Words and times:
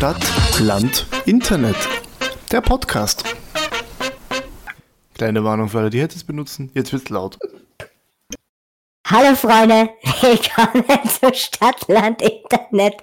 Stadt, 0.00 0.24
Land, 0.60 1.04
Internet. 1.26 1.76
Der 2.50 2.62
Podcast. 2.62 3.22
Kleine 5.12 5.44
Warnung 5.44 5.68
für 5.68 5.80
alle, 5.80 5.90
die 5.90 6.00
Headsets 6.00 6.24
benutzen. 6.24 6.70
Jetzt 6.72 6.90
wird's 6.94 7.10
laut. 7.10 7.38
Hallo 9.06 9.36
Freunde, 9.36 9.90
willkommen 10.22 10.84
zur 11.20 11.34
Stadt, 11.34 11.86
Land, 11.88 12.22
Internet 12.22 12.94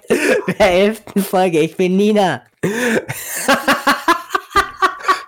der 0.58 0.70
elften 0.72 1.22
Folge. 1.22 1.60
Ich 1.60 1.76
bin 1.76 1.96
Nina. 1.96 2.42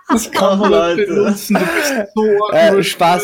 Das 0.09 0.29
kann 0.29 0.59
man 0.59 0.73
Oh, 0.73 0.87
nicht 0.93 0.97
Leute. 0.97 1.05
benutzen. 1.07 1.53
Du 1.53 1.61
bist 1.63 1.93
so 2.13 2.51
Äh, 2.51 2.83
Spaß. 2.83 3.23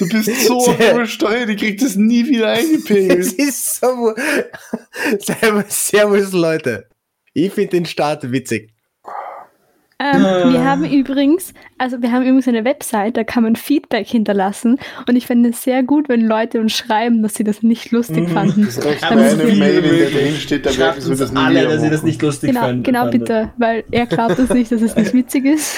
Du 0.00 0.08
bist 0.10 0.46
so 0.46 0.70
übersteuert, 0.74 1.48
ich 1.48 1.56
krieg 1.58 1.78
das 1.80 1.96
nie 1.96 2.26
wieder 2.26 2.52
Es 2.58 2.58
eingepegelt. 2.58 3.32
ist 3.32 3.80
so. 3.80 4.14
Servus, 5.18 5.86
servus 5.88 6.32
Leute. 6.32 6.88
Ich 7.34 7.52
finde 7.52 7.70
den 7.70 7.84
Start 7.86 8.30
witzig. 8.32 8.70
Ähm, 10.00 10.22
wir 10.52 10.64
haben 10.64 10.84
übrigens, 10.84 11.54
also 11.78 12.02
wir 12.02 12.10
haben 12.10 12.22
übrigens 12.22 12.48
eine 12.48 12.64
Website, 12.64 13.16
da 13.16 13.22
kann 13.22 13.44
man 13.44 13.54
Feedback 13.54 14.08
hinterlassen 14.08 14.78
und 15.08 15.14
ich 15.14 15.26
fände 15.26 15.50
es 15.50 15.62
sehr 15.62 15.84
gut, 15.84 16.08
wenn 16.08 16.26
Leute 16.26 16.60
uns 16.60 16.72
schreiben, 16.72 17.22
dass 17.22 17.34
sie 17.34 17.44
das 17.44 17.62
nicht 17.62 17.92
lustig 17.92 18.28
fanden. 18.28 18.64
Das 18.64 18.74
so 18.74 18.88
eine 18.88 19.44
Mail, 19.54 19.84
in 19.84 19.98
der 19.98 20.10
drin 20.10 20.34
steht, 20.34 20.66
da 20.66 20.70
Schreibt 20.70 20.96
werden 20.96 21.00
sie 21.00 21.10
uns 21.10 21.20
das 21.20 21.36
alle, 21.36 21.68
dass 21.68 21.82
ihr 21.82 21.90
das 21.90 22.02
nicht 22.02 22.20
lustig 22.22 22.50
Genau, 22.50 22.60
fand- 22.60 22.84
genau 22.84 23.08
bitte, 23.08 23.52
weil 23.56 23.84
er 23.92 24.06
glaubt 24.06 24.38
es 24.38 24.50
nicht, 24.50 24.72
dass 24.72 24.82
es 24.82 24.96
nicht 24.96 25.14
witzig 25.14 25.44
ist. 25.44 25.76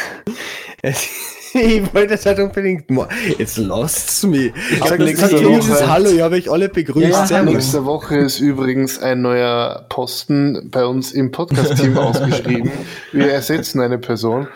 Ich 1.67 1.95
wollte 1.95 2.15
das 2.15 2.27
halt 2.27 2.39
unbedingt 2.39 2.91
machen. 2.91 3.09
Jetzt 3.39 3.57
lasst's 3.57 4.23
mich. 4.25 4.53
Ich 4.71 4.79
sag 4.85 4.99
nächste 4.99 5.33
Woche. 5.45 5.89
Hallo, 5.89 6.11
ich 6.11 6.21
habe 6.21 6.37
euch 6.37 6.51
alle 6.51 6.69
begrüßt. 6.69 7.31
Ja. 7.31 7.43
Nächste 7.43 7.85
Woche 7.85 8.17
ist 8.19 8.41
übrigens 8.41 8.99
ein 9.01 9.23
neuer 9.23 9.87
Posten 9.89 10.69
bei 10.71 10.85
uns 10.85 11.13
im 11.13 11.31
Podcast-Team 11.31 11.97
ausgeschrieben. 11.99 12.71
Wir 13.13 13.33
ersetzen 13.33 13.81
eine 13.81 13.99
Person. 13.99 14.49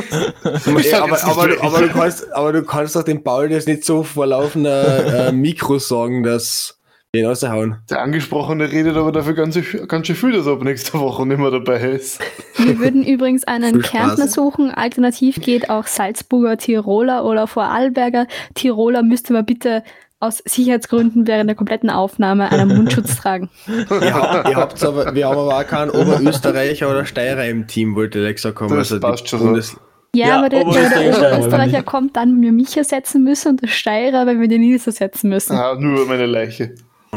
Ey, 0.00 0.92
aber, 0.94 1.24
aber, 1.24 1.48
du- 1.48 1.60
aber, 1.60 1.80
du 1.80 1.88
kannst, 1.88 2.32
aber 2.32 2.52
du 2.52 2.62
kannst 2.62 2.94
doch 2.94 3.02
dem 3.02 3.24
Paul 3.24 3.48
das 3.48 3.66
nicht 3.66 3.84
so 3.84 4.04
vor 4.04 4.26
laufender 4.26 5.28
äh, 5.28 5.32
Mikro 5.32 5.78
sagen, 5.80 6.22
dass 6.22 6.77
ihn 7.16 7.24
raushauen. 7.26 7.76
Der 7.88 8.02
Angesprochene 8.02 8.70
redet 8.70 8.96
aber 8.96 9.12
dafür 9.12 9.34
ganz, 9.34 9.58
ganz 9.88 10.06
schön 10.06 10.16
viel, 10.16 10.32
dass 10.32 10.46
er 10.46 10.52
ab 10.52 10.62
nächster 10.62 11.00
Woche 11.00 11.26
nicht 11.26 11.38
mehr 11.38 11.50
dabei 11.50 11.80
ist. 11.80 12.20
Wir 12.56 12.78
würden 12.78 13.04
übrigens 13.04 13.44
einen. 13.44 13.80
Kärntner 13.80 14.28
suchen. 14.28 14.70
Alternativ 14.70 15.36
geht 15.40 15.70
auch 15.70 15.86
Salzburger 15.86 16.58
Tiroler 16.58 17.24
oder 17.24 17.46
Vorarlberger 17.46 18.26
Tiroler. 18.54 19.02
Müsste 19.02 19.32
man 19.32 19.46
bitte 19.46 19.82
aus 20.20 20.42
Sicherheitsgründen 20.44 21.26
während 21.26 21.48
der 21.48 21.54
kompletten 21.56 21.90
Aufnahme 21.90 22.50
einen 22.50 22.76
Mundschutz 22.76 23.16
tragen. 23.22 23.48
Ihr 23.68 24.14
habt, 24.14 24.48
ihr 24.48 24.56
habt's 24.56 24.84
aber, 24.84 25.14
wir 25.14 25.28
haben 25.28 25.38
aber 25.38 25.58
auch 25.58 25.66
keinen 25.66 25.90
Oberösterreicher 25.90 26.90
oder 26.90 27.06
Steirer 27.06 27.46
im 27.46 27.68
Team, 27.68 27.94
wollte 27.94 28.30
gesagt 28.32 28.60
haben. 28.60 28.74
Das 28.74 28.98
passt 29.00 29.28
schon 29.28 29.60
so. 29.62 29.76
Ja, 30.14 30.28
Ja, 30.28 30.38
aber 30.38 30.48
der, 30.48 30.64
der, 30.64 31.66
nicht. 31.66 31.86
kommt 31.86 32.16
dann, 32.16 32.34
wenn 32.34 32.42
wir 32.42 32.52
mich 32.52 32.76
ersetzen 32.76 33.22
müssen 33.22 33.50
und 33.50 33.62
der 33.62 33.68
Steirer, 33.68 34.26
wenn 34.26 34.40
wir 34.40 34.48
den 34.48 34.62
Nils 34.62 34.86
ersetzen 34.86 35.28
müssen. 35.28 35.56
Ah, 35.56 35.74
nur 35.78 36.06
meine 36.06 36.26
Leiche. 36.26 36.74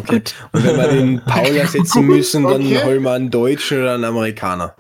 Gut. 0.08 0.34
Und 0.52 0.64
wenn 0.66 0.78
wir 0.78 0.88
den 0.88 1.22
Paul 1.26 1.56
ersetzen 1.56 2.06
müssen, 2.06 2.44
dann 2.44 2.62
Okay. 2.62 2.84
holen 2.84 3.04
wir 3.04 3.12
einen 3.12 3.30
Deutschen 3.30 3.82
oder 3.82 3.94
einen 3.96 4.06
Amerikaner. 4.06 4.76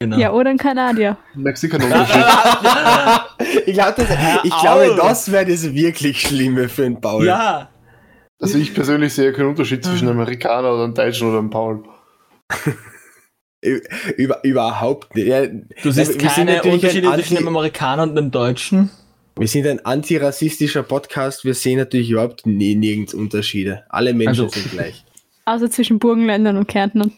Genau. 0.00 0.18
Ja, 0.18 0.32
oder 0.32 0.50
ein 0.50 0.58
Kanadier. 0.58 1.16
Mexikaner-Unterschied. 1.34 2.24
Ich, 3.66 3.74
glaub, 3.74 3.96
das, 3.96 4.06
ich 4.44 4.58
glaube, 4.60 4.94
das 4.96 5.30
wäre 5.32 5.44
das 5.46 5.72
wirklich 5.72 6.20
Schlimme 6.20 6.68
für 6.68 6.82
den 6.82 7.00
Paul. 7.00 7.24
ja. 7.26 7.68
Also 8.40 8.58
ich 8.58 8.74
persönlich 8.74 9.14
sehe 9.14 9.32
keinen 9.32 9.48
Unterschied 9.48 9.82
zwischen 9.84 10.08
einem 10.08 10.20
Amerikaner 10.20 10.72
oder 10.74 10.84
einem 10.84 10.94
Deutschen 10.94 11.28
oder 11.30 11.38
einem 11.38 11.50
Paul. 11.50 11.84
Über, 14.16 14.44
überhaupt 14.44 15.14
nicht. 15.16 15.26
Ja, 15.26 15.46
Du 15.82 15.90
siehst 15.90 16.18
keine 16.18 16.62
Unterschiede 16.62 17.10
zwischen 17.14 17.38
einem 17.38 17.48
Amerikaner 17.48 18.02
und 18.04 18.10
einem 18.16 18.30
Deutschen. 18.30 18.90
Wir 19.38 19.48
sind 19.48 19.66
ein 19.66 19.84
antirassistischer 19.84 20.82
Podcast, 20.82 21.44
wir 21.44 21.54
sehen 21.54 21.78
natürlich 21.78 22.10
überhaupt 22.10 22.46
nie, 22.46 22.74
nirgends 22.74 23.12
Unterschiede. 23.12 23.84
Alle 23.90 24.14
Menschen 24.14 24.44
Also- 24.44 24.48
sind 24.48 24.70
gleich. 24.72 25.04
Außer 25.44 25.70
zwischen 25.70 25.98
Burgenländern 25.98 26.56
und 26.56 26.66
Kärntnern. 26.66 27.12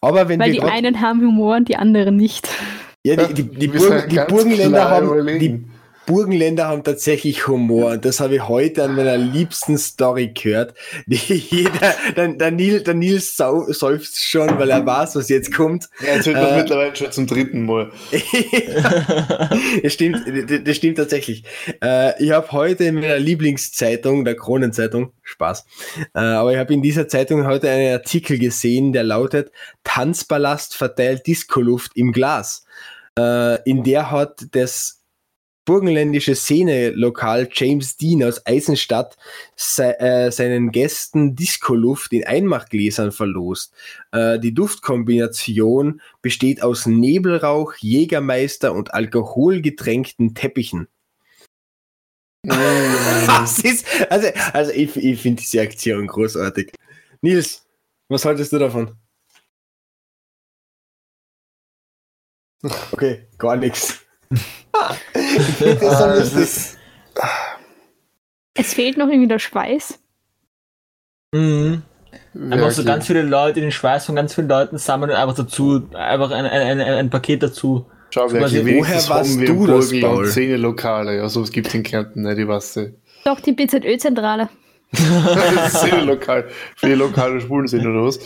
Aber 0.00 0.28
wenn 0.28 0.40
Weil 0.40 0.48
wir 0.48 0.54
die 0.54 0.60
grad- 0.60 0.72
einen 0.72 1.00
haben 1.00 1.20
Humor 1.20 1.56
und 1.56 1.68
die 1.68 1.76
anderen 1.76 2.16
nicht. 2.16 2.48
ja, 3.04 3.14
die, 3.16 3.32
die, 3.34 3.44
die, 3.44 3.68
Burgen, 3.68 4.08
die, 4.08 4.16
Burgenländer 4.28 4.90
haben, 4.90 5.38
die. 5.38 5.64
Burgenländer 6.08 6.66
haben 6.68 6.82
tatsächlich 6.84 7.46
Humor 7.48 7.90
und 7.92 8.04
das 8.06 8.18
habe 8.18 8.36
ich 8.36 8.48
heute 8.48 8.82
an 8.84 8.96
meiner 8.96 9.18
liebsten 9.18 9.76
Story 9.76 10.28
gehört. 10.28 10.72
Jeder, 11.06 11.94
der, 12.16 12.28
der, 12.28 12.50
Nil, 12.50 12.80
der 12.82 12.94
Nils 12.94 13.36
sau, 13.36 13.70
seufzt 13.70 14.18
schon, 14.24 14.58
weil 14.58 14.70
er 14.70 14.84
weiß, 14.86 15.16
was 15.16 15.28
jetzt 15.28 15.54
kommt. 15.54 15.90
Er 16.00 16.14
erzählt 16.14 16.36
das 16.36 16.50
Äh, 16.52 16.56
mittlerweile 16.56 16.96
schon 16.96 17.12
zum 17.12 17.26
dritten 17.26 17.66
Mal. 17.66 17.92
das 19.82 19.92
stimmt, 19.92 20.22
das- 20.50 20.60
das 20.64 20.76
stimmt 20.76 20.96
tatsächlich. 20.96 21.44
Äh, 21.82 22.22
ich 22.24 22.30
habe 22.30 22.50
heute 22.52 22.84
in 22.84 22.94
meiner 22.94 23.18
Lieblingszeitung, 23.18 24.24
der 24.24 24.34
Kronenzeitung, 24.34 25.12
Spaß, 25.22 25.66
äh, 26.14 26.18
aber 26.20 26.52
ich 26.52 26.58
habe 26.58 26.72
in 26.72 26.80
dieser 26.80 27.06
Zeitung 27.08 27.46
heute 27.46 27.68
einen 27.70 27.92
Artikel 27.92 28.38
gesehen, 28.38 28.94
der 28.94 29.04
lautet 29.04 29.52
Tanzballast 29.84 30.74
verteilt 30.74 31.26
Diskoluft 31.26 31.92
im 31.96 32.12
Glas. 32.12 32.64
Äh, 33.18 33.62
in 33.68 33.84
der 33.84 34.10
hat 34.10 34.46
das 34.52 34.97
burgenländische 35.68 36.34
Szene-Lokal 36.34 37.46
James 37.52 37.98
Dean 37.98 38.24
aus 38.24 38.46
Eisenstadt 38.46 39.18
se 39.54 40.00
äh, 40.00 40.32
seinen 40.32 40.72
Gästen 40.72 41.36
Diskoluft 41.36 42.14
in 42.14 42.26
Einmachgläsern 42.26 43.12
verlost. 43.12 43.74
Äh, 44.10 44.38
die 44.38 44.54
Duftkombination 44.54 46.00
besteht 46.22 46.62
aus 46.62 46.86
Nebelrauch, 46.86 47.74
Jägermeister 47.80 48.72
und 48.72 48.94
alkoholgetränkten 48.94 50.34
Teppichen. 50.34 50.88
Was 52.46 53.58
ist? 53.58 53.84
Also, 54.10 54.28
also 54.54 54.72
ich, 54.72 54.96
ich 54.96 55.20
finde 55.20 55.42
diese 55.42 55.60
Aktion 55.60 56.06
großartig. 56.06 56.72
Nils, 57.20 57.66
was 58.08 58.24
haltest 58.24 58.52
du 58.54 58.58
davon? 58.58 58.96
Okay, 62.92 63.28
gar 63.36 63.56
nichts. 63.56 63.98
So 65.38 65.86
Ah, 65.86 66.14
ist, 66.14 66.78
Es 68.54 68.74
fehlt 68.74 68.96
noch 68.96 69.08
irgendwie 69.08 69.28
der 69.28 69.38
Schweiß. 69.38 69.98
Mhm. 71.32 71.82
Einfach 72.50 72.70
so 72.70 72.84
ganz 72.84 73.06
viele 73.06 73.22
Leute, 73.22 73.60
den 73.60 73.72
Schweiß 73.72 74.06
von 74.06 74.14
ganz 74.14 74.34
vielen 74.34 74.48
Leuten 74.48 74.78
sammeln 74.78 75.10
und 75.10 75.16
einfach 75.16 75.34
dazu, 75.34 75.88
einfach 75.94 76.30
ein, 76.30 76.46
ein, 76.46 76.80
ein, 76.80 76.80
ein 76.80 77.10
Paket 77.10 77.42
dazu. 77.42 77.86
Schau, 78.10 78.32
wenigstens 78.32 78.64
woher 78.64 79.38
wir 79.38 79.46
du 79.46 79.66
das, 79.66 80.00
Paul? 80.00 80.26
Szene-Lokale. 80.26 81.16
Ja, 81.16 81.28
sowas 81.28 81.50
gibt 81.52 81.66
es 81.66 81.74
in 81.74 81.82
Kärnten 81.82 82.22
nicht, 82.22 82.38
ich 82.38 82.48
weiß 82.48 82.76
nicht. 82.76 82.94
Doch, 83.24 83.40
die 83.40 83.52
BZÖ-Zentrale. 83.52 84.48
Das 84.92 85.72
ist 85.74 85.76
Szene-Lokal. 85.80 86.48
Für 86.76 86.86
die 86.86 86.94
lokale 86.94 87.40
Schwulen 87.40 87.68
sind 87.68 87.86
oder 87.86 88.04
was? 88.04 88.18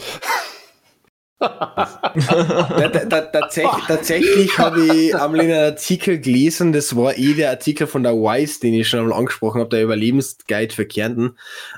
Tatsächlich 3.33 3.87
tatsächlich 3.87 4.59
habe 4.59 4.87
ich 4.87 5.15
einmal 5.15 5.41
in 5.41 5.53
einem 5.53 5.73
Artikel 5.73 6.19
gelesen, 6.19 6.73
das 6.73 6.97
war 6.97 7.17
eh 7.17 7.35
der 7.35 7.51
Artikel 7.51 7.87
von 7.87 8.03
der 8.03 8.15
Wise, 8.15 8.61
den 8.61 8.75
ich 8.75 8.89
schon 8.89 9.01
einmal 9.01 9.19
angesprochen 9.19 9.61
habe, 9.61 9.71
der 9.71 9.83
Überlebensguide 9.83 10.75
für 10.75 10.87
Kärnten. 10.87 11.37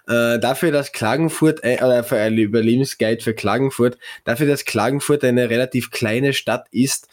Äh, 0.08 0.38
dafür, 0.38 0.72
dass 0.72 0.92
Klagenfurt, 0.92 1.62
äh, 1.64 1.78
oder 1.82 2.04
für 2.04 2.16
ein 2.18 2.36
Überlebensguide 2.36 3.22
für 3.22 3.34
Klagenfurt, 3.34 3.98
dafür, 4.24 4.46
dass 4.46 4.64
Klagenfurt 4.64 5.24
eine 5.24 5.50
relativ 5.50 5.90
kleine 5.90 6.32
Stadt 6.32 6.66
ist, 6.70 7.08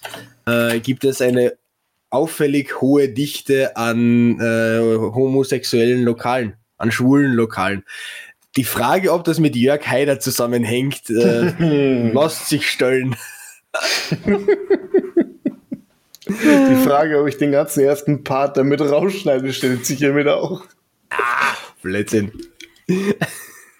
äh, 0.45 0.79
gibt 0.79 1.03
es 1.03 1.21
eine 1.21 1.53
auffällig 2.09 2.81
hohe 2.81 3.09
Dichte 3.09 3.75
an 3.77 4.39
äh, 4.39 4.79
homosexuellen 4.79 6.03
Lokalen, 6.03 6.55
an 6.77 6.91
schwulen 6.91 7.33
Lokalen. 7.33 7.83
Die 8.57 8.63
Frage, 8.63 9.13
ob 9.13 9.23
das 9.23 9.39
mit 9.39 9.55
Jörg 9.55 9.87
Haider 9.87 10.19
zusammenhängt, 10.19 11.09
äh, 11.09 12.11
lässt 12.13 12.49
sich 12.49 12.69
stellen. 12.69 13.15
Die 16.27 16.83
Frage, 16.83 17.21
ob 17.21 17.27
ich 17.27 17.37
den 17.37 17.51
ganzen 17.51 17.81
ersten 17.83 18.23
Part 18.23 18.57
damit 18.57 18.81
rausschneide, 18.81 19.53
stellt 19.53 19.85
sich 19.85 19.99
hiermit 19.99 20.27
auch. 20.27 20.65
Blödsinn. 21.81 22.31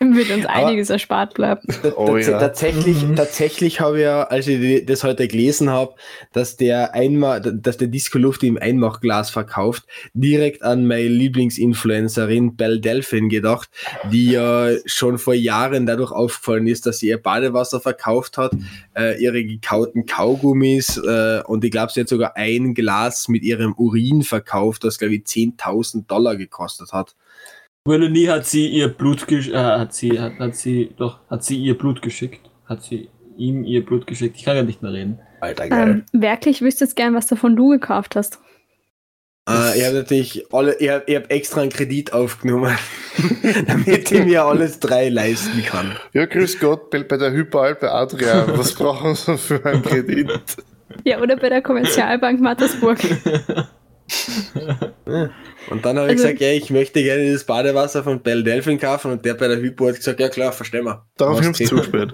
Wird 0.14 0.32
uns 0.32 0.46
einiges 0.48 0.90
erspart 0.90 1.36
bleiben. 1.36 1.62
Oh 1.96 2.18
ja. 2.18 2.40
Tatsächlich, 2.40 3.06
tatsächlich 3.16 3.82
habe 3.82 3.98
ich 3.98 4.04
ja, 4.04 4.24
als 4.24 4.48
ich 4.48 4.86
das 4.86 5.04
heute 5.04 5.28
gelesen 5.28 5.70
habe, 5.70 5.94
dass 6.32 6.56
der 6.56 6.96
Einma 6.96 7.40
dass 7.40 7.78
der 7.78 7.90
Disco 7.90 8.18
Luft 8.18 8.44
im 8.44 8.58
Einmachglas 8.58 9.30
verkauft, 9.30 9.84
direkt 10.14 10.64
an 10.64 10.88
meine 10.88 11.08
Lieblingsinfluencerin 11.08 12.56
Belle 12.56 12.80
Delphin 12.80 13.30
gedacht, 13.30 13.70
die 14.12 14.32
ja 14.32 14.70
schon 14.86 15.18
vor 15.18 15.34
Jahren 15.34 15.86
dadurch 15.86 16.12
aufgefallen 16.12 16.68
ist, 16.68 16.86
dass 16.86 17.00
sie 17.00 17.08
ihr 17.08 17.22
Badewasser 17.22 17.82
verkauft 17.82 18.38
hat, 18.38 18.54
äh, 18.98 19.22
ihre 19.22 19.44
gekauten 19.44 20.06
Kaugummis 20.06 20.98
äh, 20.98 21.42
und 21.46 21.64
ich 21.64 21.72
glaube, 21.72 21.92
sie 21.92 22.02
hat 22.02 22.10
sogar 22.10 22.38
ein 22.38 22.74
Glas 22.74 23.28
mit 23.28 23.44
ihrem 23.44 23.74
Urin 23.74 24.24
verkauft, 24.24 24.84
das 24.84 24.98
glaube 24.98 25.16
ich 25.16 25.24
10.000 25.24 26.08
Dollar 26.08 26.36
gekostet 26.38 26.94
hat. 26.94 27.16
Melanie 27.88 28.30
hat 28.30 28.46
sie 28.46 28.68
ihr 28.68 28.90
Blut 28.90 29.28
gesch 29.28 29.50
äh, 29.50 29.56
hat 29.56 29.94
sie 29.94 30.20
hat, 30.20 30.40
hat 30.40 30.56
sie 30.56 30.92
doch 30.98 31.20
hat 31.30 31.44
sie 31.44 31.58
ihr 31.58 31.78
Blut 31.78 32.02
geschickt 32.02 32.50
hat 32.72 32.84
sie 32.84 33.10
ihm 33.38 33.64
ihr 33.64 33.86
Blut 33.86 34.08
geschickt. 34.08 34.38
Ich 34.38 34.46
kann 34.46 34.56
ja 34.56 34.64
nicht 34.64 34.82
mehr 34.82 34.94
reden. 34.94 35.20
Alter, 35.40 35.68
geil. 35.68 36.04
Ähm, 36.14 36.22
wirklich 36.22 36.62
wüsstest 36.62 36.96
gern, 36.96 37.14
was 37.14 37.28
davon 37.28 37.56
du 37.56 37.70
gekauft 37.70 38.16
hast. 38.16 38.40
Äh, 39.50 39.78
ich 39.78 39.86
habe 39.86 39.96
natürlich 39.98 40.54
alle, 40.54 40.76
ich 40.80 40.90
habe 40.90 41.16
hab 41.16 41.32
extra 41.32 41.62
einen 41.62 41.72
Kredit 41.72 42.14
aufgenommen, 42.14 42.78
damit 43.68 44.12
ich 44.12 44.26
mir 44.26 44.44
alles 44.44 44.80
drei 44.80 45.10
leisten 45.10 45.64
kann. 45.64 45.98
Ja, 46.14 46.26
grüß 46.26 46.60
Gott, 46.60 46.92
bei 46.92 47.04
bei 47.04 47.18
der 47.18 47.32
Hyperalp 47.32 47.82
bei 47.82 47.92
Adria. 47.92 48.46
Was 48.58 48.74
brauchen 48.74 49.16
Sie 49.16 49.38
für 49.38 49.66
einen 49.66 49.82
Kredit? 49.82 50.40
Ja, 51.04 51.20
oder 51.20 51.38
bei 51.38 51.50
der 51.50 51.62
Kommerzialbank 51.62 52.40
Mattersburg. 52.40 53.00
Und 55.70 55.86
dann 55.86 55.98
habe 55.98 56.08
ich 56.08 56.14
Also- 56.14 56.24
gesagt, 56.24 56.40
ja, 56.42 56.52
ich 56.52 56.70
möchte 56.70 57.02
gerne 57.04 57.32
das 57.32 57.44
Badewasser 57.46 58.04
von 58.04 58.22
Bell 58.22 58.44
Delphin 58.44 58.80
kaufen 58.80 59.12
und 59.12 59.26
der 59.26 59.34
bei 59.36 59.48
der 59.48 59.58
Hypo 59.62 59.88
hat 59.88 59.96
gesagt, 59.98 60.20
ja 60.20 60.30
klar, 60.30 60.52
verstehen 60.54 60.86
wir. 60.86 61.06
Daraufhin 61.18 61.46
haben 61.48 61.54
sie 61.54 61.64
geht? 61.66 61.70
zu 61.70 61.84
spät. 61.84 62.14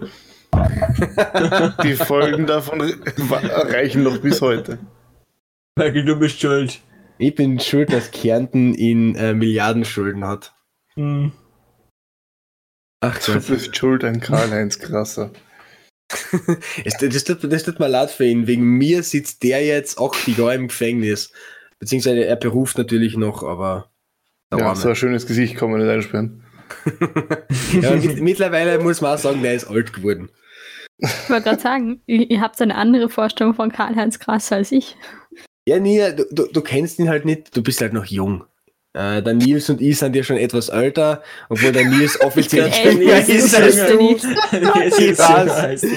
Die 1.83 1.93
Folgen 1.93 2.45
davon 2.47 2.81
reichen 2.81 4.03
noch 4.03 4.17
bis 4.19 4.41
heute. 4.41 4.79
Michael, 5.77 6.05
du 6.05 6.15
bist 6.17 6.39
schuld. 6.39 6.79
Ich 7.19 7.35
bin 7.35 7.59
schuld, 7.59 7.91
dass 7.91 8.11
Kärnten 8.11 8.73
in 8.73 9.15
äh, 9.15 9.33
Milliardenschulden 9.33 10.25
hat. 10.25 10.53
Hm. 10.95 11.31
Ach 13.01 13.17
Du 13.23 13.39
bist 13.39 13.75
schuld 13.75 14.03
an 14.03 14.19
Karl-Heinz 14.19 14.79
Krasser. 14.79 15.31
Es- 16.85 16.97
Das 16.97 17.23
tut, 17.25 17.51
das 17.51 17.63
tut 17.63 17.79
mir 17.79 17.87
leid 17.89 18.09
für 18.09 18.25
ihn. 18.25 18.47
Wegen 18.47 18.63
mir 18.63 19.03
sitzt 19.03 19.43
der 19.43 19.63
jetzt 19.65 19.99
acht 19.99 20.27
Jahre 20.27 20.55
im 20.55 20.67
Gefängnis. 20.69 21.31
Beziehungsweise 21.79 22.25
er 22.25 22.35
beruft 22.35 22.77
natürlich 22.77 23.17
noch, 23.17 23.43
aber. 23.43 23.91
der 24.51 24.59
Ja, 24.59 24.75
so 24.75 24.89
ein 24.89 24.95
schönes 24.95 25.27
Gesicht 25.27 25.55
kann 25.55 25.71
man 25.71 25.81
nicht 25.81 25.89
einsperren. 25.89 26.43
ja, 27.81 27.95
mit, 27.95 28.21
mittlerweile 28.21 28.79
muss 28.79 29.01
man 29.01 29.15
auch 29.15 29.19
sagen, 29.19 29.41
der 29.41 29.53
ist 29.53 29.65
alt 29.65 29.93
geworden. 29.93 30.29
Ich 30.97 31.29
wollte 31.29 31.43
gerade 31.43 31.61
sagen, 31.61 32.01
ihr, 32.07 32.29
ihr 32.29 32.41
habt 32.41 32.59
eine 32.61 32.75
andere 32.75 33.09
Vorstellung 33.09 33.53
von 33.53 33.71
Karl-Heinz 33.71 34.19
Krasser 34.19 34.57
als 34.57 34.71
ich. 34.71 34.97
Ja, 35.67 35.79
Nia, 35.79 36.11
du, 36.11 36.25
du, 36.31 36.47
du 36.51 36.61
kennst 36.61 36.97
ihn 36.97 37.09
halt 37.09 37.25
nicht, 37.25 37.55
du 37.55 37.61
bist 37.61 37.81
halt 37.81 37.93
noch 37.93 38.05
jung. 38.05 38.45
Äh, 38.97 39.21
der 39.21 39.35
Nils 39.35 39.69
und 39.69 39.79
ich 39.79 39.99
sind 39.99 40.15
ja 40.15 40.23
schon 40.23 40.37
etwas 40.37 40.69
älter, 40.69 41.21
obwohl 41.49 41.71
der 41.71 41.85
Nils 41.85 42.19
offiziell 42.25 42.67
jünger 42.83 43.13
älter, 43.13 43.33
ist 43.33 43.53
das 43.53 43.61
als 43.61 43.75
ist 43.75 43.89
du. 43.91 44.17
Ich 44.87 45.09
ist 45.09 45.19
weiß. 45.19 45.83
Äh, 45.83 45.89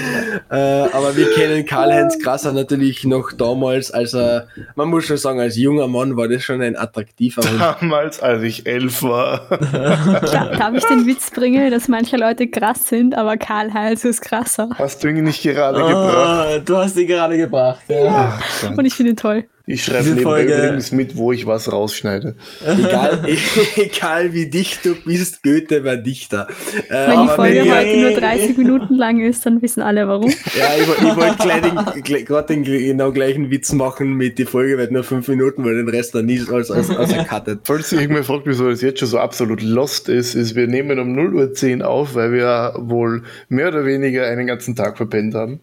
aber 0.51 1.17
wir 1.17 1.33
kennen 1.33 1.65
Karl-Heinz 1.65 2.19
Krasser 2.23 2.53
natürlich 2.53 3.05
noch 3.05 3.33
damals, 3.33 3.91
als 3.91 4.15
er, 4.15 4.49
man 4.75 4.89
muss 4.89 5.07
schon 5.07 5.17
sagen, 5.17 5.41
als 5.41 5.57
junger 5.57 5.89
Mann 5.89 6.17
war 6.17 6.29
das 6.29 6.43
schon 6.43 6.61
ein 6.61 6.77
attraktiver 6.77 7.43
Hund. 7.43 7.61
Damals, 7.61 8.21
als 8.21 8.43
ich 8.43 8.67
elf 8.67 9.03
war. 9.03 9.49
Da, 9.81 10.57
darf 10.57 10.75
ich 10.75 10.85
den 10.85 11.07
Witz 11.07 11.31
bringen, 11.31 11.71
dass 11.71 11.89
manche 11.89 12.17
Leute 12.17 12.49
krass 12.49 12.89
sind, 12.89 13.17
aber 13.17 13.37
Karl-Heinz 13.37 14.05
ist 14.05 14.21
krasser. 14.21 14.69
Hast 14.77 15.03
du 15.03 15.09
ihn 15.09 15.25
nicht 15.25 15.43
gerade 15.43 15.79
gebracht? 15.79 16.49
Oh, 16.57 16.61
du 16.65 16.77
hast 16.77 16.95
sie 16.95 17.07
gerade 17.07 17.37
gebracht. 17.37 17.81
Ja. 17.89 18.39
Ach 18.39 18.61
Gott. 18.63 18.79
Und 18.79 18.85
ich 18.85 18.95
finde 18.95 19.13
ihn 19.13 19.17
toll. 19.17 19.45
Ich 19.73 19.85
schreibe 19.85 20.09
nebenbei 20.09 20.23
Folge- 20.23 20.57
übrigens 20.57 20.93
mit, 20.93 21.17
wo 21.17 21.33
ich 21.33 21.47
was 21.47 21.71
rausschneide. 21.71 22.35
Egal, 22.67 23.25
egal 23.77 24.33
wie 24.35 24.47
dicht 24.51 24.85
du 24.85 24.95
bist, 25.05 25.43
Goethe 25.43 25.85
war 25.85 25.97
Dichter. 25.97 26.49
Äh, 26.89 27.09
Wenn 27.09 27.23
die 27.23 27.29
Folge 27.29 27.65
wir- 27.65 27.77
heute 27.77 27.97
nur 28.01 28.11
30 28.11 28.57
Minuten 28.57 28.95
lang 28.97 29.21
ist, 29.21 29.47
dann 29.47 29.63
wissen 29.63 29.83
alle 29.83 30.07
warum. 30.09 30.29
Ja, 30.31 30.71
ich, 30.77 30.83
ich 30.89 31.17
wollte 31.17 31.37
gleich 31.39 32.47
den, 32.47 32.65
genau 32.65 33.13
gleichen 33.13 33.51
Witz 33.51 33.73
machen 33.73 34.15
mit 34.15 34.39
die 34.39 34.45
Folge 34.45 34.77
wird 34.79 34.91
nur 34.93 35.05
fünf 35.05 35.29
Minuten, 35.29 35.65
weil 35.65 35.77
den 35.77 35.89
Rest 35.89 36.15
dann 36.15 36.27
nie 36.27 36.41
als, 36.51 36.71
als, 36.71 36.91
als 36.91 37.13
ercuttet. 37.13 37.61
Falls 37.65 37.93
ihr 37.93 38.01
irgendwer 38.01 38.25
fragt, 38.25 38.47
wieso 38.47 38.69
das 38.69 38.81
jetzt 38.83 38.99
schon 39.01 39.09
so 39.09 39.19
absolut 39.19 39.63
lost 39.63 40.09
ist, 40.09 40.35
ist, 40.35 40.55
wir 40.57 40.67
nehmen 40.67 40.99
um 40.99 41.15
0.10 41.17 41.81
Uhr 41.81 41.89
auf, 41.89 42.15
weil 42.15 42.33
wir 42.33 42.75
wohl 42.79 43.23
mehr 43.49 43.69
oder 43.69 43.85
weniger 43.85 44.27
einen 44.27 44.47
ganzen 44.47 44.75
Tag 44.75 44.97
verpennt 44.97 45.35
haben. 45.35 45.61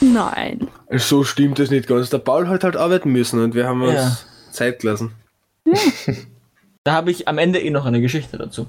Nein. 0.00 0.68
So 0.96 1.24
stimmt 1.24 1.58
das 1.58 1.70
nicht 1.70 1.86
ganz. 1.88 2.10
Der 2.10 2.18
Paul 2.18 2.48
hat 2.48 2.64
halt 2.64 2.76
arbeiten 2.76 3.10
müssen 3.12 3.42
und 3.42 3.54
wir 3.54 3.66
haben 3.66 3.82
uns 3.82 3.94
Ja. 3.94 4.18
Zeit 4.52 4.80
gelassen. 4.80 5.12
Da 6.84 6.92
habe 6.94 7.10
ich 7.10 7.28
am 7.28 7.36
Ende 7.36 7.58
eh 7.60 7.68
noch 7.68 7.84
eine 7.84 8.00
Geschichte 8.00 8.38
dazu. 8.38 8.66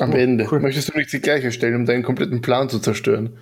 Am 0.00 0.12
Ende. 0.12 0.46
Möchtest 0.58 0.88
du 0.94 0.96
nicht 0.96 1.12
die 1.12 1.20
gleiche 1.20 1.52
stellen, 1.52 1.74
um 1.74 1.84
deinen 1.84 2.02
kompletten 2.02 2.40
Plan 2.40 2.70
zu 2.70 2.78
zerstören? 2.78 3.36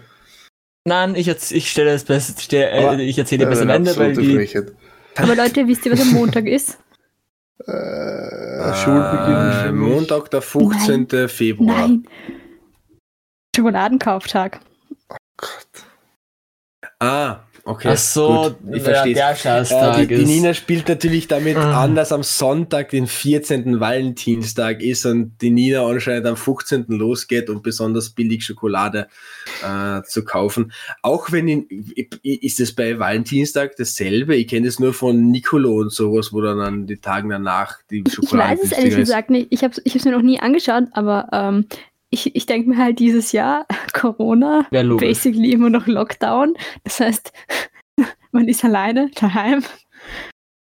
Nein, 0.85 1.15
ich, 1.15 1.29
ich 1.29 1.71
stelle 1.71 1.91
es 1.91 2.03
besser, 2.05 2.35
stell, 2.41 2.73
Aber- 2.87 2.99
äh, 2.99 3.03
ich 3.05 3.17
erzähle 3.19 3.45
Ja, 3.45 3.51
bis 3.51 3.61
am 3.61 3.69
Ende, 3.71 3.97
weil 3.97 4.17
die, 4.17 4.35
Frechheit. 4.35 4.73
Aber 5.17 5.37
Leute, 5.37 5.69
wisst 5.69 5.87
ihr, 5.87 5.93
was 5.93 6.01
am 6.01 6.13
Montag 6.13 6.47
ist? 6.47 6.79
Äh, 7.67 8.75
Schulbeginn. 8.75 9.49
Äh, 9.49 9.63
für 9.67 9.73
mich. 9.73 9.89
Montag, 9.93 10.29
der 10.33 10.43
15. 10.43 11.29
Februar. 11.29 11.87
Nein. 11.89 12.05
Schokoladenkauftag. 13.55 14.59
Ah, 17.05 17.45
okay. 17.65 17.89
ach 17.93 17.97
so, 17.99 18.55
gut, 18.63 18.75
ich 18.75 18.83
verstehe. 18.83 19.15
der 19.15 19.31
Äh, 19.35 20.07
die, 20.07 20.15
die. 20.15 20.25
Nina 20.25 20.55
spielt 20.55 20.89
natürlich 20.89 21.29
damit 21.29 21.57
Ah. 21.57 21.85
an, 21.85 21.95
dass 21.95 22.13
am 22.13 22.23
Sonntag, 22.23 22.91
den 22.91 23.07
14. 23.07 23.79
Valentinstag 23.81 24.83
ist 24.83 25.05
und 25.07 25.37
die 25.43 25.51
Nina 25.51 25.85
anscheinend 25.87 26.27
am 26.27 26.37
15. 26.37 26.87
losgeht, 26.89 27.51
um 27.51 27.63
besonders 27.63 28.11
billig 28.11 28.45
Schokolade 28.45 29.09
äh, 29.63 30.03
zu 30.03 30.25
kaufen. 30.25 30.73
Auch 31.03 31.31
wenn 31.33 31.49
in, 31.49 31.67
ist 32.23 32.61
es 32.61 32.75
bei 32.75 32.99
Valentinstag 32.99 33.77
dasselbe? 33.77 34.37
Ich 34.37 34.49
kenne 34.49 34.67
das 34.67 34.79
nur 34.79 34.95
von 34.95 35.31
Nicolo 35.31 35.75
und 35.77 35.93
sowas, 35.93 36.33
wo 36.33 36.41
dann 36.41 36.61
an 36.61 36.87
die 36.87 36.99
Tagen 36.99 37.29
danach 37.31 37.79
die 37.91 38.03
Ich 38.07 38.15
Schokolade 38.15 38.59
weiß 38.59 38.65
es 38.65 38.73
ehrlich 38.73 38.97
gesagt 38.97 39.31
nicht. 39.31 39.49
Ich 39.51 39.63
habe 39.63 39.75
es 39.85 40.05
mir 40.05 40.13
noch 40.13 40.23
nie 40.23 40.41
angeschaut, 40.41 40.85
aber 40.93 41.29
ähm, 41.33 41.67
ich, 42.15 42.35
ich 42.35 42.47
denke 42.47 42.71
mir 42.71 42.79
halt 42.79 42.99
dieses 42.99 43.33
Jahr 43.33 43.67
Corona, 43.93 44.67
logisch. 44.71 45.07
basically 45.09 45.53
immer 45.53 45.69
noch 45.69 45.87
Lockdown. 45.87 46.55
Das 46.85 47.01
heißt, 47.01 47.33
man 48.33 48.49
ist 48.49 48.65
alleine 48.65 49.11
daheim. 49.15 49.63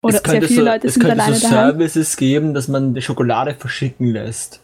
Oder 0.02 0.16
es 0.16 0.22
sehr 0.22 0.32
könnte, 0.32 0.48
viele 0.48 0.60
so, 0.60 0.66
Leute 0.66 0.86
es 0.86 0.94
sind 0.94 1.02
könnte 1.02 1.22
alleine 1.22 1.36
so 1.36 1.48
daheim. 1.48 1.70
Services 1.72 2.16
geben, 2.16 2.54
dass 2.54 2.68
man 2.68 2.94
die 2.94 3.02
Schokolade 3.02 3.54
verschicken 3.54 4.12
lässt. 4.12 4.60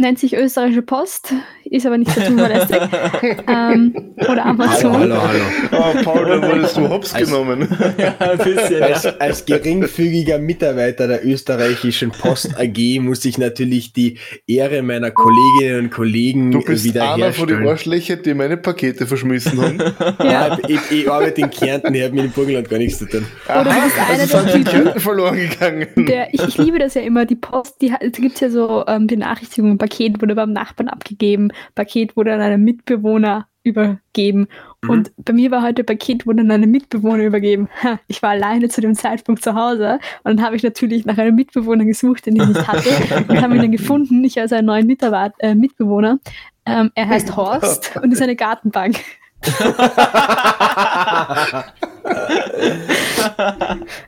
Nennt 0.00 0.20
sich 0.20 0.36
österreichische 0.36 0.82
Post, 0.82 1.34
ist 1.64 1.84
aber 1.84 1.98
nicht 1.98 2.12
so 2.12 2.20
zuverlässig. 2.20 2.76
ähm, 3.48 3.92
oder 4.16 4.46
Amazon. 4.46 4.92
Hallo, 4.92 5.16
hallo, 5.20 5.40
hallo. 5.72 5.84
Oh, 5.98 6.02
Paul, 6.04 6.24
da 6.24 6.40
wurdest 6.48 6.76
du 6.76 6.88
hops 6.88 7.12
Also- 7.16 7.32
genommen. 7.42 7.66
ja, 7.98 8.14
ein 8.20 8.38
bisschen. 8.38 8.80
Als, 8.80 9.02
Ja. 9.02 9.14
als 9.18 9.44
geringfügiger 9.44 10.38
Mitarbeiter 10.38 11.08
der 11.08 11.26
österreichischen 11.26 12.12
Post 12.12 12.56
AG 12.56 13.00
muss 13.00 13.24
ich 13.24 13.38
natürlich 13.38 13.92
die 13.92 14.18
Ehre 14.46 14.82
meiner 14.82 15.10
Kolleginnen 15.10 15.86
und 15.86 15.90
Kollegen 15.90 16.52
Du 16.52 16.62
bist 16.62 16.86
einer 16.96 17.32
von 17.32 17.48
den 17.48 17.58
wiederherstellen. 17.58 17.68
Arschlöcher, 17.68 18.16
die 18.18 18.34
meine 18.34 18.56
Pakete 18.56 19.04
verschmissen 19.04 19.60
haben. 19.60 19.78
Ja. 20.28 20.58
Ich, 20.68 20.78
ich 20.92 21.10
arbeite 21.10 21.40
in 21.40 21.50
Kärnten, 21.50 21.92
ich 21.94 22.02
habe 22.04 22.14
mit 22.14 22.24
dem 22.24 22.30
Burgenland 22.30 22.68
gar 22.70 22.78
nichts 22.78 22.98
zu 22.98 23.06
tun. 23.06 23.24
Oder 23.48 23.64
du 23.64 23.70
bist 23.70 23.98
einer 23.98 24.20
Also 24.20 24.58
der 24.58 24.72
Kärnten 24.72 25.00
verloren 25.00 25.36
gegangen. 25.38 25.86
der, 25.96 26.32
ich, 26.32 26.42
ich 26.42 26.58
liebe 26.58 26.78
das 26.78 26.94
ja 26.94 27.00
immer, 27.00 27.24
die 27.26 27.34
Post, 27.34 27.80
die, 27.80 27.92
es 27.98 28.12
gibt 28.12 28.40
ja 28.40 28.48
so 28.50 28.84
ähm, 28.86 29.06
Benachrichtigungen, 29.08 29.78
Paket 29.88 30.20
wurde 30.20 30.34
beim 30.34 30.52
Nachbarn 30.52 30.88
abgegeben, 30.88 31.50
Paket 31.74 32.14
wurde 32.16 32.34
an 32.34 32.40
einen 32.40 32.62
Mitbewohner 32.62 33.48
übergeben. 33.62 34.48
Mhm. 34.82 34.90
Und 34.90 35.12
bei 35.16 35.32
mir 35.32 35.50
war 35.50 35.62
heute 35.62 35.82
Paket 35.82 36.26
wurde 36.26 36.42
an 36.42 36.50
einen 36.50 36.70
Mitbewohner 36.70 37.24
übergeben. 37.24 37.68
Ich 38.06 38.22
war 38.22 38.30
alleine 38.30 38.68
zu 38.68 38.80
dem 38.80 38.94
Zeitpunkt 38.94 39.42
zu 39.42 39.54
Hause 39.54 39.98
und 40.24 40.36
dann 40.36 40.44
habe 40.44 40.56
ich 40.56 40.62
natürlich 40.62 41.06
nach 41.06 41.16
einem 41.18 41.34
Mitbewohner 41.34 41.84
gesucht, 41.84 42.26
den 42.26 42.36
ich 42.36 42.46
nicht 42.46 42.68
hatte 42.68 42.90
und 43.28 43.40
habe 43.40 43.54
ihn 43.54 43.62
dann 43.62 43.72
gefunden. 43.72 44.22
Ich 44.24 44.38
als 44.38 44.52
einen 44.52 44.66
neuen 44.66 44.86
Mitarbeit 44.86 45.32
äh, 45.38 45.54
Mitbewohner. 45.54 46.18
Ähm, 46.66 46.90
er 46.94 47.08
heißt 47.08 47.34
Horst 47.36 47.96
und 48.02 48.12
ist 48.12 48.22
eine 48.22 48.36
Gartenbank. 48.36 49.00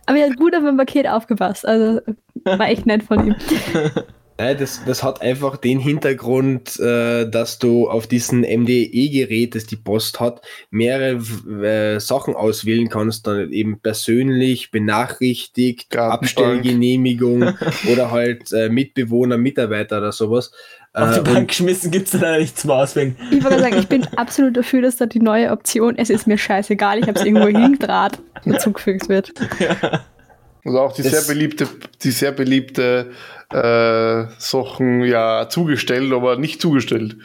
Aber 0.07 0.19
er 0.19 0.29
hat 0.29 0.37
gut 0.37 0.55
auf 0.55 0.63
mein 0.63 0.77
Paket 0.77 1.07
aufgepasst. 1.09 1.67
Also 1.67 2.01
war 2.45 2.69
echt 2.69 2.87
nett 2.87 3.03
von 3.03 3.29
ihm. 3.29 3.37
Nein, 4.41 4.57
das, 4.59 4.81
das 4.87 5.03
hat 5.03 5.21
einfach 5.21 5.59
den 5.59 5.79
Hintergrund, 5.79 6.81
äh, 6.81 7.29
dass 7.29 7.59
du 7.59 7.91
auf 7.91 8.07
diesem 8.07 8.41
MDE-Gerät, 8.41 9.55
das 9.55 9.67
die 9.67 9.77
Post 9.77 10.19
hat, 10.19 10.41
mehrere 10.71 11.21
äh, 11.63 12.01
Sachen 12.01 12.35
auswählen 12.35 12.89
kannst, 12.89 13.27
dann 13.27 13.53
eben 13.53 13.81
persönlich, 13.81 14.71
benachrichtigt, 14.71 15.91
Gartenbank. 15.91 16.23
Abstellgenehmigung 16.23 17.53
oder 17.93 18.11
halt 18.11 18.51
äh, 18.53 18.71
Mitbewohner, 18.71 19.37
Mitarbeiter 19.37 19.99
oder 19.99 20.13
sowas. 20.13 20.53
Auf 20.95 21.13
die 21.13 21.31
Äh, 21.31 21.35
Bank 21.35 21.49
geschmissen 21.49 21.91
gibt 21.91 22.13
es 22.13 22.19
da 22.19 22.39
nichts 22.39 22.65
mehr 22.65 22.77
auswählen. 22.77 23.17
Ich 23.31 23.45
wollte 23.45 23.61
sagen, 23.61 23.77
ich 23.79 23.89
bin 23.89 24.07
absolut 24.17 24.57
dafür, 24.57 24.81
dass 24.81 24.97
da 24.97 25.05
die 25.05 25.21
neue 25.21 25.51
Option, 25.51 25.99
es 25.99 26.09
ist 26.09 26.27
mir 26.27 26.39
scheißegal, 26.39 26.99
ich 26.99 27.09
habe 27.09 27.19
es 27.19 27.27
irgendwo 27.27 27.47
hingedraht, 27.59 28.19
dazugefügt 28.47 29.11
wird. 29.11 29.35
Also 30.65 30.79
auch 30.81 30.93
die 30.93 31.03
Das- 31.03 31.13
sehr 31.13 31.35
beliebte, 31.35 31.67
die 32.03 32.11
sehr 32.11 32.33
beliebte 32.33 33.11
äh, 33.53 34.25
Sachen 34.39 35.03
ja 35.05 35.49
zugestellt, 35.49 36.13
aber 36.13 36.37
nicht 36.37 36.61
zugestellt. 36.61 37.17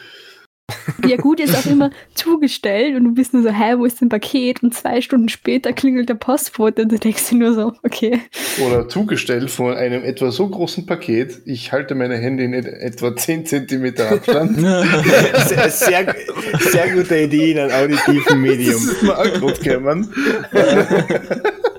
Ja 1.07 1.17
gut, 1.17 1.39
ist 1.39 1.55
auch 1.55 1.69
immer 1.69 1.91
zugestellt 2.15 2.95
und 2.95 3.03
du 3.03 3.13
bist 3.13 3.35
nur 3.35 3.43
so, 3.43 3.49
hä, 3.49 3.75
wo 3.77 3.85
ist 3.85 4.01
denn 4.01 4.09
Paket? 4.09 4.63
Und 4.63 4.73
zwei 4.73 4.99
Stunden 4.99 5.29
später 5.29 5.73
klingelt 5.73 6.09
der 6.09 6.15
Postbote 6.15 6.81
und 6.81 6.91
du 6.91 6.97
denkst 6.97 7.29
dir 7.29 7.35
nur 7.35 7.53
so, 7.53 7.73
okay. 7.83 8.19
Oder 8.65 8.89
zugestellt 8.89 9.51
von 9.51 9.75
einem 9.75 10.03
etwa 10.03 10.31
so 10.31 10.49
großen 10.49 10.87
Paket, 10.87 11.43
ich 11.45 11.71
halte 11.71 11.93
meine 11.93 12.17
Hände 12.17 12.43
in 12.45 12.53
et- 12.55 12.65
etwa 12.65 13.15
10 13.15 13.45
cm 13.45 13.93
Abstand. 14.09 14.57
Sehr, 15.47 15.69
sehr, 15.69 16.15
sehr 16.59 16.89
gute 16.95 17.15
Idee 17.19 17.51
in 17.51 17.59
einem 17.59 17.71
auditiven 17.93 18.41
Medium. 18.41 18.73
Das 18.87 19.03
ist 19.03 19.09
auch 19.11 19.23
gerade 19.23 19.61
gekommen. 19.61 20.11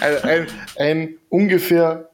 ein, 0.00 0.16
ein, 0.22 0.46
ein 0.76 1.14
ungefähr 1.28 2.10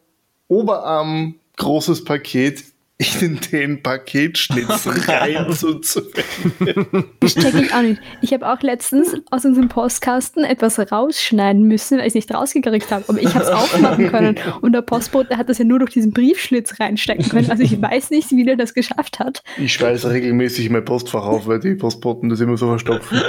Oberarm 0.48 1.36
großes 1.56 2.04
Paket 2.04 2.64
in 3.20 3.40
den 3.52 3.82
Paketschnitzel 3.82 4.92
reinzuzuwenden. 5.08 7.04
Das 7.20 7.34
check 7.34 7.54
ich 7.54 7.74
auch 7.74 7.82
nicht. 7.82 8.00
Ich 8.22 8.32
habe 8.32 8.48
auch 8.52 8.60
letztens 8.62 9.16
aus 9.30 9.44
unserem 9.44 9.68
Postkasten 9.68 10.44
etwas 10.44 10.78
rausschneiden 10.78 11.62
müssen, 11.64 11.98
weil 11.98 12.02
ich 12.06 12.10
es 12.10 12.14
nicht 12.14 12.32
rausgekriegt 12.32 12.90
habe. 12.92 13.04
Aber 13.08 13.20
ich 13.20 13.34
habe 13.34 13.44
es 13.44 13.50
aufmachen 13.50 14.10
können. 14.10 14.36
Und 14.60 14.72
der 14.72 14.82
Postbote 14.82 15.36
hat 15.36 15.48
das 15.48 15.58
ja 15.58 15.64
nur 15.64 15.80
durch 15.80 15.90
diesen 15.90 16.12
Briefschlitz 16.12 16.78
reinstecken 16.78 17.28
können. 17.28 17.50
Also 17.50 17.64
ich 17.64 17.80
weiß 17.82 18.10
nicht, 18.10 18.30
wie 18.30 18.44
der 18.44 18.56
das 18.56 18.74
geschafft 18.74 19.18
hat. 19.18 19.42
Ich 19.58 19.72
schweiße 19.74 20.10
regelmäßig 20.10 20.70
mein 20.70 20.84
Postfach 20.84 21.24
auf, 21.24 21.46
weil 21.48 21.58
die 21.58 21.74
Postboten 21.74 22.28
das 22.28 22.40
immer 22.40 22.56
so 22.56 22.68
verstopfen. 22.68 23.20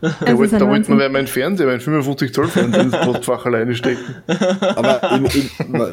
Da 0.00 0.08
Das 0.24 0.36
wollte 0.36 0.60
wollte 0.66 0.92
man 0.92 1.12
mein 1.12 1.26
Fernseher, 1.28 1.66
mein 1.66 1.80
55 1.80 2.34
Zoll 2.34 2.48
Fernseher 2.48 2.82
ins 2.82 2.98
Postfach 2.98 3.46
alleine 3.46 3.74
stecken. 3.76 4.02
Aber 4.74 5.12
im, 5.12 5.24
im, 5.26 5.50
Na, 5.68 5.86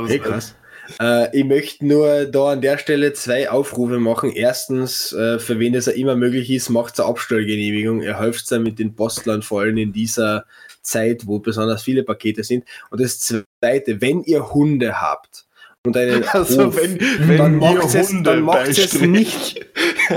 das- 0.00 0.02
okay, 0.04 0.18
krass. 0.18 0.54
Äh, 1.00 1.38
ich 1.38 1.44
möchte 1.44 1.86
nur 1.86 2.26
da 2.26 2.52
an 2.52 2.60
der 2.60 2.78
Stelle 2.78 3.12
zwei 3.12 3.50
Aufrufe 3.50 3.98
machen. 3.98 4.30
Erstens, 4.32 5.12
äh, 5.12 5.38
für 5.38 5.58
wen 5.58 5.74
es 5.74 5.86
ja 5.86 5.92
immer 5.92 6.16
möglich 6.16 6.50
ist, 6.50 6.68
macht 6.68 6.98
eine 6.98 7.08
Abstellgenehmigung. 7.08 8.02
Ihr 8.02 8.18
helft 8.18 8.50
dann 8.50 8.62
mit 8.62 8.78
den 8.78 8.94
Postlern, 8.94 9.42
vor 9.42 9.62
allem 9.62 9.78
in 9.78 9.92
dieser 9.92 10.44
Zeit, 10.82 11.26
wo 11.26 11.38
besonders 11.38 11.82
viele 11.82 12.02
Pakete 12.02 12.44
sind. 12.44 12.64
Und 12.90 13.00
das 13.00 13.20
zweite, 13.20 14.00
wenn 14.00 14.22
ihr 14.24 14.52
Hunde 14.52 15.00
habt 15.00 15.46
und 15.84 15.96
einen 15.96 16.24
Also 16.32 16.66
Hof, 16.66 16.76
wenn, 16.76 16.98
dann 17.36 17.60
wenn 17.60 17.72
ihr 17.72 17.78
macht 17.78 17.94
es, 17.94 18.08
Hunde 18.08 18.22
dann 18.22 18.42
macht 18.42 18.68
es 18.68 19.00
nicht. 19.00 19.66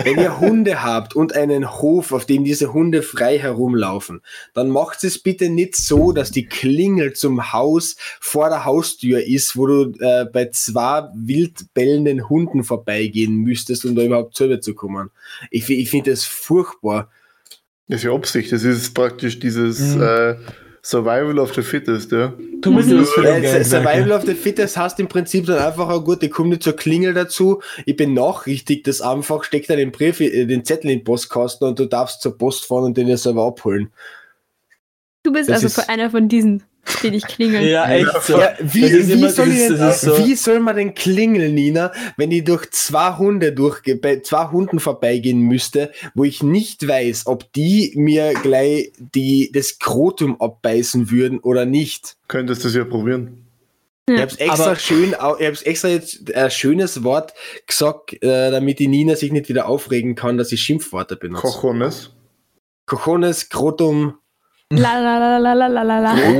Wenn 0.03 0.19
ihr 0.19 0.39
Hunde 0.39 0.83
habt 0.83 1.15
und 1.15 1.33
einen 1.33 1.71
Hof, 1.79 2.11
auf 2.11 2.25
dem 2.25 2.43
diese 2.43 2.73
Hunde 2.73 3.01
frei 3.01 3.39
herumlaufen, 3.39 4.21
dann 4.53 4.69
macht 4.69 5.03
es 5.03 5.17
bitte 5.19 5.49
nicht 5.49 5.75
so, 5.75 6.11
dass 6.11 6.31
die 6.31 6.45
Klingel 6.45 7.13
zum 7.13 7.51
Haus 7.53 7.95
vor 8.19 8.49
der 8.49 8.65
Haustür 8.65 9.25
ist, 9.25 9.57
wo 9.57 9.65
du 9.65 9.93
äh, 9.99 10.25
bei 10.25 10.49
zwei 10.49 11.09
wild 11.15 11.73
bellenden 11.73 12.29
Hunden 12.29 12.63
vorbeigehen 12.63 13.35
müsstest, 13.37 13.85
um 13.85 13.95
da 13.95 14.03
überhaupt 14.03 14.35
selber 14.37 14.61
zu 14.61 14.75
kommen. 14.75 15.09
Ich, 15.49 15.69
ich 15.69 15.89
finde 15.89 16.11
das 16.11 16.25
furchtbar. 16.25 17.09
Das 17.87 17.97
ist 17.97 18.03
ja 18.03 18.13
Absicht, 18.13 18.51
das 18.51 18.63
ist 18.63 18.93
praktisch 18.93 19.39
dieses 19.39 19.95
Mhm. 19.95 20.01
äh, 20.01 20.35
Survival 20.85 21.39
of 21.39 21.51
the 21.55 21.63
Fittest, 21.63 22.11
ja. 22.11 22.31
Du 22.61 22.69
musst 22.69 22.95
was 22.95 23.09
für 23.09 23.25
Äh, 23.25 23.63
Survival 23.63 24.11
of 24.11 24.23
the 24.23 24.35
Fittest 24.35 24.77
heißt 24.77 24.99
im 24.99 25.07
Prinzip 25.07 25.47
dann 25.47 25.57
einfach, 25.57 25.89
oh 25.89 25.99
gut, 25.99 26.21
ich 26.21 26.29
komme 26.29 26.49
nicht 26.49 26.61
zur 26.61 26.75
Klingel 26.75 27.15
dazu, 27.15 27.59
ich 27.87 27.95
benachrichtige 27.95 28.83
das 28.83 29.01
einfach, 29.01 29.43
steck 29.43 29.65
da 29.65 29.75
den 29.75 29.91
Brief, 29.91 30.19
äh, 30.19 30.45
den 30.45 30.63
Zettel 30.63 30.91
in 30.91 30.99
den 30.99 31.03
Postkasten 31.03 31.67
und 31.67 31.79
du 31.79 31.87
darfst 31.87 32.21
zur 32.21 32.37
Post 32.37 32.65
fahren 32.65 32.83
und 32.83 32.97
den 32.97 33.07
dir 33.07 33.17
selber 33.17 33.47
abholen. 33.47 33.91
Du 35.23 35.33
bist 35.33 35.49
Das 35.49 35.63
also 35.63 35.81
einer 35.87 36.11
von 36.11 36.29
diesen, 36.29 36.61
die 37.03 37.11
dich 37.11 37.25
klingeln. 37.25 37.65
Ja, 37.67 37.89
echt 37.89 38.23
so. 38.23 38.39
Ja, 38.39 38.53
wie, 38.59 38.83
wie, 39.07 39.11
immer- 39.13 39.29
soll 39.29 39.49
ich 39.49 39.59
ist- 39.59 39.79
denn, 39.79 39.91
so- 39.93 40.17
wie 40.17 40.35
soll 40.35 40.59
man 40.59 40.75
denn 40.75 40.93
klingeln, 40.93 41.53
Nina, 41.53 41.91
wenn 42.17 42.31
ich 42.31 42.43
durch 42.43 42.69
zwei 42.71 43.17
Hunde 43.17 43.51
durch, 43.53 43.81
bei 44.01 44.19
zwei 44.21 44.45
Hunden 44.51 44.79
vorbeigehen 44.79 45.39
müsste, 45.39 45.91
wo 46.13 46.23
ich 46.23 46.43
nicht 46.43 46.87
weiß, 46.87 47.27
ob 47.27 47.51
die 47.53 47.93
mir 47.95 48.33
gleich 48.33 48.91
die, 48.99 49.51
das 49.53 49.79
Krotum 49.79 50.39
abbeißen 50.39 51.09
würden 51.11 51.39
oder 51.39 51.65
nicht? 51.65 52.17
Könntest 52.27 52.63
du 52.63 52.67
es 52.69 52.75
ja 52.75 52.83
probieren. 52.85 53.41
Ich 54.07 54.19
hab's 54.21 54.35
extra 54.35 54.63
Aber- 54.65 54.75
schön, 54.75 55.15
ich 55.39 55.47
hab's 55.47 55.63
extra 55.63 55.87
jetzt 55.89 56.31
ein 56.35 56.51
schönes 56.51 57.03
Wort 57.03 57.33
gesagt, 57.65 58.13
äh, 58.21 58.51
damit 58.51 58.77
die 58.77 58.87
Nina 58.87 59.15
sich 59.15 59.31
nicht 59.31 59.49
wieder 59.49 59.67
aufregen 59.67 60.13
kann, 60.13 60.37
dass 60.37 60.51
ich 60.51 60.61
Schimpfworte 60.61 61.15
benutze. 61.15 61.41
Cojones. 61.41 62.11
Cojones, 62.85 63.49
Krotum, 63.49 64.13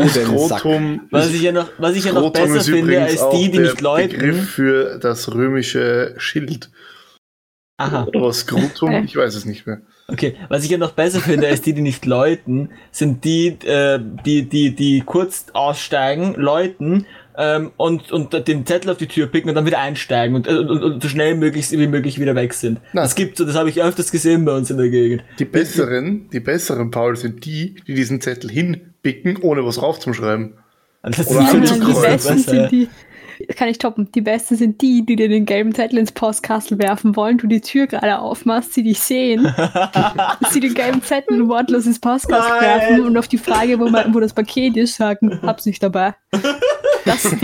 Skrotum. 0.07 1.01
Was 1.11 1.31
ich 1.31 1.41
ja 1.41 1.51
noch, 1.51 1.69
was 1.77 1.95
ich 1.95 2.05
ja 2.05 2.13
noch 2.13 2.21
Skrotum 2.21 2.43
besser 2.43 2.57
ist 2.57 2.69
finde 2.69 3.01
als 3.01 3.29
die, 3.29 3.51
die 3.51 3.59
nicht 3.59 3.81
läuten. 3.81 4.11
Begriff 4.11 4.49
für 4.49 4.99
das 4.99 5.33
römische 5.33 6.15
Schild. 6.17 6.69
Aha, 7.77 8.07
Oder 8.13 8.31
Skrotum? 8.31 9.03
Ich 9.03 9.15
weiß 9.17 9.35
es 9.35 9.45
nicht 9.45 9.67
mehr. 9.67 9.81
okay. 10.07 10.35
Was 10.47 10.63
ich 10.63 10.69
ja 10.69 10.77
noch 10.77 10.93
besser 10.93 11.19
finde 11.19 11.47
als 11.47 11.61
die, 11.61 11.73
die 11.73 11.81
nicht 11.81 12.05
läuten, 12.05 12.69
sind 12.91 13.25
die, 13.25 13.47
äh, 13.65 13.99
die, 14.25 14.47
die, 14.47 14.73
die 14.73 15.01
kurz 15.01 15.47
aussteigen, 15.51 16.35
läuten 16.35 17.05
ähm, 17.37 17.71
und, 17.77 18.11
und 18.11 18.47
den 18.47 18.65
Zettel 18.65 18.91
auf 18.91 18.97
die 18.97 19.07
Tür 19.07 19.27
picken 19.27 19.49
und 19.49 19.55
dann 19.55 19.65
wieder 19.65 19.79
einsteigen 19.79 20.35
und, 20.35 20.47
äh, 20.47 20.55
und, 20.55 20.83
und 20.83 21.03
so 21.03 21.09
schnell 21.09 21.35
möglich, 21.35 21.71
wie 21.71 21.87
möglich 21.87 22.19
wieder 22.19 22.35
weg 22.35 22.53
sind. 22.53 22.79
Na. 22.93 23.01
Das 23.01 23.15
gibt 23.15 23.37
so, 23.37 23.45
das 23.45 23.55
habe 23.55 23.69
ich 23.69 23.81
öfters 23.81 24.11
gesehen 24.11 24.45
bei 24.45 24.55
uns 24.55 24.69
in 24.69 24.77
der 24.77 24.89
Gegend. 24.89 25.23
Die 25.39 25.45
besseren, 25.45 26.29
die 26.31 26.39
besseren, 26.39 26.91
Paul, 26.91 27.15
sind 27.15 27.45
die, 27.45 27.75
die 27.87 27.93
diesen 27.93 28.21
Zettel 28.21 28.49
hinpicken, 28.49 29.37
ohne 29.41 29.65
was 29.65 29.75
draufzuschreiben. 29.75 30.53
Das 31.03 31.27
Oder 31.27 31.45
zu 31.45 31.61
die 31.61 31.79
kreuzen. 31.79 32.01
besten 32.01 32.37
sind 32.39 32.71
die. 32.71 32.89
Kann 33.57 33.67
ich 33.67 33.79
toppen. 33.79 34.09
Die 34.13 34.21
besten 34.21 34.55
sind 34.55 34.81
die, 34.81 35.05
die 35.05 35.17
dir 35.17 35.27
den 35.27 35.45
gelben 35.45 35.75
Zettel 35.75 35.99
ins 35.99 36.13
Postkastel 36.13 36.79
werfen 36.79 37.17
wollen, 37.17 37.37
du 37.37 37.47
die 37.47 37.59
Tür 37.59 37.85
gerade 37.85 38.19
aufmachst, 38.19 38.73
sie 38.73 38.83
dich 38.83 39.01
sehen, 39.01 39.53
sie 40.51 40.61
den 40.61 40.73
gelben 40.73 41.03
Zettel 41.03 41.47
wortlos 41.49 41.85
ins 41.85 41.99
Postkastel 41.99 42.61
werfen 42.61 43.01
und 43.01 43.17
auf 43.17 43.27
die 43.27 43.37
Frage, 43.37 43.77
wo, 43.79 43.89
man, 43.89 44.13
wo 44.13 44.21
das 44.21 44.33
Paket 44.33 44.77
ist, 44.77 44.95
sagen, 44.95 45.41
hab's 45.41 45.65
nicht 45.65 45.83
dabei. 45.83 46.15
Das. 47.05 47.23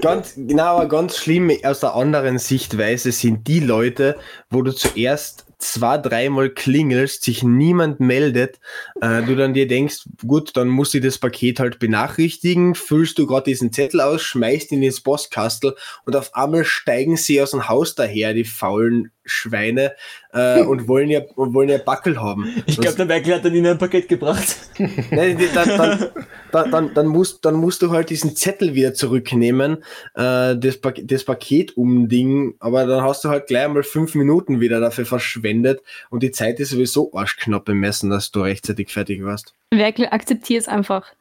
Ganz, 0.00 0.34
genau, 0.36 0.76
aber 0.76 0.86
ganz 0.86 1.16
schlimm 1.16 1.50
aus 1.64 1.80
der 1.80 1.94
anderen 1.94 2.38
Sichtweise 2.38 3.10
sind 3.10 3.48
die 3.48 3.58
Leute, 3.60 4.16
wo 4.48 4.62
du 4.62 4.72
zuerst 4.72 5.46
zwei, 5.58 5.98
dreimal 5.98 6.50
klingelst, 6.50 7.24
sich 7.24 7.42
niemand 7.42 7.98
meldet, 7.98 8.60
äh, 9.00 9.22
du 9.22 9.34
dann 9.34 9.54
dir 9.54 9.66
denkst, 9.66 10.08
gut, 10.24 10.56
dann 10.56 10.68
muss 10.68 10.94
ich 10.94 11.02
das 11.02 11.18
Paket 11.18 11.58
halt 11.58 11.80
benachrichtigen, 11.80 12.76
füllst 12.76 13.18
du 13.18 13.26
gerade 13.26 13.44
diesen 13.44 13.72
Zettel 13.72 14.00
aus, 14.00 14.22
schmeißt 14.22 14.70
ihn 14.70 14.84
ins 14.84 15.00
Postkastel 15.00 15.74
und 16.04 16.14
auf 16.14 16.34
einmal 16.34 16.64
steigen 16.64 17.16
sie 17.16 17.42
aus 17.42 17.50
dem 17.50 17.68
Haus 17.68 17.96
daher, 17.96 18.34
die 18.34 18.44
faulen 18.44 19.10
Schweine, 19.28 19.92
äh, 20.32 20.62
und 20.64 20.88
wollen 20.88 21.10
ja, 21.10 21.20
und 21.34 21.54
wollen 21.54 21.68
ja 21.68 21.78
Backel 21.78 22.20
haben. 22.20 22.52
Ich 22.66 22.78
glaube, 22.78 22.96
der 22.96 23.06
Merkel 23.06 23.34
hat 23.34 23.44
dann 23.44 23.54
ihnen 23.54 23.66
ein 23.66 23.78
Paket 23.78 24.08
gebracht. 24.08 24.56
Nein, 25.10 25.38
dann, 25.54 25.68
dann, 25.68 26.10
dann, 26.52 26.70
dann, 26.70 26.94
dann, 26.94 27.06
musst, 27.06 27.44
dann 27.44 27.54
musst 27.54 27.82
du 27.82 27.90
halt 27.90 28.10
diesen 28.10 28.36
Zettel 28.36 28.74
wieder 28.74 28.94
zurücknehmen, 28.94 29.78
äh, 30.14 30.56
das, 30.56 30.78
pa 30.80 30.92
das 30.92 31.24
Paket 31.24 31.76
umdingen, 31.76 32.54
aber 32.58 32.86
dann 32.86 33.02
hast 33.02 33.24
du 33.24 33.28
halt 33.28 33.46
gleich 33.46 33.68
mal 33.68 33.82
fünf 33.82 34.14
Minuten 34.14 34.60
wieder 34.60 34.80
dafür 34.80 35.06
verschwendet 35.06 35.80
und 36.10 36.22
die 36.22 36.30
Zeit 36.30 36.60
ist 36.60 36.70
sowieso 36.70 37.12
arschknapp 37.14 37.64
bemessen, 37.64 38.10
dass 38.10 38.30
du 38.30 38.40
rechtzeitig 38.40 38.90
fertig 38.90 39.24
warst. 39.24 39.54
Werkel, 39.70 40.06
akzeptier 40.10 40.58
es 40.58 40.68
einfach. 40.68 41.12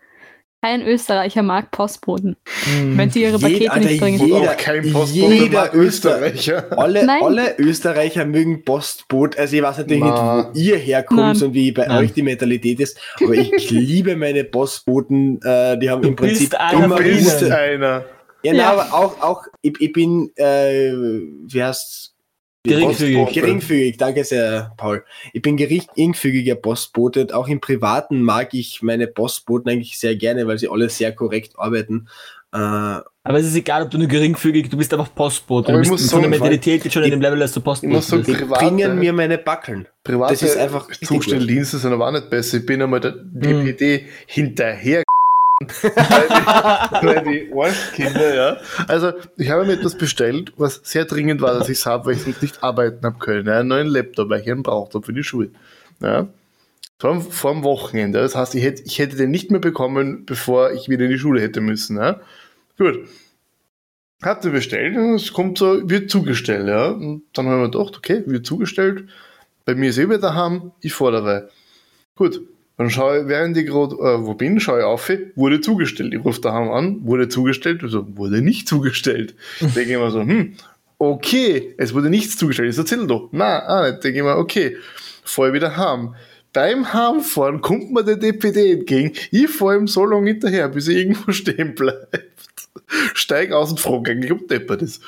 Kein 0.63 0.81
Österreicher 0.81 1.43
mag 1.43 1.69
Postboten, 1.69 2.35
wenn 2.95 3.11
sie 3.11 3.21
ihre 3.21 3.37
Jed- 3.37 3.41
Pakete 3.41 3.71
Alter, 3.71 3.85
nicht 3.87 4.01
bringen. 4.01 4.19
jed- 4.19 4.27
Jeder- 4.39 4.51
auch 4.51 4.57
kein 4.57 4.91
Postbote 4.91 5.33
jeder 5.35 5.61
mag 5.61 5.73
Österreicher. 5.75 6.77
Alle, 6.79 7.05
Nein. 7.05 7.21
alle 7.23 7.59
Österreicher 7.59 8.25
mögen 8.25 8.65
Postboot. 8.65 9.37
Also 9.37 9.55
ich 9.55 9.61
weiß 9.61 9.77
natürlich 9.77 10.03
Na. 10.03 10.37
nicht, 10.37 10.47
wo 10.55 10.59
ihr 10.59 10.77
herkommt 10.77 11.19
Nein. 11.19 11.43
und 11.43 11.53
wie 11.53 11.71
bei 11.71 11.85
Nein. 11.85 11.97
euch 11.97 12.13
die 12.13 12.23
Mentalität 12.23 12.79
ist, 12.79 12.99
aber 13.23 13.35
ich 13.35 13.51
liebe 13.69 14.15
meine 14.15 14.43
Postboten. 14.45 15.39
Äh, 15.43 15.77
die 15.77 15.91
haben 15.91 16.01
Du 16.01 16.07
im 16.09 16.15
Prinzip 16.15 16.49
bist 16.49 16.59
einer 16.59 16.85
immer 16.85 16.97
bist 16.97 17.43
einer. 17.43 18.05
Ja, 18.43 18.53
Ja. 18.53 18.53
ja. 18.53 18.71
aber 18.73 18.93
auch, 18.93 19.21
auch 19.21 19.43
ich, 19.61 19.75
ich 19.79 19.93
bin, 19.93 20.31
äh, 20.37 20.91
wie 20.91 21.63
heißt 21.63 22.13
Geringfügig. 22.67 23.33
Geringfügig, 23.33 23.97
danke 23.97 24.23
sehr, 24.23 24.73
Paul. 24.77 25.03
Ich 25.33 25.41
bin 25.41 25.57
geringfügiger 25.57 26.55
Postbote 26.55 27.21
und 27.21 27.33
auch 27.33 27.47
im 27.47 27.59
Privaten 27.59 28.21
mag 28.21 28.53
ich 28.53 28.81
meine 28.81 29.07
Postboten 29.07 29.69
eigentlich 29.71 29.97
sehr 29.99 30.15
gerne, 30.15 30.47
weil 30.47 30.57
sie 30.57 30.69
alle 30.69 30.89
sehr 30.89 31.11
korrekt 31.13 31.53
arbeiten. 31.57 32.07
Äh, 32.53 32.57
Aber 32.57 33.39
es 33.39 33.45
ist 33.45 33.55
egal, 33.55 33.83
ob 33.83 33.91
du 33.91 33.97
nur 33.97 34.07
geringfügig, 34.07 34.69
du 34.69 34.77
bist 34.77 34.93
einfach 34.93 35.13
Postbote. 35.13 35.67
Aber 35.67 35.77
Du 35.79 35.83
ich 35.83 35.89
bist 35.91 36.03
muss 36.03 36.11
von 36.11 36.21
der 36.21 36.29
sagen, 36.29 36.39
Mentalität 36.39 36.83
jetzt 36.85 36.93
schon 36.93 37.03
in 37.03 37.11
dem 37.11 37.19
Level, 37.21 37.39
dass 37.39 37.51
du 37.51 37.59
Postbote 37.59 38.01
sagen, 38.01 38.23
bist. 38.23 38.39
die 38.39 38.43
Private- 38.45 38.65
bringen 38.65 38.99
mir 38.99 39.11
meine 39.11 39.37
Backeln. 39.37 39.85
Private 40.03 40.33
Das 40.33 40.41
ist 40.43 40.55
einfach 40.57 40.87
Zustelldienste 40.91 41.77
sind 41.77 41.91
aber 41.91 42.07
auch 42.07 42.11
nicht 42.13 42.29
besser. 42.29 42.57
Ich 42.59 42.65
bin 42.65 42.81
einmal 42.81 43.01
der 43.01 43.13
Hm. 43.15 43.41
DPD 43.65 44.05
hinterher. 44.27 45.03
Weil 45.83 47.23
die, 47.23 47.51
weil 47.53 47.73
die 47.97 48.35
ja. 48.35 48.57
Also, 48.87 49.13
ich 49.37 49.49
habe 49.49 49.65
mir 49.65 49.73
etwas 49.73 49.97
bestellt, 49.97 50.53
was 50.57 50.81
sehr 50.83 51.05
dringend 51.05 51.41
war, 51.41 51.53
dass 51.53 51.69
ich 51.69 51.79
es 51.79 51.85
habe, 51.85 52.05
weil 52.05 52.15
ich 52.15 52.23
sonst 52.23 52.41
nicht 52.41 52.63
arbeiten 52.63 53.05
habe 53.05 53.19
können. 53.19 53.49
Einen 53.49 53.67
neuen 53.67 53.87
Laptop, 53.87 54.29
weil 54.29 54.41
ich 54.41 54.51
einen 54.51 54.63
braucht 54.63 54.93
habe 54.93 55.05
für 55.05 55.13
die 55.13 55.23
Schule. 55.23 55.51
Ja. 56.01 56.27
Vor 56.99 57.21
vor 57.21 57.53
dem 57.53 57.63
Wochenende. 57.63 58.19
Das 58.19 58.35
heißt, 58.35 58.55
ich 58.55 58.63
hätte, 58.63 58.83
ich 58.83 58.97
hätte 58.97 59.15
den 59.15 59.31
nicht 59.31 59.51
mehr 59.51 59.59
bekommen, 59.59 60.25
bevor 60.25 60.71
ich 60.71 60.89
wieder 60.89 61.05
in 61.05 61.11
die 61.11 61.19
Schule 61.19 61.41
hätte 61.41 61.61
müssen. 61.61 61.97
Ja. 61.97 62.19
Gut. 62.77 63.07
Hat 64.23 64.41
sie 64.41 64.49
bestellt 64.49 64.97
und 64.97 65.13
es 65.13 65.31
kommt 65.31 65.59
so, 65.59 65.87
wird 65.87 66.09
zugestellt, 66.09 66.67
ja. 66.67 66.87
Und 66.87 67.23
dann 67.33 67.45
haben 67.45 67.61
wir 67.61 67.69
gedacht, 67.69 67.95
okay, 67.97 68.23
wird 68.25 68.47
zugestellt. 68.47 69.07
Bei 69.63 69.75
mir 69.75 69.89
ist 69.89 69.99
eh 69.99 70.05
wieder 70.05 70.17
daheim, 70.17 70.71
ich 70.81 70.97
dabei. 70.97 71.43
Gut, 72.15 72.41
dann 72.77 72.91
schaue 72.91 73.21
ich, 73.21 73.27
während 73.27 73.57
ich 73.57 73.65
gerade 73.65 73.95
äh, 73.95 74.23
wo 74.23 74.35
bin, 74.35 74.59
schaue 74.59 74.79
ich 74.79 74.85
auf, 74.85 75.11
wurde 75.35 75.61
zugestellt. 75.61 76.13
Ich 76.13 76.23
rufe 76.23 76.41
daheim 76.41 76.69
an, 76.69 76.99
wurde 77.05 77.27
zugestellt, 77.27 77.81
also 77.81 78.05
wurde 78.15 78.41
nicht 78.41 78.67
zugestellt. 78.67 79.35
Denke 79.59 79.81
ich 79.81 79.97
mir 79.97 80.11
so, 80.11 80.21
hm, 80.21 80.53
okay, 80.99 81.73
es 81.77 81.93
wurde 81.95 82.09
nichts 82.09 82.37
zugestellt, 82.37 82.69
das 82.69 82.77
erzähl 82.77 83.07
doch. 83.07 83.29
Na, 83.31 83.67
auch 83.67 83.89
nicht. 83.89 84.03
Denke 84.03 84.19
ich 84.19 84.23
mir, 84.23 84.37
okay, 84.37 84.77
fahr 85.23 85.47
ich 85.47 85.53
wieder 85.53 85.75
heim. 85.75 86.15
Beim 86.53 86.91
Heimfahren 86.93 87.61
kommt 87.61 87.91
mir 87.91 88.03
der 88.03 88.15
DPD 88.15 88.73
entgegen. 88.73 89.13
Ich 89.31 89.49
fahre 89.49 89.77
ihm 89.77 89.87
so 89.87 90.05
lange 90.05 90.31
hinterher, 90.31 90.69
bis 90.69 90.87
er 90.87 90.95
irgendwo 90.95 91.31
stehen 91.31 91.75
bleibt. 91.75 92.39
Steig 93.13 93.51
aus 93.51 93.71
und 93.71 93.79
frage 93.79 94.11
eigentlich, 94.11 94.31
ob 94.31 94.47
deppert 94.47 94.81
ist. 94.81 95.03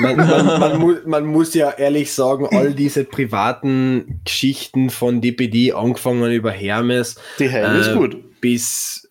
Man, 0.00 0.16
man, 0.16 0.46
man, 0.60 0.78
mu 0.80 0.94
man 1.06 1.24
muss 1.26 1.54
ja 1.54 1.70
ehrlich 1.70 2.12
sagen, 2.12 2.46
all 2.50 2.72
diese 2.74 3.04
privaten 3.04 4.20
Geschichten 4.24 4.90
von 4.90 5.20
DPD, 5.20 5.72
angefangen 5.72 6.30
über 6.32 6.50
Hermes, 6.50 7.16
Die 7.38 7.50
Heim 7.50 7.80
ist 7.80 7.88
Äh, 7.88 7.94
gut. 7.94 8.40
bis, 8.40 9.08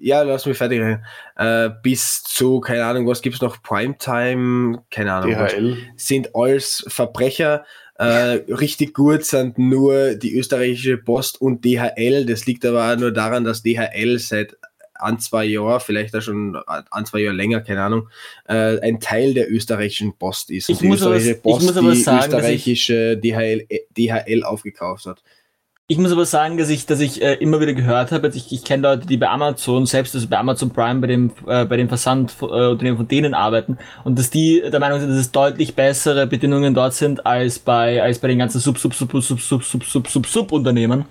ja, 0.00 0.22
lass 0.22 0.46
mich 0.46 0.56
fertig 0.58 0.80
reden, 0.80 1.04
äh, 1.36 1.70
bis 1.82 2.22
zu, 2.22 2.60
keine 2.60 2.84
Ahnung, 2.84 3.06
was 3.06 3.22
gibt's 3.22 3.40
noch, 3.40 3.62
Primetime, 3.62 4.82
keine 4.90 5.12
Ahnung, 5.12 5.36
was, 5.36 5.52
DHL. 5.52 5.76
sind 5.96 6.34
alles 6.34 6.84
Verbrecher. 6.88 7.64
Äh, 7.98 8.40
richtig 8.52 8.94
gut 8.94 9.24
sind 9.24 9.58
nur 9.58 10.14
die 10.14 10.36
österreichische 10.36 10.96
Post 10.98 11.40
und 11.40 11.64
DHL. 11.64 12.26
Das 12.26 12.46
liegt 12.46 12.64
aber 12.64 12.90
auch 12.92 12.96
nur 12.98 13.12
daran, 13.12 13.44
dass 13.44 13.62
DHL 13.62 14.18
seit 14.18 14.56
ein, 15.02 15.18
zwei 15.18 15.44
Jahren, 15.44 15.80
vielleicht 15.80 16.14
auch 16.16 16.22
schon 16.22 16.56
ein, 16.90 17.04
zwei 17.06 17.20
Jahre 17.20 17.36
länger, 17.36 17.60
keine 17.60 17.82
Ahnung, 17.82 18.08
äh, 18.48 18.78
ein 18.80 19.00
Teil 19.00 19.34
der 19.34 19.50
österreichischen 19.52 20.16
Post 20.18 20.50
ist. 20.50 20.68
Ich 20.68 20.76
Und 20.76 20.82
die 20.82 20.88
muss 20.88 21.02
aber- 21.02 21.16
österreichische 21.16 21.36
ich 21.36 21.42
Post 21.42 21.66
muss 21.66 21.76
aber 21.76 21.90
die 21.92 21.96
sagen, 22.00 22.16
dass 22.18 22.24
ich- 22.24 22.34
österreichische 22.34 23.16
DHL, 23.18 23.66
äh, 23.68 23.78
DHL 23.96 24.44
aufgekauft 24.44 25.06
hat. 25.06 25.22
Ich 25.88 25.98
muss 25.98 26.12
aber 26.12 26.24
sagen, 26.24 26.56
dass 26.56 26.70
ich, 26.70 26.86
dass 26.86 27.00
ich 27.00 27.20
äh, 27.20 27.34
immer 27.34 27.60
wieder 27.60 27.74
gehört 27.74 28.12
habe, 28.12 28.28
also 28.28 28.38
ich, 28.38 28.50
ich 28.52 28.64
kenne 28.64 28.82
Leute, 28.84 29.06
die 29.06 29.18
bei 29.18 29.28
Amazon, 29.28 29.84
selbst 29.84 30.14
also 30.14 30.26
bei 30.26 30.38
Amazon 30.38 30.70
Prime, 30.70 31.00
bei 31.00 31.06
dem, 31.08 31.32
äh, 31.46 31.66
bei 31.66 31.76
dem 31.76 31.88
Versandunternehmen 31.88 32.96
von 32.96 33.08
denen 33.08 33.34
arbeiten 33.34 33.76
und 34.04 34.18
dass 34.18 34.30
die 34.30 34.62
der 34.64 34.80
Meinung 34.80 35.00
sind, 35.00 35.10
dass 35.10 35.18
es 35.18 35.32
deutlich 35.32 35.74
bessere 35.74 36.26
Bedingungen 36.26 36.72
dort 36.72 36.94
sind 36.94 37.26
als 37.26 37.58
bei, 37.58 38.00
als 38.02 38.20
bei 38.20 38.28
den 38.28 38.38
ganzen 38.38 38.60
Sub, 38.60 38.78
Sub, 38.78 38.94
Sub, 38.94 39.10
Sub, 39.12 39.40
Sub, 39.40 39.62
Sub, 39.64 39.84
Sub, 39.84 40.06
Sub, 40.06 40.26
Sub 40.26 40.52
Unternehmen, 40.52 41.04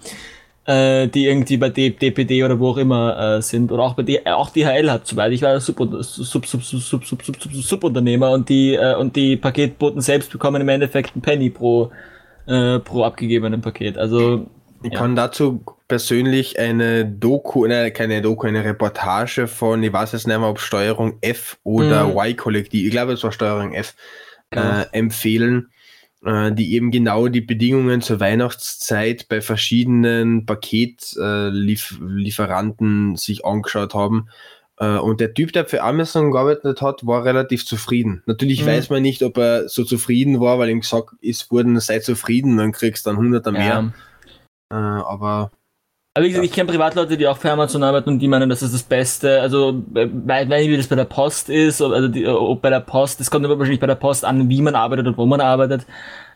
äh, 0.72 1.08
die 1.08 1.26
irgendwie 1.26 1.58
bei 1.58 1.70
D, 1.70 1.90
DPD 1.92 2.44
oder 2.44 2.60
wo 2.60 2.70
auch 2.70 2.78
immer 2.78 3.38
äh, 3.38 3.42
sind 3.42 3.72
oder 3.72 3.84
auch 3.84 3.96
bei 3.96 4.04
D, 4.04 4.18
äh, 4.24 4.32
auch 4.32 4.50
DHL 4.52 4.90
hat, 4.92 5.08
soweit 5.08 5.32
ich 5.32 5.42
war 5.42 5.60
Sub, 5.60 5.78
Sub, 5.78 6.04
Sub, 6.04 6.46
Sub, 6.46 6.64
Sub, 6.64 6.84
Sub, 6.84 7.06
Sub, 7.06 7.24
Sub, 7.24 7.42
Sub, 7.42 7.54
Subunternehmer 7.54 8.32
und 8.32 8.50
die, 8.50 8.76
äh, 8.76 8.96
und 8.96 9.16
die 9.16 9.38
Paketboten 9.38 10.02
selbst 10.02 10.32
bekommen 10.32 10.62
im 10.62 10.70
Endeffekt 10.70 11.14
einen 11.16 11.22
Penny 11.22 11.50
pro, 11.50 11.92
äh, 12.48 12.80
pro 12.80 13.04
abgegebenen 13.04 13.62
Paket. 13.62 13.98
Also, 13.98 14.48
Ich 14.84 14.92
Ja. 14.92 15.00
kann 15.00 15.16
dazu 15.16 15.64
persönlich 15.88 16.58
eine 16.58 17.06
Doku, 17.06 17.68
ne, 17.68 17.92
keine 17.92 18.22
Doku, 18.22 18.48
eine 18.48 18.64
Reportage 18.66 19.48
von, 19.48 19.84
ich 19.84 19.94
weiß 19.94 20.14
jetzt 20.14 20.26
nicht 20.28 20.40
mehr, 20.40 20.50
ob 20.50 20.60
Steuerung 20.60 21.18
F 21.22 21.60
oder 21.64 22.08
Mhm. 22.08 22.18
Y-Kollektiv, 22.18 22.86
ich 22.88 22.92
glaube, 22.92 23.14
es 23.14 23.24
war 23.24 23.32
Steuerung 23.32 23.74
F, 23.74 23.94
Genau. 24.50 24.82
äh, 24.82 24.86
empfehlen, 24.92 25.70
äh, 26.26 26.52
die 26.52 26.74
eben 26.74 26.92
genau 26.92 27.28
die 27.28 27.42
Bedingungen 27.42 28.02
zur 28.02 28.20
Weihnachtszeit 28.20 29.28
bei 29.28 29.42
verschiedenen 29.42 30.46
Paketlieferanten 30.46 33.14
äh, 33.14 33.18
sich 33.18 33.46
angeschaut 33.46 33.94
haben. 33.94 34.30
Äh, 34.78 34.98
Und 34.98 35.20
der 35.20 35.34
Typ, 35.34 35.54
der 35.54 35.66
für 35.66 35.84
Amazon 35.84 36.32
gearbeitet 36.32 36.82
hat, 36.82 37.06
war 37.06 37.26
relativ 37.26 37.66
zufrieden. 37.66 38.24
Natürlich 38.26 38.64
Mhm. 38.64 38.68
weiß 38.68 38.90
man 38.90 39.02
nicht, 39.02 39.24
ob 39.24 39.38
er 39.38 39.70
so 39.70 39.84
zufrieden 39.84 40.40
war, 40.40 40.60
weil 40.60 40.70
ihm 40.70 40.82
gesagt 40.82 41.10
ist 41.22 41.52
worden, 41.52 41.80
sei 41.80 42.00
zufrieden, 42.00 42.58
dann 42.58 42.72
kriegst 42.72 43.06
du 43.06 43.10
dann 43.10 43.18
hunderter 43.18 43.52
mehr. 43.52 43.62
ja. 43.62 43.92
Äh, 44.72 44.76
aber 44.76 45.52
Aber 46.14 46.26
wie 46.26 46.30
gesagt, 46.30 46.46
ich 46.46 46.52
kenne 46.52 46.70
Privatleute, 46.70 47.16
die 47.16 47.26
auch 47.26 47.38
für 47.38 47.52
Amazon 47.52 47.84
arbeiten 47.84 48.10
und 48.10 48.20
die 48.20 48.28
meinen, 48.28 48.50
das 48.50 48.62
ist 48.62 48.74
das 48.74 48.84
Beste. 48.84 49.40
Also, 49.40 49.82
äh, 49.96 50.10
weiß 50.12 50.48
nicht, 50.50 50.70
wie 50.70 50.76
das 50.76 50.88
bei 50.88 50.98
der 50.98 51.06
Post 51.06 51.50
ist, 51.50 51.82
ob, 51.82 51.94
also 51.94 52.10
die, 52.10 52.28
ob 52.28 52.62
bei 52.62 52.70
der 52.70 52.82
Post, 52.82 53.22
es 53.22 53.32
kommt 53.32 53.46
immer 53.46 53.58
wahrscheinlich 53.58 53.80
bei 53.80 53.88
der 53.88 53.96
Post 53.96 54.26
an, 54.26 54.50
wie 54.50 54.62
man 54.62 54.76
arbeitet 54.76 55.08
und 55.08 55.18
wo 55.18 55.26
man 55.26 55.40
arbeitet. 55.40 55.86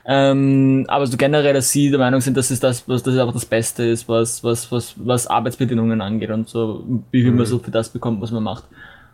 Ähm, 0.05 0.85
aber 0.87 1.07
so 1.07 1.17
generell, 1.17 1.53
dass 1.53 1.71
sie 1.71 1.89
der 1.89 1.99
Meinung 1.99 2.21
sind, 2.21 2.37
dass 2.37 2.51
es 2.51 2.61
das, 2.61 2.87
was 2.87 3.03
das 3.03 3.17
einfach 3.17 3.33
das 3.33 3.45
Beste 3.45 3.83
ist, 3.83 4.07
was, 4.07 4.43
was, 4.45 4.71
was, 4.71 4.93
was 4.97 5.27
Arbeitsbedingungen 5.27 5.99
angeht 5.99 6.29
und 6.29 6.47
so, 6.47 6.85
wie 7.11 7.23
viel 7.23 7.31
man 7.31 7.39
Mhm. 7.39 7.45
so 7.45 7.59
für 7.59 7.71
das 7.71 7.89
bekommt, 7.89 8.21
was 8.21 8.31
man 8.31 8.43
macht. 8.43 8.63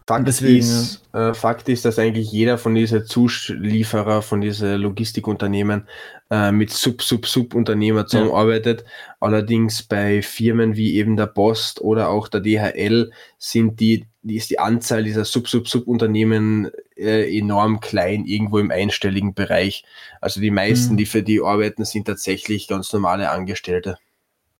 Fakt, 0.07 0.27
deswegen, 0.27 0.59
ist, 0.59 1.01
äh, 1.13 1.33
Fakt 1.33 1.69
ist, 1.69 1.85
dass 1.85 1.97
eigentlich 1.99 2.31
jeder 2.31 2.57
von 2.57 2.75
diesen 2.75 3.05
Zulieferer, 3.05 4.21
von 4.21 4.41
diesen 4.41 4.77
Logistikunternehmen 4.81 5.87
äh, 6.29 6.51
mit 6.51 6.71
Sub-Sub-Sub-Unternehmer 6.71 8.07
zusammenarbeitet. 8.07 8.83
Allerdings 9.19 9.83
bei 9.83 10.21
Firmen 10.21 10.75
wie 10.75 10.95
eben 10.95 11.15
der 11.15 11.27
Post 11.27 11.81
oder 11.81 12.09
auch 12.09 12.27
der 12.27 12.41
DHL 12.41 13.11
sind 13.37 13.79
die, 13.79 14.07
die 14.23 14.35
ist 14.35 14.49
die 14.49 14.59
Anzahl 14.59 15.03
dieser 15.03 15.23
Sub-Sub-Sub-Unternehmen 15.23 16.71
äh, 16.97 17.37
enorm 17.37 17.79
klein, 17.79 18.25
irgendwo 18.25 18.59
im 18.59 18.71
einstelligen 18.71 19.33
Bereich. 19.33 19.85
Also 20.19 20.41
die 20.41 20.51
meisten, 20.51 20.93
Mhm. 20.93 20.97
die 20.97 21.05
für 21.05 21.23
die 21.23 21.41
arbeiten, 21.41 21.85
sind 21.85 22.05
tatsächlich 22.05 22.67
ganz 22.67 22.91
normale 22.91 23.29
Angestellte. 23.29 23.97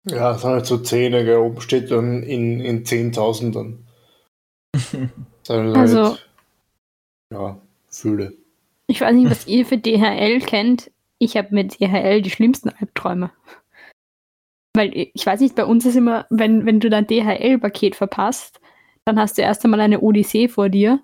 Ja, 0.06 0.36
es 0.36 0.41
sind 0.41 0.51
halt 0.51 0.65
so 0.65 0.77
Zehner, 0.77 1.23
gell, 1.23 1.38
oben 1.38 1.62
steht 1.62 1.91
dann 1.91 2.23
in, 2.23 2.60
in 2.60 2.86
Zehntausenden. 2.86 3.88
Sind 5.43 5.75
Also- 5.75 6.04
halt, 6.06 6.30
ja, 7.34 7.58
Fühle. 7.89 8.34
Ich 8.88 9.01
weiß 9.01 9.13
nicht, 9.15 9.30
was 9.30 9.47
ihr 9.47 9.65
für 9.65 9.77
DHL 9.77 10.39
kennt. 10.41 10.91
Ich 11.17 11.38
habe 11.38 11.54
mit 11.54 11.80
DHL 11.80 12.21
die 12.21 12.30
schlimmsten 12.30 12.69
Albträume. 12.69 13.32
Weil 14.75 14.95
ich 14.95 15.12
ich 15.13 15.25
weiß 15.25 15.39
nicht, 15.41 15.56
bei 15.56 15.65
uns 15.65 15.86
ist 15.86 15.95
immer, 15.95 16.25
wenn, 16.30 16.65
wenn 16.65 16.80
du 16.80 16.89
dein 16.89 17.08
DHL-Paket 17.08 17.95
verpasst, 17.95 18.60
dann 19.06 19.19
hast 19.19 19.38
du 19.38 19.41
erst 19.41 19.63
einmal 19.63 19.82
eine 19.82 20.01
Odyssee 20.01 20.47
vor 20.47 20.69
dir. 20.69 20.99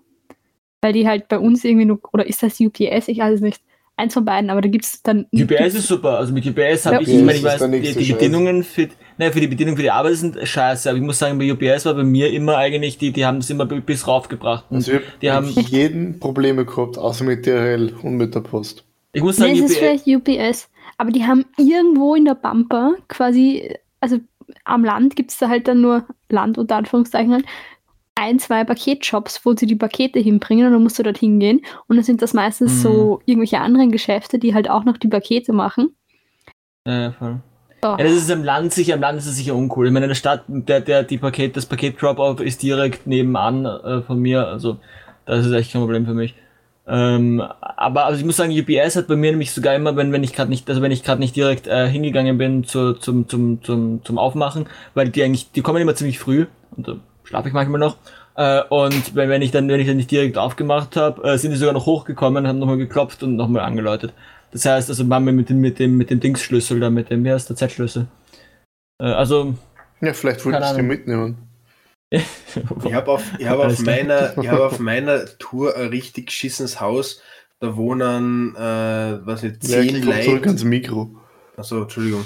Weil 0.82 0.94
die 0.94 1.08
halt 1.08 1.28
bei 1.28 1.40
uns 1.40 1.64
irgendwie 1.66 1.86
nur, 1.86 2.00
oder 2.14 2.26
ist 2.28 2.44
das 2.44 2.60
UPS? 2.60 3.08
Ich 3.08 3.18
weiß 3.20 3.36
es 3.36 3.42
nicht. 3.42 3.62
Eins 4.00 4.14
von 4.14 4.24
beiden, 4.26 4.50
aber 4.52 4.62
da 4.62 4.70
gibt 4.70 4.86
es 4.86 5.02
dann. 5.02 5.26
UPS 5.34 5.74
ist 5.74 5.88
super, 5.88 6.20
also 6.20 6.32
mit 6.32 6.46
UPS 6.46 6.86
habe 6.86 6.96
Ja. 6.98 7.02
ich, 7.02 7.08
ich 7.10 7.16
meine, 7.16 7.32
ich 7.32 7.38
ist 7.38 7.44
weiß, 7.44 7.60
die, 7.64 7.68
nicht 7.68 7.94
so 7.94 8.00
die 8.00 8.06
scheiße. 8.06 8.20
Bedingungen 8.20 8.64
für, 8.64 8.88
nein, 9.18 9.34
für 9.34 9.40
die 9.42 9.48
Bedingungen 9.48 9.76
für 9.76 9.82
die 9.84 9.90
Arbeit 9.92 10.14
sind 10.16 10.38
scheiße, 10.48 10.88
aber 10.90 10.98
ich 11.00 11.04
muss 11.04 11.18
sagen, 11.18 11.40
bei 11.40 11.52
UPS 11.52 11.86
war 11.86 11.96
bei 11.96 12.04
mir 12.04 12.32
immer 12.32 12.58
eigentlich, 12.58 13.00
die, 13.00 13.12
die 13.12 13.26
haben 13.26 13.40
das 13.40 13.50
immer 13.50 13.66
bis 13.66 14.08
raufgebracht. 14.08 14.66
Und 14.70 14.78
Also 14.78 14.92
ich 14.94 15.02
die 15.24 15.32
habe 15.32 15.48
haben- 15.48 15.56
mit 15.56 15.70
jedem 15.70 16.20
Probleme 16.20 16.64
gehabt, 16.64 16.98
außer 17.00 17.24
mit 17.26 17.46
DHL 17.48 17.92
und 18.04 18.18
mit 18.18 18.36
der 18.36 18.42
Post. 18.42 18.84
ich 19.14 19.24
muss 19.24 19.40
Nee, 19.40 19.56
sagen, 19.56 19.64
es 19.66 19.72
ist 19.72 19.78
UPS, 19.82 20.04
vielleicht 20.04 20.08
UPS, 20.08 20.70
aber 21.00 21.10
die 21.12 21.26
haben 21.26 21.46
irgendwo 21.58 22.14
in 22.14 22.26
der 22.26 22.36
Bumper 22.36 22.94
quasi, 23.08 23.74
also 24.00 24.18
am 24.64 24.86
Land 24.86 25.16
gibt 25.16 25.32
es 25.32 25.40
da 25.40 25.50
halt 25.50 25.68
dann 25.68 25.82
nur 25.82 26.06
Land 26.30 26.60
unter 26.60 26.76
Anführungszeichen 26.76 27.34
halt, 27.34 27.46
ein, 28.18 28.40
zwei 28.40 28.64
Paketshops, 28.64 29.46
wo 29.46 29.54
sie 29.56 29.68
die 29.68 29.76
Pakete 29.76 30.20
hinbringen 30.20 30.66
und 30.68 30.74
dann 30.74 30.84
musst 30.84 30.98
du 31.00 31.04
dort 31.04 31.18
hingehen 31.18 31.62
und 31.88 31.96
dann 31.96 32.04
sind 32.04 32.22
das 32.22 32.34
meistens 32.34 32.74
Mhm. 32.74 32.78
so 32.80 33.22
irgendwelche 33.26 33.60
anderen 33.60 33.92
Geschäfte, 33.92 34.40
die 34.40 34.54
halt 34.54 34.70
auch 34.70 34.84
noch 34.86 34.98
die 34.98 35.08
Pakete 35.08 35.54
machen. 35.54 35.96
ja, 36.88 37.12
voll. 37.12 37.40
Oh. 37.84 37.90
Ja, 37.90 37.98
das 37.98 38.14
ist 38.14 38.32
am 38.32 38.44
Land 38.44 38.74
sicher, 38.74 38.96
am 38.96 39.02
Land 39.02 39.20
ist 39.20 39.28
es 39.28 39.36
sicher 39.38 39.54
uncool. 39.54 39.86
Ich 39.86 39.94
meine, 39.94 40.06
in 40.08 40.10
der 40.10 40.16
Stadt, 40.16 40.44
der, 40.48 40.82
der, 40.82 41.04
die 41.04 41.20
Paket, 41.20 41.56
das 41.56 41.68
Paket 41.68 42.02
Drop-Off 42.02 42.40
ist 42.40 42.64
direkt 42.64 43.06
nebenan 43.06 43.66
äh, 43.66 44.02
von 44.02 44.20
mir, 44.20 44.48
also 44.48 44.78
das 45.26 45.46
ist 45.46 45.52
echt 45.52 45.74
kein 45.74 45.82
Problem 45.84 46.06
für 46.08 46.16
mich. 46.16 46.34
Ähm, 46.88 47.40
aber 47.42 48.06
also 48.06 48.18
ich 48.18 48.26
muss 48.26 48.38
sagen, 48.38 48.52
UPS 48.58 48.96
hat 48.96 49.08
bei 49.08 49.16
mir 49.16 49.30
nämlich 49.32 49.52
sogar 49.52 49.76
immer, 49.76 49.96
wenn, 49.96 50.12
wenn 50.12 50.24
ich 50.24 50.34
gerade 50.34 50.50
nicht, 50.50 50.68
also 50.70 50.82
wenn 50.82 50.92
ich 50.92 51.04
gerade 51.04 51.20
nicht 51.20 51.36
direkt 51.36 51.68
äh, 51.68 51.88
hingegangen 51.88 52.38
bin 52.40 52.64
zu, 52.64 52.94
zum, 52.94 53.28
zum, 53.28 53.62
zum, 53.62 54.04
zum 54.04 54.18
Aufmachen, 54.18 54.68
weil 54.96 55.10
die 55.10 55.22
eigentlich, 55.22 55.52
die 55.52 55.62
kommen 55.62 55.82
immer 55.82 55.94
ziemlich 55.96 56.18
früh 56.18 56.48
und 56.76 56.88
da 56.88 56.96
schlafe 57.28 57.48
ich 57.50 57.54
manchmal 57.54 57.80
noch. 57.80 57.98
Äh, 58.36 58.62
und 58.70 59.16
wenn, 59.16 59.30
wenn 59.30 59.42
ich 59.42 59.52
dann, 59.52 59.68
wenn 59.70 59.80
ich 59.80 59.88
dann 59.88 59.98
nicht 59.98 60.12
direkt 60.12 60.38
aufgemacht 60.38 60.96
habe, 60.96 61.24
äh, 61.24 61.38
sind 61.38 61.52
die 61.52 61.58
sogar 61.58 61.74
noch 61.74 61.86
hochgekommen, 61.86 62.48
haben 62.48 62.60
nochmal 62.60 62.78
geklopft 62.78 63.24
und 63.24 63.36
nochmal 63.36 63.64
angeläutet. 63.64 64.14
Das 64.52 64.66
heißt, 64.66 64.90
also 64.90 65.10
waren 65.10 65.26
wir 65.26 65.34
mit 65.34 65.50
dem, 65.50 65.60
mit 65.60 65.80
dem, 65.80 65.98
mit 65.98 66.10
dem 66.10 66.20
Dingsschlüssel 66.20 66.80
da, 66.80 66.90
mit 66.90 67.10
dem, 67.10 67.24
wie 67.24 67.32
heißt 67.32 67.50
der 67.50 67.56
Z-Schlüssel? 67.58 68.08
Äh, 69.02 69.06
also, 69.06 69.56
Ja, 70.02 70.14
vielleicht 70.14 70.46
wolltest 70.46 70.72
du 70.72 70.76
die 70.76 70.82
Ahnung. 70.82 70.88
mitnehmen. 70.88 71.38
Ich 72.86 72.94
habe 72.94 73.12
auf, 73.12 73.24
ich 73.38 73.48
hab 73.48 73.60
auf, 73.60 73.80
meiner, 73.80 74.38
ich 74.42 74.48
hab 74.50 74.60
auf 74.60 74.80
meiner 74.80 75.26
Tour 75.38 75.76
ein 75.76 75.88
richtig 75.90 76.28
geschissenes 76.28 76.80
Haus. 76.80 77.22
Da 77.60 77.76
wohnen, 77.76 78.56
äh, 78.56 79.26
was 79.26 79.44
nicht, 79.44 79.64
Ja, 79.68 79.82
zehn 79.82 79.96
ich 79.96 80.02
komm 80.06 80.22
zurück 80.22 80.36
Leute. 80.36 80.48
ans 80.48 80.64
Mikro. 80.64 81.16
Achso, 81.60 81.82
Entschuldigung. 81.82 82.24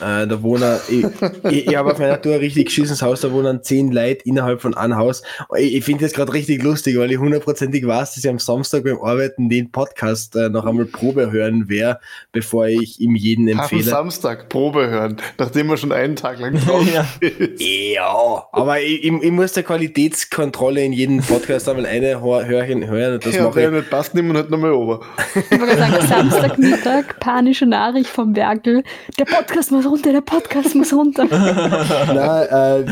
Äh, 0.00 0.26
da 0.26 0.42
wohnen, 0.42 0.76
ich, 0.88 1.04
ich, 1.52 1.68
ich 1.68 1.76
habe 1.76 1.92
auf 1.92 2.00
meiner 2.00 2.20
Tour 2.20 2.34
ein 2.34 2.40
richtig 2.40 2.66
geschissenes 2.66 3.00
Haus, 3.00 3.20
da 3.20 3.30
wohnen 3.30 3.62
zehn 3.62 3.92
Leute 3.92 4.22
innerhalb 4.24 4.60
von 4.60 4.74
einem 4.76 4.96
Haus. 4.96 5.22
Ich, 5.56 5.76
ich 5.76 5.84
finde 5.84 6.04
das 6.04 6.12
gerade 6.12 6.32
richtig 6.32 6.64
lustig, 6.64 6.98
weil 6.98 7.12
ich 7.12 7.18
hundertprozentig 7.18 7.86
weiß, 7.86 8.14
dass 8.14 8.24
ich 8.24 8.28
am 8.28 8.40
Samstag 8.40 8.82
beim 8.82 8.98
Arbeiten 9.00 9.48
den 9.48 9.70
Podcast 9.70 10.34
äh, 10.34 10.48
noch 10.48 10.64
einmal 10.66 10.86
Probe 10.86 11.30
hören 11.30 11.68
werde, 11.68 12.00
bevor 12.32 12.66
ich 12.66 12.98
ihm 12.98 13.14
jeden 13.14 13.48
Am 13.52 13.60
empfehle. 13.60 13.84
Samstag 13.84 14.48
Probe 14.48 14.88
hören, 14.90 15.16
nachdem 15.38 15.68
wir 15.68 15.76
schon 15.76 15.92
einen 15.92 16.16
Tag 16.16 16.40
lang 16.40 16.54
drauf 16.58 16.84
Ja. 16.92 17.06
ist. 17.20 17.60
Ja, 17.62 18.48
aber 18.50 18.80
ich, 18.80 19.04
ich, 19.04 19.12
ich 19.12 19.30
muss 19.30 19.52
der 19.52 19.62
Qualitätskontrolle 19.62 20.82
in 20.84 20.92
jeden 20.92 21.22
Podcast 21.22 21.68
einmal 21.68 21.86
eine 21.86 22.20
Hör- 22.20 22.46
Hörchen 22.46 22.84
hören 22.88 23.20
das 23.22 23.32
Ja, 23.36 23.44
mache 23.44 23.60
der 23.60 23.68
ich. 23.68 23.74
nicht 23.76 23.90
passt, 23.90 24.12
nehmen 24.16 24.32
wir 24.32 24.40
halt 24.40 24.50
nochmal 24.50 24.72
over. 24.72 25.02
Ich 25.48 25.60
wollte 25.60 25.76
sagen, 25.76 25.94
Samstagmittag, 26.08 27.20
panische 27.20 27.66
Nachricht 27.66 28.08
vom 28.10 28.34
Werkel. 28.34 28.71
Der 29.18 29.24
Podcast 29.24 29.70
muss 29.70 29.86
runter, 29.86 30.12
der 30.12 30.20
Podcast 30.20 30.74
muss 30.74 30.92
runter. 30.92 31.24
Na, 31.30 32.78
äh, 32.78 32.84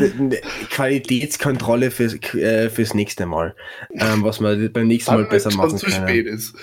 Qualitätskontrolle 0.69 1.91
fürs, 1.91 2.15
äh, 2.33 2.69
fürs 2.69 2.93
nächste 2.93 3.25
Mal. 3.25 3.55
Ähm, 3.93 4.23
was 4.23 4.39
wir 4.39 4.71
beim 4.71 4.87
nächsten 4.87 5.13
Mal 5.13 5.25
besser 5.25 5.49
es 5.49 5.57
machen 5.57 5.77
zu 5.77 5.85
können. 5.85 6.07
spät 6.07 6.27
ist. 6.27 6.55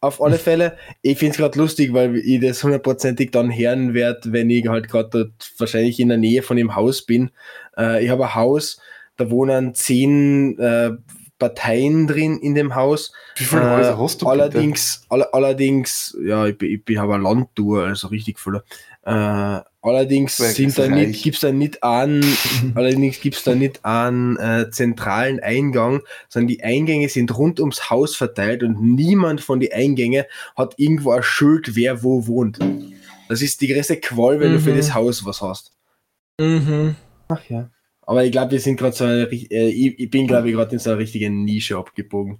Auf 0.00 0.22
alle 0.22 0.38
Fälle, 0.38 0.76
ich 1.02 1.18
finde 1.18 1.32
es 1.32 1.38
gerade 1.38 1.58
lustig, 1.58 1.92
weil 1.92 2.16
ich 2.16 2.40
das 2.40 2.62
hundertprozentig 2.62 3.30
dann 3.30 3.50
hören 3.50 3.94
werde, 3.94 4.32
wenn 4.32 4.50
ich 4.50 4.68
halt 4.68 4.88
gerade 4.88 5.08
dort 5.10 5.52
wahrscheinlich 5.58 5.98
in 5.98 6.08
der 6.08 6.18
Nähe 6.18 6.42
von 6.42 6.56
dem 6.56 6.76
Haus 6.76 7.02
bin. 7.02 7.30
Äh, 7.76 8.04
ich 8.04 8.10
habe 8.10 8.24
ein 8.24 8.34
Haus, 8.34 8.78
da 9.16 9.30
wohnen 9.30 9.74
zehn 9.74 10.58
äh, 10.58 10.92
Parteien 11.38 12.06
drin 12.06 12.38
in 12.38 12.54
dem 12.54 12.74
Haus. 12.74 13.12
Wie 13.36 13.44
viele 13.44 13.62
Äh, 13.62 13.76
Häuser 13.76 13.98
hast 13.98 14.22
du 14.22 14.26
allerdings, 14.28 15.02
all, 15.08 15.22
allerdings, 15.24 16.16
ja, 16.24 16.46
ich, 16.46 16.56
bin- 16.56 16.70
ich, 16.72 16.84
bin- 16.84 16.98
habe 16.98 17.14
eine 17.14 17.22
Landtour, 17.24 17.84
also 17.84 18.08
richtig 18.08 18.38
voller. 18.38 18.64
Äh, 19.04 19.60
allerdings 19.82 20.36
sind 20.38 20.76
da 20.78 20.88
nicht, 20.88 21.22
gibt's 21.22 21.40
da 21.40 21.52
nicht 21.52 21.82
an, 21.84 22.24
allerdings 22.74 23.20
gibt's 23.20 23.44
da 23.44 23.54
nicht 23.54 23.84
einen 23.84 24.36
äh, 24.38 24.70
zentralen 24.70 25.38
Eingang, 25.40 26.00
sondern 26.28 26.48
die 26.48 26.64
Eingänge 26.64 27.08
sind 27.08 27.36
rund 27.36 27.60
ums 27.60 27.88
Haus 27.90 28.16
verteilt 28.16 28.62
und 28.64 28.80
niemand 28.82 29.40
von 29.42 29.60
den 29.60 29.72
Eingängen 29.72 30.24
hat 30.56 30.74
irgendwo 30.78 31.12
ein 31.12 31.22
Schild, 31.22 31.76
wer 31.76 32.02
wo 32.02 32.26
wohnt. 32.26 32.58
Das 33.28 33.42
ist 33.42 33.60
die 33.60 33.68
größte 33.68 33.98
Qual, 33.98 34.40
wenn 34.40 34.52
du 34.54 34.60
für 34.60 34.72
Mhm. 34.72 34.76
das 34.78 34.94
Haus 34.94 35.24
was 35.24 35.40
hast. 35.42 35.72
Mhm. 36.40 36.96
Ach 37.28 37.42
ja. 37.48 37.68
Aber 38.06 38.24
ich 38.24 38.32
glaube, 38.32 38.52
wir 38.52 38.60
sind 38.60 38.76
gerade 38.76 38.94
so 38.94 39.04
eine, 39.04 39.24
äh, 39.24 39.68
ich, 39.68 39.98
ich 39.98 40.10
bin 40.10 40.26
glaube 40.26 40.48
ich 40.48 40.54
gerade 40.54 40.72
in 40.72 40.78
so 40.78 40.90
einer 40.90 40.98
richtigen 41.00 41.44
Nische 41.44 41.76
abgebogen. 41.76 42.38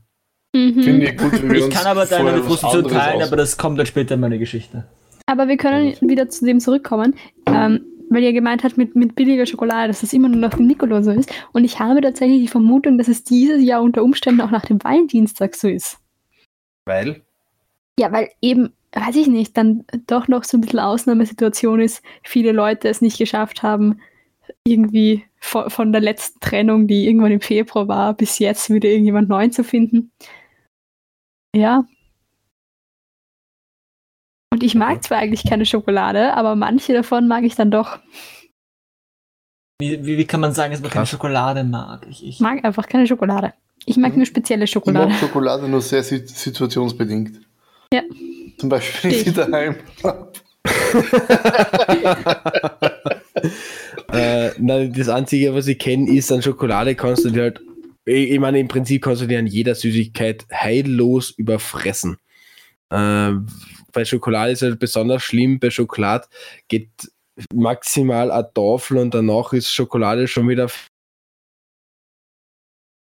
Mhm. 0.55 0.83
Finde 0.83 1.07
ich 1.07 1.16
gut, 1.16 1.33
wie 1.42 1.48
wir 1.50 1.57
Ich 1.57 1.64
uns 1.64 1.74
kann 1.74 1.87
aber 1.87 2.07
deine 2.07 2.42
Frustration 2.42 2.85
anderes 2.85 3.05
teilen, 3.05 3.22
aber 3.22 3.37
das 3.37 3.59
kommt 3.59 3.79
dann 3.79 3.87
später 3.87 4.14
in 4.14 4.20
meine 4.20 4.38
Geschichte. 4.38 4.87
Aber 5.26 5.48
wir 5.48 5.57
können 5.57 5.96
wieder 6.00 6.29
zu 6.29 6.46
dem 6.46 6.61
zurückkommen, 6.61 7.16
ähm, 7.46 7.85
weil 8.11 8.22
ihr 8.22 8.33
gemeint 8.33 8.62
habt 8.62 8.79
mit, 8.79 8.94
mit 8.94 9.16
billiger 9.16 9.44
Schokolade, 9.44 9.88
dass 9.88 10.02
das 10.02 10.12
immer 10.12 10.29
nur 10.29 10.38
nach 10.38 10.55
dem 10.55 10.68
Nikolaus 10.68 11.05
so 11.05 11.11
ist. 11.11 11.33
Und 11.52 11.64
ich 11.64 11.81
habe 11.81 12.00
tatsächlich 12.00 12.42
die 12.42 12.48
Vermutung, 12.48 12.96
dass 12.96 13.09
es 13.09 13.24
dieses 13.24 13.61
Jahr 13.61 13.83
unter 13.83 14.05
Umständen 14.05 14.40
auch 14.40 14.52
nach 14.52 14.64
dem 14.64 14.83
Valentinstag 14.83 15.57
so 15.57 15.66
ist. 15.68 15.98
Weil? 16.85 17.22
Ja, 17.98 18.12
weil 18.12 18.31
eben, 18.40 18.72
weiß 18.92 19.16
ich 19.16 19.26
nicht, 19.26 19.57
dann 19.57 19.85
doch 20.07 20.29
noch 20.29 20.44
so 20.44 20.57
ein 20.57 20.61
bisschen 20.61 20.79
Ausnahmesituation 20.79 21.81
ist, 21.81 22.02
viele 22.22 22.52
Leute 22.52 22.88
es 22.88 23.00
nicht 23.00 23.18
geschafft 23.18 23.64
haben, 23.64 24.00
irgendwie 24.66 25.24
von, 25.38 25.70
von 25.70 25.92
der 25.92 26.00
letzten 26.00 26.40
Trennung, 26.40 26.87
die 26.87 27.07
irgendwann 27.07 27.33
im 27.33 27.40
Februar 27.40 27.88
war, 27.88 28.14
bis 28.14 28.38
jetzt 28.38 28.68
wieder 28.70 28.88
irgendjemand 28.88 29.29
neuen 29.29 29.52
zu 29.52 29.64
finden. 29.64 30.12
Ja. 31.55 31.85
Und 34.52 34.62
ich 34.62 34.74
mag 34.74 35.02
zwar 35.05 35.18
eigentlich 35.18 35.44
keine 35.48 35.66
Schokolade, 35.66 36.35
aber 36.35 36.57
manche 36.57 36.92
davon 36.94 37.29
mag 37.29 37.44
ich 37.44 37.55
dann 37.55 37.70
doch. 37.70 37.98
Wie, 39.81 40.05
wie, 40.07 40.16
wie 40.18 40.24
kann 40.26 40.40
man 40.40 40.52
sagen, 40.55 40.72
dass 40.72 40.81
man 40.81 40.90
keine 40.90 41.02
Krass. 41.02 41.11
Schokolade 41.11 41.62
mag? 41.64 42.07
Ich, 42.09 42.22
ich, 42.22 42.29
Ich 42.37 42.40
mag 42.40 42.64
einfach 42.64 42.87
keine 42.88 43.07
Schokolade. 43.07 43.52
Ich 43.85 43.96
mag 43.98 44.12
Mhm. 44.12 44.18
nur 44.18 44.26
spezielle 44.26 44.64
Ich 44.64 44.70
Schokolade. 44.70 45.11
mag 45.11 45.18
Schokolade 45.18 45.68
nur 45.68 45.83
sehr 45.83 46.02
si- 46.02 46.26
situationsbedingt. 46.26 47.40
Ja. 47.92 48.02
Zum 48.57 48.68
Beispiel, 48.70 49.11
wenn 49.11 49.18
ich 49.18 49.24
sie 49.24 49.33
daheim 49.35 49.76
habe. 50.02 50.33
Äh, 54.12 54.53
nein, 54.59 54.92
das 54.92 55.09
Einzige, 55.09 55.55
was 55.55 55.66
ich 55.66 55.79
kenne, 55.79 56.11
ist 56.12 56.31
an 56.31 56.42
Schokolade 56.42 56.95
kannst 56.95 57.25
du 57.25 57.31
dir 57.31 57.42
halt, 57.42 57.61
ich, 58.05 58.38
meine, 58.38 58.61
im 58.61 58.69
Prinzip 58.69 59.03
kannst 59.03 59.23
du 59.23 59.27
dir 59.27 59.38
an 59.38 59.47
jeder 59.47 59.75
Süßigkeit 59.75 60.47
heillos 60.53 61.31
überfressen. 61.31 62.16
Äh, 62.90 63.33
bei 63.92 64.05
Schokolade 64.05 64.53
ist 64.53 64.62
halt 64.62 64.79
besonders 64.79 65.23
schlimm, 65.23 65.59
bei 65.59 65.71
Schokolade 65.71 66.27
geht 66.69 66.88
maximal 67.53 68.31
eine 68.31 68.49
Tafel 68.55 68.99
und 68.99 69.12
danach 69.12 69.53
ist 69.53 69.73
Schokolade 69.73 70.29
schon 70.29 70.49
wieder 70.49 70.71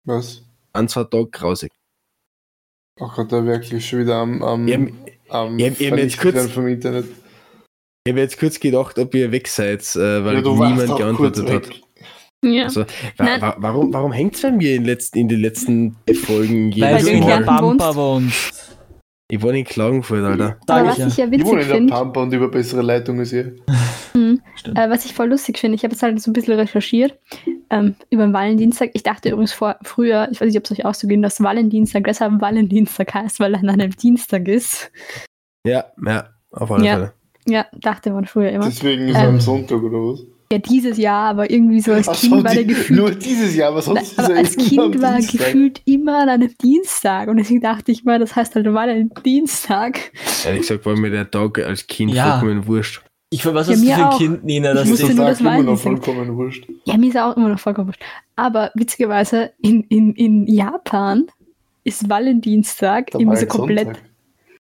Was? 0.06 0.44
ein, 0.74 0.88
zwei 0.88 1.04
Tage 1.04 1.28
grausig. 1.30 1.72
Ach 3.00 3.16
Gott, 3.16 3.32
da 3.32 3.46
wirklich 3.46 3.88
schon 3.88 4.00
wieder 4.00 4.16
am, 4.16 4.42
am, 4.44 4.68
Ich 4.68 4.74
hab- 4.74 4.82
am 5.30 5.60
ich 5.60 5.66
hab- 5.70 5.80
ich 5.80 5.92
hab 5.92 5.98
jetzt 6.00 6.20
kurz- 6.20 6.52
vom 6.52 6.68
Internet. 6.68 7.06
Ich 8.06 8.12
habe 8.12 8.22
jetzt 8.22 8.40
kurz 8.40 8.60
gedacht, 8.60 8.98
ob 8.98 9.14
ihr 9.14 9.32
weg 9.32 9.48
seid, 9.48 9.82
äh, 9.96 10.24
weil 10.24 10.36
Ja, 10.36 10.42
niemand 10.42 10.98
geantwortet 10.98 11.50
hat. 11.50 11.70
Ja. 12.44 12.64
Also, 12.64 12.86
wa 13.18 13.42
wa 13.42 13.56
warum, 13.58 13.94
warum 13.94 14.12
hängt 14.14 14.36
es 14.36 14.42
bei 14.42 14.52
mir 14.52 14.76
in, 14.76 14.86
letzten, 14.86 15.18
in 15.20 15.28
den 15.28 15.42
letzten 15.42 15.98
Folgen 16.24 16.72
weil 16.80 16.96
Weil 16.96 17.02
du 17.04 17.10
in 17.10 17.26
der 17.26 17.42
Pampa 17.42 17.96
wohnst. 17.96 18.78
Ich 19.32 19.42
wohne 19.42 19.60
in 19.60 19.66
Klagenfurt, 19.66 20.24
Alter. 20.24 20.58
Aber 20.68 20.82
ich 20.84 20.88
was 20.88 20.98
ja. 20.98 21.08
ich 21.08 21.18
ja 21.18 21.26
Ich 21.26 21.32
witzig 21.32 21.46
wohne 21.46 21.62
in 21.62 21.88
der 21.88 21.96
Pampa 21.96 22.24
und 22.24 22.34
über 22.34 22.48
bessere 22.48 22.82
Leitung 22.82 23.20
als 23.20 23.34
ihr. 23.34 23.58
Stimmt. 24.56 24.78
Äh, 24.78 24.90
was 24.90 25.06
ich 25.06 25.14
voll 25.14 25.30
lustig 25.30 25.58
finde, 25.58 25.76
ich 25.76 25.84
habe 25.84 25.94
jetzt 25.94 26.02
halt 26.02 26.20
so 26.22 26.32
ein 26.32 26.34
bisschen 26.34 26.56
recherchiert 26.56 27.18
ähm, 27.70 27.96
über 28.10 28.24
den 28.26 28.34
Valentinstag. 28.34 28.92
Ich 28.94 29.04
dachte 29.04 29.30
übrigens 29.30 29.54
vor, 29.54 29.78
früher, 29.84 30.28
ich 30.32 30.42
weiß 30.42 30.48
nicht, 30.48 30.58
ob 30.58 30.66
es 30.66 30.72
euch 30.72 30.86
auch 30.86 30.94
so 30.94 31.08
ging, 31.08 31.22
dass 31.22 31.42
Valentinstag 31.42 32.04
deshalb 32.06 32.42
Valentinstag 32.42 33.14
heißt, 33.14 33.40
weil 33.40 33.54
er 33.54 33.60
an 33.62 33.70
einem 33.70 33.96
Dienstag 33.96 34.48
ist. 34.48 34.92
Ja, 35.66 35.86
ja, 36.06 36.30
auf 36.52 36.72
alle 36.72 36.86
Ja. 36.86 36.94
Fälle. 36.94 37.14
Ja, 37.50 37.66
dachte 37.80 38.12
man 38.12 38.26
früher 38.26 38.50
immer. 38.52 38.66
Deswegen 38.66 39.08
ist 39.08 39.16
Ähm. 39.18 39.22
er 39.24 39.30
am 39.30 39.40
Sonntag 39.40 39.82
oder 39.82 39.98
was? 40.14 40.22
Ja, 40.52 40.58
dieses 40.58 40.98
Jahr, 40.98 41.30
aber 41.30 41.52
irgendwie 41.52 41.80
so 41.80 41.92
als 41.94 42.10
Ach 42.10 42.20
Kind 42.20 42.32
so, 42.34 42.44
war 42.44 42.52
der 42.54 42.64
die, 42.64 42.70
gefühlt. 42.74 43.00
nur 43.00 43.12
dieses 43.12 43.56
Jahr, 43.56 43.70
aber 43.70 43.84
sonst 43.84 44.16
Na, 44.18 44.24
aber 44.24 44.34
er 44.34 44.40
als 44.40 44.56
immer 44.56 44.64
Kind 44.68 44.96
am 44.96 45.02
war 45.04 45.12
er 45.12 45.18
Dienstag. 45.18 45.38
gefühlt 45.46 45.82
immer 45.86 46.22
an 46.24 46.30
einem 46.30 46.58
Dienstag 46.58 47.28
und 47.30 47.38
deswegen 47.38 47.62
dachte 47.62 47.92
ich 47.92 48.04
mal, 48.04 48.18
das 48.18 48.36
heißt 48.36 48.56
halt 48.56 48.66
Valentinstag. 48.74 50.12
Ehrlich 50.46 50.62
gesagt 50.62 50.86
war 50.86 50.96
mir 50.98 51.12
der 51.12 51.30
Tag 51.30 51.60
als 51.60 51.86
Kind 51.88 52.14
Ja. 52.14 52.40
vollkommen 52.40 52.66
wurscht. 52.68 53.02
Ich 53.32 53.46
was 53.46 53.68
Ja, 53.68 53.74
hast 53.76 53.84
du 53.84 53.88
für 53.88 53.94
ein 53.94 54.04
auch. 54.06 54.18
Kind, 54.18 54.44
Nina? 54.44 54.72
Ich 54.72 54.80
Das 54.80 54.90
ist, 54.90 55.10
immer 55.40 55.62
noch 55.62 55.78
vollkommen 55.78 56.36
wurscht. 56.36 56.66
Ja, 56.86 56.98
mir 56.98 57.10
ist 57.10 57.18
auch 57.18 57.38
immer 57.38 57.50
noch 57.50 57.60
vollkommen 57.60 57.90
wurscht. 57.90 58.02
Aber 58.36 58.72
witzigerweise, 58.74 59.52
in, 59.62 59.84
in, 59.84 60.14
in 60.16 60.48
Japan 60.48 61.28
ist 61.84 62.10
Valentinstag 62.10 63.14
irgendwie 63.14 63.28
war 63.28 63.36
so 63.36 63.42
ein 63.44 63.50
komplett 63.50 63.86
Sonntag. 63.86 64.04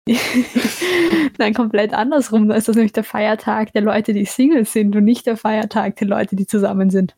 Nein, 1.37 1.53
komplett 1.53 1.93
andersrum. 1.93 2.47
Da 2.47 2.55
ist 2.55 2.67
das 2.67 2.75
nämlich 2.75 2.93
der 2.93 3.03
Feiertag 3.03 3.73
der 3.73 3.81
Leute, 3.81 4.13
die 4.13 4.25
Single 4.25 4.65
sind 4.65 4.95
und 4.95 5.03
nicht 5.03 5.25
der 5.25 5.37
Feiertag 5.37 5.95
der 5.95 6.07
Leute, 6.07 6.35
die 6.35 6.45
zusammen 6.45 6.89
sind. 6.91 7.15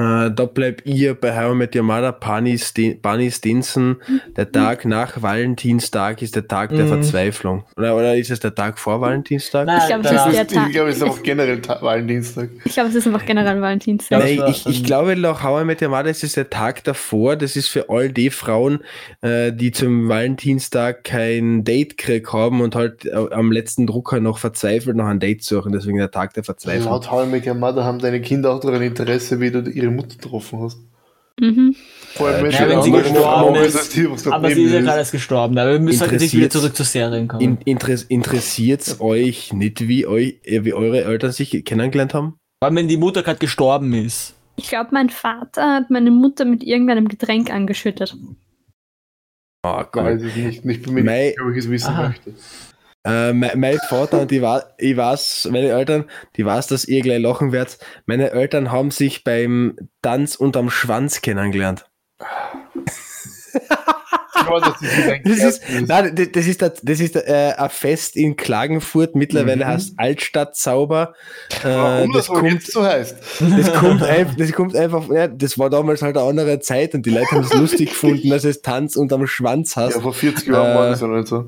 Äh, 0.00 0.30
da 0.30 0.44
bleib 0.46 0.86
ihr 0.86 1.14
bei 1.14 1.36
How 1.36 1.52
I 1.52 1.54
Met 1.56 1.76
Your 1.76 1.82
Mother, 1.82 2.12
Barney, 2.12 2.56
Sti 2.58 2.94
Barney 3.02 3.30
Stinson. 3.30 3.96
Der 4.36 4.50
Tag 4.50 4.84
nach 4.86 5.20
Valentinstag 5.20 6.22
ist 6.22 6.36
der 6.36 6.48
Tag 6.48 6.70
der 6.70 6.84
Mhm. 6.86 6.88
Verzweiflung. 6.88 7.64
Oder, 7.76 7.94
oder 7.96 8.16
ist 8.16 8.30
es 8.30 8.40
der 8.40 8.54
Tag 8.54 8.78
vor 8.78 9.00
Valentinstag? 9.00 9.66
Nein, 9.66 9.78
Ich 9.82 9.86
glaube, 9.88 10.02
danach. 10.04 10.26
ist 10.28 10.34
der 10.36 10.42
ich 10.42 10.48
Tag. 10.52 10.70
glaube, 10.72 10.90
es 10.90 10.96
ist 10.96 11.02
einfach 11.02 11.22
generell 11.22 11.60
Ta- 11.60 11.82
Valentinstag. 11.82 12.48
Ich 12.64 12.72
glaube, 12.72 12.88
es 12.88 12.94
ist 12.94 13.06
einfach 13.06 13.26
generell 13.26 13.60
Valentinstag. 13.60 14.18
Nein, 14.20 14.42
ich, 14.48 14.66
ich 14.66 14.84
glaube, 14.84 15.16
nach 15.16 15.42
How 15.42 15.62
I 15.62 15.64
Met 15.64 15.82
Your 15.82 15.88
Mother 15.90 16.08
ist 16.10 16.24
es 16.24 16.32
der 16.32 16.48
Tag 16.48 16.82
davor. 16.84 17.36
Das 17.36 17.56
ist 17.56 17.68
für 17.68 17.90
all 17.90 18.08
die 18.10 18.30
Frauen, 18.30 18.80
äh, 19.20 19.52
die 19.52 19.70
zum 19.72 20.08
Valentinstag 20.08 21.04
kein 21.04 21.64
Date 21.64 21.98
gekriegt 21.98 22.32
haben 22.32 22.60
und 22.62 22.74
halt 22.74 23.04
äh, 23.04 23.10
am 23.32 23.52
letzten 23.52 23.86
Drucker 23.86 24.20
noch 24.20 24.38
verzweifelt 24.38 24.96
nach 24.96 25.06
einem 25.08 25.20
Date 25.20 25.42
suchen. 25.44 25.72
Deswegen 25.72 25.98
der 25.98 26.10
Tag 26.10 26.32
der 26.34 26.44
Verzweiflung. 26.44 26.84
Laut 26.90 27.10
How 27.10 27.26
I 27.26 27.28
Met 27.30 27.46
Your 27.46 27.54
Mother 27.54 27.84
haben 27.84 27.98
deine 27.98 28.20
Kinder 28.20 28.54
auch 28.54 28.60
daran 28.60 28.82
Interesse, 28.82 29.40
wie 29.40 29.50
du 29.50 29.60
ihre 29.68 29.89
Mutter 29.90 30.16
getroffen 30.16 30.60
hast. 30.60 30.78
Mhm. 31.40 31.74
Vor 32.14 32.28
allem, 32.28 32.44
Äh, 32.46 32.52
wenn 32.58 32.68
wenn 32.68 32.82
sie 32.82 32.90
gestorben 32.90 33.54
ist, 33.56 33.94
gerade 33.94 34.34
aber 34.36 34.50
sie 34.50 34.62
ist 34.64 34.72
ja 34.72 34.80
gerade 34.82 34.98
erst 34.98 35.12
gestorben. 35.12 35.56
Aber 35.58 35.72
wir 35.72 35.78
müssen 35.80 36.00
halt 36.00 36.12
jetzt 36.20 36.34
wieder 36.34 36.50
zurück 36.50 36.76
zur 36.76 36.84
Serien 36.84 37.28
kommen. 37.28 37.40
In, 37.40 37.58
interess, 37.64 38.02
Interessiert 38.02 39.00
euch 39.00 39.52
nicht, 39.54 39.88
wie, 39.88 40.06
euch, 40.06 40.40
äh, 40.44 40.64
wie 40.64 40.74
eure 40.74 41.04
Eltern 41.04 41.32
sich 41.32 41.64
kennengelernt 41.64 42.12
haben? 42.12 42.34
Vor 42.62 42.66
allem, 42.66 42.76
wenn 42.76 42.88
die 42.88 42.98
Mutter 42.98 43.22
gerade 43.22 43.38
gestorben 43.38 43.94
ist. 43.94 44.34
Ich 44.56 44.68
glaube, 44.68 44.90
mein 44.92 45.08
Vater 45.08 45.76
hat 45.76 45.88
meine 45.90 46.10
Mutter 46.10 46.44
mit 46.44 46.62
irgendeinem 46.62 47.08
Getränk 47.08 47.50
angeschüttet. 47.50 48.14
Ah, 49.62 49.86
Weiß 49.92 50.22
ich 50.22 50.36
nicht, 50.36 50.64
nicht 50.64 50.82
bei 50.84 50.92
mir, 50.92 51.04
Mei- 51.04 51.34
ob 51.42 51.52
ich 51.52 51.58
es 51.64 51.70
wissen 51.70 51.88
Aha. 51.90 52.08
möchte. 52.08 52.34
Äh, 53.04 53.32
mein, 53.32 53.58
mein 53.58 53.78
Vater 53.88 54.20
und 54.20 54.30
ich, 54.32 54.42
ich 54.78 54.96
weiß, 54.96 55.48
meine 55.50 55.68
Eltern, 55.70 56.04
die 56.36 56.44
weiß, 56.44 56.66
dass 56.66 56.84
ihr 56.84 57.00
gleich 57.02 57.20
lachen 57.20 57.50
werdet. 57.52 57.78
Meine 58.06 58.30
Eltern 58.32 58.70
haben 58.70 58.90
sich 58.90 59.24
beim 59.24 59.76
Tanz 60.02 60.36
unterm 60.36 60.68
Schwanz 60.70 61.20
kennengelernt. 61.22 61.86
Das 64.48 64.80
ist 64.80 64.98
wieder 64.98 65.12
ein 65.12 65.22
Das 65.24 65.38
ist, 65.38 65.62
Kerzen. 65.62 65.84
nein, 65.86 66.14
das 66.16 66.28
das 66.32 66.46
ist, 66.46 66.62
das 66.62 66.80
das 66.82 67.00
ist 67.00 67.14
äh, 67.16 67.54
ein 67.56 67.70
Fest 67.70 68.16
in 68.16 68.36
Klagenfurt. 68.36 69.14
Mittlerweile 69.14 69.64
Mhm. 69.64 69.68
heißt 69.68 69.92
Altstadt 69.96 70.56
Zauber. 70.56 71.14
Äh, 71.62 71.68
Warum 71.68 72.12
das, 72.12 72.26
das 72.26 72.36
kommt, 72.36 72.62
so 72.62 72.82
heißt. 72.84 73.16
das, 73.40 73.72
kommt 73.74 74.02
einfach, 74.02 74.34
das 74.36 74.52
kommt 74.52 74.76
einfach, 74.76 75.08
ja, 75.10 75.28
das 75.28 75.58
war 75.58 75.70
damals 75.70 76.02
halt 76.02 76.16
eine 76.16 76.26
andere 76.26 76.58
Zeit 76.60 76.94
und 76.94 77.06
die 77.06 77.10
Leute 77.10 77.30
haben 77.32 77.44
es 77.44 77.52
lustig 77.54 77.90
gefunden, 77.90 78.30
dass 78.30 78.44
es 78.44 78.62
Tanz 78.62 78.96
unterm 78.96 79.26
Schwanz 79.26 79.76
hast. 79.76 79.94
Ja, 79.96 80.00
vor 80.00 80.14
40 80.14 80.48
Jahren 80.48 80.72
Äh, 80.72 80.74
war 80.74 80.90
das 80.90 81.00
ja 81.00 81.06
nicht 81.08 81.28
so. 81.28 81.44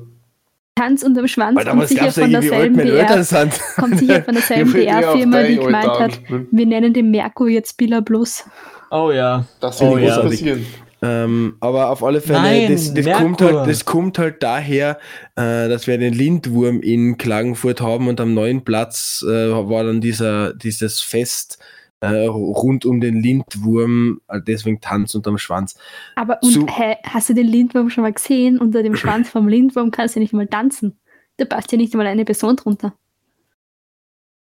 Tanz 0.75 1.03
unterm 1.03 1.27
Schwanz 1.27 1.55
Weil 1.55 1.65
kommt 1.65 1.87
sicher 1.87 2.11
von 2.11 2.31
derselben 2.31 3.23
sind. 3.23 3.59
kommt 3.75 3.99
sicher 3.99 4.23
von 4.23 4.33
derselben 4.33 4.73
PR-Firma, 4.73 5.43
die 5.43 5.57
gemeint 5.57 5.99
hat, 5.99 6.19
wir 6.51 6.65
nennen 6.65 6.93
den 6.93 7.11
Merkur 7.11 7.47
jetzt 7.47 7.77
Billa 7.77 8.01
Plus. 8.01 8.43
Oh 8.89 9.11
ja. 9.11 9.45
Das 9.59 9.79
wird 9.81 9.91
Oh, 9.91 9.97
ja. 9.97 10.19
passieren. 10.19 10.65
Ähm, 11.03 11.57
aber 11.59 11.89
auf 11.89 12.01
alle 12.03 12.21
Fälle, 12.21 12.39
Nein, 12.39 12.71
das, 12.71 12.93
das, 12.93 13.05
kommt 13.17 13.41
halt, 13.41 13.67
das 13.67 13.83
kommt 13.83 14.17
halt 14.17 14.41
daher, 14.41 14.97
äh, 15.35 15.67
dass 15.67 15.85
wir 15.85 15.97
den 15.97 16.13
Lindwurm 16.13 16.79
in 16.81 17.17
Klagenfurt 17.17 17.81
haben 17.81 18.07
und 18.07 18.21
am 18.21 18.33
neuen 18.33 18.63
Platz 18.63 19.23
äh, 19.27 19.51
war 19.51 19.83
dann 19.83 19.99
dieser, 19.99 20.53
dieses 20.53 21.01
Fest 21.01 21.57
äh, 22.03 22.25
rund 22.27 22.85
um 22.85 22.99
den 22.99 23.15
Lindwurm, 23.21 24.19
äh, 24.27 24.39
deswegen 24.45 24.81
Tanz 24.81 25.15
unterm 25.15 25.37
Schwanz. 25.37 25.75
Aber 26.15 26.39
und, 26.43 26.51
So- 26.51 26.67
hä, 26.67 26.97
hast 27.03 27.29
du 27.29 27.33
den 27.33 27.47
Lindwurm 27.47 27.89
schon 27.89 28.01
mal 28.03 28.13
gesehen? 28.13 28.59
Unter 28.59 28.83
dem 28.83 28.95
Schwanz 28.97 29.29
vom 29.29 29.47
Lindwurm 29.47 29.89
kannst 29.91 30.15
du 30.15 30.19
nicht 30.19 30.33
mal 30.33 30.47
tanzen. 30.47 30.99
Da 31.37 31.45
passt 31.45 31.71
ja 31.71 31.77
nicht 31.77 31.93
mal 31.95 32.05
eine 32.05 32.25
Person 32.25 32.55
drunter. 32.57 32.93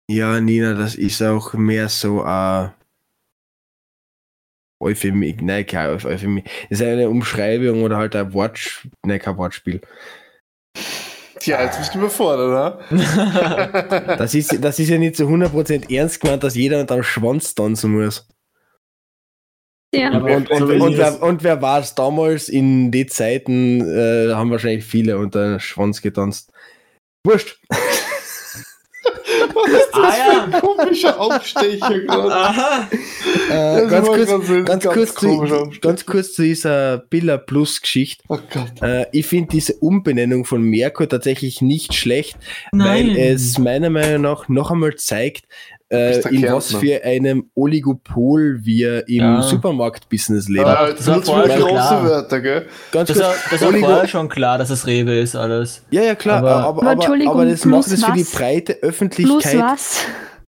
Ja, 0.09 0.39
Nina, 0.39 0.73
das 0.73 0.95
ist 0.95 1.21
auch 1.21 1.53
mehr 1.53 1.89
so 1.89 2.23
äh, 2.23 2.69
Euphemie, 4.79 5.35
nein, 5.41 5.65
kein 5.65 5.89
Euph- 5.89 6.05
Euphemie. 6.05 6.43
Das 6.69 6.79
ist 6.79 6.85
eine 6.85 7.09
Umschreibung 7.09 7.83
oder 7.83 7.97
halt 7.97 8.15
ein 8.15 8.31
Wortspiel, 8.33 8.91
nein, 9.05 9.19
kein 9.19 9.35
Wortspiel. 9.37 9.81
Tja, 11.39 11.63
jetzt 11.63 11.77
bist 11.79 11.93
du 11.95 11.99
überfordert, 11.99 12.51
ha? 12.91 14.15
Das 14.17 14.33
ist, 14.35 14.63
das 14.63 14.79
ist 14.79 14.89
ja 14.89 14.97
nicht 14.97 15.15
zu 15.15 15.23
100% 15.27 15.93
ernst 15.93 16.19
gemeint, 16.21 16.43
dass 16.43 16.55
jeder 16.55 16.79
mit 16.79 16.91
einem 16.91 17.03
Schwanz 17.03 17.53
tanzen 17.55 17.91
muss. 17.91 18.27
Ja. 19.93 20.11
Aber- 20.11 20.35
Und, 20.35 20.49
und, 20.51 20.81
und, 20.81 20.97
wer, 20.97 21.21
und 21.23 21.43
wer 21.43 21.61
war 21.61 21.79
es 21.79 21.95
damals 21.95 22.49
in 22.49 22.91
den 22.91 23.07
Zeiten, 23.07 23.81
äh, 23.81 24.33
haben 24.33 24.51
wahrscheinlich 24.51 24.85
viele 24.85 25.17
unter 25.17 25.51
den 25.51 25.59
Schwanz 25.59 26.01
getanzt. 26.01 26.51
Wurscht. 27.25 27.59
ah 29.93 30.13
ja. 30.51 30.59
Komischer 30.59 31.19
Aufstecher 31.19 31.99
gerade. 32.07 32.33
Aha. 32.33 32.89
Äh, 33.49 33.81
Das 33.81 33.89
ganz, 33.89 34.07
kurz, 34.07 34.29
ein 34.29 34.65
ganz, 34.65 34.83
ganz 34.83 34.93
kurz 34.93 35.15
zu, 35.15 35.79
ganz 35.81 36.05
kurz 36.05 36.33
zu 36.33 36.41
dieser 36.43 36.97
Billa 36.97 37.37
Plus 37.37 37.81
Geschichte. 37.81 38.23
Oh 38.27 38.39
Gott. 38.51 38.81
Äh, 38.81 39.05
ich 39.11 39.25
finde 39.25 39.49
diese 39.51 39.73
Umbenennung 39.75 40.45
von 40.45 40.61
Merkur 40.61 41.07
tatsächlich 41.09 41.61
nicht 41.61 41.93
schlecht, 41.93 42.37
Nein. 42.71 43.09
weil 43.09 43.17
es 43.17 43.57
meiner 43.57 43.89
Meinung 43.89 44.21
nach 44.21 44.47
noch 44.49 44.71
einmal 44.71 44.95
zeigt, 44.95 45.45
äh, 45.89 46.19
in 46.35 46.43
was 46.51 46.73
für 46.75 47.03
einem 47.03 47.49
Oligopol 47.55 48.59
wir 48.63 49.07
im 49.07 49.15
Ja. 49.15 49.41
Supermarkt-Business 49.41 50.49
leben. 50.49 50.65
Ah, 50.65 50.87
das 50.91 51.07
wieder 51.07 51.23
schon 51.25 51.61
große 51.61 51.67
klar. 51.69 52.03
Wörter, 52.05 52.41
gell? 52.41 52.65
Ganz 52.91 53.07
Das 53.09 53.19
war, 53.19 53.33
das 53.51 53.61
war 53.61 53.69
Oligo- 53.69 53.85
vorher 53.87 54.07
schon 54.07 54.29
klar, 54.29 54.57
dass 54.57 54.69
es 54.69 54.85
Rewe 54.87 55.17
ist, 55.19 55.35
alles. 55.35 55.83
Ja, 55.89 56.01
ja, 56.01 56.15
klar, 56.15 56.39
Aber- 56.39 56.55
aber, 56.55 56.81
aber, 56.83 56.91
Aber 56.91 57.29
aber, 57.31 57.45
das 57.45 57.61
plus 57.61 57.65
macht 57.65 57.87
es 57.87 58.03
für 58.03 58.11
die 58.13 58.21
was? 58.21 58.31
breite 58.31 58.73
Plus 58.73 58.89
Öffentlichkeit. 58.89 59.59
was? 59.59 59.99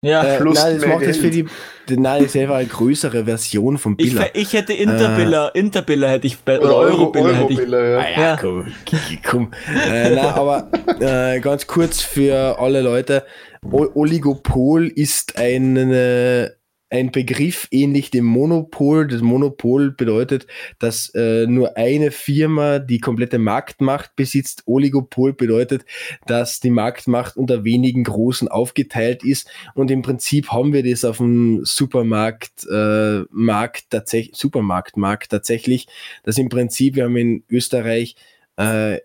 Ja. 0.01 0.23
Äh, 0.23 0.37
Plus 0.37 0.55
nein, 0.63 0.77
das 0.79 0.87
macht 0.87 1.01
es 1.03 1.17
für 1.17 1.29
die. 1.31 1.45
Nein, 1.89 2.23
das 2.23 2.35
ist 2.35 2.41
einfach 2.41 2.55
eine 2.57 2.67
größere 2.67 3.25
Version 3.25 3.77
von 3.79 3.95
Ich, 3.97 4.09
Billa. 4.11 4.23
ver- 4.25 4.35
ich 4.35 4.53
hätte 4.53 4.73
Interbiller, 4.73 5.55
Interbiller 5.55 6.09
hätte 6.09 6.27
ich, 6.27 6.37
bei- 6.37 6.59
oder 6.59 6.75
Euro, 6.75 7.13
Eurobiller 7.15 7.33
hätte 7.35 7.53
ich. 7.53 7.59
Ja. 7.59 7.97
Ah 7.97 8.09
ja, 8.15 8.21
Ja. 8.21 8.37
komm. 8.39 8.67
komm. 9.27 9.51
äh, 9.89 10.09
nein, 10.11 10.25
aber 10.25 10.69
äh, 10.99 11.39
ganz 11.39 11.65
kurz 11.65 12.01
für 12.01 12.59
alle 12.59 12.81
Leute. 12.81 13.23
O 13.63 13.87
Oligopol 13.93 14.87
ist 14.87 15.37
eine, 15.37 16.55
ein 16.89 17.11
Begriff 17.11 17.67
ähnlich 17.71 18.11
dem 18.11 18.25
Monopol. 18.25 19.07
Das 19.07 19.21
Monopol 19.21 19.91
bedeutet, 19.91 20.47
dass 20.79 21.09
äh, 21.15 21.45
nur 21.47 21.75
eine 21.77 22.11
Firma 22.11 22.79
die 22.79 22.99
komplette 22.99 23.39
Marktmacht 23.39 24.15
besitzt. 24.15 24.63
Oligopol 24.65 25.33
bedeutet, 25.33 25.85
dass 26.25 26.59
die 26.59 26.69
Marktmacht 26.69 27.35
unter 27.35 27.63
wenigen 27.63 28.03
Großen 28.03 28.47
aufgeteilt 28.47 29.23
ist. 29.23 29.49
Und 29.73 29.91
im 29.91 30.01
Prinzip 30.01 30.49
haben 30.51 30.73
wir 30.73 30.83
das 30.83 31.03
auf 31.03 31.17
dem 31.17 31.65
Supermarkt, 31.65 32.65
äh, 32.71 33.23
Markt 33.31 33.89
tatsächlich, 33.89 34.37
Supermarktmarkt 34.37 35.31
tatsächlich, 35.31 35.87
dass 36.23 36.37
im 36.37 36.49
Prinzip, 36.49 36.95
wir 36.95 37.05
haben 37.05 37.17
in 37.17 37.43
Österreich 37.49 38.15
äh, 38.57 38.99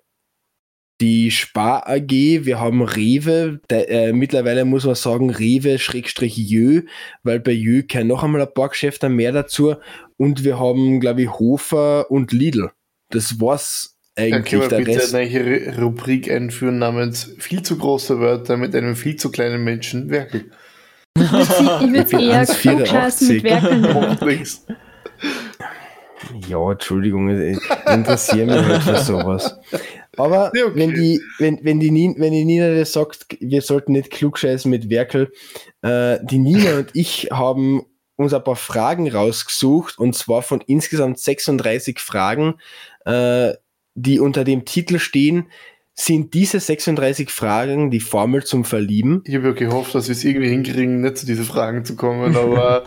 die 1.02 1.32
Spar 1.32 1.88
AG, 1.88 2.10
wir 2.10 2.60
haben 2.60 2.80
Rewe, 2.80 3.60
der, 3.68 3.90
äh, 3.90 4.12
mittlerweile 4.12 4.64
muss 4.64 4.84
man 4.84 4.94
sagen 4.94 5.30
Rewe 5.30 5.80
Schrägstrich 5.80 6.36
Jö, 6.36 6.82
weil 7.24 7.40
bei 7.40 7.50
Jö 7.50 7.82
kein 7.82 8.06
noch 8.06 8.22
einmal 8.22 8.40
ein 8.40 8.54
paar 8.54 8.68
Geschäfte 8.68 9.08
mehr 9.08 9.32
dazu 9.32 9.74
und 10.16 10.44
wir 10.44 10.60
haben, 10.60 11.00
glaube 11.00 11.22
ich, 11.22 11.30
Hofer 11.40 12.08
und 12.08 12.30
Lidl. 12.30 12.70
Das 13.10 13.40
war's 13.40 13.98
eigentlich. 14.16 14.44
können 14.44 14.62
wir 14.62 14.68
der 14.68 14.78
bitte 14.78 14.98
Rest, 15.00 15.14
eine 15.14 15.80
Rubrik 15.80 16.30
einführen 16.30 16.78
namens 16.78 17.34
viel 17.36 17.62
zu 17.62 17.78
große 17.78 18.20
Wörter 18.20 18.56
mit 18.56 18.76
einem 18.76 18.94
viel 18.94 19.16
zu 19.16 19.32
kleinen 19.32 19.64
Menschen. 19.64 20.08
Werkel. 20.08 20.52
Ich 21.18 21.32
würde 21.32 21.98
es 21.98 22.10
bin 22.10 22.20
eher 22.20 22.46
1,84. 22.46 22.76
klugscheißen 22.76 23.28
mit 23.28 23.42
Werkeln 23.42 23.82
ja, 26.48 26.72
Entschuldigung, 26.72 27.28
interessiere 27.28 28.46
mich 28.46 28.64
halt 28.64 28.82
für 28.82 28.98
sowas. 28.98 29.58
Aber 30.16 30.52
Ja, 30.56 30.66
okay. 30.66 30.74
wenn, 30.76 30.94
die, 30.94 31.20
wenn, 31.38 31.58
wenn, 31.62 31.80
die, 31.80 31.90
Ni- 31.90 32.14
wenn 32.18 32.32
die 32.32 32.44
Nina 32.44 32.74
das 32.74 32.92
sagt, 32.92 33.36
wir 33.40 33.62
sollten 33.62 33.92
nicht 33.92 34.10
klugscheißen 34.10 34.70
mit 34.70 34.90
Werkel, 34.90 35.32
äh, 35.82 36.18
die 36.22 36.38
Nina 36.38 36.76
und 36.78 36.90
ich 36.94 37.28
haben 37.30 37.82
uns 38.16 38.34
ein 38.34 38.44
paar 38.44 38.56
Fragen 38.56 39.10
rausgesucht 39.10 39.98
und 39.98 40.14
zwar 40.14 40.42
von 40.42 40.60
insgesamt 40.66 41.18
36 41.18 41.98
Fragen, 41.98 42.54
äh, 43.04 43.52
die 43.94 44.20
unter 44.20 44.44
dem 44.44 44.64
Titel 44.64 44.98
stehen. 44.98 45.48
Sind 45.94 46.32
diese 46.32 46.58
36 46.58 47.28
Fragen 47.30 47.90
die 47.90 48.00
Formel 48.00 48.44
zum 48.44 48.64
Verlieben? 48.64 49.22
Ich 49.26 49.34
habe 49.34 49.48
ja 49.48 49.52
gehofft, 49.52 49.94
dass 49.94 50.08
wir 50.08 50.12
es 50.14 50.24
irgendwie 50.24 50.48
hinkriegen, 50.48 51.02
nicht 51.02 51.18
zu 51.18 51.26
diesen 51.26 51.44
Fragen 51.44 51.84
zu 51.84 51.96
kommen, 51.96 52.34
aber 52.38 52.84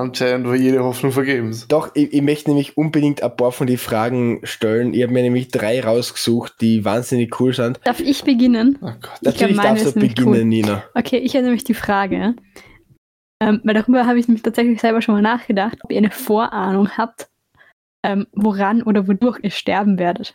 anscheinend 0.00 0.46
war 0.46 0.54
jede 0.54 0.82
Hoffnung 0.82 1.12
vergebens. 1.12 1.68
Doch, 1.68 1.90
ich, 1.94 2.12
ich 2.12 2.22
möchte 2.22 2.50
nämlich 2.50 2.76
unbedingt 2.76 3.22
ein 3.22 3.36
paar 3.36 3.52
von 3.52 3.66
den 3.66 3.78
Fragen 3.78 4.40
stellen. 4.44 4.94
Ich 4.94 5.02
habe 5.02 5.12
mir 5.12 5.22
nämlich 5.22 5.48
drei 5.48 5.80
rausgesucht, 5.82 6.54
die 6.60 6.84
wahnsinnig 6.84 7.38
cool 7.40 7.52
sind. 7.52 7.80
Darf 7.84 8.00
ich 8.00 8.24
beginnen? 8.24 8.78
Oh 8.80 8.86
Gott. 9.00 9.22
Natürlich 9.22 9.56
meine 9.56 9.78
darfst 9.80 9.96
du 9.96 10.00
beginnen, 10.00 10.28
cool. 10.28 10.44
Nina. 10.44 10.82
Okay, 10.94 11.18
ich 11.18 11.34
habe 11.34 11.44
nämlich 11.44 11.64
die 11.64 11.74
Frage, 11.74 12.34
ähm, 13.40 13.60
weil 13.64 13.74
darüber 13.74 14.06
habe 14.06 14.18
ich 14.18 14.28
mich 14.28 14.42
tatsächlich 14.42 14.80
selber 14.80 15.02
schon 15.02 15.14
mal 15.14 15.22
nachgedacht, 15.22 15.78
ob 15.82 15.90
ihr 15.92 15.98
eine 15.98 16.10
Vorahnung 16.10 16.90
habt, 16.96 17.28
ähm, 18.04 18.26
woran 18.32 18.82
oder 18.82 19.06
wodurch 19.08 19.38
ihr 19.42 19.50
sterben 19.50 19.98
werdet. 19.98 20.34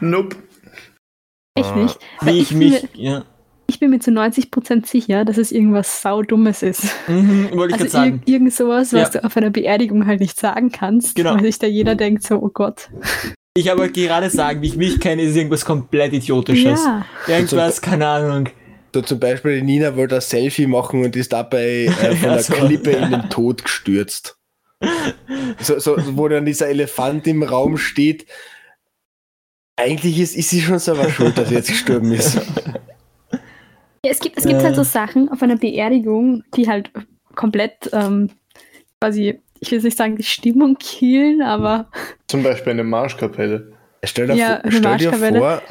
Nope. 0.00 0.36
Ich 1.58 1.66
Ah. 1.66 1.76
nicht. 1.76 1.98
Wie 2.20 2.38
ich 2.40 2.48
bin 2.50 2.58
mich, 2.58 2.82
Mir, 2.82 2.88
ja. 2.94 3.24
Ich 3.68 3.80
bin 3.80 3.90
mir 3.90 3.98
zu 3.98 4.10
90% 4.10 4.86
sicher, 4.86 5.24
dass 5.24 5.38
es 5.38 5.50
irgendwas 5.52 6.02
saudummes 6.02 6.62
ist. 6.62 6.84
Mhm, 7.08 7.50
wollte 7.52 7.74
ich 7.76 7.80
Also 7.82 7.96
gerade 7.98 8.06
ir 8.08 8.12
sagen. 8.12 8.22
irgend 8.26 8.52
sowas, 8.54 8.92
was 8.92 9.14
Ja. 9.14 9.20
du 9.20 9.24
auf 9.24 9.36
einer 9.36 9.50
Beerdigung 9.50 10.06
halt 10.06 10.20
nicht 10.20 10.38
sagen 10.38 10.70
kannst, 10.70 11.14
Genau. 11.16 11.34
weil 11.34 11.42
sich 11.44 11.58
da 11.58 11.66
jeder 11.66 11.94
denkt 11.94 12.22
so, 12.22 12.36
oh 12.36 12.50
Gott. 12.52 12.88
Ich 13.54 13.70
aber 13.72 13.88
gerade 13.88 14.28
sagen, 14.30 14.60
wie 14.62 14.66
ich 14.66 14.76
mich 14.76 15.00
kenne, 15.00 15.22
ist 15.22 15.34
irgendwas 15.34 15.64
komplett 15.64 16.12
Idiotisches. 16.12 16.84
Ja, 16.84 17.04
Irgendwas, 17.26 17.80
keine 17.80 18.06
Ahnung. 18.06 18.48
So 18.94 19.02
zum 19.02 19.18
Beispiel 19.20 19.62
Nina 19.62 19.94
wollte 19.96 20.14
ein 20.16 20.20
Selfie 20.20 20.66
machen 20.66 21.04
und 21.04 21.16
ist 21.16 21.32
dabei 21.32 21.84
äh, 21.86 21.90
von 21.90 22.12
Ja, 22.22 22.34
der 22.34 22.42
so. 22.42 22.52
Klippe 22.54 22.90
in 22.92 23.10
den 23.10 23.28
Tod 23.30 23.62
gestürzt. 23.64 24.36
So, 25.60 25.78
so, 25.78 25.96
wo 26.16 26.28
dann 26.28 26.44
dieser 26.46 26.68
Elefant 26.68 27.26
im 27.26 27.42
Raum 27.42 27.78
steht. 27.78 28.26
Eigentlich 29.78 30.18
ist, 30.20 30.34
ist 30.36 30.48
sie 30.50 30.60
schon 30.62 30.78
selber 30.78 31.10
schuld, 31.10 31.36
dass 31.36 31.48
sie 31.48 31.54
jetzt 31.56 31.68
gestorben 31.68 32.12
ist. 32.12 32.38
Ja, 34.06 34.12
es 34.12 34.20
gibt, 34.20 34.38
es 34.38 34.46
gibt 34.46 34.60
Äh. 34.60 34.64
halt 34.64 34.76
so 34.76 34.84
Sachen 34.84 35.28
auf 35.30 35.42
einer 35.42 35.56
Beerdigung, 35.56 36.44
die 36.54 36.68
halt 36.68 36.92
komplett 37.34 37.90
ähm, 37.92 38.30
quasi, 39.00 39.40
ich 39.58 39.70
will 39.72 39.78
jetzt 39.78 39.84
nicht 39.84 39.96
sagen, 39.96 40.14
die 40.16 40.22
Stimmung 40.22 40.76
killen, 40.78 41.42
aber, 41.42 41.90
Zum 42.28 42.44
Beispiel 42.44 42.70
eine 42.74 42.84
Marschkapelle. 42.84 43.72
Stell 44.04 44.28
dir, 44.28 44.34
Ja, 44.36 44.60
vor, 44.60 44.70
stell 44.70 44.80
dir 44.80 44.88
Marschkapelle. 45.10 45.38
vor, 45.40 45.62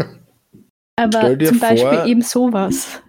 aber 0.98 1.20
Stell 1.20 1.38
dir 1.38 1.48
zum 1.48 1.60
Beispiel 1.60 1.90
vor- 1.90 2.06
eben 2.06 2.22
sowas. 2.22 3.02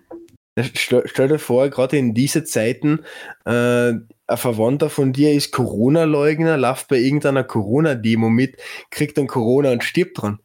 Stell, 0.74 1.02
stell 1.06 1.26
dir 1.28 1.40
vor, 1.40 1.68
gerade 1.70 1.96
in 1.98 2.14
diese 2.14 2.44
Zeiten, 2.44 3.00
äh, 3.46 3.94
ein 4.28 4.36
Verwandter 4.36 4.90
von 4.90 5.12
dir 5.12 5.32
ist 5.32 5.50
Corona-Leugner, 5.50 6.56
läuft 6.56 6.86
bei 6.86 6.98
irgendeiner 6.98 7.42
Corona-Demo 7.42 8.30
mit, 8.30 8.56
kriegt 8.90 9.18
dann 9.18 9.26
Corona 9.26 9.72
und 9.72 9.82
stirbt 9.82 10.22
dran. 10.22 10.38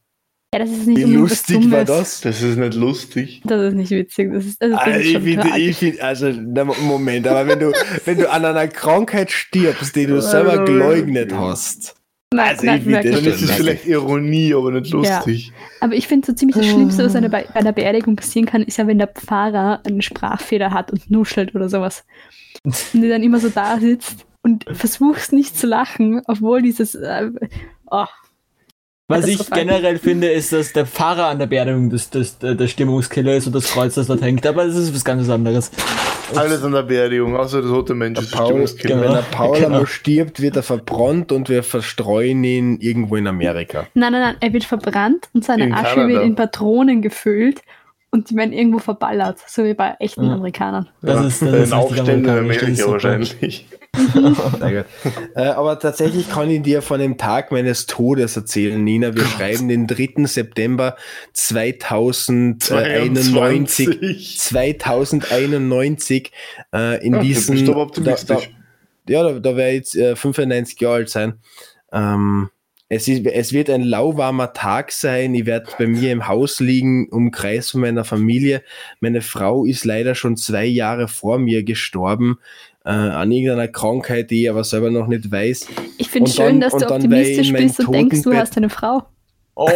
Ja, 0.54 0.60
das 0.60 0.70
ist 0.70 0.86
nicht 0.86 0.98
Wie 0.98 1.14
lustig 1.14 1.72
war 1.72 1.86
das? 1.86 2.20
Das 2.22 2.42
ist 2.42 2.58
nicht 2.58 2.74
lustig. 2.74 3.42
Das 3.46 3.70
ist 3.70 3.74
nicht 3.74 3.92
witzig. 3.92 4.34
Das 4.34 4.46
ist, 4.46 4.62
also 4.62 4.76
das 4.76 4.86
Also 4.86 5.00
ist 5.00 5.06
ich 5.06 5.12
schon 5.14 5.22
finde, 5.24 5.58
ich 5.58 5.78
finde, 5.78 6.04
also, 6.04 6.30
na, 6.30 6.66
Moment, 6.66 7.26
aber 7.26 7.48
wenn 7.48 7.60
du, 7.60 7.72
wenn 8.06 8.18
du 8.18 8.30
an 8.30 8.44
einer 8.44 8.68
Krankheit 8.68 9.32
stirbst, 9.32 9.96
die 9.96 10.08
du 10.08 10.22
selber 10.22 10.60
Also, 10.60 10.66
geleugnet 10.66 11.34
hast, 11.34 11.96
Nein, 12.34 12.50
Also 12.50 12.66
nein, 12.66 12.82
ich 12.86 12.94
das 12.94 13.16
Dann 13.16 13.26
ist 13.26 13.42
es 13.42 13.52
vielleicht 13.52 13.86
Ironie, 13.86 14.54
aber 14.54 14.72
nicht 14.72 14.92
lustig. 14.92 15.52
Aber 15.82 15.94
ich 15.94 16.08
finde 16.08 16.28
so 16.28 16.34
ziemlich 16.34 16.56
das 16.56 16.66
Schlimmste, 16.66 17.04
was 17.04 17.16
eine 17.16 17.30
Be 17.30 17.46
bei 17.54 17.60
einer 17.60 17.74
Beerdigung 17.74 18.16
passieren 18.16 18.46
kann, 18.46 18.64
ist 18.64 18.78
ja, 18.78 18.88
wenn 18.88 19.00
der 19.00 19.08
Pfarrer 19.08 19.82
einen 19.86 20.02
Sprachfehler 20.02 20.72
hat 20.72 20.92
und 20.92 21.12
nuschelt 21.12 21.56
oder 21.56 21.68
sowas. 21.68 22.06
Und 22.64 22.76
du 22.94 23.10
dann 23.10 23.24
immer 23.24 23.40
so 23.40 23.50
da 23.50 23.80
sitzt 23.80 24.26
und 24.44 24.66
versuchst 24.72 25.34
nicht 25.34 25.58
zu 25.58 25.68
lachen, 25.68 26.22
obwohl 26.26 26.62
dieses. 26.62 26.96
Äh, 26.96 27.32
oh, 27.90 28.06
Was 29.12 29.28
ich 29.28 29.50
generell 29.50 29.98
finde, 30.00 30.30
ist, 30.30 30.52
dass 30.54 30.74
der 30.74 30.86
Pfarrer 30.86 31.28
an 31.28 31.40
der 31.40 31.48
Beerdigung 31.48 31.90
das, 31.90 32.10
das, 32.10 32.38
der 32.40 32.56
der 32.56 32.68
Stimmungskiller 32.68 33.36
ist 33.36 33.48
und 33.48 33.54
das 33.54 33.72
Kreuz, 33.72 33.96
das 33.96 34.08
dort 34.08 34.22
hängt. 34.22 34.46
Aber 34.48 34.66
das 34.66 34.76
ist 34.76 34.94
was 34.96 35.04
ganz 35.06 35.30
anderes. 35.30 35.72
Alles 36.36 36.64
an 36.64 36.72
der 36.72 36.84
Beerdigung, 36.84 37.36
außer 37.36 37.62
der 37.62 37.70
tote 37.72 37.94
Mensch 37.94 38.20
ist 38.20 38.32
Paul, 38.32 38.48
Stimmungskiller. 38.48 38.96
genau. 38.96 39.08
Wenn 39.08 39.14
der 39.16 39.22
Paul 39.32 39.56
Genau. 39.56 39.68
einmal 39.68 39.88
stirbt, 39.88 40.42
wird 40.42 40.56
er 40.56 40.64
verbrannt 40.64 41.32
und 41.32 41.50
wir 41.50 41.62
verstreuen 41.64 42.44
ihn 42.44 42.78
irgendwo 42.80 43.16
in 43.18 43.28
Amerika. 43.28 43.88
nein, 43.94 44.12
nein, 44.14 44.22
nein, 44.22 44.36
er 44.40 44.54
wird 44.54 44.64
verbrannt 44.64 45.30
und 45.34 45.44
seine 45.44 45.66
In 45.66 45.74
Asche 45.74 45.96
Kanada. 45.96 46.08
wird 46.08 46.24
in 46.24 46.36
Patronen 46.36 47.02
gefüllt 47.02 47.62
und 48.12 48.30
die 48.30 48.36
werden 48.36 48.52
irgendwo 48.54 48.78
verballert, 48.80 49.40
so 49.48 49.64
wie 49.64 49.74
bei 49.74 49.96
echten 50.00 50.26
Ja. 50.26 50.34
Amerikanern. 50.34 50.90
Das 51.02 51.16
ja, 51.16 51.26
ist- 51.28 51.42
das 51.42 51.48
ein 51.50 51.54
ist 51.56 51.62
richtig 51.62 51.74
Aufständer 51.74 52.34
in 52.34 52.40
amerikanisch, 52.40 52.60
das 52.60 52.70
ist 52.80 52.84
Amerika 52.86 53.10
wahrscheinlich. 53.10 53.66
Äh, 55.36 55.42
aber 55.50 55.78
tatsächlich 55.78 56.30
kann 56.30 56.50
ich 56.50 56.62
dir 56.62 56.82
von 56.82 57.02
dem 57.02 57.18
Tag 57.18 57.52
meines 57.52 57.88
Todes 57.88 58.38
erzählen, 58.38 58.82
Nina. 58.82 59.14
Wir 59.16 59.26
schreiben 59.26 59.68
den 59.68 59.86
3. 59.86 60.26
September 60.28 60.96
2091. 61.34 63.90
22. 64.40 64.40
2091 64.40 66.32
äh, 66.74 67.06
in 67.06 67.16
Ja, 67.16 67.20
bist 67.22 67.50
aber 67.70 67.92
da, 68.02 68.16
da, 68.28 68.40
ja, 69.10 69.24
da, 69.24 69.40
da 69.40 69.56
werde 69.58 69.72
ich 69.72 69.76
jetzt 69.78 69.96
äh, 69.98 70.16
95 70.16 70.80
Jahre 70.80 70.96
alt 70.96 71.10
sein. 71.10 71.34
Ähm, 71.92 72.50
es, 72.94 73.08
ist, 73.08 73.26
es 73.26 73.54
wird 73.54 73.70
ein 73.70 73.84
lauwarmer 73.84 74.52
Tag 74.52 74.92
sein. 74.92 75.34
Ich 75.34 75.46
werde 75.46 75.72
bei 75.78 75.88
mir 75.88 76.12
im 76.12 76.28
Haus 76.28 76.60
liegen, 76.60 77.08
umkreist 77.08 77.72
von 77.72 77.80
meiner 77.80 78.04
Familie. 78.04 78.64
Meine 79.00 79.22
Frau 79.22 79.64
ist 79.64 79.86
leider 79.86 80.14
schon 80.14 80.36
zwei 80.36 80.66
Jahre 80.66 81.08
vor 81.08 81.40
mir 81.40 81.64
gestorben 81.64 82.40
äh, 82.84 82.90
an 82.90 83.32
irgendeiner 83.32 83.70
Krankheit, 83.70 84.30
die 84.30 84.44
ich 84.44 84.50
aber 84.50 84.66
selber 84.66 84.92
noch 84.92 85.08
nicht 85.08 85.32
weiß. 85.32 85.68
Ich 86.00 86.10
finde 86.10 86.30
Und 86.30 86.36
schön, 86.36 86.60
dass 86.60 86.76
du 86.76 86.86
optimistisch 86.86 87.54
bist 87.54 87.80
und 87.80 87.94
denkst, 87.94 88.24
du 88.24 88.32
Totenbett- 88.32 88.42
hast 88.42 88.58
eine 88.58 88.70
Frau. 88.70 89.04
Oh. 89.56 89.70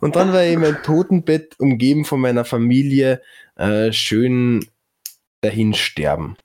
Und 0.00 0.16
dann 0.16 0.32
war 0.32 0.44
ich 0.44 0.54
in 0.54 0.60
meinem 0.60 0.82
Totenbett 0.82 1.60
umgeben 1.60 2.06
von 2.06 2.20
meiner 2.20 2.46
Familie 2.46 3.20
äh, 3.56 3.92
schön 3.92 4.64
dahin 5.42 5.74
sterben. 5.74 6.38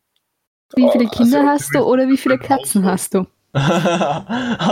Wie 0.76 0.84
Oh, 0.84 0.92
viele 0.92 1.08
Kinder 1.10 1.40
also, 1.40 1.50
hast 1.52 1.76
du 1.76 1.80
oder 1.80 2.08
wie 2.08 2.18
viele 2.18 2.38
Katzen 2.38 2.86
hast 2.86 3.14
du? 3.16 3.26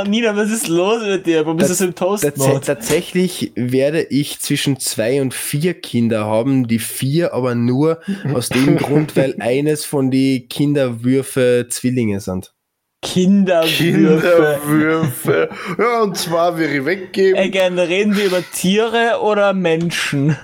Nina, 0.07 0.35
was 0.35 0.51
ist 0.51 0.67
los 0.67 1.01
mit 1.03 1.25
dir? 1.25 1.43
Warum 1.45 1.57
bist 1.57 1.71
du 1.71 1.73
so 1.73 1.85
im 1.85 1.95
Tats 1.95 2.21
Toast-Mode? 2.21 2.61
tatsächlich 2.63 3.51
werde 3.55 4.03
ich 4.03 4.39
zwischen 4.39 4.79
zwei 4.79 5.19
und 5.21 5.33
vier 5.33 5.73
Kinder 5.73 6.25
haben, 6.25 6.67
die 6.67 6.77
vier 6.77 7.33
aber 7.33 7.55
nur 7.55 7.99
aus 8.35 8.49
dem 8.49 8.77
Grund, 8.77 9.15
weil 9.15 9.35
eines 9.39 9.83
von 9.83 10.11
die 10.11 10.47
Kinderwürfe 10.47 11.65
Zwillinge 11.69 12.19
sind. 12.19 12.53
Kinderwürfe. 13.01 14.59
Kinderwürfe. 14.63 15.49
Ja, 15.79 16.01
und 16.03 16.15
zwar 16.17 16.57
wäre 16.59 16.77
ich 16.77 16.85
weggeben. 16.85 17.39
Again, 17.39 17.79
reden 17.79 18.15
wir 18.15 18.25
über 18.25 18.43
Tiere 18.53 19.19
oder 19.23 19.53
Menschen? 19.53 20.37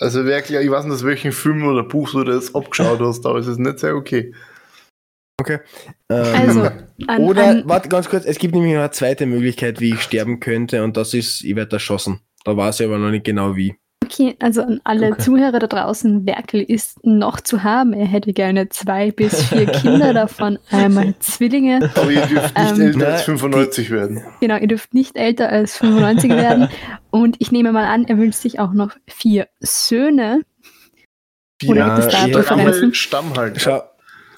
Also 0.00 0.24
wirklich, 0.24 0.58
ich 0.58 0.70
weiß 0.70 0.84
nicht, 0.84 0.94
aus 0.94 1.04
welchem 1.04 1.32
Film 1.32 1.66
oder 1.66 1.84
Buch 1.84 2.10
du 2.10 2.24
das 2.24 2.54
abgeschaut 2.54 3.00
hast, 3.00 3.24
aber 3.26 3.38
es 3.38 3.46
ist 3.46 3.58
nicht 3.58 3.78
sehr 3.78 3.94
okay. 3.94 4.32
Ähm, 6.10 6.34
Also, 6.34 6.62
an, 7.06 7.22
oder, 7.22 7.46
an, 7.48 7.62
warte 7.66 7.88
ganz 7.88 8.08
kurz, 8.08 8.24
es 8.24 8.38
gibt 8.38 8.54
nämlich 8.54 8.72
noch 8.72 8.80
eine 8.80 8.90
zweite 8.90 9.26
Möglichkeit, 9.26 9.80
wie 9.80 9.94
ich 9.94 10.00
sterben 10.00 10.40
könnte, 10.40 10.82
und 10.82 10.96
das 10.96 11.14
ist, 11.14 11.42
ich 11.42 11.56
werde 11.56 11.76
erschossen. 11.76 12.20
Da 12.44 12.56
weiß 12.56 12.80
ich 12.80 12.86
aber 12.86 12.98
noch 12.98 13.10
nicht 13.10 13.24
genau 13.24 13.56
wie. 13.56 13.76
Okay, 14.04 14.36
also 14.40 14.62
an 14.62 14.80
alle 14.84 15.12
Okay. 15.12 15.22
Zuhörer 15.22 15.58
da 15.58 15.66
draußen, 15.66 16.26
Werkel 16.26 16.62
ist 16.62 17.04
noch 17.04 17.40
zu 17.40 17.62
haben. 17.62 17.92
Er 17.92 18.06
hätte 18.06 18.32
gerne 18.32 18.68
zwei 18.68 19.10
bis 19.10 19.42
vier 19.48 19.66
Kinder, 19.66 20.12
davon 20.14 20.58
einmal 20.70 21.14
Zwillinge. 21.20 21.90
Aber 21.94 22.10
ihr 22.10 22.26
dürft 22.26 22.56
nicht 22.56 22.78
Ähm, 22.78 22.80
älter 22.80 23.08
als 23.08 23.20
Na, 23.20 23.34
95 23.34 23.90
werden. 23.90 24.22
Genau, 24.40 24.56
ihr 24.56 24.68
dürft 24.68 24.94
nicht 24.94 25.16
älter 25.16 25.48
als 25.48 25.76
95 25.76 26.30
werden. 26.30 26.68
Und 27.10 27.36
ich 27.38 27.52
nehme 27.52 27.72
mal 27.72 27.84
an, 27.86 28.04
er 28.04 28.18
wünscht 28.18 28.40
sich 28.40 28.60
auch 28.60 28.72
noch 28.72 28.92
vier 29.06 29.48
Söhne. 29.60 30.42
Oder 31.66 31.98
Ja, 31.98 32.28
Präferenzen? 32.28 32.94
Stamm 32.94 33.36
halt. 33.36 33.60
Schau, 33.60 33.82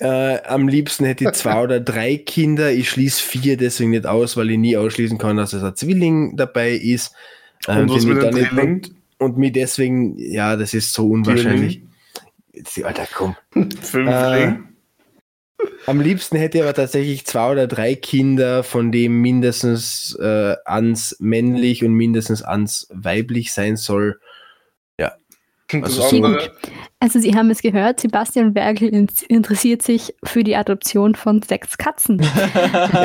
äh, 0.01 0.43
am 0.43 0.69
liebsten 0.69 1.05
hätte 1.05 1.25
ich 1.25 1.33
zwei 1.33 1.63
oder 1.63 1.81
drei 1.81 2.17
Kinder. 2.17 2.71
Ich 2.71 2.91
schließe 2.91 3.23
vier 3.23 3.57
deswegen 3.57 3.91
nicht 3.91 4.07
aus, 4.07 4.37
weil 4.37 4.51
ich 4.51 4.59
nie 4.59 4.77
ausschließen 4.77 5.19
kann, 5.19 5.37
dass 5.37 5.53
es 5.53 5.63
ein 5.63 5.75
Zwilling 5.75 6.37
dabei 6.37 6.73
ist. 6.73 7.15
Ähm, 7.67 7.83
Und 7.83 7.91
was 7.91 8.05
mit 8.05 8.23
dem 8.23 8.31
Drilling? 8.31 8.83
Und, 9.19 9.37
mir 9.39 9.53
deswegen, 9.53 10.17
ja, 10.19 10.57
das 10.57 10.75
ist 10.75 10.93
so 10.93 11.09
unwahrscheinlich. 11.09 11.83
Jetzt, 12.53 12.83
Alter, 12.83 13.07
komm. 13.15 13.37
Fünfling. 13.81 14.69
Am 15.87 16.01
liebsten 16.01 16.37
hätte 16.37 16.59
ich 16.59 16.65
aber 16.65 16.75
tatsächlich 16.75 17.27
zwei 17.27 17.53
oder 17.53 17.67
drei 17.67 17.95
Kinder, 17.95 18.63
von 18.63 18.93
dem 18.93 19.21
mindestens 19.21 20.17
äh, 20.21 20.55
ans 20.65 21.17
männlich 21.19 21.83
und 21.85 21.95
mindestens 21.95 22.43
ans 22.43 22.89
weiblich 22.93 23.53
sein 23.53 23.77
soll. 23.77 24.21
Und 25.73 25.85
also 25.85 26.03
so- 26.03 26.39
Also 26.99 27.19
Sie 27.21 27.35
haben 27.35 27.51
es 27.51 27.61
gehört, 27.61 28.01
Sebastian 28.01 28.55
Werkel 28.55 28.89
in 28.89 29.07
interessiert 29.29 29.83
sich 29.83 30.15
für 30.25 30.43
die 30.43 30.57
Adoption 30.57 31.15
von 31.15 31.43
sechs 31.43 31.77
Katzen. 31.77 32.19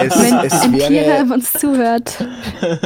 Es, 0.01 0.17
Wenn 0.17 0.37
es 0.45 0.53
ein 0.61 0.73
wäre, 0.77 1.33
uns 1.33 1.51
zuhört, 1.51 2.09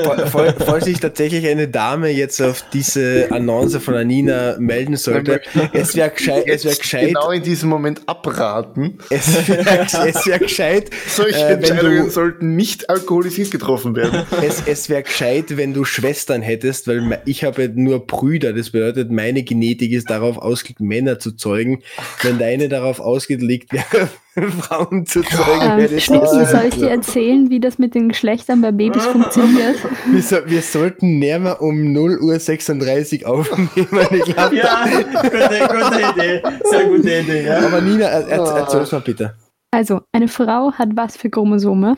Fall- 0.04 0.26
fall- 0.28 0.56
Falls 0.66 0.86
sich 0.86 1.00
tatsächlich 1.00 1.48
eine 1.48 1.68
Dame 1.68 2.10
jetzt 2.10 2.42
auf 2.42 2.64
diese 2.74 3.28
Annonce 3.30 3.76
von 3.78 3.94
Anina 3.94 4.56
melden 4.58 4.96
sollte, 4.98 5.42
es 5.74 5.96
wäre 5.96 6.10
gescheit, 6.10 6.46
es 6.48 6.64
wäre 6.66 6.74
jetzt 6.74 6.82
gescheit, 6.82 7.08
genau 7.10 7.30
in 7.30 7.44
diesem 7.44 7.70
Moment 7.70 8.02
abraten. 8.08 8.98
es 9.12 9.48
wäre 9.48 9.86
es 10.08 10.26
wär 10.26 10.40
gescheit, 10.40 10.90
Solche 11.08 11.38
Äh, 11.40 11.54
Entscheidungen 11.54 12.06
du- 12.06 12.10
sollten 12.10 12.56
nicht 12.56 12.90
alkoholisiert 12.90 13.52
getroffen 13.52 13.96
werden. 13.96 14.24
es, 14.46 14.64
es 14.66 14.90
wäre 14.90 15.04
gescheit, 15.04 15.56
wenn 15.56 15.74
du 15.74 15.86
Schwestern 15.86 16.42
hättest, 16.42 16.88
weil 16.88 17.22
ich 17.26 17.44
habe 17.44 17.70
nur 17.74 18.06
Brüder, 18.08 18.54
das 18.54 18.72
bedeutet, 18.72 19.12
meine 19.12 19.44
Genetik 19.44 19.92
ist 19.92 20.10
darauf 20.10 20.38
ausgelegt, 20.40 20.82
Männer 20.96 21.20
zu 21.20 21.34
zeugen. 21.34 21.82
Wenn 22.22 22.40
deine 22.40 22.70
darauf 22.70 23.00
ausgelegt 23.00 23.74
wäre, 23.74 24.10
Frauen 24.62 25.06
zu 25.06 25.22
zeugen, 25.24 25.78
wäre 25.78 25.94
ähm, 25.94 26.00
so. 26.00 26.46
soll 26.46 26.66
ich 26.70 26.76
dir 26.76 26.90
erzählen, 26.90 27.50
wie 27.50 27.60
das 27.60 27.78
mit 27.78 27.96
den 27.96 28.10
Geschlechtern 28.10 28.62
bei 28.62 28.72
Babys 28.72 29.06
funktioniert? 29.06 29.78
wir, 30.06 30.22
so, 30.22 30.38
wir 30.46 30.62
sollten 30.62 31.20
näher 31.20 31.40
mal 31.40 31.54
um 31.54 31.92
0 31.92 32.20
Uhr 32.22 32.40
36 32.40 33.26
aufnehmen. 33.26 33.88
Ich 34.12 34.24
glaub, 34.24 34.54
Ja, 34.54 34.86
gute, 34.86 35.12
gute 35.12 36.02
Idee. 36.14 36.42
Sehr 36.64 36.86
gute 36.86 37.20
Idee, 37.20 37.46
ja. 37.46 37.66
Aber 37.66 37.82
Nina, 37.82 38.06
er, 38.06 38.28
er, 38.28 38.40
erzähl's 38.40 38.92
mal 38.92 39.02
bitte. 39.02 39.36
Also, 39.72 40.02
eine 40.14 40.30
Frau 40.30 40.72
hat 40.72 40.90
was 40.96 41.18
für 41.18 41.30
Chromosome? 41.30 41.98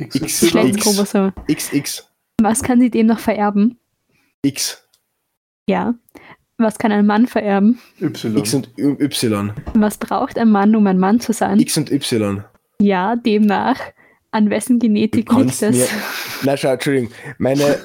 XY. 0.00 0.20
Geschlechtschromosome. 0.20 1.32
XX. 1.50 2.08
Was 2.40 2.62
kann 2.62 2.80
sie 2.80 2.90
dem 2.90 3.06
noch 3.06 3.18
vererben? 3.18 3.78
X. 4.42 4.86
Ja. 5.68 5.94
Was 6.58 6.78
kann 6.78 6.92
ein 6.92 7.06
Mann 7.06 7.26
vererben? 7.26 7.80
Y. 8.00 8.36
X 8.38 8.54
und 8.54 8.68
Y. 8.78 9.52
Was 9.74 9.98
braucht 9.98 10.38
ein 10.38 10.50
Mann, 10.50 10.74
um 10.76 10.86
ein 10.86 10.98
Mann 10.98 11.18
zu 11.20 11.32
sein? 11.32 11.58
X 11.58 11.76
und 11.76 11.90
Y. 11.90 12.44
Ja, 12.80 13.16
demnach. 13.16 13.80
An 14.30 14.50
wessen 14.50 14.78
Genetik 14.78 15.32
liegt 15.32 15.62
mir- 15.62 15.86
Na 16.42 16.56
schau, 16.56 16.72
Entschuldigung. 16.72 17.10
Meine, 17.38 17.78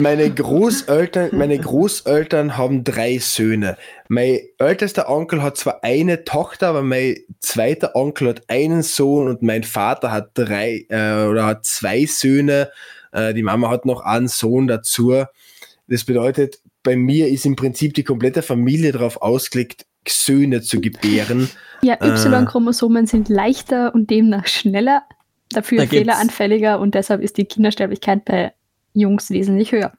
meine, 0.00 0.30
Großeltern, 0.30 1.30
meine 1.32 1.58
Großeltern 1.58 2.56
haben 2.56 2.82
drei 2.84 3.18
Söhne. 3.18 3.76
Mein 4.08 4.40
ältester 4.58 5.08
Onkel 5.08 5.42
hat 5.42 5.56
zwar 5.56 5.82
eine 5.84 6.24
Tochter, 6.24 6.68
aber 6.68 6.82
mein 6.82 7.16
zweiter 7.40 7.94
Onkel 7.94 8.28
hat 8.30 8.42
einen 8.48 8.82
Sohn 8.82 9.28
und 9.28 9.42
mein 9.42 9.62
Vater 9.62 10.10
hat 10.10 10.30
drei 10.34 10.86
äh, 10.88 11.26
oder 11.26 11.46
hat 11.46 11.64
zwei 11.66 12.04
Söhne. 12.06 12.70
Äh, 13.12 13.32
die 13.34 13.42
Mama 13.44 13.70
hat 13.70 13.84
noch 13.84 14.00
einen 14.00 14.28
Sohn 14.28 14.66
dazu. 14.66 15.24
Das 15.86 16.04
bedeutet, 16.04 16.60
bei 16.84 16.94
mir 16.96 17.26
ist 17.28 17.44
im 17.46 17.56
Prinzip 17.56 17.94
die 17.94 18.04
komplette 18.04 18.42
Familie 18.42 18.92
darauf 18.92 19.20
ausgelegt, 19.20 19.86
Söhne 20.06 20.60
zu 20.62 20.80
gebären. 20.80 21.48
Ja, 21.82 21.94
Äh. 22.00 22.10
Y-Chromosomen 22.10 23.06
sind 23.06 23.28
leichter 23.28 23.92
und 23.94 24.10
demnach 24.10 24.46
schneller, 24.46 25.02
dafür 25.50 25.78
Da 25.78 25.86
fehleranfälliger 25.86 26.78
und 26.78 26.94
deshalb 26.94 27.20
ist 27.22 27.36
die 27.38 27.46
Kindersterblichkeit 27.46 28.24
bei 28.24 28.52
Jungs 28.92 29.30
wesentlich 29.30 29.72
höher. 29.72 29.92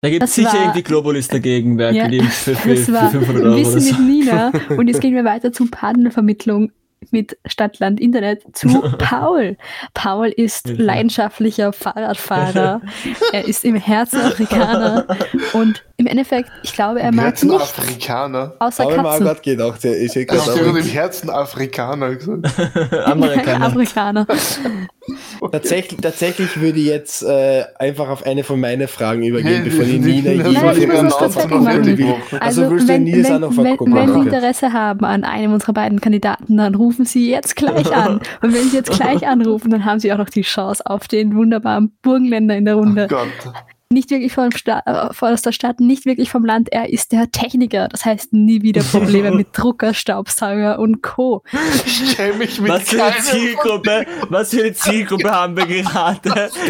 Da 0.00 0.10
gibt 0.10 0.22
es 0.24 0.34
sicher 0.34 0.52
war- 0.52 0.60
irgendwie 0.62 0.82
Globulis 0.82 1.28
dagegen, 1.28 1.78
wer 1.78 1.92
Ja, 1.92 2.08
die 2.08 2.20
für, 2.20 2.54
für, 2.56 2.74
Das 2.74 2.84
für 2.86 2.92
war 2.94 3.10
500 3.10 3.44
Euro 3.44 3.56
Wissen 3.56 3.80
so. 3.80 3.94
mit 3.94 4.00
Nina 4.08 4.52
und 4.76 4.88
jetzt 4.88 5.00
gehen 5.00 5.14
wir 5.14 5.24
weiter 5.24 5.52
zum 5.52 5.70
Partnervermittlung 5.70 6.72
mit 7.12 7.36
Stadtland 7.46 8.00
Internet 8.00 8.42
zu 8.56 8.68
Paul. 8.98 9.56
Paul 9.94 10.28
ist 10.28 10.68
leidenschaftlicher 10.68 11.72
Fahrradfahrer. 11.72 12.80
er 13.32 13.44
ist 13.46 13.64
im 13.64 13.76
Herzen 13.76 14.20
Afrikaner 14.20 15.06
und 15.52 15.84
im 15.96 16.06
Endeffekt, 16.06 16.50
ich 16.62 16.72
glaube, 16.72 17.00
er 17.00 17.10
Im 17.10 17.16
mag 17.16 17.26
Herzen 17.26 17.50
nicht 17.50 17.60
Afrikaner. 17.60 18.54
außer 18.58 18.84
ich 18.84 18.98
auch 18.98 19.02
Katzen. 19.02 19.24
gerade 19.26 19.40
gedacht. 19.42 19.84
Ja, 19.84 19.92
ich 19.92 20.14
hätte 20.14 20.34
Hast 20.36 20.48
du 20.48 20.54
gerade 20.56 20.78
im 20.80 20.86
Herzen 20.86 21.30
Afrikaner 21.30 22.14
gesagt? 22.16 22.46
Amerikaner. 23.06 23.66
Amerikaner. 23.70 24.26
Tatsächlich, 25.52 26.00
tatsächlich 26.00 26.60
würde 26.60 26.78
ich 26.78 26.86
jetzt 26.86 27.22
äh, 27.22 27.64
einfach 27.78 28.08
auf 28.08 28.24
eine 28.26 28.44
von 28.44 28.58
meinen 28.60 28.88
Fragen 28.88 29.22
übergehen, 29.22 29.62
Hey, 29.62 29.64
bevor 29.64 29.84
die 29.84 29.98
Nina 29.98 30.30
die- 30.30 30.36
je 30.36 30.42
die- 30.42 30.52
Nein, 30.54 30.74
die- 30.74 30.80
ich 30.82 30.90
die- 30.90 31.02
muss 31.02 31.16
das 31.18 31.32
die- 31.34 31.40
fertig 31.40 31.58
die- 31.58 31.64
machen. 31.64 31.82
die- 31.82 31.96
die- 31.96 32.04
Also 32.40 32.62
Also, 32.62 32.70
willst 32.70 32.88
du 32.88 32.92
wenn, 32.92 33.04
Nils 33.04 33.26
auch 33.26 33.30
wenn, 33.34 33.40
noch 33.40 33.56
wenn, 33.56 33.66
vergucken? 33.66 33.94
wenn 33.94 34.06
Sie 34.08 34.14
Okay. 34.18 34.28
Interesse 34.28 34.72
haben 34.72 35.04
an 35.04 35.24
einem 35.24 35.52
unserer 35.52 35.72
beiden 35.72 36.00
Kandidaten, 36.00 36.56
dann 36.56 36.74
rufen 36.74 37.04
Sie 37.04 37.30
jetzt 37.30 37.56
gleich 37.56 37.94
an. 37.94 38.20
Und 38.42 38.54
wenn 38.54 38.68
Sie 38.70 38.76
jetzt 38.76 38.90
gleich 38.92 39.26
anrufen, 39.26 39.70
dann 39.70 39.84
haben 39.84 39.98
Sie 40.00 40.12
auch 40.12 40.18
noch 40.18 40.30
die 40.30 40.42
Chance 40.42 40.84
auf 40.86 41.08
den 41.08 41.34
wunderbaren 41.36 41.92
Burgenländer 42.02 42.56
in 42.56 42.64
der 42.64 42.76
Oh 42.76 42.80
Runde. 42.80 43.06
Gott. 43.08 43.28
Nicht 43.94 44.10
wirklich 44.10 44.32
vom 44.32 44.50
Sta 44.50 44.82
äh, 44.86 45.24
aus 45.24 45.42
der 45.42 45.52
Stadt, 45.52 45.78
nicht 45.80 46.04
wirklich 46.04 46.28
vom 46.30 46.44
Land. 46.44 46.68
Er 46.72 46.92
ist 46.92 47.12
der 47.12 47.30
Techniker. 47.30 47.88
Das 47.88 48.04
heißt, 48.04 48.32
nie 48.32 48.62
wieder 48.62 48.82
Probleme 48.82 49.30
mit 49.30 49.48
Drucker, 49.56 49.94
Staubsauger 49.94 50.78
und 50.80 51.02
Co. 51.02 51.42
Schäme 51.86 52.38
mich 52.38 52.60
mit 52.60 52.70
Was 52.72 52.88
für 52.88 53.02
eine 53.04 53.16
Zielgruppe, 53.22 54.06
was 54.28 54.50
für 54.50 54.62
eine 54.62 54.72
Zielgruppe 54.74 55.30
haben 55.30 55.56
wir 55.56 55.66
gerade? 55.66 56.50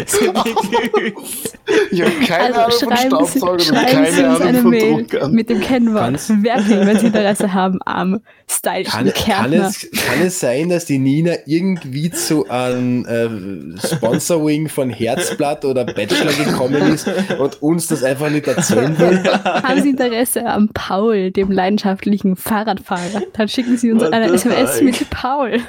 Ich 1.91 2.01
habe 2.01 2.11
keine 2.27 2.55
Also 2.55 2.59
Ahnung 2.61 2.79
von 2.79 2.97
schreiben 2.97 3.25
Sie, 3.25 3.39
Staubsauger 3.39 3.51
und 3.51 3.73
keine 3.87 4.11
Sie 4.11 4.23
uns 4.23 4.35
Ahnung 4.39 4.47
eine 4.47 4.61
von 4.61 4.69
Mail 4.69 4.93
Druckern. 5.03 5.31
mit 5.31 5.49
dem 5.49 5.61
Kennwort 5.61 6.29
Werking, 6.43 6.85
wenn 6.85 6.99
Sie 6.99 7.07
Interesse 7.07 7.53
haben 7.53 7.79
am 7.85 8.21
stylischen 8.47 8.91
Kann, 8.91 9.13
kann, 9.13 9.53
es, 9.53 9.89
kann 9.91 10.21
es 10.21 10.39
sein, 10.39 10.69
dass 10.69 10.85
die 10.85 10.99
Nina 10.99 11.33
irgendwie 11.47 12.11
zu 12.11 12.47
einem 12.49 13.05
äh, 13.05 13.87
Sponsoring 13.87 14.69
von 14.69 14.89
Herzblatt 14.91 15.65
oder 15.65 15.85
Bachelor 15.85 16.33
gekommen 16.33 16.93
ist 16.93 17.07
und 17.39 17.61
uns 17.61 17.87
das 17.87 18.03
einfach 18.03 18.29
nicht 18.29 18.47
erzählen 18.47 18.97
will? 18.97 19.23
Haben 19.23 19.81
Sie 19.81 19.89
Interesse 19.91 20.45
am 20.45 20.69
Paul, 20.73 21.31
dem 21.31 21.51
leidenschaftlichen 21.51 22.35
Fahrradfahrer? 22.35 23.23
Dann 23.33 23.47
schicken 23.47 23.77
Sie 23.77 23.91
uns 23.91 24.03
What 24.03 24.13
eine 24.13 24.33
SMS 24.33 24.75
fuck? 24.75 24.83
mit 24.83 25.09
Paul. 25.09 25.59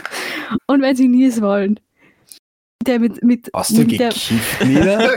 Und 0.67 0.83
wenn 0.83 0.97
Sie 0.97 1.09
Nils 1.09 1.41
wollen, 1.41 1.81
der 2.87 3.01
mit, 3.01 3.23
mit, 3.23 3.51
Hast 3.53 3.73
du 3.73 3.79
mit 3.79 3.91
gekifft, 3.91 4.65
Nina? 4.65 4.99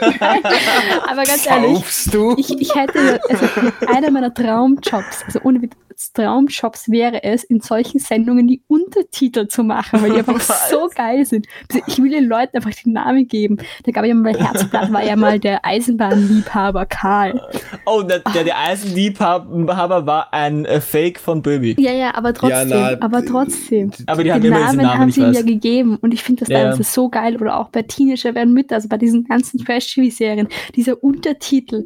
aber 1.07 1.23
ganz 1.23 1.45
ehrlich, 1.45 1.75
Saufst 1.77 2.13
du? 2.13 2.35
ich, 2.37 2.59
ich 2.59 2.75
hätte, 2.75 3.19
also 3.29 3.45
einer 3.93 4.11
meiner 4.11 4.33
Traumjobs, 4.33 5.23
also 5.25 5.39
ohne 5.43 5.59
Witz, 5.99 6.13
Traumjobs 6.13 6.89
wäre 6.89 7.23
es, 7.23 7.43
in 7.43 7.59
solchen 7.59 7.99
Sendungen 7.99 8.47
die 8.47 8.63
Untertitel 8.67 9.47
zu 9.47 9.63
machen, 9.63 10.01
weil 10.01 10.11
die 10.11 10.17
einfach 10.19 10.35
Was? 10.35 10.69
so 10.69 10.89
geil 10.95 11.25
sind. 11.25 11.47
Also 11.69 11.83
ich 11.87 12.01
will 12.01 12.11
den 12.11 12.25
Leuten 12.25 12.55
einfach 12.55 12.71
den 12.71 12.93
Namen 12.93 13.27
geben. 13.27 13.57
Da 13.83 13.91
gab 13.91 14.05
ich 14.05 14.13
mal 14.13 14.31
bei 14.33 14.39
Herzblatt 14.39 14.91
war 14.93 15.03
ja 15.03 15.15
mal 15.15 15.39
der 15.39 15.65
Eisenbahnliebhaber 15.65 16.85
Karl. 16.85 17.41
Oh, 17.85 18.01
der, 18.01 18.19
der, 18.19 18.43
der 18.45 18.57
Eisenliebhaber 18.59 20.05
war 20.05 20.33
ein 20.33 20.65
äh, 20.65 20.79
Fake 20.79 21.19
von 21.19 21.41
Böbi. 21.41 21.75
Ja, 21.77 21.91
ja, 21.91 22.15
aber 22.15 22.33
trotzdem, 22.33 22.69
na, 22.69 22.97
aber 23.01 23.25
trotzdem. 23.25 23.91
Aber 24.05 24.23
die 24.23 24.31
haben 24.31 24.41
den 24.41 24.53
immer 24.53 24.65
diesen 24.65 24.77
Namen 24.77 24.87
Namen, 24.87 25.01
haben 25.01 25.11
sie 25.11 25.21
ihm 25.21 25.33
ja 25.33 25.41
gegeben 25.41 25.97
und 26.01 26.13
ich 26.13 26.23
finde 26.23 26.41
das 26.41 26.49
Ja. 26.49 26.59
teilweise 26.61 26.83
so 26.83 27.09
geil 27.09 27.35
oder 27.35 27.59
auch 27.59 27.69
bei 27.69 27.81
Teenager 27.81 28.35
werden 28.35 28.53
mit, 28.53 28.71
also 28.71 28.87
bei 28.87 28.97
diesen 28.97 29.25
ganzen 29.25 29.63
Trash-TV-Serien, 29.63 30.47
dieser 30.75 31.03
Untertitel. 31.03 31.85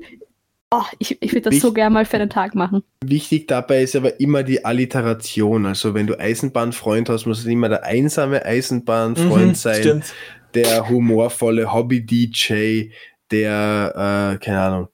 Oh, 0.75 0.81
ich, 0.97 1.21
ich 1.21 1.31
würde 1.33 1.41
das 1.41 1.55
Ich- 1.55 1.61
so 1.61 1.71
gerne 1.71 1.93
mal 1.93 2.03
für 2.05 2.17
einen 2.17 2.31
Tag 2.31 2.55
machen. 2.55 2.83
Wichtig 3.05 3.47
dabei 3.47 3.83
ist 3.83 3.95
aber 3.95 4.19
immer 4.19 4.41
die 4.41 4.65
Alliteration. 4.65 5.67
Also 5.67 5.93
wenn 5.93 6.07
du 6.07 6.19
Eisenbahnfreund 6.19 7.09
hast, 7.09 7.27
muss 7.27 7.39
es 7.41 7.45
immer 7.45 7.69
der 7.69 7.83
einsame 7.83 8.43
Eisenbahnfreund 8.43 9.47
Mhm, 9.49 9.55
sein, 9.55 9.81
Stimmt. 9.81 10.13
der 10.55 10.89
humorvolle 10.89 11.71
Hobby-DJ, 11.71 12.89
der, 13.29 14.33
äh, 14.33 14.43
keine 14.43 14.61
Ahnung, 14.61 14.87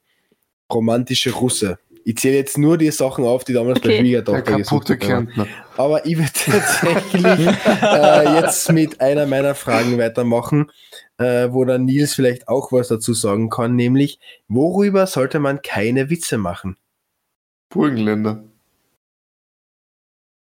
romantische 0.72 1.32
Russe. 1.32 1.80
Ich 2.04 2.18
zähle 2.18 2.36
jetzt 2.38 2.58
nur 2.58 2.78
die 2.78 2.92
Sachen 2.92 3.24
auf, 3.24 3.44
die 3.44 3.54
damals 3.54 3.80
bei 3.80 3.86
Okay. 3.90 3.98
Der 3.98 4.02
Schwiegertochter 4.04 4.58
gesucht 4.58 4.90
haben. 5.10 5.30
Aber 5.78 6.06
ich 6.06 6.18
würde 6.18 6.30
tatsächlich 6.46 7.48
äh, 7.82 8.36
jetzt 8.42 8.72
mit 8.72 9.00
einer 9.00 9.26
meiner 9.28 9.56
Fragen 9.56 9.98
weitermachen, 9.98 10.72
äh, 11.20 11.52
wo 11.52 11.66
dann 11.66 11.86
Nils 11.86 12.14
vielleicht 12.16 12.48
auch 12.48 12.72
was 12.72 12.88
dazu 12.88 13.14
sagen 13.14 13.50
kann, 13.50 13.76
nämlich, 13.76 14.20
worüber 14.48 15.06
sollte 15.06 15.40
man 15.40 15.62
keine 15.62 16.10
Witze 16.10 16.38
machen? 16.38 16.78
Burgenländer. 17.70 18.44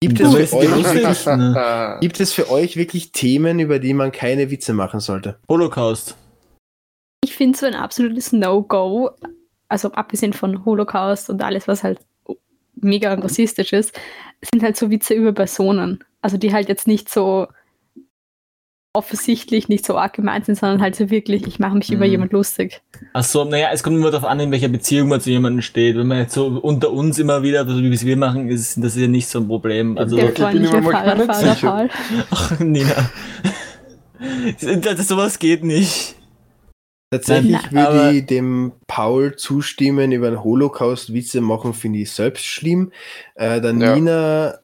Gibt 0.00 0.20
es, 0.20 0.34
für 0.50 0.56
euch 0.56 1.26
ne? 1.36 1.98
Gibt 2.00 2.20
es 2.20 2.32
für 2.32 2.50
euch 2.50 2.76
wirklich 2.76 3.12
Themen, 3.12 3.58
über 3.58 3.78
die 3.78 3.94
man 3.94 4.12
keine 4.12 4.50
Witze 4.50 4.74
machen 4.74 5.00
sollte? 5.00 5.38
Holocaust. 5.48 6.16
Ich 7.22 7.34
finde 7.34 7.56
so 7.56 7.64
ein 7.64 7.74
absolutes 7.74 8.32
No-Go, 8.32 9.10
also 9.68 9.92
abgesehen 9.92 10.34
von 10.34 10.64
Holocaust 10.66 11.30
und 11.30 11.40
alles, 11.40 11.68
was 11.68 11.82
halt 11.82 12.00
mega 12.74 13.14
rassistisch 13.14 13.72
ist, 13.72 13.98
sind 14.52 14.62
halt 14.62 14.76
so 14.76 14.90
Witze 14.90 15.14
über 15.14 15.32
Personen. 15.32 16.04
Also 16.20 16.36
die 16.36 16.52
halt 16.52 16.68
jetzt 16.68 16.86
nicht 16.86 17.08
so 17.08 17.48
offensichtlich 18.94 19.68
nicht 19.68 19.84
so 19.84 19.96
arg 19.98 20.14
gemeint 20.14 20.46
sind, 20.46 20.56
sondern 20.56 20.80
halt 20.80 20.94
so 20.96 21.10
wirklich, 21.10 21.46
ich 21.46 21.58
mache 21.58 21.74
mich 21.76 21.92
über 21.92 22.06
Mhm. 22.06 22.10
jemand 22.12 22.32
lustig. 22.32 22.80
Achso, 23.12 23.44
naja, 23.44 23.68
es 23.72 23.82
kommt 23.82 23.96
immer 23.96 24.10
darauf 24.10 24.28
an, 24.28 24.38
in 24.40 24.50
welcher 24.52 24.68
Beziehung 24.68 25.08
man 25.08 25.20
zu 25.20 25.30
jemandem 25.30 25.62
steht. 25.62 25.96
Wenn 25.96 26.06
man 26.06 26.18
jetzt 26.18 26.34
so 26.34 26.46
unter 26.46 26.92
uns 26.92 27.18
immer 27.18 27.42
wieder, 27.42 27.66
so 27.66 27.76
wie 27.82 27.92
es 27.92 28.04
wir 28.06 28.16
machen, 28.16 28.48
ist 28.48 28.76
das 28.78 28.94
ist 28.96 29.02
ja 29.02 29.08
nicht 29.08 29.28
so 29.28 29.40
ein 29.40 29.48
Problem. 29.48 29.98
Also, 29.98 30.16
Der 30.16 30.28
ich 30.28 30.34
bin 30.34 30.62
nicht 30.62 30.72
Fahrradfahrer. 30.72 31.54
Paul. 31.56 31.90
ach, 32.30 32.58
Nina. 32.60 33.10
Das, 34.80 35.08
sowas 35.08 35.38
geht 35.38 35.64
nicht. 35.64 36.14
Tatsächlich 37.10 37.58
Nein, 37.70 37.92
würde 37.94 38.16
ich 38.16 38.26
dem 38.26 38.72
Paul 38.86 39.36
zustimmen, 39.36 40.12
über 40.12 40.30
den 40.30 40.42
Holocaust 40.42 41.12
Witze 41.12 41.40
machen, 41.40 41.74
finde 41.74 41.98
ich 42.00 42.10
selbst 42.10 42.44
schlimm. 42.46 42.90
Äh, 43.34 43.60
der 43.60 43.72
Ja. 43.74 43.94
Nina 43.94 44.54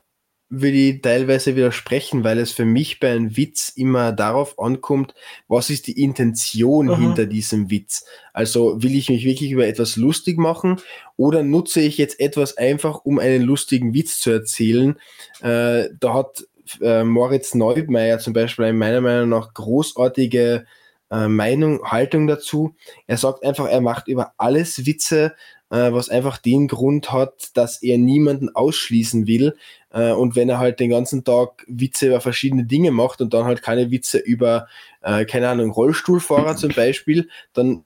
würde 0.51 0.77
ich 0.77 1.01
teilweise 1.01 1.55
widersprechen, 1.55 2.25
weil 2.25 2.39
es 2.39 2.51
für 2.51 2.65
mich 2.65 2.99
bei 2.99 3.13
einem 3.13 3.37
Witz 3.37 3.69
immer 3.69 4.11
darauf 4.11 4.59
ankommt, 4.59 5.15
was 5.47 5.71
ist 5.71 5.87
die 5.87 6.03
Intention 6.03 6.91
Aha. 6.91 6.99
hinter 6.99 7.27
diesem 7.27 7.71
Witz. 7.71 8.05
Also 8.33 8.83
will 8.83 8.97
ich 8.97 9.09
mich 9.09 9.25
wirklich 9.25 9.53
über 9.53 9.67
etwas 9.67 9.97
lustig 9.97 10.39
machen 10.39 10.81
oder 11.17 11.45
nutze 11.45 11.81
ich 11.81 11.99
jetzt 11.99 12.19
etwas 12.19 12.57
einfach, 12.57 13.05
um 13.05 13.21
einen 13.21 13.43
lustigen 13.43 13.95
Witz 13.95 14.19
zu 14.19 14.31
erzählen. 14.31 14.97
Äh, 15.41 15.89
da 15.99 16.15
hat 16.15 16.45
äh, 16.83 17.05
Moritz 17.05 17.55
Neubmeier 17.55 18.19
zum 18.19 18.33
Beispiel 18.33 18.65
eine 18.65 18.77
meiner 18.77 19.01
Meinung 19.01 19.29
nach 19.29 19.55
großartige 19.55 20.67
äh, 21.11 21.29
Meinung, 21.29 21.85
Haltung 21.85 22.27
dazu. 22.27 22.75
Er 23.07 23.19
sagt 23.19 23.45
einfach, 23.45 23.69
er 23.69 23.81
macht 23.81 24.09
über 24.09 24.33
alles 24.37 24.85
Witze, 24.85 25.35
äh, 25.71 25.93
was 25.93 26.09
einfach 26.09 26.39
den 26.39 26.69
Grund 26.69 27.13
hat, 27.13 27.51
dass 27.55 27.83
er 27.83 27.99
niemanden 27.99 28.55
ausschließen 28.55 29.27
will. 29.27 29.57
Äh, 29.93 30.13
und 30.13 30.37
wenn 30.37 30.49
er 30.49 30.59
halt 30.59 30.81
den 30.81 30.91
ganzen 30.91 31.25
Tag 31.25 31.65
Witze 31.67 32.09
über 32.09 32.21
verschiedene 32.21 32.65
Dinge 32.65 32.91
macht 32.91 33.21
und 33.21 33.35
dann 33.35 33.45
halt 33.45 33.63
keine 33.63 33.91
Witze 33.91 34.19
über, 34.19 34.69
äh, 35.03 35.25
keine 35.25 35.49
Ahnung, 35.49 35.71
Rollstuhlfahrer 35.71 36.57
zum 36.57 36.73
Beispiel, 36.73 37.29
dann 37.53 37.85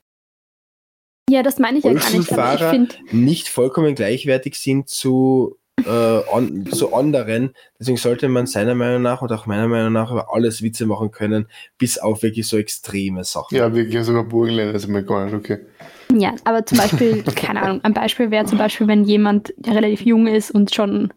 Ja, 1.29 1.41
das 1.41 1.57
meine 1.59 1.79
ich 1.79 1.83
ja 1.83 1.93
gar 1.93 2.09
nicht, 2.11 2.31
aber 2.31 2.53
ich 2.53 2.61
Rollstuhlfahrer 2.61 2.87
nicht 3.11 3.49
vollkommen 3.49 3.95
gleichwertig 3.95 4.55
sind 4.55 4.87
zu, 4.87 5.57
äh, 5.83 5.89
an, 5.89 6.67
zu 6.71 6.93
anderen. 6.93 7.55
Deswegen 7.79 7.97
sollte 7.97 8.29
man 8.29 8.45
seiner 8.45 8.75
Meinung 8.75 9.01
nach 9.01 9.23
und 9.23 9.31
auch 9.31 9.47
meiner 9.47 9.67
Meinung 9.67 9.91
nach 9.91 10.11
über 10.11 10.33
alles 10.33 10.61
Witze 10.61 10.85
machen 10.85 11.09
können, 11.09 11.47
bis 11.79 11.97
auf 11.97 12.21
wirklich 12.21 12.47
so 12.47 12.57
extreme 12.57 13.23
Sachen. 13.23 13.57
Ja, 13.57 13.73
wirklich, 13.73 14.03
sogar 14.03 14.23
Burgenländer 14.23 14.75
ist 14.75 14.87
mir 14.87 15.03
gar 15.03 15.25
nicht 15.25 15.33
okay. 15.33 15.65
Ja, 16.13 16.33
aber 16.43 16.65
zum 16.65 16.77
Beispiel, 16.77 17.23
keine 17.35 17.61
Ahnung, 17.61 17.83
ein 17.83 17.93
Beispiel 17.93 18.31
wäre 18.31 18.45
zum 18.45 18.57
Beispiel, 18.57 18.87
wenn 18.87 19.03
jemand, 19.03 19.53
der 19.57 19.75
relativ 19.75 20.01
jung 20.01 20.27
ist 20.27 20.51
und 20.51 20.73
schon 20.73 21.13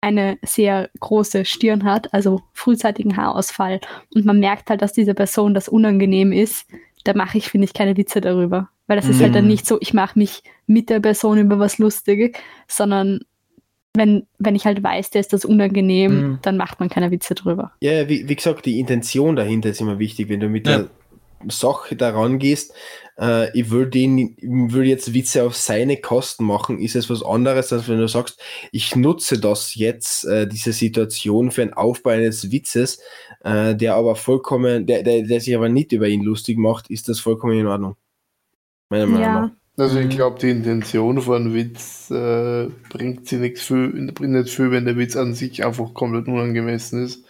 eine 0.00 0.38
sehr 0.44 0.90
große 1.00 1.44
Stirn 1.44 1.84
hat, 1.84 2.12
also 2.12 2.42
frühzeitigen 2.52 3.16
Haarausfall, 3.16 3.80
und 4.14 4.24
man 4.26 4.38
merkt 4.40 4.68
halt, 4.70 4.82
dass 4.82 4.92
dieser 4.92 5.14
Person 5.14 5.54
das 5.54 5.68
unangenehm 5.68 6.32
ist, 6.32 6.66
da 7.04 7.14
mache 7.14 7.38
ich, 7.38 7.48
finde 7.48 7.66
ich, 7.66 7.74
keine 7.74 7.96
Witze 7.96 8.20
darüber. 8.20 8.68
Weil 8.86 8.96
das 8.96 9.08
ist 9.08 9.22
halt 9.22 9.34
dann 9.34 9.44
Mhm. 9.44 9.50
nicht 9.50 9.66
so, 9.66 9.78
ich 9.80 9.94
mache 9.94 10.18
mich 10.18 10.42
mit 10.66 10.90
der 10.90 11.00
Person 11.00 11.38
über 11.38 11.58
was 11.58 11.78
lustig, 11.78 12.38
sondern 12.68 13.20
wenn, 13.94 14.26
wenn 14.38 14.56
ich 14.56 14.66
halt 14.66 14.82
weiß, 14.82 15.10
der 15.10 15.20
ist 15.20 15.32
das 15.32 15.44
unangenehm, 15.44 16.12
Mhm. 16.16 16.38
dann 16.42 16.56
macht 16.58 16.80
man 16.80 16.88
keine 16.90 17.10
Witze 17.10 17.34
drüber. 17.34 17.72
Ja, 17.80 17.92
ja, 17.92 18.08
wie, 18.08 18.28
wie 18.28 18.36
gesagt, 18.36 18.66
die 18.66 18.80
Intention 18.80 19.36
dahinter 19.36 19.70
ist 19.70 19.80
immer 19.80 19.98
wichtig, 19.98 20.28
wenn 20.28 20.40
du 20.40 20.48
mit 20.48 20.66
Ja. 20.66 20.78
der 20.78 20.90
Sache 21.50 21.96
daran 21.96 22.38
gehst, 22.38 22.72
äh, 23.18 23.56
ich 23.58 23.70
will 23.70 23.86
den, 23.88 24.18
ich 24.38 24.72
will 24.74 24.84
jetzt 24.84 25.14
Witze 25.14 25.44
auf 25.44 25.56
seine 25.56 25.96
Kosten 26.00 26.44
machen, 26.44 26.78
ist 26.78 26.96
es 26.96 27.08
was 27.10 27.22
anderes, 27.22 27.72
als 27.72 27.88
wenn 27.88 27.98
du 27.98 28.08
sagst, 28.08 28.40
ich 28.72 28.96
nutze 28.96 29.38
das 29.38 29.74
jetzt, 29.74 30.24
äh, 30.24 30.46
diese 30.48 30.72
Situation 30.72 31.50
für 31.50 31.62
einen 31.62 31.74
Aufbau 31.74 32.10
eines 32.10 32.50
Witzes, 32.50 33.00
äh, 33.44 33.74
der 33.76 33.94
aber 33.96 34.16
vollkommen, 34.16 34.86
der, 34.86 35.02
der, 35.02 35.22
der 35.22 35.40
sich 35.40 35.54
aber 35.54 35.68
nicht 35.68 35.92
über 35.92 36.08
ihn 36.08 36.22
lustig 36.22 36.58
macht, 36.58 36.90
ist 36.90 37.08
das 37.08 37.20
vollkommen 37.20 37.58
in 37.58 37.66
Ordnung. 37.66 37.96
Meiner 38.90 39.06
Meinung 39.06 39.32
nach. 39.32 39.48
Ja, 39.48 39.56
Also 39.76 39.98
ich 39.98 40.08
Mhm. 40.08 40.16
glaube, 40.16 40.38
die 40.38 40.50
Intention 40.50 41.20
von 41.20 41.52
Witz 41.52 42.10
äh, 42.10 42.68
bringt 42.88 43.26
sie 43.28 43.36
nichts 43.38 43.62
viel, 43.62 44.12
bringt 44.12 44.32
nicht 44.32 44.50
viel, 44.54 44.70
wenn 44.70 44.84
der 44.84 44.96
Witz 44.96 45.16
an 45.16 45.34
sich 45.34 45.64
einfach 45.64 45.92
komplett 45.94 46.28
unangemessen 46.28 47.02
ist. 47.04 47.24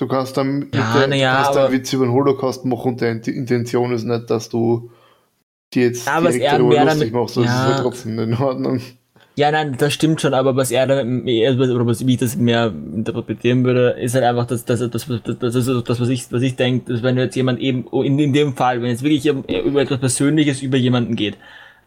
Du 0.00 0.08
kannst 0.08 0.34
dann 0.38 0.66
Ja, 0.74 1.06
der, 1.06 1.14
ja, 1.16 1.34
kannst 1.36 1.50
aber- 1.50 1.66
einen 1.66 1.74
Witz 1.74 1.92
über 1.92 2.06
den 2.06 2.12
Holocaust 2.12 2.64
machen 2.64 2.92
und 2.98 3.26
die 3.26 3.30
Intention 3.30 3.92
ist 3.92 4.04
nicht, 4.04 4.30
dass 4.30 4.48
du 4.48 4.90
die 5.74 5.80
jetzt 5.82 6.06
Ja, 6.06 6.20
direkt 6.20 6.40
er 6.42 6.52
darüber 6.58 6.84
lustig 6.84 7.12
damit- 7.12 7.12
macht. 7.12 7.36
Das 7.36 7.44
ja. 7.44 7.64
ist 7.70 7.76
ja 7.76 7.82
trotzdem 7.82 8.18
in 8.18 8.34
Ordnung. 8.34 8.80
Ja, 9.36 9.50
nein, 9.52 9.76
das 9.78 9.92
stimmt 9.92 10.20
schon, 10.20 10.32
aber 10.34 10.56
was 10.56 10.70
er 10.70 10.86
da, 10.86 11.04
mehr- 11.04 11.52
oder 11.54 11.86
was, 11.86 12.04
wie 12.06 12.14
ich 12.14 12.18
das 12.18 12.34
mehr 12.36 12.72
interpretieren 12.94 13.62
würde, 13.64 13.90
ist 14.00 14.14
halt 14.14 14.24
einfach, 14.24 14.46
dass, 14.46 14.64
dass, 14.64 14.80
dass, 14.80 15.06
dass, 15.06 15.38
das 15.38 15.54
ist 15.54 15.68
das, 15.88 16.00
was 16.00 16.08
ich, 16.08 16.32
was 16.32 16.42
ich 16.42 16.56
denke, 16.56 16.92
dass 16.92 17.02
wenn 17.02 17.16
jetzt 17.18 17.36
jemand 17.36 17.60
eben, 17.60 17.86
in, 17.92 18.18
in 18.18 18.32
dem 18.32 18.56
Fall, 18.56 18.80
wenn 18.82 18.88
jetzt 18.90 19.02
wirklich 19.02 19.26
über 19.26 19.82
etwas 19.82 20.00
Persönliches 20.00 20.62
über 20.62 20.78
jemanden 20.78 21.14
geht, 21.14 21.36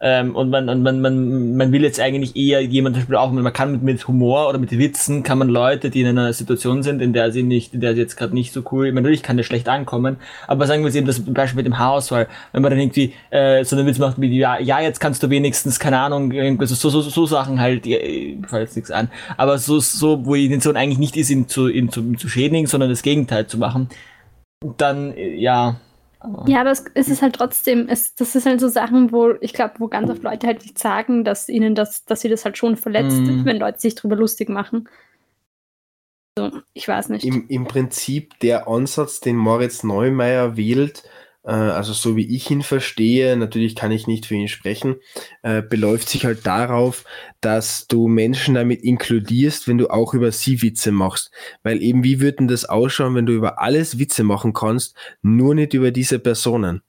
ähm, 0.06 0.36
und 0.36 0.50
man, 0.50 0.68
und 0.68 0.82
man, 0.82 1.00
man, 1.00 1.56
man 1.56 1.72
will 1.72 1.82
jetzt 1.82 1.98
eigentlich 1.98 2.36
eher 2.36 2.60
jemand, 2.60 2.94
zum 2.94 3.00
Beispiel 3.00 3.16
auch, 3.16 3.32
man 3.32 3.52
kann 3.54 3.72
mit, 3.72 3.82
mit 3.82 4.06
Humor 4.06 4.50
oder 4.50 4.58
mit 4.58 4.70
Witzen, 4.70 5.22
kann 5.22 5.38
man 5.38 5.48
Leute, 5.48 5.88
die 5.88 6.02
in 6.02 6.08
einer 6.08 6.30
Situation 6.34 6.82
sind, 6.82 7.00
in 7.00 7.14
der 7.14 7.32
sie 7.32 7.42
nicht, 7.42 7.72
in 7.72 7.80
der 7.80 7.94
sie 7.94 8.02
jetzt 8.02 8.16
gerade 8.16 8.34
nicht 8.34 8.52
so 8.52 8.62
cool, 8.70 8.86
ich 8.86 8.92
meine, 8.92 9.04
natürlich 9.04 9.22
kann 9.22 9.38
das 9.38 9.46
schlecht 9.46 9.66
ankommen, 9.66 10.18
aber 10.46 10.66
sagen 10.66 10.82
wir 10.82 10.88
jetzt 10.88 10.96
eben 10.96 11.06
das 11.06 11.20
Beispiel 11.20 11.56
mit 11.56 11.64
dem 11.64 11.78
Haarausfall, 11.78 12.28
wenn 12.52 12.60
man 12.60 12.70
dann 12.70 12.80
irgendwie 12.80 13.14
äh, 13.30 13.64
so 13.64 13.76
einen 13.76 13.86
Witz 13.86 13.98
macht 13.98 14.20
wie, 14.20 14.38
ja, 14.38 14.58
ja, 14.60 14.78
jetzt 14.78 15.00
kannst 15.00 15.22
du 15.22 15.30
wenigstens, 15.30 15.80
keine 15.80 15.98
Ahnung, 15.98 16.34
so, 16.66 16.74
so, 16.74 16.90
so, 16.90 17.00
so 17.00 17.24
Sachen 17.24 17.58
halt, 17.58 17.86
mir 17.86 18.46
fällt 18.46 18.64
jetzt 18.64 18.76
nichts 18.76 18.90
an, 18.90 19.08
aber 19.38 19.56
so, 19.56 19.80
so, 19.80 20.26
wo 20.26 20.34
die 20.34 20.44
Intention 20.44 20.76
eigentlich 20.76 20.98
nicht 20.98 21.16
ist, 21.16 21.30
ihn 21.30 21.48
zu, 21.48 21.68
ihn 21.68 21.88
zu, 21.88 22.02
ihn 22.02 22.18
zu 22.18 22.28
schädigen, 22.28 22.66
sondern 22.66 22.90
das 22.90 23.00
Gegenteil 23.00 23.46
zu 23.46 23.56
machen, 23.56 23.88
dann, 24.76 25.16
äh, 25.16 25.34
ja. 25.34 25.76
Aber- 26.24 26.48
Ja, 26.48 26.62
aber 26.62 26.70
es, 26.72 26.84
es 26.94 27.08
ist 27.08 27.22
halt 27.22 27.36
trotzdem, 27.36 27.88
es, 27.88 28.14
das 28.14 28.34
ist 28.34 28.46
halt 28.46 28.60
so 28.60 28.68
Sachen, 28.68 29.12
wo 29.12 29.32
ich 29.40 29.52
glaube, 29.52 29.74
wo 29.78 29.88
ganz 29.88 30.10
oft 30.10 30.22
Leute 30.22 30.46
halt 30.46 30.62
nicht 30.62 30.78
sagen, 30.78 31.24
dass 31.24 31.48
ihnen 31.48 31.74
das, 31.74 32.04
dass 32.04 32.20
sie 32.22 32.28
das 32.28 32.44
halt 32.44 32.58
schon 32.58 32.76
verletzt, 32.76 33.16
Mhm. 33.20 33.44
wenn 33.44 33.58
Leute 33.58 33.78
sich 33.78 33.94
drüber 33.94 34.16
lustig 34.16 34.48
machen. 34.48 34.88
So, 36.36 36.50
ich 36.72 36.88
weiß 36.88 37.10
nicht. 37.10 37.24
Im, 37.24 37.46
Im 37.48 37.64
Prinzip 37.66 38.38
der 38.40 38.66
Ansatz, 38.66 39.20
den 39.20 39.36
Moritz 39.36 39.84
Neumeier 39.84 40.56
wählt, 40.56 41.04
äh, 41.04 41.08
also 41.50 41.92
so 41.92 42.16
wie 42.16 42.34
ich 42.34 42.50
ihn 42.50 42.62
verstehe, 42.62 43.36
natürlich 43.36 43.74
kann 43.74 43.92
ich 43.92 44.06
nicht 44.06 44.26
für 44.26 44.34
ihn 44.34 44.48
sprechen, 44.48 44.96
äh, 45.42 45.62
beläuft 45.62 46.08
sich 46.08 46.24
halt 46.24 46.46
darauf, 46.46 47.04
dass 47.40 47.86
du 47.86 48.08
Menschen 48.08 48.54
damit 48.54 48.82
inkludierst, 48.82 49.68
wenn 49.68 49.78
du 49.78 49.88
auch 49.90 50.14
über 50.14 50.32
sie 50.32 50.62
Witze 50.62 50.90
machst. 50.90 51.30
Weil 51.62 51.82
eben, 51.82 52.02
wie 52.02 52.20
würde 52.20 52.38
denn 52.38 52.48
das 52.48 52.64
ausschauen, 52.64 53.14
wenn 53.14 53.26
du 53.26 53.34
über 53.34 53.60
alles 53.60 53.98
Witze 53.98 54.24
machen 54.24 54.54
kannst, 54.54 54.96
nur 55.22 55.54
nicht 55.54 55.74
über 55.74 55.90
diese 55.90 56.18
Personen? 56.18 56.82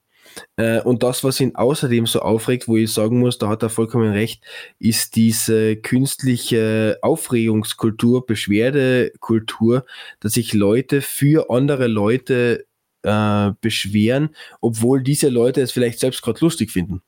Äh, 0.56 0.80
und 0.80 1.02
das, 1.02 1.24
was 1.24 1.40
ihn 1.40 1.54
außerdem 1.54 2.06
so 2.06 2.20
aufregt, 2.20 2.68
wo 2.68 2.76
ich 2.76 2.92
sagen 2.92 3.18
muss, 3.18 3.38
da 3.38 3.48
hat 3.48 3.62
er 3.62 3.70
vollkommen 3.70 4.12
recht, 4.12 4.42
ist 4.78 5.16
diese 5.16 5.76
künstliche 5.76 6.98
Aufregungskultur, 7.02 8.26
Beschwerdekultur, 8.26 9.84
dass 10.20 10.32
sich 10.32 10.52
Leute 10.54 11.00
für 11.02 11.50
andere 11.50 11.86
Leute 11.86 12.66
äh, 13.06 13.52
beschweren, 13.60 14.30
obwohl 14.60 15.02
diese 15.02 15.28
Leute 15.28 15.62
es 15.62 15.72
vielleicht 15.72 16.00
selbst 16.00 16.22
gerade 16.22 16.40
lustig 16.40 16.72
finden. 16.72 17.02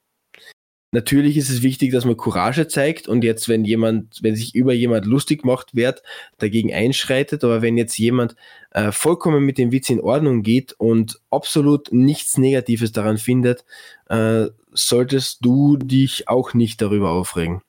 Natürlich 0.90 1.36
ist 1.36 1.50
es 1.50 1.62
wichtig, 1.62 1.92
dass 1.92 2.06
man 2.06 2.16
Courage 2.16 2.66
zeigt 2.66 3.08
und 3.08 3.22
jetzt, 3.22 3.46
wenn 3.48 3.64
jemand, 3.64 4.22
wenn 4.22 4.36
sich 4.36 4.54
über 4.54 4.72
jemand 4.72 5.04
lustig 5.04 5.44
macht, 5.44 5.74
wird 5.74 6.02
dagegen 6.38 6.72
einschreitet, 6.72 7.44
aber 7.44 7.60
wenn 7.60 7.76
jetzt 7.76 7.98
jemand 7.98 8.36
äh, 8.70 8.90
vollkommen 8.90 9.44
mit 9.44 9.58
dem 9.58 9.70
Witz 9.70 9.90
in 9.90 10.00
Ordnung 10.00 10.42
geht 10.42 10.72
und 10.78 11.20
absolut 11.30 11.92
nichts 11.92 12.38
Negatives 12.38 12.92
daran 12.92 13.18
findet, 13.18 13.66
äh, 14.08 14.46
solltest 14.72 15.44
du 15.44 15.76
dich 15.76 16.26
auch 16.28 16.54
nicht 16.54 16.80
darüber 16.80 17.10
aufregen. 17.10 17.60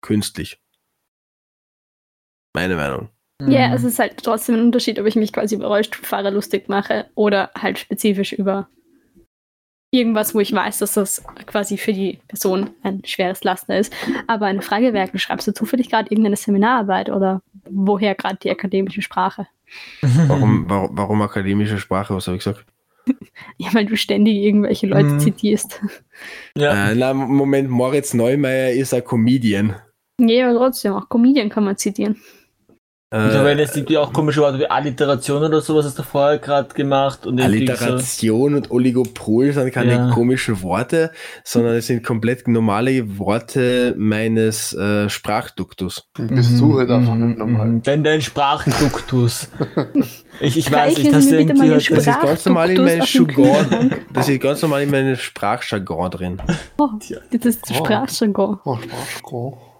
Künstlich. 0.00 0.58
Meine 2.54 2.76
Meinung. 2.76 3.10
Ja, 3.42 3.68
Mhm. 3.68 3.74
es 3.74 3.84
ist 3.84 3.98
halt 3.98 4.16
trotzdem 4.22 4.54
ein 4.56 4.62
Unterschied, 4.62 4.98
ob 4.98 5.06
ich 5.06 5.14
mich 5.16 5.32
quasi 5.32 5.56
über 5.56 5.66
Rollstuhlfahrer 5.66 6.30
lustig 6.30 6.68
mache 6.68 7.06
oder 7.14 7.50
halt 7.56 7.78
spezifisch 7.78 8.32
über 8.32 8.68
irgendwas, 9.90 10.34
wo 10.34 10.40
ich 10.40 10.52
weiß, 10.52 10.78
dass 10.78 10.94
das 10.94 11.22
quasi 11.46 11.76
für 11.76 11.92
die 11.92 12.18
Person 12.28 12.70
ein 12.82 13.02
schweres 13.04 13.44
Laster 13.44 13.78
ist. 13.78 13.92
Aber 14.26 14.46
eine 14.46 14.62
Frage 14.62 14.92
wäre, 14.94 15.18
schreibst 15.18 15.46
du 15.46 15.52
zufällig 15.54 15.90
gerade 15.90 16.10
irgendeine 16.10 16.36
Seminararbeit 16.36 17.10
oder 17.10 17.42
woher 17.68 18.14
gerade 18.14 18.36
die 18.42 18.50
akademische 18.50 19.02
Sprache? 19.02 19.46
Warum, 20.00 20.64
warum, 20.68 20.96
warum 20.96 21.22
akademische 21.22 21.78
Sprache? 21.78 22.14
Was 22.14 22.26
habe 22.26 22.36
ich 22.38 22.44
gesagt? 22.44 22.64
Ja, 23.58 23.68
weil 23.72 23.86
du 23.86 23.96
ständig 23.96 24.36
irgendwelche 24.38 24.86
Leute 24.86 25.10
Mhm. 25.10 25.20
zitierst. 25.20 25.80
Ja. 26.56 26.90
Äh, 26.90 26.94
na, 26.94 27.12
Moment, 27.12 27.68
Moritz 27.68 28.14
Neumeier 28.14 28.72
ist 28.72 28.94
ein 28.94 29.04
Comedian. 29.04 29.76
Ja, 30.18 30.48
aber 30.48 30.58
trotzdem, 30.58 30.94
auch 30.94 31.08
Comedian 31.10 31.50
kann 31.50 31.64
man 31.64 31.76
zitieren. 31.76 32.16
Mittlerweile 33.12 33.62
Äh, 33.62 33.64
es 33.66 33.72
gibt 33.72 33.88
ja 33.90 34.00
auch 34.00 34.12
komische 34.12 34.40
Worte 34.40 34.58
wie 34.58 34.66
Alliteration 34.66 35.40
oder 35.44 35.60
sowas, 35.60 35.86
hast 35.86 35.96
du 35.96 36.02
vorher 36.02 36.38
gerade 36.38 36.74
gemacht. 36.74 37.24
Und 37.24 37.38
irgendwie 37.38 37.64
so. 37.68 37.72
Alliteration 37.72 38.54
und 38.56 38.70
Oligopol 38.72 39.52
sind 39.52 39.72
keine 39.72 39.92
Ja. 39.92 40.10
komischen 40.10 40.60
Worte, 40.62 41.12
sondern 41.44 41.76
es 41.76 41.86
sind 41.86 42.02
komplett 42.02 42.48
normale 42.48 43.16
Worte 43.20 43.94
meines 43.96 44.72
äh, 44.74 45.08
Sprachduktus. 45.08 46.08
Bist 46.18 46.58
du 46.60 46.78
halt 46.78 46.90
einfach 46.90 47.14
nicht 47.14 47.38
normal. 47.38 47.66
Mhm. 47.68 47.82
Denn 47.82 48.02
dein 48.02 48.20
Sprachduktus. 48.20 49.50
ich, 50.40 50.56
ich 50.58 50.72
weiß 50.72 50.98
nicht, 50.98 51.12
irgendwie 51.12 51.46
den 51.46 51.74
Das 51.74 51.88
ist 52.08 52.20
ganz 52.20 52.44
normal 52.44 52.70
in 52.70 52.82
meinem 52.84 53.02
Jargon. 53.06 53.94
Das 54.12 54.28
ist 54.28 54.40
ganz 54.40 54.62
normal 54.62 54.82
in 54.82 54.90
meinem 54.90 55.14
Sprachjargon 55.14 56.10
drin. 56.10 56.42
Oh, 56.76 56.88
das 57.30 57.44
ist. 57.44 57.72
Sprachjargon. 57.72 58.58
Oh, 58.64 58.78
Sprachjargon. 58.78 59.75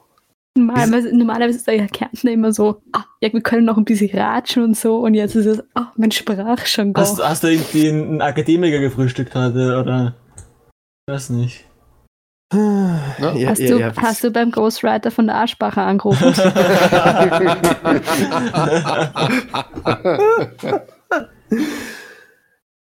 Normalerweise, 0.57 1.17
normalerweise 1.17 1.59
ist 1.59 1.67
der 1.67 1.87
Kärntner 1.87 2.33
immer 2.33 2.53
so, 2.53 2.83
ah, 2.93 3.05
ja, 3.21 3.33
wir 3.33 3.41
können 3.41 3.65
noch 3.65 3.77
ein 3.77 3.85
bisschen 3.85 4.19
ratschen 4.19 4.65
und 4.65 4.77
so. 4.77 4.99
Und 4.99 5.15
jetzt 5.15 5.35
ist 5.35 5.47
es, 5.47 5.63
ah, 5.75 5.93
mein 5.97 6.11
Sprachjargon. 6.11 6.95
Hast, 6.97 7.23
hast 7.23 7.45
du 7.45 7.49
irgendwie 7.49 7.89
einen 7.89 8.23
Akademiker 8.23 8.81
gefrühstückt 8.81 9.35
heute, 9.35 9.81
oder? 9.81 10.15
Ich 11.07 11.15
weiß 11.15 11.31
nicht. 11.31 11.65
Ja, 12.53 13.01
hast, 13.49 13.59
ja, 13.59 13.71
du, 13.71 13.81
ja, 13.81 13.93
hast 13.97 14.23
du 14.23 14.31
beim 14.31 14.53
Ghostwriter 14.53 15.11
von 15.11 15.27
der 15.27 15.37
Aschbacher 15.37 15.83
angerufen? 15.83 16.33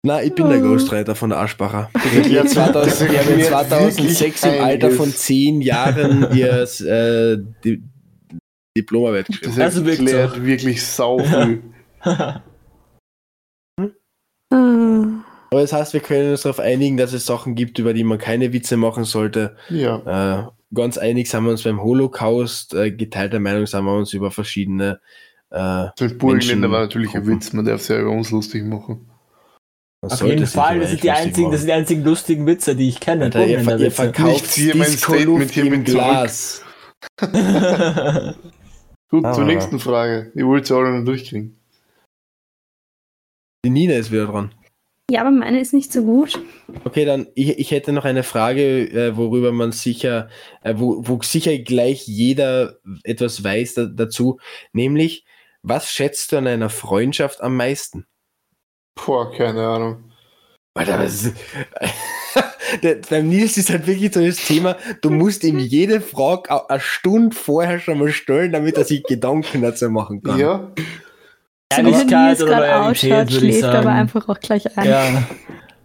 Nein, 0.04 0.26
ich 0.26 0.34
bin 0.34 0.48
der 0.48 0.58
Ghostwriter 0.60 1.14
von 1.14 1.30
der 1.30 1.38
Aschbacher. 1.38 1.88
Die 1.94 1.98
haben 2.08 2.16
erklärt- 2.46 2.50
2000, 2.50 2.86
das 2.86 2.98
die 2.98 3.04
haben 3.18 3.28
erklärt 3.28 3.48
2006 3.68 4.42
im 4.44 4.64
Alter 4.64 4.90
von 4.90 5.04
einiges. 5.04 5.22
10 5.22 5.60
Jahren 5.60 6.36
ihr 6.36 6.62
äh, 6.80 7.38
Di 7.64 7.82
Diplomarbeit 8.76 9.26
geschrieben. 9.26 9.52
Das 9.56 9.64
Also 9.64 9.86
wirklich 9.86 10.84
sau 10.84 11.18
viel. 11.18 11.62
Ah. 12.00 12.40
Aber 14.50 15.60
das 15.60 15.72
heißt, 15.74 15.92
wir 15.92 16.00
können 16.00 16.30
uns 16.30 16.42
darauf 16.42 16.58
einigen, 16.58 16.96
dass 16.96 17.12
es 17.12 17.26
Sachen 17.26 17.54
gibt, 17.54 17.78
über 17.78 17.92
die 17.92 18.04
man 18.04 18.16
keine 18.18 18.54
Witze 18.54 18.78
machen 18.78 19.04
sollte. 19.04 19.56
Ja. 19.68 20.46
Äh, 20.46 20.74
ganz 20.74 20.96
einig 20.96 21.28
sind 21.28 21.44
wir 21.44 21.50
uns 21.50 21.62
beim 21.62 21.82
Holocaust, 21.82 22.74
äh, 22.74 22.90
geteilter 22.90 23.38
Meinung 23.38 23.66
sind 23.66 23.84
wir 23.84 23.94
uns 23.94 24.14
über 24.14 24.30
verschiedene. 24.30 25.00
Äh, 25.50 25.88
Das 25.96 26.16
Burgenländer 26.16 26.68
Menschen- 26.68 26.72
war 26.72 26.80
natürlich 26.80 27.14
ein 27.14 27.26
Witz, 27.26 27.52
man 27.52 27.66
darf 27.66 27.82
sich 27.82 27.90
ja 27.94 28.00
über 28.00 28.10
uns 28.12 28.30
lustig 28.30 28.64
machen. 28.64 29.06
Man 30.02 30.10
Auf 30.10 30.22
jeden 30.22 30.46
Fall, 30.46 30.80
das 30.80 30.90
sind 30.90 31.02
die 31.04 31.10
einzigen, 31.10 31.50
das 31.50 31.60
sind 31.60 31.68
die 31.68 31.72
einzigen 31.72 32.04
lustigen 32.04 32.46
Witze, 32.46 32.74
die 32.76 32.88
ich 32.88 33.00
kenne. 33.00 33.24
Alter, 33.26 33.46
ihr, 33.46 33.60
ver 33.60 33.78
ihr 33.78 33.90
Burgenländer-Witze. 33.90 33.90
verkauft 33.90 34.44
Ich 34.44 34.50
ziehe 34.50 34.74
mein 34.74 34.90
Statement 34.90 35.50
hiermit 35.50 35.88
zurück. 35.88 36.02
Glas. 36.02 36.64
Gut, 39.10 39.24
Ah. 39.24 39.32
zur 39.32 39.44
nächsten 39.44 39.78
Frage. 39.78 40.32
Ihr 40.34 40.46
wollt 40.46 40.66
sie 40.66 40.74
alle 40.74 40.98
noch 40.98 41.04
durchkriegen. 41.04 41.56
Die 43.64 43.70
Nina 43.70 43.94
ist 43.94 44.10
wieder 44.10 44.26
dran. 44.26 44.52
ja, 45.10 45.20
aber 45.20 45.30
meine 45.30 45.60
ist 45.60 45.74
nicht 45.74 45.92
so 45.92 46.02
gut. 46.02 46.40
Okay, 46.84 47.04
dann 47.04 47.28
ich, 47.34 47.58
ich 47.58 47.70
hätte 47.70 47.92
noch 47.92 48.04
eine 48.04 48.22
Frage, 48.22 48.88
äh, 48.90 49.16
worüber 49.16 49.52
man 49.52 49.70
sicher, 49.72 50.28
äh, 50.62 50.74
wo, 50.78 51.06
wo 51.06 51.20
sicher 51.22 51.56
gleich 51.58 52.06
jeder 52.08 52.78
etwas 53.04 53.44
weiß 53.44 53.74
da, 53.74 53.84
dazu, 53.84 54.38
nämlich, 54.72 55.24
was 55.62 55.92
schätzt 55.92 56.32
du 56.32 56.38
an 56.38 56.46
einer 56.46 56.70
Freundschaft 56.70 57.40
am 57.42 57.56
meisten? 57.56 58.06
Boah, 58.94 59.32
keine 59.32 59.66
Ahnung. 59.66 60.04
Alter, 60.74 60.98
was 60.98 61.24
ist, 61.24 61.36
der, 62.82 62.96
beim 63.08 63.28
Nils 63.28 63.58
ist 63.58 63.68
halt 63.70 63.86
wirklich 63.86 64.12
so 64.14 64.24
das 64.24 64.36
Thema, 64.36 64.76
du 65.02 65.10
musst 65.10 65.44
ihm 65.44 65.58
jede 65.58 66.00
Frage 66.00 66.68
eine 66.70 66.80
Stunde 66.80 67.36
vorher 67.36 67.78
schon 67.78 67.98
mal 67.98 68.10
stellen, 68.10 68.52
damit 68.52 68.78
er 68.78 68.84
sich 68.84 69.02
Gedanken 69.02 69.60
dazu 69.60 69.90
machen 69.90 70.22
kann. 70.22 70.38
Ja, 70.38 70.72
Ehrlichkeit 71.70 72.40
oder 72.42 72.46
gerade 72.50 72.66
Loyalität, 72.66 73.12
ausschaut, 73.12 73.32
würde 73.32 73.46
ich 73.46 73.52
schläft 73.58 73.64
aber 73.64 73.82
sagen. 73.82 73.88
einfach 73.98 74.28
auch 74.28 74.40
gleich 74.40 74.78
ein. 74.78 74.88
Ja. 74.88 75.22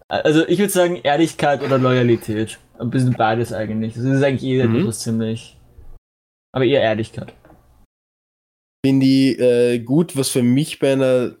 Also 0.08 0.46
ich 0.48 0.58
würde 0.58 0.72
sagen 0.72 0.96
Ehrlichkeit 0.96 1.62
oder 1.62 1.78
Loyalität. 1.78 2.58
Ein 2.78 2.90
bisschen 2.90 3.12
beides 3.14 3.52
eigentlich. 3.52 3.94
Das 3.94 4.04
ist 4.04 4.22
eigentlich 4.22 4.44
eh 4.44 4.66
Mhm. 4.66 4.76
etwas 4.80 5.00
ziemlich. 5.00 5.58
Aber 6.52 6.64
eher 6.64 6.80
Ehrlichkeit. 6.82 7.34
Finde 8.86 9.06
ich 9.06 9.38
äh, 9.38 9.78
gut, 9.80 10.16
was 10.16 10.28
für 10.30 10.42
mich 10.42 10.78
bei 10.78 10.92
einer 10.92 11.32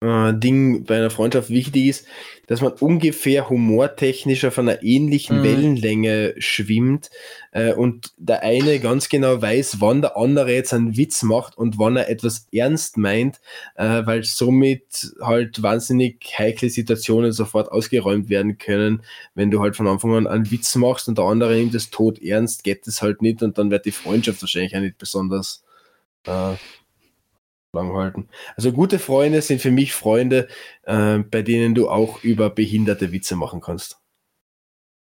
äh, 0.00 0.32
Ding 0.32 0.84
bei 0.84 0.96
einer 0.96 1.10
Freundschaft 1.10 1.50
wichtig 1.50 1.86
ist, 1.86 2.06
dass 2.46 2.60
man 2.60 2.72
ungefähr 2.72 3.50
humortechnisch 3.50 4.44
auf 4.44 4.58
einer 4.58 4.82
ähnlichen 4.82 5.38
Mhm. 5.38 5.42
Wellenlänge 5.44 6.34
schwimmt 6.38 7.10
äh, 7.52 7.72
und 7.72 8.12
der 8.16 8.42
eine 8.42 8.78
ganz 8.78 9.08
genau 9.08 9.42
weiß, 9.42 9.80
wann 9.80 10.00
der 10.00 10.16
andere 10.16 10.52
jetzt 10.52 10.72
einen 10.72 10.96
Witz 10.96 11.22
macht 11.22 11.58
und 11.58 11.78
wann 11.78 11.96
er 11.96 12.08
etwas 12.08 12.46
ernst 12.52 12.96
meint, 12.96 13.40
äh, 13.74 14.06
weil 14.06 14.22
somit 14.22 15.14
halt 15.20 15.62
wahnsinnig 15.62 16.24
heikle 16.38 16.70
Situationen 16.70 17.32
sofort 17.32 17.70
ausgeräumt 17.70 18.28
werden 18.30 18.56
können. 18.56 19.02
Wenn 19.34 19.50
du 19.50 19.60
halt 19.60 19.76
von 19.76 19.88
Anfang 19.88 20.14
an 20.14 20.26
einen 20.26 20.50
Witz 20.50 20.74
machst 20.76 21.08
und 21.08 21.18
der 21.18 21.24
andere 21.24 21.54
nimmt 21.56 21.74
es 21.74 21.90
tot 21.90 22.20
ernst, 22.22 22.64
geht 22.64 22.86
es 22.86 23.02
halt 23.02 23.20
nicht 23.20 23.42
und 23.42 23.58
dann 23.58 23.70
wird 23.70 23.84
die 23.84 23.92
Freundschaft 23.92 24.40
wahrscheinlich 24.42 24.76
auch 24.76 24.80
nicht 24.80 24.98
besonders 24.98 25.64
äh, 26.26 26.54
lang 27.72 27.92
halten. 27.92 28.28
Also 28.56 28.72
gute 28.72 28.98
Freunde 28.98 29.42
sind 29.42 29.60
für 29.60 29.70
mich 29.70 29.92
Freunde, 29.92 30.48
äh, 30.84 31.18
bei 31.18 31.42
denen 31.42 31.74
du 31.74 31.88
auch 31.88 32.22
über 32.22 32.50
behinderte 32.50 33.12
Witze 33.12 33.36
machen 33.36 33.60
kannst. 33.60 33.98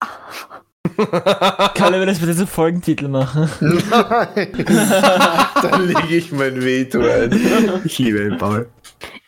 Kann 1.74 1.92
wir 1.92 2.06
das 2.06 2.18
bitte 2.18 2.34
so 2.34 2.46
Folgentitel 2.46 3.08
machen? 3.08 3.48
Nein. 3.60 4.48
Dann 5.62 5.86
lege 5.86 6.16
ich 6.16 6.32
mein 6.32 6.62
Veto 6.62 7.00
ein. 7.00 7.82
ich 7.84 7.98
liebe 7.98 8.18
den 8.18 8.38
Paul. 8.38 8.68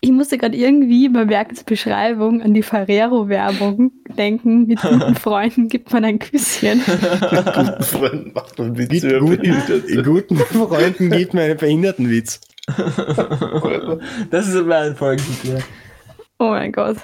Ich 0.00 0.10
musste 0.10 0.38
gerade 0.38 0.56
irgendwie 0.56 1.08
bei 1.08 1.24
Merkels 1.24 1.62
Beschreibung 1.62 2.42
an 2.42 2.54
die 2.54 2.62
Ferrero-Werbung 2.62 3.92
denken. 4.16 4.66
Mit 4.66 4.80
guten 4.80 5.14
Freunden 5.16 5.68
gibt 5.68 5.92
man 5.92 6.04
ein 6.04 6.18
Küsschen. 6.18 6.80
Guten 6.80 7.82
Freund 7.84 8.34
macht 8.34 8.58
man 8.58 8.72
Mit 8.72 8.90
Witze 8.90 9.16
über 9.16 9.26
guten, 9.26 10.02
guten 10.02 10.36
Freunden 10.36 11.10
gibt 11.10 11.34
mir 11.34 11.42
einen 11.42 11.58
Behindertenwitz. 11.58 12.40
Das 14.30 14.48
ist 14.48 14.54
immer 14.54 14.76
ein 14.76 14.96
Folgentitel. 14.96 15.60
Oh 16.38 16.48
mein 16.50 16.72
Gott. 16.72 16.96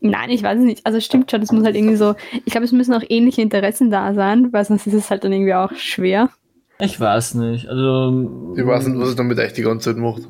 Nein, 0.00 0.30
ich 0.30 0.42
weiß 0.42 0.58
es 0.58 0.64
nicht. 0.64 0.86
Also 0.86 1.00
stimmt 1.00 1.30
schon, 1.30 1.42
es 1.42 1.50
muss 1.50 1.64
halt 1.64 1.74
irgendwie 1.74 1.96
so. 1.96 2.14
Ich 2.44 2.52
glaube, 2.52 2.64
es 2.64 2.72
müssen 2.72 2.94
auch 2.94 3.02
ähnliche 3.08 3.42
Interessen 3.42 3.90
da 3.90 4.14
sein, 4.14 4.52
weil 4.52 4.64
sonst 4.64 4.86
ist 4.86 4.94
es 4.94 5.10
halt 5.10 5.24
dann 5.24 5.32
irgendwie 5.32 5.54
auch 5.54 5.72
schwer. 5.74 6.30
Ich 6.78 7.00
weiß 7.00 7.34
nicht. 7.34 7.68
Also. 7.68 8.54
Ich 8.56 8.64
weiß 8.64 8.86
nicht, 8.86 9.00
was 9.00 9.10
ich 9.10 9.16
damit 9.16 9.38
echt 9.38 9.56
die 9.56 9.62
ganze 9.62 9.90
Zeit 9.90 9.96
mache. 9.96 10.22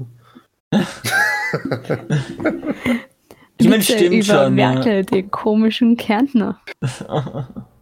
Ich 3.59 3.69
meine, 3.69 3.83
stimmt 3.83 4.15
über 4.15 4.23
schon. 4.25 4.59
Ja. 4.59 4.73
Merkel, 4.73 5.05
den 5.05 5.31
komischen 5.31 5.97
Kärntner. 5.97 6.59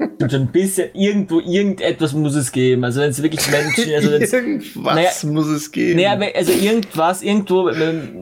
Stimmt 0.00 0.30
schon 0.30 0.42
ein 0.42 0.52
bisschen, 0.52 0.90
irgendwo, 0.94 1.40
irgendetwas 1.40 2.12
muss 2.12 2.36
es 2.36 2.52
geben. 2.52 2.84
Also 2.84 3.00
wenn 3.00 3.10
es 3.10 3.20
wirklich 3.20 3.50
Menschen, 3.50 3.92
also 3.94 4.12
wenn's, 4.12 4.32
Irgendwas 4.32 4.94
Naja, 4.94 5.32
muss 5.32 5.48
es 5.48 5.72
geben. 5.72 6.04
Aber 6.06 6.26
also 6.36 6.52
irgendwas, 6.52 7.22
irgendwo, 7.22 7.68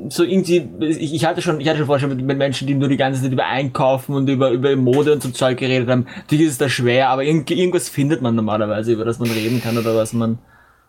so 0.08 0.24
irgendwie, 0.24 0.66
ich, 0.80 1.12
ich 1.12 1.24
hatte 1.26 1.42
schon, 1.42 1.60
ich 1.60 1.68
hatte 1.68 1.78
schon 1.78 1.86
vorher 1.86 2.00
schon 2.00 2.16
mit, 2.16 2.24
mit 2.24 2.38
Menschen, 2.38 2.66
die 2.66 2.74
nur 2.74 2.88
die 2.88 2.96
ganze 2.96 3.22
Zeit 3.22 3.30
über 3.30 3.44
Einkaufen 3.44 4.14
und 4.14 4.26
über, 4.30 4.52
über 4.52 4.74
Mode 4.74 5.12
und 5.12 5.22
so 5.22 5.28
Zeug 5.28 5.58
geredet 5.58 5.90
haben. 5.90 6.06
Natürlich 6.16 6.46
ist 6.46 6.52
es 6.52 6.58
da 6.58 6.70
schwer, 6.70 7.10
aber 7.10 7.24
irgend, 7.24 7.50
irgendwas 7.50 7.90
findet 7.90 8.22
man 8.22 8.34
normalerweise, 8.34 8.92
über 8.92 9.04
das 9.04 9.18
man 9.18 9.30
reden 9.30 9.60
kann 9.62 9.76
oder 9.76 9.94
was 9.94 10.14
man. 10.14 10.38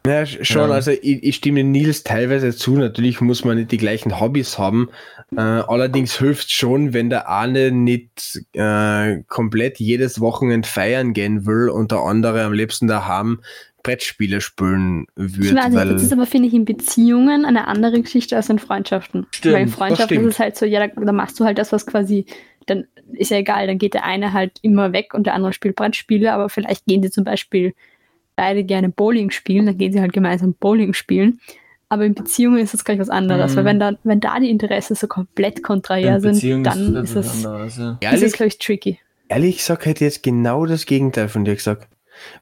Ja, 0.08 0.22
sch- 0.22 0.43
schon, 0.45 0.70
Ja. 0.70 0.76
also 0.76 0.91
ich, 0.91 1.24
ich 1.24 1.36
stimme 1.36 1.64
Nils 1.64 2.03
teilweise 2.03 2.55
zu. 2.55 2.78
Natürlich 2.78 3.22
muss 3.22 3.43
man 3.45 3.58
nicht 3.58 3.72
die 3.72 3.78
gleichen 3.78 4.20
Hobbys 4.20 4.58
haben. 4.58 4.89
Äh, 5.36 5.41
allerdings 5.41 6.18
hilft 6.18 6.51
schon, 6.51 6.93
wenn 6.93 7.10
der 7.10 7.30
eine 7.30 7.72
nicht 7.72 8.41
äh, 8.53 9.24
komplett 9.28 9.80
jedes 9.80 10.20
Wochenende 10.20 10.68
feiern 10.68 11.14
gehen 11.14 11.45
will 11.45 11.70
und 11.70 11.91
der 11.91 11.99
andere 11.99 12.43
am 12.43 12.53
liebsten 12.53 12.88
daheim 12.88 13.41
Brettspiele 13.84 14.41
spielen 14.41 15.05
Ich 15.16 15.38
würde. 15.38 15.55
weiß 15.55 15.70
nicht, 15.74 15.91
das 15.91 16.03
ist 16.03 16.12
aber, 16.14 16.26
finde 16.26 16.47
ich, 16.49 16.53
in 16.53 16.66
Beziehungen 16.66 17.45
eine 17.45 17.68
andere 17.68 18.01
Geschichte 18.01 18.36
als 18.36 18.49
in 18.49 18.60
Freundschaften. 18.60 19.28
Stimmt, 19.32 19.53
Weil 19.55 19.62
in 19.62 19.68
Freundschaften 19.70 20.20
ist 20.22 20.34
es 20.34 20.39
halt 20.39 20.58
so, 20.58 20.66
ja, 20.66 20.86
da, 20.88 21.01
da 21.01 21.12
machst 21.14 21.39
du 21.39 21.45
halt 21.45 21.58
das, 21.58 21.72
was 21.72 21.86
quasi, 21.86 22.26
dann 22.66 22.86
ist 23.14 23.32
ja 23.32 23.38
egal, 23.38 23.66
dann 23.68 23.78
geht 23.78 23.93
der 23.93 24.03
eine 24.03 24.34
halt 24.34 24.60
immer 24.62 24.91
weg 24.91 25.14
und 25.14 25.26
der 25.26 25.36
andere 25.36 25.53
spielt 25.53 25.76
Brettspiele, 25.78 26.34
aber 26.34 26.49
vielleicht 26.49 26.86
gehen 26.86 27.01
sie 27.01 27.12
zum 27.12 27.24
Beispiel 27.24 27.74
beide 28.38 28.63
gerne 28.63 28.88
Bowling 28.89 29.31
spielen, 29.31 29.65
dann 29.65 29.77
gehen 29.77 29.91
sie 29.91 29.99
halt 29.99 30.13
gemeinsam 30.13 30.53
Bowling 30.53 30.93
spielen. 30.93 31.41
Aber 31.89 32.05
in 32.05 32.13
Beziehungen 32.15 32.59
ist 32.59 32.73
das 32.73 32.85
gleich 32.85 32.99
was 32.99 33.09
anderes, 33.09 33.51
Mhm. 33.51 33.57
weil 33.57 33.65
wenn 33.65 33.79
da, 33.79 33.91
wenn 34.03 34.19
da 34.21 34.39
die 34.39 34.49
Interessen 34.49 34.95
so 34.95 35.07
komplett 35.07 35.63
konträr 35.63 36.19
sind, 36.21 36.65
dann 36.65 36.93
das 36.93 37.11
ist 37.11 37.15
es, 37.15 37.45
anderes, 37.45 37.77
ja. 37.77 38.11
ist 38.11 38.35
glaube 38.35 38.47
ich, 38.47 38.57
tricky. 38.59 38.99
ehrlich 39.29 39.57
gesagt 39.57 39.85
hätte 39.85 40.05
ich 40.05 40.13
jetzt 40.13 40.23
genau 40.23 40.65
das 40.65 40.85
Gegenteil 40.85 41.27
von 41.29 41.43
dir 41.43 41.55
gesagt. 41.55 41.88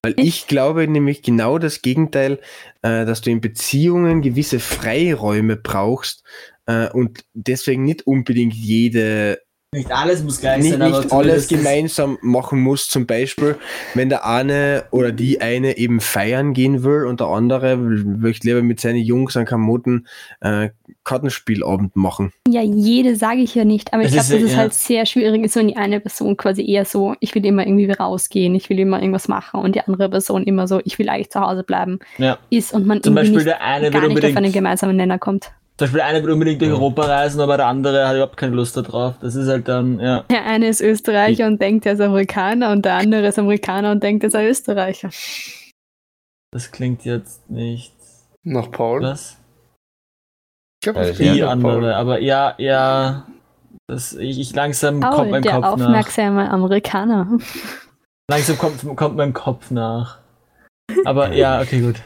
Weil 0.02 0.14
ich 0.18 0.48
glaube 0.48 0.88
nämlich 0.88 1.22
genau 1.22 1.58
das 1.58 1.82
Gegenteil, 1.82 2.40
äh, 2.82 3.06
dass 3.06 3.22
du 3.22 3.30
in 3.30 3.42
Beziehungen 3.42 4.22
gewisse 4.22 4.60
Freiräume 4.60 5.58
brauchst 5.58 6.24
äh, 6.66 6.90
und 6.90 7.26
deswegen 7.34 7.84
nicht 7.84 8.08
unbedingt 8.08 8.54
jede 8.54 9.40
Nicht 9.74 9.92
alles 9.92 10.24
muss 10.24 10.40
gleich 10.40 10.62
nicht, 10.64 10.72
sein, 10.72 10.82
aber 10.82 11.00
nicht 11.02 11.12
alles 11.12 11.48
gemeinsam 11.50 12.18
machen 12.22 12.62
muss. 12.62 12.88
Zum 12.88 13.06
Beispiel, 13.06 13.58
wenn 13.94 14.08
der 14.08 14.26
eine 14.26 14.86
oder 14.92 15.12
die 15.12 15.42
eine 15.42 15.78
eben 15.78 16.00
feiern 16.00 16.54
gehen 16.54 16.84
will 16.84 17.06
und 17.06 17.20
der 17.20 17.28
andere 17.28 17.76
möchte 17.76 18.48
lieber 18.48 18.62
mit 18.62 18.80
seinen 18.80 19.00
Jungs 19.00 19.36
an 19.36 19.44
Kamotten 19.46 20.08
äh, 20.40 20.70
Kartenspielabend 21.04 21.96
machen. 21.98 22.32
Ja, 22.48 22.62
jede 22.62 23.18
sage 23.18 23.42
ich 23.42 23.54
ja 23.54 23.66
nicht, 23.66 23.94
aber 23.94 24.04
ich 24.04 24.14
glaube, 24.14 24.22
ist, 24.24 24.32
dass 24.32 24.42
es 24.42 24.52
ja- 24.54 24.58
halt 24.58 24.74
sehr 24.74 25.06
schwierig 25.06 25.44
ist, 25.44 25.58
wenn 25.58 25.68
die 25.68 25.76
eine 25.76 26.00
Person 26.00 26.38
quasi 26.38 26.66
eher 26.66 26.86
so, 26.86 27.16
ich 27.20 27.36
will 27.36 27.46
immer 27.46 27.68
irgendwie 27.68 27.92
rausgehen, 27.92 28.56
ich 28.56 28.70
will 28.70 28.80
immer 28.80 29.02
irgendwas 29.02 29.28
machen 29.28 29.60
und 29.60 29.76
die 29.76 29.82
andere 29.82 30.10
Person 30.10 30.44
immer 30.46 30.70
so, 30.70 30.80
ich 30.86 30.98
will 31.00 31.10
eigentlich 31.10 31.32
zu 31.32 31.42
Hause 31.42 31.64
bleiben, 31.64 32.00
Ja. 32.18 32.38
ist 32.50 32.74
und 32.74 32.86
man 32.88 33.04
Zum 33.04 33.14
Beispiel 33.14 33.36
nicht, 33.36 33.48
der 33.48 33.62
eine 33.62 33.92
gar 33.92 34.08
nicht 34.08 34.18
auf 34.18 34.24
einen 34.24 34.30
unbedingt, 34.30 34.54
gemeinsamen 34.54 34.96
Nenner 34.96 35.20
kommt. 35.20 35.52
Zum 35.78 35.86
Beispiel 35.86 35.98
der 35.98 36.06
eine 36.06 36.24
will 36.24 36.32
unbedingt 36.32 36.62
durch 36.62 36.72
Europa 36.72 37.04
reisen, 37.04 37.42
aber 37.42 37.58
der 37.58 37.68
andere 37.68 38.08
hat 38.08 38.16
überhaupt 38.16 38.38
keine 38.38 38.56
Lust 38.56 38.78
darauf. 38.78 39.16
Das 39.20 39.36
ist 39.36 39.50
halt 39.50 39.68
dann, 39.68 40.00
ja. 40.00 40.22
Der 40.30 40.46
eine 40.46 40.68
ist 40.68 40.80
Österreicher 40.82 41.48
und 41.48 41.62
denkt, 41.62 41.86
er 41.86 41.94
ist 41.94 42.02
Amerikaner 42.02 42.72
und 42.72 42.86
der 42.86 42.94
andere 42.96 43.28
ist 43.28 43.38
Amerikaner 43.38 43.92
und 43.92 44.02
denkt, 44.02 44.24
er 44.24 44.32
sei 44.32 44.48
Österreicher. 44.48 45.10
Das 46.52 46.72
klingt 46.72 47.04
jetzt 47.04 47.50
nicht. 47.50 47.94
Nach 48.44 48.72
Paul? 48.72 49.02
Was? 49.02 49.38
Ich 50.82 50.86
glaube, 50.86 51.00
das 51.00 51.10
das 51.10 51.18
Die 51.18 51.42
nach 51.42 51.60
Paul. 51.60 51.72
andere, 51.74 51.96
aber 51.96 52.22
ja, 52.22 52.56
ja. 52.58 53.28
Das, 53.88 54.14
ich, 54.14 54.40
ich 54.40 54.56
langsam 54.56 55.02
kommt 55.02 55.16
Paul, 55.16 55.30
mein 55.30 55.42
der 55.42 55.54
Kopf 55.56 55.64
nach. 55.64 55.72
aufmerksame 55.74 56.50
Amerikaner. 56.50 57.38
Langsam 58.32 58.58
kommt, 58.58 58.96
kommt 58.96 59.18
mein 59.18 59.34
Kopf 59.34 59.72
nach. 59.72 60.20
Aber 61.04 61.34
ja, 61.34 61.62
okay, 61.62 61.82
gut. 61.82 62.02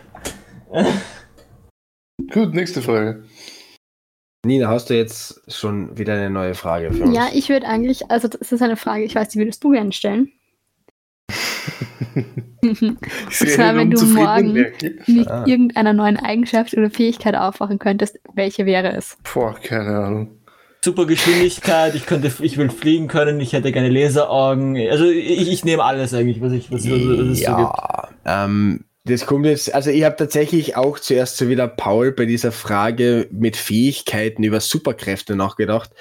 Gut, 2.31 2.53
nächste 2.53 2.81
Frage. 2.81 3.23
Nina, 4.45 4.69
hast 4.69 4.89
du 4.89 4.95
jetzt 4.95 5.41
schon 5.53 5.97
wieder 5.97 6.13
eine 6.13 6.29
neue 6.29 6.55
Frage 6.55 6.93
für 6.93 7.03
uns? 7.03 7.15
Ja, 7.15 7.27
ich 7.33 7.49
würde 7.49 7.67
eigentlich, 7.67 8.09
also 8.09 8.29
das 8.29 8.51
ist 8.53 8.61
eine 8.61 8.77
Frage, 8.77 9.03
ich 9.03 9.13
weiß, 9.15 9.29
die 9.29 9.39
würdest 9.39 9.63
du 9.63 9.71
gerne 9.71 9.91
stellen. 9.91 10.31
Ich 12.61 12.77
sehe 13.37 13.47
zwar, 13.55 13.73
wenn 13.77 13.89
du 13.89 14.03
morgen- 14.05 14.51
mit 15.07 15.27
Ah. 15.29 15.45
irgendeiner 15.47 15.93
neuen 15.93 16.17
Eigenschaft 16.17 16.73
oder 16.75 16.89
Fähigkeit 16.89 17.33
aufwachen 17.35 17.79
könntest, 17.79 18.19
welche 18.33 18.65
wäre 18.65 18.91
es? 18.93 19.17
Boah, 19.33 19.55
keine 19.55 19.97
Ahnung. 19.97 20.31
Super 20.83 21.05
Geschwindigkeit, 21.05 21.95
ich 21.95 22.05
könnte, 22.05 22.29
ich 22.41 22.57
will 22.57 22.69
fliegen 22.69 23.07
können, 23.07 23.39
ich 23.39 23.53
hätte 23.53 23.71
gerne 23.71 23.87
Laseraugen. 23.89 24.75
Also 24.89 25.05
ich, 25.05 25.49
ich 25.49 25.63
nehme 25.63 25.83
alles 25.85 26.13
eigentlich, 26.13 26.41
was 26.41 26.51
ich, 26.51 26.69
was, 26.69 26.83
was, 26.83 26.91
was 26.91 26.97
es 26.99 27.05
so 27.17 27.27
gibt. 27.27 27.39
ja, 27.39 28.09
ähm, 28.25 28.83
das 29.09 29.25
kommt 29.25 29.45
jetzt, 29.45 29.73
also 29.73 29.89
ich 29.89 30.03
habe 30.03 30.15
tatsächlich 30.15 30.75
auch 30.75 30.99
zuerst 30.99 31.37
so 31.37 31.49
wie 31.49 31.55
der 31.55 31.67
Paul 31.67 32.11
bei 32.11 32.25
dieser 32.25 32.51
Frage 32.51 33.27
mit 33.31 33.57
Fähigkeiten 33.57 34.43
über 34.43 34.59
Superkräfte 34.59 35.35
nachgedacht. 35.35 35.91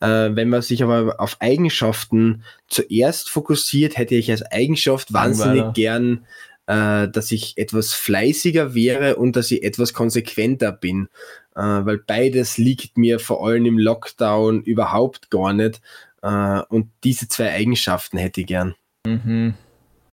Äh, 0.00 0.30
wenn 0.34 0.48
man 0.48 0.62
sich 0.62 0.82
aber 0.82 1.18
auf 1.18 1.36
Eigenschaften 1.40 2.42
zuerst 2.68 3.30
fokussiert, 3.30 3.96
hätte 3.96 4.14
ich 4.14 4.30
als 4.30 4.42
Eigenschaft 4.42 5.12
wahnsinnig 5.12 5.56
Langweiler. 5.56 5.72
gern, 5.72 6.26
äh, 6.66 7.08
dass 7.08 7.32
ich 7.32 7.56
etwas 7.56 7.94
fleißiger 7.94 8.74
wäre 8.74 9.16
und 9.16 9.36
dass 9.36 9.50
ich 9.50 9.62
etwas 9.62 9.94
konsequenter 9.94 10.72
bin. 10.72 11.08
Äh, 11.54 11.60
weil 11.60 11.98
beides 11.98 12.58
liegt 12.58 12.98
mir 12.98 13.18
vor 13.18 13.46
allem 13.46 13.66
im 13.66 13.78
Lockdown 13.78 14.62
überhaupt 14.62 15.30
gar 15.30 15.52
nicht. 15.52 15.80
Äh, 16.22 16.60
und 16.68 16.90
diese 17.04 17.28
zwei 17.28 17.52
Eigenschaften 17.52 18.18
hätte 18.18 18.42
ich 18.42 18.46
gern. 18.46 18.74
Mhm. 19.06 19.54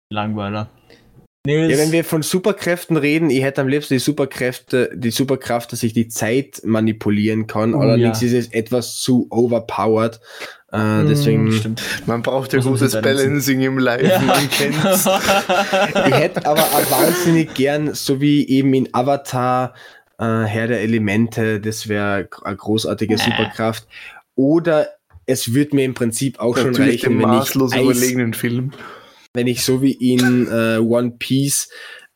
Langweiler. 0.09 0.69
Ja, 1.47 1.69
wenn 1.69 1.91
wir 1.91 2.03
von 2.03 2.21
Superkräften 2.21 2.97
reden, 2.97 3.31
ich 3.31 3.41
hätte 3.41 3.61
am 3.61 3.67
liebsten 3.67 3.95
die 3.95 3.99
Superkräfte, 3.99 4.91
die 4.93 5.09
Superkraft, 5.09 5.71
dass 5.71 5.81
ich 5.81 5.91
die 5.91 6.07
Zeit 6.07 6.61
manipulieren 6.63 7.47
kann. 7.47 7.73
Oh, 7.73 7.79
Allerdings 7.79 8.21
ja. 8.21 8.27
ist 8.27 8.33
es 8.33 8.53
etwas 8.53 8.99
zu 8.99 9.25
overpowered. 9.31 10.19
Äh, 10.71 11.05
deswegen, 11.05 11.51
stimmt. 11.51 11.81
Man 12.05 12.21
braucht 12.21 12.53
ja 12.53 12.59
man 12.59 12.73
gutes. 12.73 12.93
Balancing 12.93 13.61
im 13.61 13.79
Live, 13.79 14.21
man 14.23 14.49
kennt's. 14.51 15.05
ich 16.07 16.13
hätte 16.13 16.45
aber 16.45 16.61
auch 16.61 16.91
wahnsinnig 16.91 17.55
gern, 17.55 17.95
so 17.95 18.21
wie 18.21 18.47
eben 18.47 18.73
in 18.75 18.93
Avatar, 18.93 19.73
äh, 20.19 20.43
Herr 20.43 20.67
der 20.67 20.81
Elemente, 20.81 21.59
das 21.59 21.87
wäre 21.87 22.29
eine 22.43 22.55
großartige 22.55 23.17
Superkraft. 23.17 23.87
Oder 24.35 24.89
es 25.25 25.55
würde 25.55 25.75
mir 25.75 25.85
im 25.85 25.95
Prinzip 25.95 26.39
auch 26.39 26.55
schon 26.55 26.71
Natürlich 26.71 27.01
den 27.01 27.13
reichen, 27.13 27.23
wenn 27.23 27.33
ich 27.33 27.39
maßlos 27.39 27.73
Eis, 27.73 27.81
überlegenen 27.81 28.33
Film. 28.35 28.71
Wenn 29.33 29.47
ich 29.47 29.63
so 29.63 29.81
wie 29.81 29.93
in 29.93 30.47
äh, 30.47 30.77
One 30.77 31.11
Piece 31.17 31.69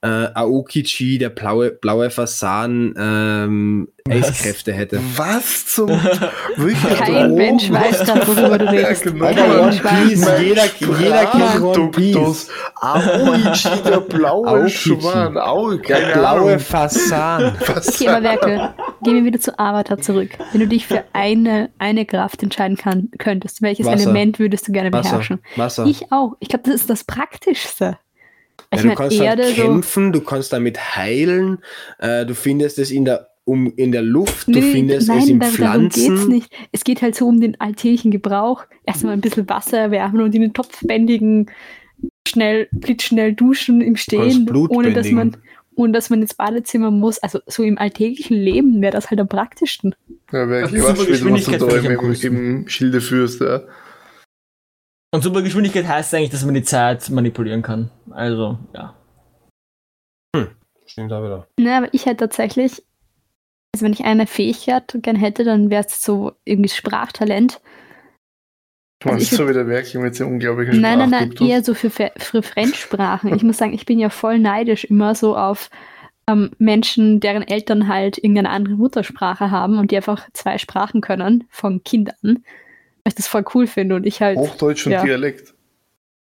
äh, 0.05 0.29
Aokichi, 0.35 1.17
der 1.17 1.29
blaue, 1.29 1.71
blaue 1.71 2.09
Fasan, 2.11 2.93
ähm, 2.97 3.87
Was? 4.05 4.29
Eiskräfte 4.29 4.71
hätte. 4.71 4.99
Was 5.15 5.65
zum 5.65 5.89
wirklich 6.55 6.97
Kein 6.97 7.13
Drogen? 7.13 7.33
Mensch 7.35 7.71
weiß 7.71 8.05
gerade, 8.05 8.27
worüber 8.27 8.57
du 8.59 8.65
redest. 8.71 9.05
Ja, 9.05 9.11
genau. 9.11 9.63
One. 9.63 9.71
Piece, 9.71 10.27
jeder, 10.39 10.65
jeder 10.99 11.25
kennt 11.25 11.61
One 11.61 11.91
Piece. 11.91 12.49
Aoichi, 12.81 13.69
der 13.83 13.99
blaue 14.01 14.47
Aokichi. 14.47 15.01
Schwan. 15.01 15.37
Au, 15.37 15.73
Der 15.75 16.13
blaue. 16.13 16.59
Fasan. 16.59 17.55
Was 17.67 17.87
Okay, 17.87 18.07
aber 18.09 18.23
Werke, 18.23 18.73
gehen 19.03 19.15
wir 19.15 19.23
wieder 19.25 19.39
zu 19.39 19.57
Avatar 19.57 19.97
zurück. 19.97 20.29
Wenn 20.51 20.61
du 20.61 20.67
dich 20.67 20.85
für 20.85 21.03
eine, 21.13 21.69
eine 21.79 22.05
Kraft 22.05 22.43
entscheiden 22.43 22.77
kann, 22.77 23.09
könntest, 23.17 23.61
welches 23.61 23.85
Wasser. 23.87 24.03
Element 24.03 24.37
würdest 24.39 24.67
du 24.67 24.71
gerne 24.71 24.91
Wasser. 24.93 25.09
beherrschen? 25.09 25.39
Wasser. 25.55 25.85
Ich 25.85 26.11
auch. 26.11 26.33
Ich 26.39 26.49
glaube, 26.49 26.63
das 26.65 26.75
ist 26.75 26.89
das 26.89 27.03
Praktischste. 27.03 27.97
Ja, 28.73 28.81
du 28.81 28.95
kannst 28.95 29.19
Erde 29.19 29.43
halt 29.43 29.55
so. 29.55 29.61
kämpfen, 29.61 30.11
du 30.11 30.21
kannst 30.21 30.51
damit 30.51 30.95
heilen, 30.97 31.59
äh, 31.99 32.25
du 32.25 32.35
findest 32.35 32.77
es 32.79 32.91
in 32.91 33.05
der, 33.05 33.29
um, 33.45 33.71
in 33.75 33.91
der 33.91 34.01
Luft, 34.01 34.47
du 34.47 34.51
Nee, 34.59 34.61
findest 34.73 35.07
nein, 35.07 35.17
es 35.19 35.29
in 35.29 35.39
da- 35.39 35.45
darum 35.57 35.83
geht's 35.83 35.95
Pflanzen. 35.97 36.27
nicht. 36.29 36.51
Es 36.71 36.83
geht 36.83 37.01
halt 37.01 37.15
so 37.15 37.27
um 37.27 37.39
den 37.39 37.59
alltäglichen 37.61 38.11
Gebrauch. 38.11 38.65
Erstmal 38.85 39.13
ein 39.13 39.21
bisschen 39.21 39.47
Wasser 39.49 39.77
erwärmen 39.79 40.21
und 40.21 40.33
in 40.35 40.41
den 40.41 40.53
Topf 40.53 40.81
bändigen, 40.81 41.49
schnell, 42.27 42.67
blitzschnell 42.71 43.33
duschen 43.33 43.81
im 43.81 43.95
Stehen, 43.95 44.45
Blut 44.45 44.71
ohne 44.71 44.91
dass 44.93 45.09
man, 45.11 45.37
ohne 45.75 45.93
dass 45.93 46.09
man 46.09 46.21
ins 46.21 46.33
Badezimmer 46.33 46.91
muss. 46.91 47.19
Also 47.19 47.39
so 47.47 47.63
im 47.63 47.77
alltäglichen 47.77 48.35
Leben 48.35 48.81
wäre 48.81 48.91
das 48.93 49.09
halt 49.09 49.19
am 49.21 49.27
praktischsten. 49.27 49.95
Ja, 50.31 50.49
wäre 50.49 50.65
ich 50.65 50.83
was 50.83 51.07
wieder, 51.07 51.31
was 51.31 51.45
du 51.45 51.57
da 51.57 51.77
im, 51.77 52.13
im 52.35 52.67
Schilde 52.67 52.99
führst. 52.99 53.41
Ja. 53.41 53.61
Und 55.15 55.21
Supergeschwindigkeit 55.21 55.87
heißt 55.87 56.13
eigentlich, 56.13 56.31
dass 56.31 56.43
man 56.43 56.55
die 56.55 56.63
Zeit 56.63 57.09
manipulieren 57.09 57.61
kann. 57.61 57.89
Also, 58.11 58.59
ja. 58.73 58.93
Stimmt 60.85 61.13
auch 61.13 61.23
wieder. 61.23 61.47
Ne, 61.57 61.77
aber 61.77 61.93
ich 61.93 62.05
hätte 62.05 62.17
tatsächlich, 62.17 62.83
also 63.73 63.85
wenn 63.85 63.93
ich 63.93 64.03
eine 64.03 64.27
Fähigkeit 64.27 64.97
gern 65.01 65.15
hätte, 65.15 65.45
dann 65.45 65.69
wäre 65.69 65.85
es 65.85 66.03
so 66.03 66.33
irgendwie 66.43 66.67
Sprachtalent. 66.67 67.61
Du 68.99 69.07
meinst 69.07 69.31
Also 69.31 69.43
so 69.43 69.49
wie 69.49 69.53
der 69.53 69.69
Werkchen 69.69 70.01
mit 70.01 70.19
dem 70.19 70.27
unglaublichen 70.27 70.81
Nein, 70.81 70.99
nein, 70.99 71.09
nein, 71.09 71.33
eher 71.39 71.63
so 71.63 71.75
für, 71.75 71.89
für 71.89 72.43
Fremdsprachen. 72.43 73.33
Ich 73.33 73.43
muss 73.43 73.57
sagen, 73.57 73.73
ich 73.73 73.85
bin 73.85 73.99
ja 73.99 74.09
voll 74.09 74.37
neidisch 74.37 74.83
immer 74.83 75.15
so 75.15 75.37
auf 75.37 75.69
ähm, 76.27 76.51
Menschen, 76.57 77.21
deren 77.21 77.43
Eltern 77.47 77.87
halt 77.87 78.17
irgendeine 78.17 78.49
andere 78.49 78.75
Muttersprache 78.75 79.49
haben 79.49 79.79
und 79.79 79.91
die 79.91 79.95
einfach 79.95 80.27
zwei 80.33 80.57
Sprachen 80.57 80.99
können 80.99 81.45
von 81.49 81.85
Kindern. 81.85 82.43
Weil 83.05 83.11
ich 83.11 83.15
das 83.15 83.27
voll 83.27 83.45
cool 83.53 83.67
finde 83.67 83.95
und 83.95 84.05
ich 84.05 84.21
halt, 84.21 84.37
Hochdeutsch 84.37 84.87
und 84.87 84.93
Ja. 84.93 85.03
Dialekt. 85.03 85.53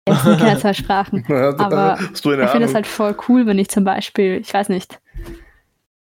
es 0.04 0.22
sind 0.22 0.38
keine 0.38 0.58
zwei 0.60 0.74
Sprachen. 0.74 1.24
Aber 1.28 1.98
hast 1.98 2.24
du 2.24 2.30
eine 2.30 2.44
Ich 2.44 2.50
finde 2.50 2.66
das 2.66 2.74
halt 2.74 2.86
voll 2.86 3.16
cool, 3.28 3.46
wenn 3.46 3.58
ich 3.58 3.68
zum 3.70 3.82
Beispiel, 3.84 4.38
ich 4.40 4.52
weiß 4.52 4.68
nicht, 4.68 5.00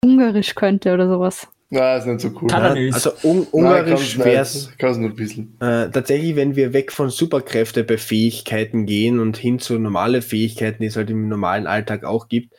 Ungarisch 0.04 0.54
könnte 0.54 0.92
oder 0.94 1.06
sowas. 1.08 1.46
Na, 1.70 1.96
ist 1.96 2.06
nicht 2.06 2.20
so 2.20 2.28
cool. 2.40 2.48
Kann 2.48 2.64
er 2.64 2.74
nicht. 2.74 2.92
Also 2.92 3.12
un 3.22 3.46
Ungarisch 3.50 4.18
wäre 4.18 4.42
es 4.42 4.72
Kannst 4.78 5.00
nur 5.00 5.10
ein 5.10 5.16
bisschen. 5.16 5.56
äh, 5.60 5.88
tatsächlich, 5.90 6.36
wenn 6.36 6.56
wir 6.56 6.72
weg 6.72 6.90
von 6.92 7.08
Superkräfte 7.08 7.84
bei 7.84 7.96
Fähigkeiten 7.96 8.84
gehen 8.84 9.20
und 9.20 9.36
hin 9.38 9.58
zu 9.58 9.78
normale 9.78 10.20
Fähigkeiten, 10.20 10.82
die 10.82 10.88
es 10.88 10.96
halt 10.96 11.08
im 11.08 11.28
normalen 11.28 11.66
Alltag 11.66 12.04
auch 12.04 12.28
gibt, 12.28 12.52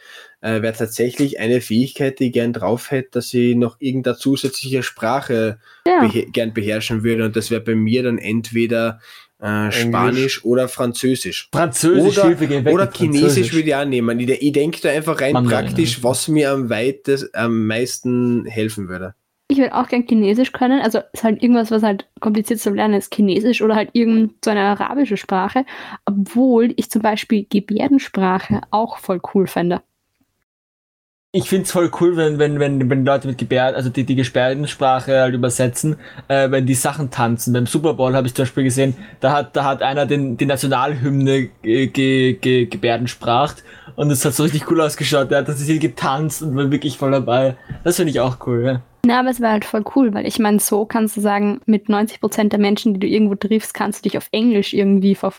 äh, 0.43 0.61
wäre 0.61 0.73
tatsächlich 0.73 1.39
eine 1.39 1.61
Fähigkeit, 1.61 2.19
die 2.19 2.27
ich 2.27 2.33
gern 2.33 2.51
drauf 2.51 2.91
hätte, 2.91 3.11
dass 3.13 3.33
ich 3.33 3.55
noch 3.55 3.77
irgendeine 3.79 4.17
zusätzliche 4.17 4.83
Sprache 4.83 5.57
Ja, 5.87 6.05
behe 6.05 6.25
gern 6.25 6.53
beherrschen 6.53 7.03
würde. 7.03 7.25
Und 7.25 7.35
das 7.37 7.49
wäre 7.49 7.61
bei 7.61 7.75
mir 7.75 8.03
dann 8.03 8.17
entweder 8.17 8.99
äh, 9.39 9.71
Spanisch 9.71 10.43
oder 10.43 10.67
Französisch. 10.67 11.49
Französisch, 11.53 12.17
Oder, 12.17 12.27
Hilfe, 12.27 12.65
weg 12.65 12.73
oder 12.73 12.91
Chinesisch 12.91 13.53
würde 13.53 13.69
ich 13.69 13.75
auch 13.75 13.85
nehmen. 13.85 14.19
Ich, 14.19 14.29
ich 14.29 14.51
denke 14.51 14.81
da 14.81 14.89
einfach 14.89 15.21
rein 15.21 15.33
Mandarin, 15.33 15.67
praktisch, 15.67 16.03
was 16.03 16.27
mir 16.27 16.51
am, 16.51 16.69
weites, 16.69 17.33
am 17.33 17.65
meisten 17.65 18.45
helfen 18.45 18.89
würde. 18.89 19.15
ich 19.47 19.57
würde 19.57 19.75
auch 19.75 19.87
gern 19.87 20.05
Chinesisch 20.05 20.51
können. 20.51 20.81
Also 20.81 20.99
es 21.13 21.21
ist 21.21 21.23
halt 21.23 21.41
irgendwas, 21.41 21.71
was 21.71 21.83
halt 21.83 22.09
kompliziert 22.19 22.59
zu 22.59 22.71
lernen 22.71 22.95
ist, 22.95 23.15
Chinesisch 23.15 23.61
oder 23.61 23.75
halt 23.75 23.91
irgend 23.93 24.43
so 24.43 24.51
eine 24.51 24.61
arabische 24.61 25.15
Sprache. 25.15 25.65
Obwohl 26.05 26.73
ich 26.75 26.89
zum 26.89 27.01
Beispiel 27.01 27.45
Gebärdensprache 27.49 28.61
auch 28.71 28.97
voll 28.97 29.21
cool 29.33 29.47
fände. 29.47 29.81
Ich 31.35 31.49
find's 31.49 31.71
voll 31.71 31.89
cool, 31.99 32.15
wenn, 32.15 32.37
wenn, 32.37 32.59
wenn, 32.59 32.91
wenn 32.91 33.05
Leute 33.05 33.27
mit 33.27 33.39
Gebärden, 33.39 33.75
also 33.75 33.89
die, 33.89 34.03
die 34.03 34.13
Gebärdensprache 34.15 35.19
halt 35.19 35.33
übersetzen, 35.33 35.95
äh, 36.27 36.51
wenn 36.51 36.67
die 36.67 36.75
Sachen 36.75 37.09
tanzen. 37.09 37.53
Beim 37.53 37.65
Super 37.65 37.95
Bowl 37.95 38.15
habe 38.15 38.27
ich 38.27 38.35
zum 38.35 38.43
Beispiel 38.43 38.65
gesehen, 38.65 38.95
da 39.19 39.31
hat, 39.31 39.55
da 39.55 39.63
hat 39.63 39.81
einer 39.81 40.05
den, 40.05 40.37
die 40.37 40.45
Nationalhymne 40.45 41.49
äh, 41.63 41.87
ge, 41.87 42.33
ge, 42.33 42.67
gebärdenspracht 42.67 43.63
und 43.95 44.11
es 44.11 44.23
hat 44.23 44.35
so 44.35 44.43
richtig 44.43 44.69
cool 44.69 44.79
ausgeschaut. 44.79 45.31
Der 45.31 45.39
hat 45.39 45.47
das 45.47 45.59
hier 45.59 45.79
getanzt 45.79 46.43
und 46.43 46.55
war 46.55 46.69
wirklich 46.69 46.99
voll 46.99 47.09
dabei. 47.09 47.55
Das 47.83 47.95
finde 47.95 48.11
ich 48.11 48.19
auch 48.19 48.37
cool, 48.45 48.63
ja. 48.63 48.81
Na, 49.03 49.19
aber 49.19 49.31
es 49.31 49.41
wäre 49.41 49.53
halt 49.53 49.65
voll 49.65 49.83
cool, 49.95 50.13
weil 50.13 50.27
ich 50.27 50.37
meine, 50.37 50.59
so 50.59 50.85
kannst 50.85 51.17
du 51.17 51.21
sagen, 51.21 51.61
mit 51.65 51.87
90% 51.87 52.49
der 52.49 52.59
Menschen, 52.59 52.93
die 52.93 52.99
du 52.99 53.07
irgendwo 53.07 53.33
triffst, 53.33 53.73
kannst 53.73 54.05
du 54.05 54.09
dich 54.09 54.19
auf 54.19 54.27
Englisch 54.31 54.71
irgendwie 54.75 55.15
ver 55.15 55.33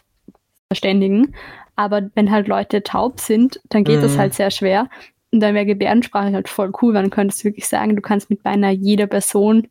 verständigen. 0.68 1.36
Aber 1.76 2.02
wenn 2.14 2.32
halt 2.32 2.48
Leute 2.48 2.82
taub 2.82 3.20
sind, 3.20 3.60
dann 3.68 3.84
geht 3.84 4.02
das 4.02 4.14
Mhm. 4.14 4.18
halt 4.18 4.34
sehr 4.34 4.50
schwer. 4.50 4.88
Und 5.34 5.40
dann 5.40 5.52
wäre 5.52 5.66
Gebärdensprache 5.66 6.32
halt 6.32 6.48
voll 6.48 6.70
cool, 6.80 6.94
weil 6.94 7.02
dann 7.02 7.10
könntest 7.10 7.40
du 7.40 7.46
wirklich 7.46 7.66
sagen, 7.66 7.96
du 7.96 8.02
kannst 8.02 8.30
mit 8.30 8.44
beinahe 8.44 8.72
jeder 8.72 9.08
Person 9.08 9.66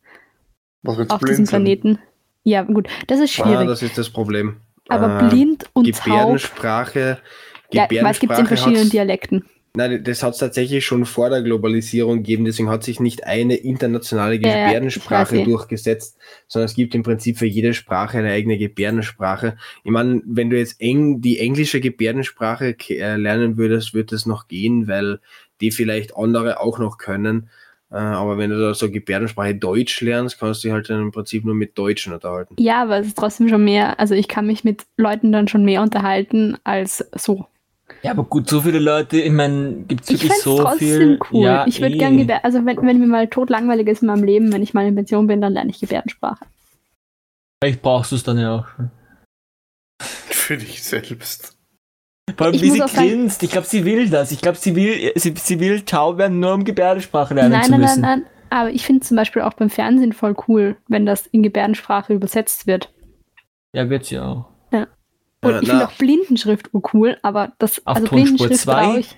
auf 0.84 1.22
diesem? 1.22 1.46
Planeten. 1.46 2.00
Ja, 2.44 2.64
gut, 2.64 2.90
das 3.08 3.22
ist 3.22 3.40
Ah, 3.40 3.46
schwierig. 3.46 3.68
das 3.70 3.82
ist 3.82 3.98
das 3.98 4.10
Problem. 4.10 4.58
aber 4.90 5.22
Äh, 5.22 5.30
blind 5.30 5.64
und 5.72 5.90
taub. 5.90 6.04
Gebärdensprache. 6.04 7.18
Ja, 7.72 7.88
es 7.90 8.20
gibt 8.20 8.38
in 8.38 8.46
verschiedenen 8.46 8.90
Dialekten. 8.90 9.46
Nein, 9.76 10.04
das 10.04 10.22
hat 10.22 10.34
es 10.34 10.40
tatsächlich 10.40 10.86
schon 10.86 11.04
vor 11.04 11.32
der 11.32 11.42
Globalisierung 11.42 12.18
gegeben, 12.18 12.46
deswegen 12.46 12.70
hat 12.70 12.84
sich 12.84 13.00
nicht 13.00 13.24
eine 13.26 13.56
internationale 13.56 14.36
Ja, 14.36 14.50
ja, 14.50 14.66
Gebärdensprache 14.66 15.38
weiß 15.38 15.40
eh. 15.40 15.46
durchgesetzt, 15.46 16.20
sondern 16.48 16.66
es 16.66 16.76
gibt 16.76 16.94
im 16.94 17.02
Prinzip 17.02 17.40
für 17.40 17.48
jede 17.48 17.74
Sprache 17.74 18.20
eine 18.20 18.30
eigene 18.30 18.60
Gebärdensprache. 18.60 19.58
Ich 19.84 19.90
meine, 19.90 20.22
wenn 20.28 20.52
du 20.52 20.60
jetzt 20.60 20.80
eng 20.80 21.22
die 21.22 21.40
englische 21.40 21.80
Gebärdensprache 21.82 22.76
äh, 22.90 23.16
lernen 23.16 23.58
würdest, 23.58 23.96
wird 23.96 24.12
es 24.12 24.28
noch 24.28 24.48
gehen, 24.48 24.88
weil 24.88 25.20
die 25.64 25.72
vielleicht 25.72 26.16
andere 26.18 26.60
auch 26.60 26.78
noch 26.78 26.98
können. 26.98 27.50
Äh, 27.90 27.96
aber 27.96 28.38
wenn 28.38 28.50
du 28.50 28.60
da 28.60 28.74
so 28.74 28.92
Gebärdensprache 28.92 29.56
Deutsch 29.56 30.02
lernst, 30.02 30.40
kannst 30.40 30.64
du 30.64 30.68
dich 30.68 30.74
halt 30.74 30.90
dann 30.90 31.02
im 31.02 31.12
Prinzip 31.12 31.46
nur 31.46 31.56
mit 31.56 31.78
Deutschen 31.78 32.12
unterhalten. 32.12 32.56
Ja, 32.60 32.82
aber 32.82 33.00
es 33.00 33.08
ist 33.08 33.18
trotzdem 33.18 33.48
schon 33.48 33.64
mehr, 33.64 34.00
also 34.00 34.14
ich 34.14 34.28
kann 34.28 34.46
mich 34.46 34.64
mit 34.64 34.84
Leuten 34.98 35.32
dann 35.32 35.48
schon 35.48 35.64
mehr 35.64 35.82
unterhalten 35.82 36.58
als 36.64 37.06
so. 37.16 37.46
Ja, 38.02 38.12
aber 38.12 38.24
gut, 38.24 38.50
so 38.50 38.62
viele 38.62 38.80
Leute, 38.80 39.22
ich 39.22 39.32
meine, 39.32 39.84
gibt's 39.88 40.10
Ich 40.10 40.24
wirklich 40.24 40.38
es 40.38 40.44
so 40.44 40.58
trotzdem 40.58 40.80
viel? 40.80 41.20
cool. 41.32 41.46
Ja, 41.46 41.66
ich 41.68 41.80
würde 41.80 41.96
eh. 41.96 42.00
gern 42.00 42.18
Gebär 42.18 42.44
also 42.44 42.66
wenn, 42.66 42.78
wenn 42.78 43.00
mir 43.00 43.08
mal 43.08 43.28
tot 43.28 43.50
langweilig 43.50 43.88
ist 43.88 44.02
in 44.02 44.08
meinem 44.08 44.24
Leben, 44.24 44.52
wenn 44.52 44.64
ich 44.64 44.74
mal 44.74 44.86
in 44.86 44.96
Pension 44.96 45.28
bin, 45.28 45.40
dann 45.40 45.54
lerne 45.54 45.70
ich 45.70 45.80
Gebärdensprache. 45.80 46.46
Vielleicht 47.64 47.82
brauchst 47.82 48.12
du 48.12 48.16
es 48.18 48.24
dann 48.24 48.38
ja 48.38 48.56
auch 48.58 48.68
schon. 48.68 48.92
Für 50.02 50.58
dich 50.58 50.84
selbst. 50.84 51.53
Vor 52.38 52.48
allem, 52.48 52.56
Ich 52.56 52.62
wie 52.62 52.72
sie 52.72 52.82
auch 52.82 52.88
sagen- 52.88 53.10
grinst. 53.10 53.44
Ich 53.44 53.52
glaube, 53.52 53.68
sie 53.68 53.84
will 53.86 54.10
das. 54.10 54.32
Ich 54.32 54.42
glaube, 54.42 54.58
sie 54.58 54.76
will, 54.76 55.12
sie, 55.16 55.34
sie 55.38 55.60
will 55.60 55.82
taub 55.82 56.18
werden, 56.18 56.40
nur 56.40 56.54
um 56.54 56.64
Gebärdensprache 56.64 57.34
lernen 57.34 57.52
Nein, 57.52 57.64
zu 57.66 57.72
nein, 57.72 57.80
nein, 57.82 57.90
müssen. 57.90 58.02
nein. 58.02 58.26
Aber 58.50 58.70
ich 58.70 58.86
finde 58.86 59.02
zum 59.02 59.18
Beispiel 59.18 59.42
auch 59.42 59.54
beim 59.54 59.70
Fernsehen 59.70 60.14
voll 60.14 60.36
cool, 60.48 60.78
wenn 60.88 61.06
das 61.06 61.28
in 61.28 61.44
Gebärdensprache 61.44 62.14
übersetzt 62.14 62.66
wird. 62.68 62.94
Ja, 63.74 63.90
wird 63.90 64.06
sie 64.06 64.20
auch. 64.20 64.46
Und 64.72 65.52
Äh, 65.52 65.60
ich 65.62 65.68
finde 65.70 65.88
auch 65.88 65.92
Blindenschrift 65.94 66.70
cool, 66.94 67.18
aber 67.22 67.52
das, 67.60 67.80
Auf 67.86 67.98
also 67.98 68.08
Tonspur 68.08 68.48
Blindenschrift 68.48 68.64
traue 68.64 69.00
ich, 69.00 69.18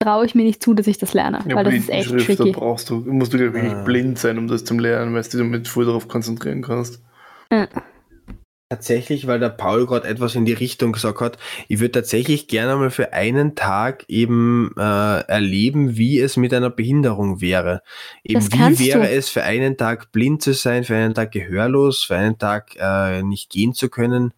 trau 0.00 0.22
ich 0.24 0.34
mir 0.34 0.42
nicht 0.42 0.60
zu, 0.60 0.74
dass 0.74 0.88
ich 0.88 0.98
das 0.98 1.14
lerne, 1.14 1.38
Ja, 1.46 1.54
weil 1.54 1.62
das 1.64 1.74
ist 1.74 1.88
echt 1.90 2.06
Blindenschrift, 2.08 2.40
da 2.40 2.44
tricky. 2.44 2.58
brauchst 2.58 2.90
du, 2.90 2.96
musst 2.96 3.32
du 3.32 3.36
ich, 3.36 3.52
wirklich 3.52 3.72
Ah. 3.72 3.84
blind 3.84 4.18
sein, 4.18 4.38
um 4.38 4.48
das 4.48 4.64
zu 4.64 4.76
lernen, 4.76 5.14
weil 5.14 5.22
du 5.22 5.28
dich 5.28 5.38
damit 5.38 5.68
voll 5.68 5.84
darauf 5.84 6.08
konzentrieren 6.08 6.62
kannst. 6.62 7.00
Tatsächlich, 8.72 9.26
weil 9.26 9.38
der 9.38 9.50
Paul 9.50 9.84
gerade 9.84 10.08
etwas 10.08 10.34
in 10.34 10.46
die 10.46 10.54
Richtung 10.54 10.92
gesagt 10.92 11.20
hat, 11.20 11.36
ich 11.68 11.80
würde 11.80 11.92
tatsächlich 11.92 12.48
gerne 12.48 12.74
mal 12.76 12.88
für 12.88 13.12
einen 13.12 13.54
Tag 13.54 14.06
eben 14.08 14.72
äh, 14.78 14.80
erleben, 14.80 15.98
wie 15.98 16.18
es 16.18 16.38
mit 16.38 16.54
einer 16.54 16.70
Behinderung 16.70 17.42
wäre. 17.42 17.82
Eben 18.24 18.40
wie 18.50 18.78
wäre 18.78 19.00
du. 19.00 19.10
es 19.10 19.28
für 19.28 19.42
einen 19.42 19.76
Tag 19.76 20.10
blind 20.10 20.40
zu 20.40 20.54
sein, 20.54 20.84
für 20.84 20.96
einen 20.96 21.12
Tag 21.12 21.32
gehörlos, 21.32 22.02
für 22.02 22.16
einen 22.16 22.38
Tag 22.38 22.74
äh, 22.78 23.22
nicht 23.22 23.50
gehen 23.50 23.74
zu 23.74 23.90
können. 23.90 24.32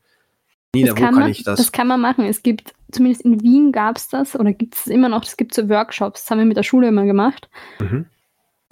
Nina, 0.75 0.89
Das 0.89 0.97
wo 0.97 1.01
kann, 1.01 1.15
kann 1.15 1.23
man, 1.23 1.31
ich 1.31 1.45
das? 1.45 1.59
das 1.61 1.71
kann 1.71 1.87
man 1.87 2.01
machen. 2.01 2.25
Es 2.25 2.43
gibt, 2.43 2.75
zumindest 2.91 3.25
in 3.25 3.41
Wien 3.41 3.71
gab 3.71 3.99
es 3.99 4.09
das 4.09 4.35
oder 4.35 4.53
gibt 4.53 4.75
es 4.75 4.89
immer 4.89 5.09
noch, 5.09 5.23
es 5.23 5.37
gibt 5.37 5.55
so 5.55 5.69
Workshops, 5.69 6.23
das 6.23 6.31
haben 6.33 6.39
wir 6.39 6.45
mit 6.45 6.57
der 6.57 6.65
Schule 6.65 6.89
immer 6.89 7.05
gemacht. 7.05 7.49
Mhm. 7.79 8.07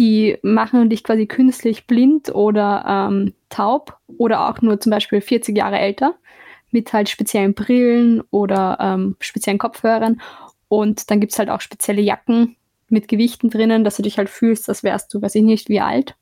Die 0.03 0.37
machen 0.43 0.91
dich 0.91 1.05
quasi 1.05 1.29
künstlich 1.29 1.87
blind 1.87 2.35
oder 2.35 2.85
ähm, 2.89 3.35
taub 3.51 3.99
oder 4.19 4.49
auch 4.49 4.61
nur 4.61 4.81
zum 4.81 4.91
Beispiel 4.91 5.21
40 5.21 5.57
Jahre 5.57 5.79
älter 5.79 6.17
mit 6.73 6.93
halt 6.93 7.09
speziellen 7.09 7.55
Brillen 7.55 8.21
oder 8.33 8.79
ähm, 8.81 9.15
speziellen 9.21 9.61
Kopfhörern. 9.61 10.21
Und 10.67 11.09
dann 11.09 11.21
gibt 11.21 11.33
es 11.33 11.39
halt 11.39 11.51
auch 11.51 11.61
spezielle 11.61 12.03
Jacken 12.03 12.57
mit 12.89 13.07
Gewichten 13.07 13.49
drinnen, 13.49 13.85
dass 13.85 13.97
du 13.97 14.03
dich 14.03 14.19
halt 14.19 14.29
fühlst, 14.29 14.69
als 14.69 14.83
wärst 14.83 15.15
du, 15.15 15.23
weiß 15.23 15.37
ich 15.37 15.45
nicht, 15.45 15.69
wie 15.69 15.81
alt. 15.81 16.17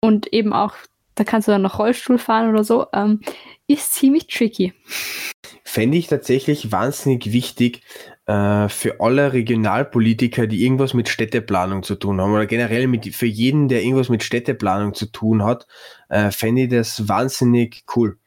Und 0.00 0.32
eben 0.32 0.52
auch, 0.52 0.74
da 1.16 1.24
kannst 1.24 1.48
du 1.48 1.52
dann 1.52 1.62
noch 1.62 1.80
Rollstuhl 1.80 2.18
fahren 2.18 2.50
oder 2.50 2.62
so. 2.62 2.86
Ähm, 2.92 3.20
ist 3.66 3.94
ziemlich 3.94 4.28
tricky. 4.28 4.74
fände 5.64 5.98
ich 5.98 6.06
tatsächlich 6.06 6.70
wahnsinnig 6.70 7.32
wichtig 7.32 7.82
äh, 8.26 8.68
für 8.68 9.00
alle 9.00 9.32
Regionalpolitiker, 9.32 10.46
die 10.46 10.64
irgendwas 10.64 10.94
mit 10.94 11.08
Städteplanung 11.08 11.82
zu 11.82 11.96
tun 11.96 12.20
haben 12.20 12.32
oder 12.32 12.46
generell 12.46 12.86
mit, 12.86 13.14
für 13.14 13.26
jeden, 13.26 13.68
der 13.68 13.82
irgendwas 13.82 14.08
mit 14.08 14.22
Städteplanung 14.22 14.94
zu 14.94 15.06
tun 15.06 15.42
hat, 15.42 15.66
äh, 16.08 16.30
fände 16.30 16.62
ich 16.62 16.68
das 16.68 17.08
wahnsinnig 17.08 17.84
cool. 17.96 18.18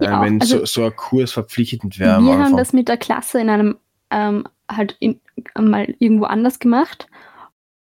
Ja, 0.00 0.20
äh, 0.20 0.26
wenn 0.26 0.40
also 0.40 0.58
so, 0.58 0.64
so 0.66 0.84
ein 0.84 0.96
Kurs 0.96 1.32
verpflichtend 1.32 1.98
wäre. 1.98 2.20
Wir 2.20 2.38
haben 2.38 2.56
das 2.56 2.72
mit 2.72 2.88
der 2.88 2.96
Klasse 2.96 3.40
in 3.40 3.48
einem, 3.48 3.76
ähm, 4.10 4.48
halt 4.70 4.96
in, 4.98 5.20
mal 5.58 5.94
irgendwo 5.98 6.24
anders 6.24 6.58
gemacht. 6.58 7.06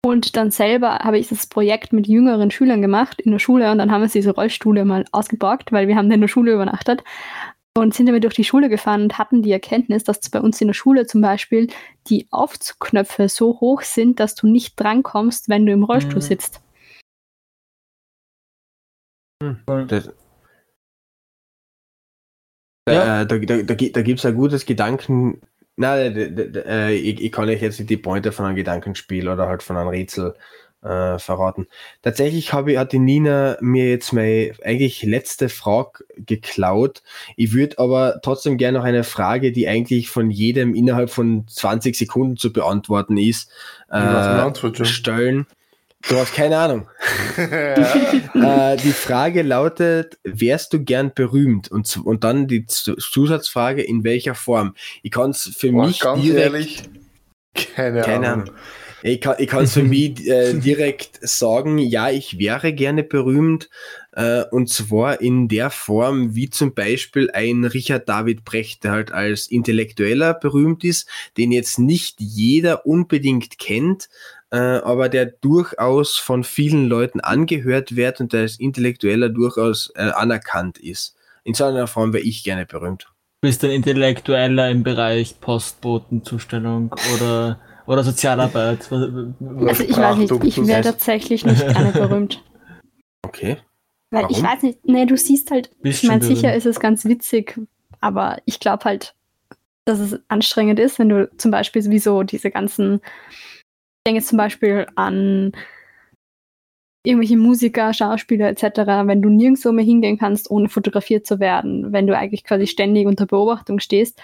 Und 0.04 0.36
dann 0.36 0.50
selber 0.50 1.00
habe 1.00 1.20
ich 1.20 1.28
das 1.28 1.46
Projekt 1.46 1.94
mit 1.94 2.08
jüngeren 2.08 2.50
Schülern 2.50 2.82
gemacht 2.82 3.22
in 3.22 3.32
der 3.32 3.40
Schule 3.40 3.72
und 3.72 3.78
dann 3.78 3.92
haben 3.92 4.02
wir 4.02 4.08
diese 4.08 4.32
Rollstühle 4.32 4.84
mal 4.84 5.06
ausgeborgt, 5.12 5.72
weil 5.72 5.88
wir 5.88 5.96
haben 5.96 6.10
in 6.10 6.22
der 6.22 6.28
Schule 6.28 6.54
übernachtet 6.54 7.04
und 7.78 7.94
sind 7.94 8.08
damit 8.08 8.24
durch 8.24 8.34
die 8.34 8.44
Schule 8.44 8.70
gefahren 8.70 9.04
und 9.04 9.18
hatten 9.18 9.42
die 9.42 9.52
Erkenntnis, 9.52 10.04
dass 10.04 10.20
bei 10.30 10.42
uns 10.42 10.60
in 10.60 10.68
der 10.68 10.74
Schule 10.74 11.06
zum 11.06 11.22
Beispiel 11.22 11.68
die 12.08 12.28
Aufzugknöpfe 12.32 13.30
so 13.30 13.60
hoch 13.62 13.82
sind, 13.82 14.20
dass 14.20 14.36
du 14.36 14.48
nicht 14.48 14.80
drankommst, 14.80 15.48
wenn 15.48 15.66
du 15.66 15.72
im 15.72 15.84
Rollstuhl 15.84 16.16
Mhm. 16.22 16.22
sitzt. 16.22 16.62
Das, 19.88 20.10
Ja. 22.90 23.22
äh, 23.22 23.26
da, 23.26 23.38
da, 23.38 23.62
da, 23.64 23.74
gi- 23.74 23.92
da 23.92 24.02
gibt 24.02 24.20
es 24.20 24.26
ein 24.26 24.36
gutes 24.36 24.66
Gedanken. 24.66 25.42
Nein, 25.78 26.16
äh, 26.56 26.94
ich, 26.94 27.22
ich 27.22 27.32
kann 27.32 27.48
euch 27.48 27.62
jetzt 27.62 27.80
nicht 27.80 27.90
die 27.90 27.98
Pointe 27.98 28.32
von 28.32 28.46
einem 28.46 28.56
Gedankenspiel 28.56 29.30
oder 29.30 29.48
halt 29.48 29.64
von 29.64 29.78
einem 29.78 29.88
Rätsel 29.88 30.36
äh, 30.84 31.20
verraten. 31.20 31.68
Tatsächlich 32.02 32.54
habe 32.54 32.74
ich, 32.74 32.78
hat 32.78 32.92
die 32.92 33.00
Nina 33.00 33.58
mir 33.62 33.90
jetzt 33.90 34.14
meine 34.14 34.54
eigentlich 34.64 35.04
letzte 35.04 35.50
Frage 35.50 36.06
geklaut. 36.18 37.04
Ich 37.36 37.54
würde 37.54 37.80
aber 37.80 38.20
trotzdem 38.24 38.58
gerne 38.58 38.80
noch 38.80 38.86
eine 38.86 39.04
Frage, 39.04 39.52
die 39.52 39.68
eigentlich 39.68 40.10
von 40.10 40.32
jedem 40.32 40.74
innerhalb 40.74 41.10
von 41.10 41.46
20 41.48 41.96
Sekunden 41.96 42.38
zu 42.38 42.52
beantworten 42.52 43.18
ist, 43.18 43.52
äh, 43.90 44.86
stellen. 44.86 45.46
Du 46.10 46.18
hast 46.18 46.34
keine 46.34 46.58
Ahnung. 46.58 46.88
äh, 47.38 48.78
die 48.78 48.92
Frage 48.92 49.44
lautet, 49.44 50.18
wärst 50.24 50.74
du 50.74 50.84
gern 50.84 51.12
berühmt? 51.14 51.70
Und, 51.70 51.98
und 52.04 52.24
dann 52.24 52.48
die 52.48 52.66
Zusatzfrage, 52.66 53.84
in 53.84 54.04
welcher 54.04 54.34
Form? 54.34 54.74
Ich 55.04 55.12
kann 55.12 55.30
es 55.30 55.54
für 55.56 55.72
Boah, 55.72 55.86
mich 55.86 56.00
ganz 56.00 56.22
direkt, 56.24 56.42
ehrlich, 56.44 56.84
keine, 57.54 58.02
keine 58.02 58.30
Ahnung. 58.30 58.48
Ahnung. 58.48 58.56
Ich 59.04 59.22
kann 59.22 59.36
ich 59.40 59.48
kann's 59.48 59.74
für 59.74 59.84
mich 59.84 60.28
äh, 60.28 60.54
direkt 60.60 61.20
sagen, 61.22 61.78
ja, 61.78 62.10
ich 62.10 62.38
wäre 62.38 62.74
gerne 62.74 63.04
berühmt. 63.04 63.70
Äh, 64.14 64.44
und 64.52 64.70
zwar 64.70 65.22
in 65.22 65.48
der 65.48 65.70
Form, 65.70 66.36
wie 66.36 66.50
zum 66.50 66.74
Beispiel 66.74 67.32
ein 67.32 67.64
Richard 67.64 68.10
David 68.10 68.44
Brecht, 68.44 68.84
der 68.84 68.92
halt 68.92 69.12
als 69.12 69.48
Intellektueller 69.48 70.34
berühmt 70.34 70.84
ist, 70.84 71.08
den 71.38 71.52
jetzt 71.52 71.80
nicht 71.80 72.20
jeder 72.20 72.86
unbedingt 72.86 73.58
kennt, 73.58 74.10
äh, 74.52 74.58
aber 74.58 75.10
der 75.10 75.26
durchaus 75.26 76.18
von 76.18 76.44
vielen 76.44 76.88
Leuten 76.88 77.22
angehört 77.22 77.96
wird 77.96 78.20
und 78.20 78.34
der 78.34 78.42
als 78.42 78.60
Intellektueller 78.60 79.30
durchaus 79.30 79.92
äh, 79.96 80.02
anerkannt 80.02 80.78
ist. 80.78 81.16
In 81.44 81.54
so 81.54 81.64
einer 81.64 81.88
Form 81.88 82.14
wäre 82.14 82.24
ich 82.24 82.44
gerne 82.44 82.66
berühmt. 82.66 83.08
Bist 83.42 83.64
ein 83.64 83.72
Intellektueller 83.72 84.70
im 84.70 84.84
Bereich 84.84 85.40
Postbotenzustellung 85.40 86.94
oder, 87.16 87.60
oder 87.88 88.04
Sozialarbeit? 88.04 88.90
Also 88.92 89.84
ich 89.84 89.98
weiß 89.98 90.18
nicht, 90.18 90.32
ich 90.44 90.68
wäre 90.68 90.82
tatsächlich 90.82 91.46
nicht 91.46 91.62
gerne 91.68 91.92
berühmt. 91.92 92.44
Okay. 93.24 93.58
Weil 94.12 94.26
ich 94.30 94.44
Warum? 94.44 94.56
weiß 94.56 94.64
nicht, 94.64 94.80
nee, 94.86 95.06
du 95.06 95.16
siehst 95.16 95.52
halt, 95.52 95.72
Bist 95.82 96.04
ich 96.04 96.10
meine, 96.10 96.24
sicher 96.24 96.54
ist 96.54 96.66
es 96.66 96.80
ganz 96.80 97.06
witzig, 97.06 97.60
aber 98.02 98.38
ich 98.46 98.60
glaube 98.60 98.84
halt, 98.84 99.16
dass 99.86 100.00
es 100.00 100.20
anstrengend 100.28 100.80
ist, 100.80 101.00
wenn 101.00 101.10
du 101.10 101.30
zum 101.38 101.52
Beispiel 101.52 101.82
sowieso 101.82 102.24
diese 102.24 102.52
ganzen, 102.52 102.96
ich 103.30 104.04
denke 104.06 104.20
jetzt 104.20 104.28
zum 104.28 104.38
Beispiel 104.38 104.88
an 104.96 105.54
irgendwelche 107.04 107.38
Musiker, 107.38 107.94
Schauspieler 107.94 108.50
etc., 108.50 108.64
wenn 109.06 109.22
du 109.22 109.30
nirgendwo 109.30 109.72
mehr 109.72 109.86
hingehen 109.86 110.18
kannst, 110.18 110.52
ohne 110.52 110.70
fotografiert 110.70 111.26
zu 111.26 111.40
werden, 111.40 111.92
wenn 111.92 112.06
du 112.06 112.16
eigentlich 112.16 112.44
quasi 112.44 112.68
ständig 112.68 113.08
unter 113.08 113.26
Beobachtung 113.26 113.80
stehst. 113.80 114.22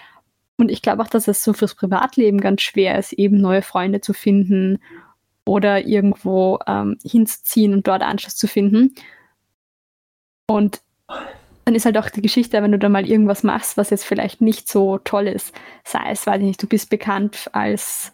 Und 0.57 0.71
ich 0.71 0.81
glaube 0.81 1.03
auch, 1.03 1.07
dass 1.07 1.27
es 1.27 1.43
so 1.43 1.53
fürs 1.53 1.75
Privatleben 1.75 2.41
ganz 2.41 2.61
schwer 2.61 2.97
ist, 2.97 3.13
eben 3.13 3.39
neue 3.39 3.61
Freunde 3.61 4.01
zu 4.01 4.13
finden 4.13 4.79
oder 5.45 5.85
irgendwo 5.85 6.59
ähm, 6.67 6.97
hinzuziehen 7.03 7.73
und 7.73 7.87
dort 7.87 8.01
Anschluss 8.01 8.35
zu 8.35 8.47
finden. 8.47 8.95
Und 10.49 10.81
dann 11.65 11.75
ist 11.75 11.85
halt 11.85 11.97
auch 11.97 12.09
die 12.09 12.21
Geschichte, 12.21 12.61
wenn 12.61 12.71
du 12.71 12.79
da 12.79 12.89
mal 12.89 13.07
irgendwas 13.07 13.43
machst, 13.43 13.77
was 13.77 13.89
jetzt 13.89 14.05
vielleicht 14.05 14.41
nicht 14.41 14.69
so 14.69 14.97
toll 14.99 15.27
ist. 15.27 15.53
Sei 15.83 16.11
es, 16.11 16.25
weiß 16.25 16.39
ich 16.39 16.47
nicht, 16.47 16.63
du 16.63 16.67
bist 16.67 16.89
bekannt 16.89 17.49
als 17.51 18.11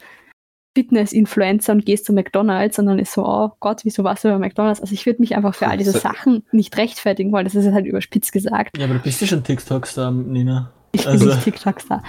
Fitness-Influencer 0.76 1.74
und 1.74 1.86
gehst 1.86 2.06
zu 2.06 2.14
McDonalds 2.14 2.80
und 2.80 2.88
dann 2.88 2.98
ist 2.98 3.14
so, 3.14 3.26
oh 3.26 3.52
Gott, 3.60 3.82
wieso 3.84 4.04
warst 4.04 4.24
du 4.24 4.30
bei 4.30 4.40
McDonalds? 4.40 4.82
Also 4.82 4.94
ich 4.94 5.06
würde 5.06 5.22
mich 5.22 5.36
einfach 5.36 5.54
für 5.54 5.68
all 5.68 5.78
diese 5.78 5.92
Sachen 5.92 6.44
nicht 6.52 6.76
rechtfertigen 6.78 7.32
wollen. 7.32 7.46
Das 7.46 7.54
ist 7.54 7.72
halt 7.72 7.86
überspitzt 7.86 8.32
gesagt. 8.32 8.78
Ja, 8.78 8.86
aber 8.86 8.96
du 8.96 9.00
bist 9.02 9.22
ja 9.22 9.28
schon 9.28 9.44
TikToks-Star, 9.44 10.12
Nina. 10.12 10.74
Ich 10.94 11.04
bin 11.04 11.12
Also- 11.12 11.26
nicht 11.26 11.44
TikTok-Star. 11.44 12.02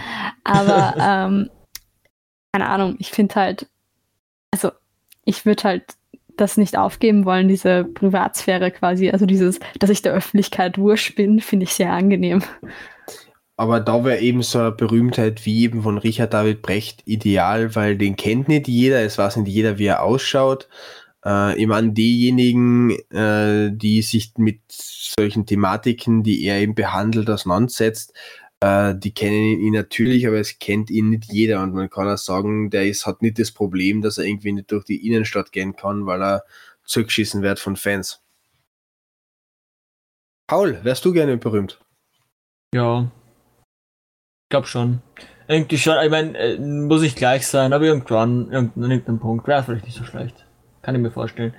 Aber 0.45 0.95
ähm, 0.99 1.51
keine 2.53 2.69
Ahnung, 2.69 2.95
ich 3.01 3.11
finde 3.11 3.35
halt, 3.35 3.67
also 4.53 4.71
ich 5.25 5.45
würde 5.45 5.65
halt 5.65 5.83
das 6.37 6.57
nicht 6.57 6.77
aufgeben 6.77 7.25
wollen, 7.25 7.49
diese 7.49 7.85
Privatsphäre 7.85 8.71
quasi, 8.71 9.11
also 9.11 9.27
dieses, 9.27 9.59
dass 9.79 9.91
ich 9.91 10.03
der 10.03 10.13
Öffentlichkeit 10.13 10.79
wurscht 10.79 11.17
bin, 11.17 11.41
finde 11.41 11.65
ich 11.65 11.75
sehr 11.75 11.93
angenehm. 11.93 12.43
Aber 13.57 13.81
da 13.81 14.05
wäre 14.05 14.19
eben 14.19 14.43
so 14.43 14.59
eine 14.59 14.73
Berühmtheit 14.73 15.47
wie 15.47 15.63
eben 15.63 15.83
von 15.83 15.99
Richard 15.99 16.35
David 16.35 16.61
Brecht 16.63 17.03
ideal, 17.07 17.75
weil 17.77 17.97
den 17.97 18.17
kennt 18.17 18.49
nicht 18.49 18.67
jeder, 18.67 19.01
es 19.03 19.17
weiß 19.17 19.37
nicht 19.37 19.49
jeder, 19.53 19.79
wie 19.79 19.87
er 19.87 20.03
ausschaut. 20.03 20.69
Äh, 21.25 21.61
ich 21.61 21.67
meine, 21.69 21.93
diejenigen, 21.93 22.91
äh, 23.11 23.71
die 23.73 24.03
sich 24.03 24.33
mit 24.37 24.61
solchen 24.69 25.47
Thematiken, 25.47 26.25
die 26.25 26.45
er 26.45 26.59
eben 26.59 26.75
behandelt, 26.75 27.31
auseinandersetzt, 27.31 28.13
äh, 28.65 28.95
die 28.99 29.13
kennen 29.13 29.61
ihn 29.61 29.75
natürlich, 29.75 30.27
aber 30.27 30.39
es 30.39 30.59
kennt 30.59 30.91
ihn 30.91 31.11
nicht 31.11 31.31
jeder. 31.31 31.63
Und 31.63 31.75
man 31.75 31.91
kann 31.91 32.09
auch 32.09 32.17
sagen, 32.17 32.71
der 32.71 32.87
ist, 32.87 33.07
hat 33.07 33.21
nicht 33.21 33.39
das 33.39 33.53
Problem, 33.53 34.01
dass 34.01 34.17
er 34.17 34.25
irgendwie 34.25 34.53
nicht 34.53 34.73
durch 34.73 34.85
die 34.85 35.07
Innenstadt 35.07 35.53
gehen 35.53 35.77
kann, 35.77 36.07
weil 36.07 36.23
er 36.23 36.45
zurückgeschissen 36.85 37.43
wird 37.43 37.59
von 37.59 37.77
Fans. 37.77 38.23
Paul, 40.47 40.83
wärst 40.83 41.05
du 41.05 41.13
gerne 41.13 41.37
berühmt? 41.37 41.81
Ja. 42.75 43.11
Ich 44.45 44.51
glaube 44.51 44.67
schon. 44.67 45.03
Irgendwie 45.47 45.79
schon, 45.79 46.03
ich 46.03 46.11
meine, 46.11 46.37
äh, 46.39 46.59
muss 46.59 47.03
ich 47.03 47.17
gleich 47.17 47.47
sein, 47.47 47.75
aber 47.75 47.85
irgendwann, 47.85 48.51
irgendein, 48.51 48.91
irgendein 48.91 49.19
Punkt, 49.19 49.47
wäre 49.47 49.63
vielleicht 49.63 49.85
nicht 49.85 49.99
so 49.99 50.05
schlecht. 50.05 50.47
Kann 50.81 50.95
ich 50.95 51.03
mir 51.03 51.11
vorstellen. 51.11 51.55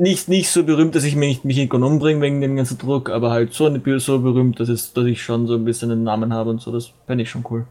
Nicht, 0.00 0.28
nicht 0.28 0.48
so 0.50 0.62
berühmt, 0.62 0.94
dass 0.94 1.02
ich 1.02 1.16
mich 1.16 1.28
nicht 1.28 1.44
mich 1.44 1.58
irgendwann 1.58 1.82
umbringe 1.82 2.20
wegen 2.20 2.40
dem 2.40 2.54
ganzen 2.54 2.78
Druck, 2.78 3.10
aber 3.10 3.30
halt 3.30 3.52
so, 3.52 3.66
eine- 3.66 3.98
so 3.98 4.20
berühmt, 4.20 4.60
dass, 4.60 4.68
es, 4.68 4.92
dass 4.92 5.06
ich 5.06 5.20
schon 5.22 5.46
so 5.48 5.54
ein 5.54 5.64
bisschen 5.64 5.90
einen 5.90 6.04
Namen 6.04 6.32
habe 6.32 6.50
und 6.50 6.60
so, 6.60 6.70
das 6.70 6.92
fände 7.06 7.22
ich 7.22 7.30
schon 7.30 7.44
cool. 7.50 7.66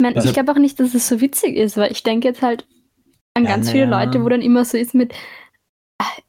Ich, 0.00 0.02
mein, 0.02 0.16
Also- 0.16 0.28
ich 0.28 0.34
glaube 0.34 0.52
auch 0.52 0.56
nicht, 0.58 0.80
dass 0.80 0.94
es 0.94 1.06
so 1.06 1.20
witzig 1.20 1.54
ist, 1.56 1.76
weil 1.76 1.92
ich 1.92 2.02
denke 2.02 2.28
jetzt 2.28 2.40
halt 2.40 2.66
an 3.36 3.44
Ja, 3.44 3.50
ganz 3.50 3.66
na 3.66 3.72
viele 3.72 3.84
ja. 3.84 3.90
Leute, 4.04 4.24
wo 4.24 4.28
dann 4.30 4.40
immer 4.40 4.64
so 4.64 4.78
ist 4.78 4.94
mit, 4.94 5.12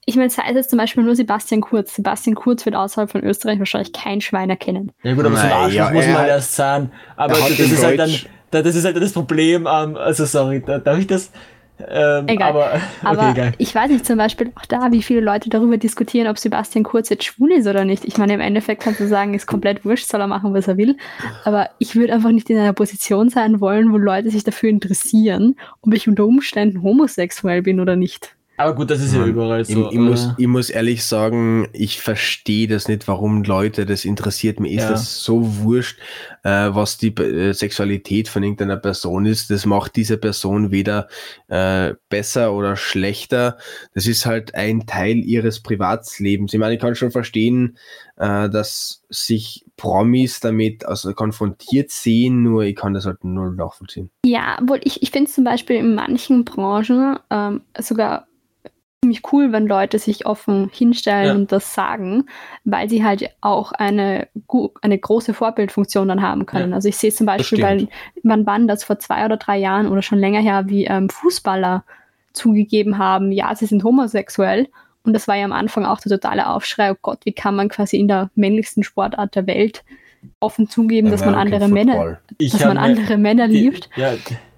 ich 0.06 0.18
meine, 0.18 0.30
sei 0.30 0.44
es 0.50 0.56
jetzt 0.56 0.70
zum 0.72 0.78
Beispiel 0.78 1.04
nur 1.04 1.16
Sebastian 1.16 1.62
Kurz. 1.62 1.96
Sebastian 1.96 2.36
Kurz 2.36 2.66
wird 2.66 2.76
außerhalb 2.76 3.10
von 3.10 3.24
Österreich 3.24 3.58
wahrscheinlich 3.60 3.94
kein 3.94 4.20
Schwein 4.20 4.50
erkennen. 4.50 4.92
Ja 5.04 5.14
gut, 5.14 5.26
aber 5.26 5.38
so 5.38 5.44
ein 5.44 5.52
Arschloch 5.54 5.74
ja, 5.78 5.92
muss 5.92 6.06
man 6.08 6.18
hat- 6.18 6.28
erst 6.28 6.56
sein. 6.58 6.92
Aber 7.16 7.36
er 7.36 7.40
das 7.50 7.58
in 7.60 7.72
ist 7.74 7.84
halt 7.86 8.00
dann, 8.00 8.12
das 8.52 8.76
ist 8.76 8.84
halt 8.84 8.98
das 8.98 9.14
Problem, 9.14 9.66
ähm, 9.66 9.96
also 9.96 10.26
sorry, 10.26 10.62
da, 10.62 10.78
darf 10.80 11.00
ich 11.00 11.08
das? 11.08 11.32
Ähm, 11.90 12.28
Egal. 12.28 12.50
Aber, 12.50 12.82
Aber 13.04 13.30
okay, 13.30 13.32
egal. 13.32 13.52
ich 13.58 13.74
weiß 13.74 13.90
nicht 13.90 14.06
zum 14.06 14.18
Beispiel 14.18 14.52
auch 14.56 14.66
da, 14.66 14.92
wie 14.92 15.02
viele 15.02 15.22
Leute 15.22 15.50
darüber 15.50 15.78
diskutieren, 15.78 16.28
ob 16.28 16.38
Sebastian 16.38 16.84
Kurz 16.84 17.10
jetzt 17.10 17.24
schwul 17.24 17.52
ist 17.52 17.68
oder 17.68 17.86
nicht. 17.86 18.06
Ich 18.06 18.18
meine, 18.18 18.34
im 18.34 18.40
Endeffekt 18.40 18.82
kannst 18.84 19.00
du 19.00 19.08
sagen, 19.08 19.34
ist 19.34 19.48
komplett 19.48 19.86
wurscht, 19.86 20.08
soll 20.08 20.22
er 20.22 20.28
machen, 20.28 20.54
was 20.54 20.68
er 20.68 20.78
will. 20.78 20.98
Aber 21.44 21.70
ich 21.80 21.96
würde 21.96 22.14
einfach 22.14 22.32
nicht 22.32 22.50
in 22.50 22.58
einer 22.58 22.74
Position 22.74 23.30
sein 23.30 23.62
wollen, 23.62 23.92
wo 23.92 23.98
Leute 23.98 24.30
sich 24.30 24.44
dafür 24.44 24.70
interessieren, 24.70 25.56
ob 25.82 25.94
ich 25.94 26.08
unter 26.08 26.26
Umständen 26.26 26.82
homosexuell 26.84 27.62
bin 27.62 27.80
oder 27.80 27.96
nicht. 27.96 28.36
Aber 28.58 28.76
gut, 28.76 28.92
das 28.92 29.02
ist 29.02 29.16
ja 29.16 29.26
überall 29.26 29.62
Ich, 29.62 29.70
so. 29.70 29.90
ich, 29.92 29.98
muss, 29.98 30.26
äh, 30.26 30.34
ich 30.38 30.48
muss 30.48 30.70
ehrlich 30.70 31.04
sagen, 31.04 31.68
ich 31.74 32.00
verstehe 32.00 32.68
das 32.68 32.88
nicht, 32.88 33.08
warum 33.08 33.44
Leute 33.44 33.88
das 33.88 34.06
interessiert. 34.06 34.60
Mir 34.60 34.70
ist 34.70 34.84
Ja. 34.84 34.90
das 34.92 35.24
so 35.24 35.58
wurscht, 35.64 35.98
äh, 36.44 36.70
was 36.72 36.98
die 36.98 37.08
äh, 37.16 37.54
Sexualität 37.54 38.28
von 38.28 38.44
irgendeiner 38.44 38.78
Person 38.78 39.26
ist. 39.26 39.50
Das 39.50 39.66
macht 39.66 39.96
diese 39.96 40.18
Person 40.18 40.70
weder 40.70 41.08
äh, 41.48 41.96
besser 42.10 42.54
oder 42.54 42.76
schlechter. 42.76 43.58
Das 43.96 44.06
ist 44.06 44.28
halt 44.28 44.54
ein 44.54 44.86
Teil 44.86 45.18
ihres 45.18 45.62
Privatslebens. 45.62 46.54
Ich 46.54 46.60
meine, 46.60 46.76
ich 46.76 46.80
kann 46.82 46.94
schon 46.94 47.10
verstehen, 47.12 47.78
äh, 48.18 48.48
dass 48.48 49.02
sich 49.10 49.66
Promis 49.76 50.40
damit 50.40 50.86
also 50.86 51.14
konfrontiert 51.14 51.90
sehen, 51.90 52.44
nur 52.44 52.64
ich 52.64 52.76
kann 52.76 52.94
das 52.94 53.08
halt 53.08 53.24
null 53.24 53.56
nachvollziehen. 53.56 54.12
Ja, 54.24 54.60
obwohl 54.62 54.80
ich, 54.84 55.02
ich 55.02 55.10
finde 55.10 55.32
zum 55.32 55.44
Beispiel 55.46 55.78
in 55.78 55.96
manchen 55.96 56.46
Branchen 56.46 57.18
ähm, 57.32 57.62
sogar 57.80 58.28
ziemlich 59.04 59.34
cool, 59.34 59.52
wenn 59.52 59.66
Leute 59.66 59.98
sich 59.98 60.28
offen 60.28 60.70
hinstellen 60.72 61.28
Ja. 61.28 61.34
und 61.34 61.52
das 61.52 61.74
sagen, 61.74 62.26
weil 62.66 62.88
sie 62.88 63.04
halt 63.04 63.30
auch 63.42 63.72
eine, 63.72 64.28
eine 64.82 65.00
große 65.00 65.34
Vorbildfunktion 65.34 66.08
dann 66.08 66.22
haben 66.22 66.46
können. 66.46 66.70
Ja. 66.70 66.76
Also 66.76 66.88
ich 66.88 66.98
sehe 66.98 67.12
zum 67.12 67.26
Beispiel, 67.26 67.62
weil 67.64 67.88
man 68.22 68.46
wann 68.46 68.68
das 68.68 68.84
vor 68.84 69.00
zwei 69.00 69.26
oder 69.26 69.38
drei 69.38 69.58
Jahren 69.58 69.88
oder 69.88 70.04
schon 70.04 70.20
länger 70.20 70.40
her, 70.40 70.66
wie 70.68 70.86
ähm, 70.86 71.10
Fußballer 71.10 71.84
zugegeben 72.34 73.00
haben, 73.00 73.32
ja, 73.32 73.56
sie 73.56 73.66
sind 73.66 73.84
homosexuell. 73.84 74.70
Und 75.04 75.14
das 75.14 75.28
war 75.28 75.36
ja 75.36 75.46
am 75.46 75.52
Anfang 75.52 75.84
auch 75.84 76.00
der 76.00 76.12
totale 76.12 76.48
Aufschrei, 76.48 76.92
oh 76.92 76.98
Gott, 77.02 77.22
wie 77.24 77.34
kann 77.34 77.56
man 77.56 77.70
quasi 77.70 77.98
in 77.98 78.08
der 78.08 78.30
männlichsten 78.36 78.84
Sportart 78.84 79.36
der 79.36 79.48
Welt 79.48 79.84
offen 80.40 80.70
zugeben, 80.70 81.10
dass 81.10 81.26
man 81.26 81.34
andere 81.34 81.68
Männer, 81.68 82.20
Ich 82.38 82.52
dass 82.52 82.64
man 82.66 82.78
andere 82.78 83.18
Männer 83.18 83.48
liebt. 83.48 83.90
Ja, 83.96 84.14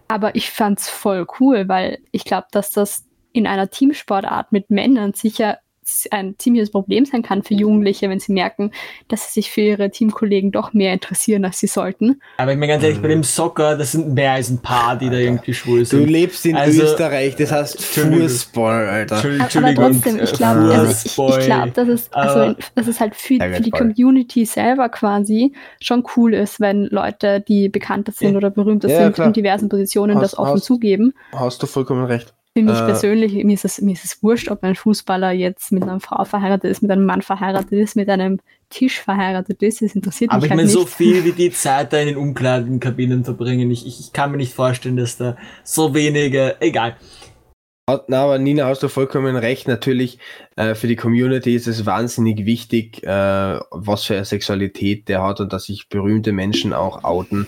Aber 0.10 0.36
ich 0.36 0.52
fand's 0.52 0.90
voll 0.90 1.26
cool, 1.40 1.70
weil 1.70 2.00
ich 2.12 2.26
glaube, 2.26 2.48
dass 2.52 2.72
das 2.72 3.06
in 3.34 3.46
einer 3.48 3.70
Teamsportart 3.70 4.52
mit 4.52 4.70
Männern 4.70 5.14
sicher 5.14 5.58
ein 6.12 6.36
ziemliches 6.38 6.72
Problem 6.72 7.04
sein 7.04 7.24
kann 7.24 7.44
für 7.44 7.56
Jugendliche, 7.56 8.10
wenn 8.10 8.18
sie 8.22 8.32
merken, 8.32 8.72
dass 9.10 9.26
sie 9.34 9.42
sich 9.42 9.52
für 9.52 9.60
ihre 9.60 9.92
Teamkollegen 9.92 10.50
doch 10.54 10.72
mehr 10.72 10.94
interessieren, 10.94 11.44
als 11.44 11.60
sie 11.60 11.68
sollten. 11.68 12.22
aber 12.38 12.54
ich 12.54 12.58
meine 12.58 12.72
ganz 12.72 12.84
ehrlich, 12.86 13.02
bei 13.02 13.10
dem 13.10 13.22
Soccer, 13.24 13.76
das 13.76 13.92
sind 13.92 14.14
mehr 14.14 14.32
als 14.32 14.50
ein 14.50 14.62
paar, 14.62 14.96
die 14.98 15.10
da 15.10 15.18
irgendwie 15.18 15.54
schwul 15.54 15.80
Du 15.80 15.86
sind. 15.86 16.08
lebst 16.10 16.46
in 16.46 16.56
Also- 16.56 16.84
Österreich, 16.84 17.36
das 17.36 17.52
heißt. 17.52 17.84
Fußball, 17.84 18.88
Alter. 18.88 19.16
Entschuldigung, 19.26 19.84
Aber 19.84 19.92
trotzdem, 19.92 20.20
ich 20.24 20.32
glaube, 20.32 20.60
also 20.74 20.92
ich, 20.92 21.38
ich 21.40 21.46
glaube, 21.48 21.72
dass 21.72 21.88
es, 21.90 22.14
also, 22.14 22.56
dass 22.76 22.88
es 22.88 23.00
halt 23.02 23.16
für, 23.16 23.36
für 23.42 23.62
die. 23.62 23.70
Community 23.72 24.46
selber 24.46 24.88
quasi 24.88 25.52
schon 25.82 26.06
cool 26.16 26.34
ist, 26.34 26.62
wenn 26.62 26.86
Leute, 26.86 27.42
die 27.42 27.68
bekannter 27.68 28.14
sind 28.14 28.32
Ja. 28.32 28.38
oder 28.38 28.52
berühmter 28.52 28.88
Ja, 28.88 29.04
sind, 29.04 29.16
klar. 29.16 29.28
in 29.28 29.34
diversen 29.34 29.68
Positionen 29.68 30.16
Hast- 30.16 30.24
das 30.34 30.38
offen 30.40 30.54
hast- 30.54 30.64
zugeben. 30.64 31.14
Hast 31.34 31.62
du 31.62 31.68
vollkommen 31.68 32.06
recht. 32.06 32.34
Für 32.56 32.64
mich 32.64 32.78
Äh, 32.78 32.86
persönlich, 32.86 33.34
mir 33.44 33.54
ist, 33.54 33.66
es, 33.66 33.82
mir 33.82 33.94
ist 33.94 34.06
es 34.06 34.22
wurscht, 34.22 34.50
ob 34.50 34.64
ein 34.64 34.76
Fußballer 34.76 35.32
jetzt 35.32 35.72
mit 35.72 35.82
einer 35.84 36.00
Frau 36.00 36.24
verheiratet 36.24 36.70
ist, 36.70 36.84
mit 36.84 36.92
einem 36.92 37.06
Mann 37.06 37.24
verheiratet 37.24 37.72
ist, 37.72 37.96
mit 37.96 38.10
einem 38.10 38.40
Tisch 38.70 39.00
verheiratet 39.02 39.64
ist. 39.64 39.82
Das 39.82 39.96
interessiert 39.96 40.30
Aber 40.30 40.38
mich 40.42 40.46
ich 40.46 40.52
halt 40.52 40.58
meine, 40.58 40.68
nicht. 40.68 40.78
so 40.78 40.86
viel 40.86 41.24
wie 41.24 41.32
die 41.32 41.52
Zeit 41.52 41.94
da 41.94 42.00
in 42.00 42.10
den 42.10 42.18
Umkleidenkabinen 42.18 43.24
verbringen, 43.24 43.72
ich, 43.72 43.88
ich, 43.88 44.00
ich 44.00 44.14
kann 44.14 44.30
mir 44.32 44.38
nicht 44.38 44.54
vorstellen, 44.54 44.98
dass 44.98 45.18
da 45.18 45.36
so 45.64 45.96
wenige, 45.96 46.58
egal. 46.60 46.96
Na, 48.08 48.24
aber 48.24 48.38
Nina, 48.38 48.66
hast 48.66 48.82
du 48.82 48.88
vollkommen 48.88 49.36
recht. 49.36 49.68
Natürlich, 49.68 50.18
äh, 50.56 50.74
für 50.74 50.88
die 50.88 50.96
Community 50.96 51.54
ist 51.54 51.68
es 51.68 51.86
wahnsinnig 51.86 52.46
wichtig, 52.46 53.04
äh, 53.04 53.60
was 53.72 54.06
für 54.06 54.16
eine 54.16 54.26
Sexualität 54.26 55.10
der 55.10 55.22
hat 55.22 55.42
und 55.42 55.52
dass 55.52 55.66
sich 55.66 55.90
berühmte 55.90 56.32
Menschen 56.32 56.72
auch 56.72 57.04
outen. 57.04 57.48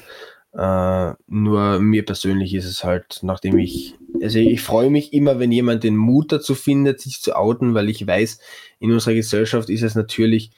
Äh, 0.57 1.13
nur 1.27 1.79
mir 1.79 2.05
persönlich 2.05 2.53
ist 2.53 2.65
es 2.65 2.83
halt, 2.83 3.19
nachdem 3.23 3.57
ich, 3.57 3.95
also 4.21 4.39
ich 4.39 4.61
freue 4.61 4.89
mich 4.89 5.11
immer, 5.11 5.37
wenn 5.37 5.51
jemand 5.51 5.83
den 5.83 5.97
Mut 5.97 6.31
dazu 6.31 6.55
findet, 6.55 7.01
sich 7.01 7.21
zu 7.21 7.35
outen, 7.35 7.73
weil 7.73 7.89
ich 7.89 8.07
weiß, 8.07 8.39
in 8.79 8.91
unserer 8.93 9.15
Gesellschaft 9.15 9.69
ist 9.69 9.81
es 9.83 9.95
natürlich 9.95 10.51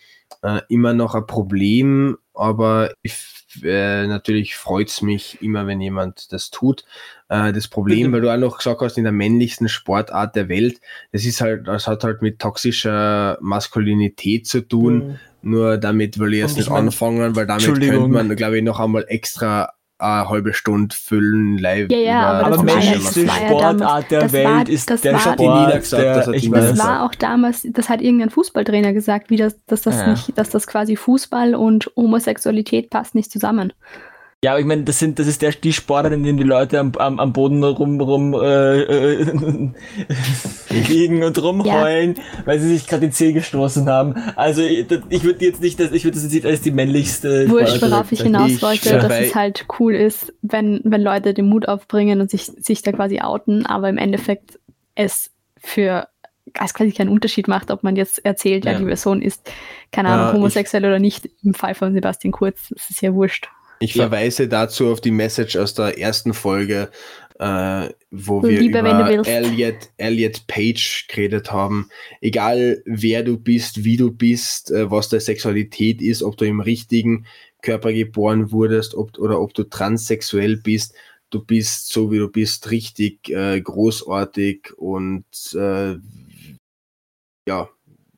äh, 0.43 0.61
immer 0.69 0.93
noch 0.93 1.15
ein 1.15 1.25
Problem, 1.25 2.17
aber 2.35 2.93
ich, 3.01 3.15
äh, 3.63 4.05
natürlich 4.05 4.55
freut 4.55 4.89
es 4.89 5.01
mich 5.01 5.41
immer, 5.41 5.65
wenn 5.65 5.81
jemand 5.81 6.31
das 6.31 6.51
tut. 6.51 6.85
Äh, 7.29 7.51
das 7.51 7.67
Problem, 7.67 8.11
weil 8.11 8.21
du 8.21 8.31
auch 8.31 8.37
noch 8.37 8.57
gesagt 8.57 8.81
hast, 8.81 8.99
in 8.99 9.03
der 9.03 9.13
männlichsten 9.13 9.67
Sportart 9.67 10.35
der 10.35 10.47
Welt, 10.47 10.79
das 11.11 11.25
ist 11.25 11.41
halt, 11.41 11.67
das 11.67 11.87
hat 11.87 12.03
halt 12.03 12.21
mit 12.21 12.37
toxischer 12.37 13.39
Maskulinität 13.41 14.45
zu 14.45 14.61
tun. 14.61 15.17
Nur 15.41 15.77
damit 15.77 16.19
will 16.19 16.33
ich 16.33 16.39
jetzt 16.41 16.51
ich 16.51 16.57
nicht 16.57 16.69
mein- 16.69 16.85
anfangen, 16.85 17.35
weil 17.35 17.47
damit 17.47 17.65
könnte 17.65 18.07
man, 18.09 18.35
glaube 18.35 18.57
ich, 18.57 18.63
noch 18.63 18.79
einmal 18.79 19.05
extra 19.07 19.69
eine 19.99 20.29
halbe 20.29 20.53
Stunde 20.53 20.95
füllen 20.95 21.57
live. 21.57 21.89
Ja, 21.91 21.97
ja, 21.97 22.21
aber 22.41 22.57
das 22.63 22.85
ja- 22.85 22.93
ja 22.93 23.31
Sportart 23.47 24.11
der 24.11 24.19
das 24.21 24.31
Welt 24.33 24.45
war- 24.47 24.69
ist 24.69 24.89
das 24.89 25.01
der 25.01 25.13
war- 25.13 25.19
Sport, 25.19 25.31
Hat 25.33 25.39
die 25.39 25.47
Nina 25.47 25.77
gesagt, 25.77 26.03
der, 26.03 26.13
das 26.15 26.27
hat 26.27 26.35
ich 26.35 26.41
die 26.43 26.51
weiß 26.51 26.61
Das 26.65 26.71
es. 26.79 26.85
war 26.85 27.03
auch 27.05 27.15
damals, 27.15 27.67
das 27.71 27.89
hat 27.89 28.01
irgendein 28.01 28.29
Fußballtrainer 28.29 28.93
gesagt, 28.93 29.29
wie 29.31 29.37
das, 29.37 29.55
dass 29.65 29.81
das 29.81 29.95
Ja. 29.95 30.07
nicht, 30.11 30.37
dass 30.37 30.49
das 30.49 30.67
quasi 30.67 30.95
Fußball 30.95 31.55
und 31.55 31.89
Homosexualität 31.95 32.89
passt 32.91 33.15
nicht 33.15 33.31
zusammen. 33.31 33.73
Ja, 34.43 34.51
aber 34.51 34.59
ich 34.59 34.67
meine, 34.67 34.83
das 34.83 34.99
sind, 34.99 35.17
das 35.17 35.25
ist 35.25 35.41
der, 35.41 35.51
die 35.51 35.73
Sportart, 35.73 36.13
in 36.13 36.21
denen 36.23 36.37
die 36.37 36.43
Leute 36.43 36.79
am, 36.79 36.91
am, 36.99 37.19
am 37.19 37.33
Boden 37.33 37.63
rum, 37.63 37.99
rum 37.99 38.35
äh, 38.35 38.81
äh, 38.83 39.71
liegen 40.69 41.23
und 41.23 41.41
rumheulen, 41.41 42.15
weil 42.45 42.59
sie 42.59 42.69
sich 42.77 42.85
gerade 42.87 43.01
den 43.01 43.11
Zeh 43.11 43.33
gestoßen 43.33 43.89
haben. 43.89 44.13
Also 44.35 44.61
ich, 44.61 44.85
ich 45.09 45.23
würde 45.23 45.43
jetzt 45.43 45.59
nicht, 45.61 45.79
das, 45.79 45.91
ich 45.91 46.03
würde 46.03 46.15
das 46.15 46.23
jetzt 46.25 46.33
nicht 46.33 46.45
als 46.45 46.61
die 46.61 46.69
männlichste 46.71 47.49
Wurscht, 47.49 47.81
worauf 47.81 48.11
ich 48.11 48.21
hinaus 48.21 48.51
Ich 48.51 48.61
wollte, 48.61 48.91
dass 48.99 49.11
es 49.19 49.33
halt 49.33 49.65
cool 49.79 49.95
ist, 49.95 50.31
wenn, 50.43 50.81
wenn 50.83 51.01
Leute 51.01 51.33
den 51.33 51.47
Mut 51.47 51.67
aufbringen 51.67 52.21
und 52.21 52.29
sich, 52.29 52.43
sich 52.45 52.83
da 52.83 52.91
quasi 52.91 53.19
outen, 53.21 53.65
aber 53.65 53.89
im 53.89 53.97
Endeffekt 53.97 54.59
es 54.93 55.31
für 55.59 56.07
es 56.53 56.73
quasi 56.73 56.91
keinen 56.91 57.09
Unterschied 57.09 57.47
macht, 57.47 57.71
ob 57.71 57.83
man 57.83 57.95
jetzt 57.95 58.23
erzählt, 58.23 58.65
ja, 58.65 58.71
Ja. 58.73 58.77
die 58.79 58.85
Person 58.85 59.21
ist, 59.21 59.51
keine 59.91 60.09
Ja, 60.09 60.15
Ahnung, 60.15 60.27
ich- 60.27 60.33
homosexuell 60.37 60.85
oder 60.85 60.99
nicht. 60.99 61.27
Im 61.43 61.53
Fall 61.53 61.75
von 61.75 61.93
Sebastian 61.93 62.31
Kurz, 62.31 62.69
das 62.69 62.89
ist 62.89 63.01
ja 63.01 63.13
wurscht. 63.13 63.49
Ich 63.79 63.95
Ja. 63.95 64.03
verweise 64.03 64.47
dazu 64.47 64.87
auf 64.87 65.01
die 65.01 65.11
Message 65.11 65.55
aus 65.55 65.73
der 65.73 65.99
ersten 65.99 66.33
Folge, 66.33 66.89
äh, 67.39 67.89
wo 68.09 68.41
wir 68.41 68.59
Lieber, 68.59 68.79
über. 68.79 69.27
Elliot, 69.27 69.89
Elliot 69.97 70.47
Page 70.47 71.05
geredet 71.07 71.51
haben. 71.51 71.89
Egal 72.21 72.81
wer 72.85 73.23
du 73.23 73.37
bist, 73.37 73.83
wie 73.83 73.97
du 73.97 74.11
bist, 74.11 74.71
äh, 74.71 74.89
was 74.89 75.09
deine 75.09 75.21
Sexualität 75.21 76.01
ist, 76.01 76.23
ob 76.23 76.37
du 76.37 76.45
im 76.45 76.59
richtigen 76.59 77.25
Körper 77.61 77.91
geboren 77.93 78.51
wurdest 78.51 78.95
ob, 78.95 79.17
oder 79.19 79.39
ob 79.41 79.53
du 79.53 79.63
transsexuell 79.63 80.57
bist, 80.57 80.95
du 81.29 81.43
bist 81.43 81.91
so 81.91 82.11
wie 82.11 82.17
du 82.17 82.29
bist 82.29 82.71
richtig 82.71 83.29
äh, 83.29 83.59
großartig 83.59 84.73
und 84.77 85.25
äh, 85.53 85.95
ja, 87.47 87.69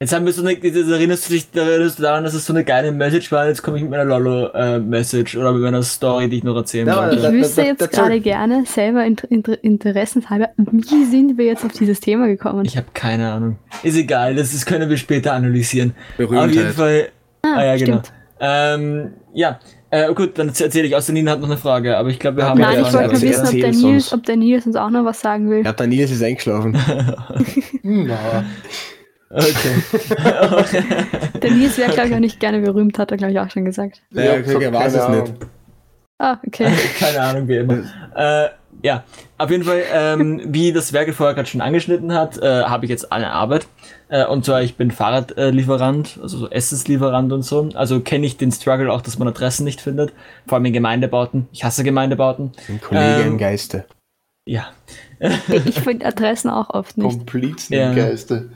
Jetzt 0.02 0.14
haben 0.14 0.26
wir 0.26 0.32
so 0.32 0.42
eine, 0.42 0.54
jetzt 0.54 0.78
erinnerst 0.78 1.28
du 1.28 1.34
dich 1.34 1.48
erinnerst 1.54 2.00
du 2.00 2.04
daran, 2.04 2.24
dass 2.24 2.34
es 2.34 2.46
so 2.46 2.54
eine 2.54 2.64
geile 2.64 2.94
Message 2.94 3.34
war, 3.34 3.48
jetzt 3.50 3.62
komme 3.62 3.76
ich 3.76 3.84
mit 3.84 3.92
meiner 3.92 4.06
Lolo-Message 4.06 5.36
oder 5.36 5.52
mit 5.52 5.62
meiner 5.62 5.84
Story, 5.84 6.30
die 6.30 6.38
ich 6.38 6.44
noch 6.46 6.56
erzählen 6.56 6.88
Ja, 6.88 6.96
wollte. 7.02 7.18
Ich 7.18 7.22
da- 7.22 7.34
wüsste 7.34 7.62
jetzt 7.64 7.92
gerade 7.92 8.22
gerne, 8.22 8.64
selber 8.66 9.04
inter, 9.04 9.30
inter, 9.30 9.62
interessenshalber, 9.62 10.52
wie 10.56 11.04
sind 11.04 11.38
wir 11.38 11.48
jetzt 11.48 11.66
auf 11.66 11.74
dieses 11.74 12.00
Thema 12.00 12.28
gekommen? 12.28 12.64
Ich 12.64 12.78
habe 12.78 12.88
keine 12.94 13.30
Ahnung. 13.30 13.58
Ist 13.84 13.98
egal, 13.98 14.36
das, 14.36 14.54
das 14.54 14.66
können 14.66 14.90
wir 14.90 14.96
später 14.96 15.34
analysieren. 15.34 15.94
Auf 16.14 16.20
jeden 16.20 16.30
Berühmtheit. 16.32 16.74
Fall. 16.76 17.10
Ah, 17.42 17.66
ja, 17.66 17.76
genau. 17.76 17.98
stimmt. 18.00 18.14
Ähm, 18.40 19.12
ja, 19.34 19.60
äh, 19.90 20.14
gut, 20.14 20.40
dann 20.40 20.48
erzähle 20.48 20.88
ich. 20.88 20.96
Außer 20.96 21.12
Nina 21.12 21.32
hat 21.32 21.42
noch 21.42 21.50
eine 21.50 21.58
Frage, 21.58 21.98
aber 21.98 22.08
ich 22.08 22.20
glaube, 22.20 22.38
wir 22.38 22.46
haben 22.46 22.58
Ja, 22.58 22.68
Nein, 22.68 22.82
ja, 22.84 22.88
ich 22.88 22.94
wollte 22.94 23.12
nur 23.12 23.22
wissen, 23.22 23.46
ob 23.48 23.52
der, 23.52 23.72
Nils, 23.72 23.84
uns. 23.84 24.14
ob 24.14 24.24
der 24.24 24.38
Nils 24.38 24.66
uns 24.66 24.78
auch 24.78 24.90
noch 24.92 25.04
was 25.04 25.20
sagen 25.20 25.50
will. 25.50 25.58
Ich 25.58 25.64
glaube, 25.64 25.76
der 25.78 25.88
Nils 25.88 26.10
ist 26.10 26.24
eingeschlafen. 26.24 26.72
Na, 27.84 28.46
Okay. 29.30 29.76
Der 31.42 31.52
Nils 31.52 31.78
wäre, 31.78 31.92
glaube 31.94 32.10
ich, 32.10 32.16
auch 32.16 32.20
nicht 32.20 32.40
gerne 32.40 32.60
berühmt, 32.60 32.98
hat 32.98 33.12
er, 33.12 33.18
glaube 33.18 33.32
ich, 33.34 33.40
auch 33.40 33.50
schon 33.50 33.66
gesagt. 33.66 34.02
Ja, 34.12 34.38
ich 34.38 34.56
okay, 34.56 34.66
er 34.66 34.74
weiß 34.74 34.94
keine 34.96 35.22
es 35.22 35.30
nicht. 35.30 35.34
Ah, 36.22 36.38
okay. 36.46 36.70
Keine 37.00 37.22
Ahnung, 37.22 37.48
wie 37.48 37.56
immer. 37.58 37.84
Äh, 38.16 38.50
ja, 38.82 39.04
auf 39.38 39.50
jeden 39.50 39.64
Fall, 39.64 39.84
ähm, 39.94 40.42
wie 40.46 40.74
das 40.74 40.92
Werkel 40.92 41.14
vorher 41.14 41.36
gerade 41.36 41.48
schon 41.48 41.62
angeschnitten 41.62 42.14
hat, 42.14 42.38
äh, 42.38 42.64
habe 42.64 42.86
ich 42.86 42.90
jetzt 42.90 43.12
eine 43.14 43.32
Arbeit. 43.32 43.68
Äh, 44.10 44.26
und 44.26 44.44
zwar, 44.44 44.62
ich 44.62 44.76
bin 44.76 44.92
Fahrradlieferant, 44.92 46.20
also 46.22 46.38
so 46.38 46.50
Essenslieferant 46.50 47.32
und 47.32 47.44
so. 47.44 47.70
Also 47.76 48.02
kenne 48.02 48.26
ich 48.26 48.36
den 48.38 48.52
Struggle 48.52 48.92
auch, 48.92 49.02
dass 49.02 49.18
man 49.20 49.28
Adressen 49.30 49.64
nicht 49.64 49.80
findet. 49.80 50.12
Vor 50.48 50.58
allem 50.58 50.66
in 50.66 50.74
Gemeindebauten. 50.74 51.48
Ich 51.54 51.64
hasse 51.64 51.84
Gemeindebauten. 51.86 52.52
Ein 52.68 52.82
Kollege 52.82 53.22
Ähm, 53.22 53.28
im 53.28 53.38
Geiste. 53.38 53.86
Ja. 54.46 54.68
Ich 55.66 55.80
finde 55.80 56.06
Adressen 56.06 56.50
auch 56.50 56.70
oft 56.72 56.98
nicht. 56.98 57.10
Komplizen 57.10 57.74
Ja. 57.74 57.92
im 57.92 57.96
Geiste. 57.96 58.50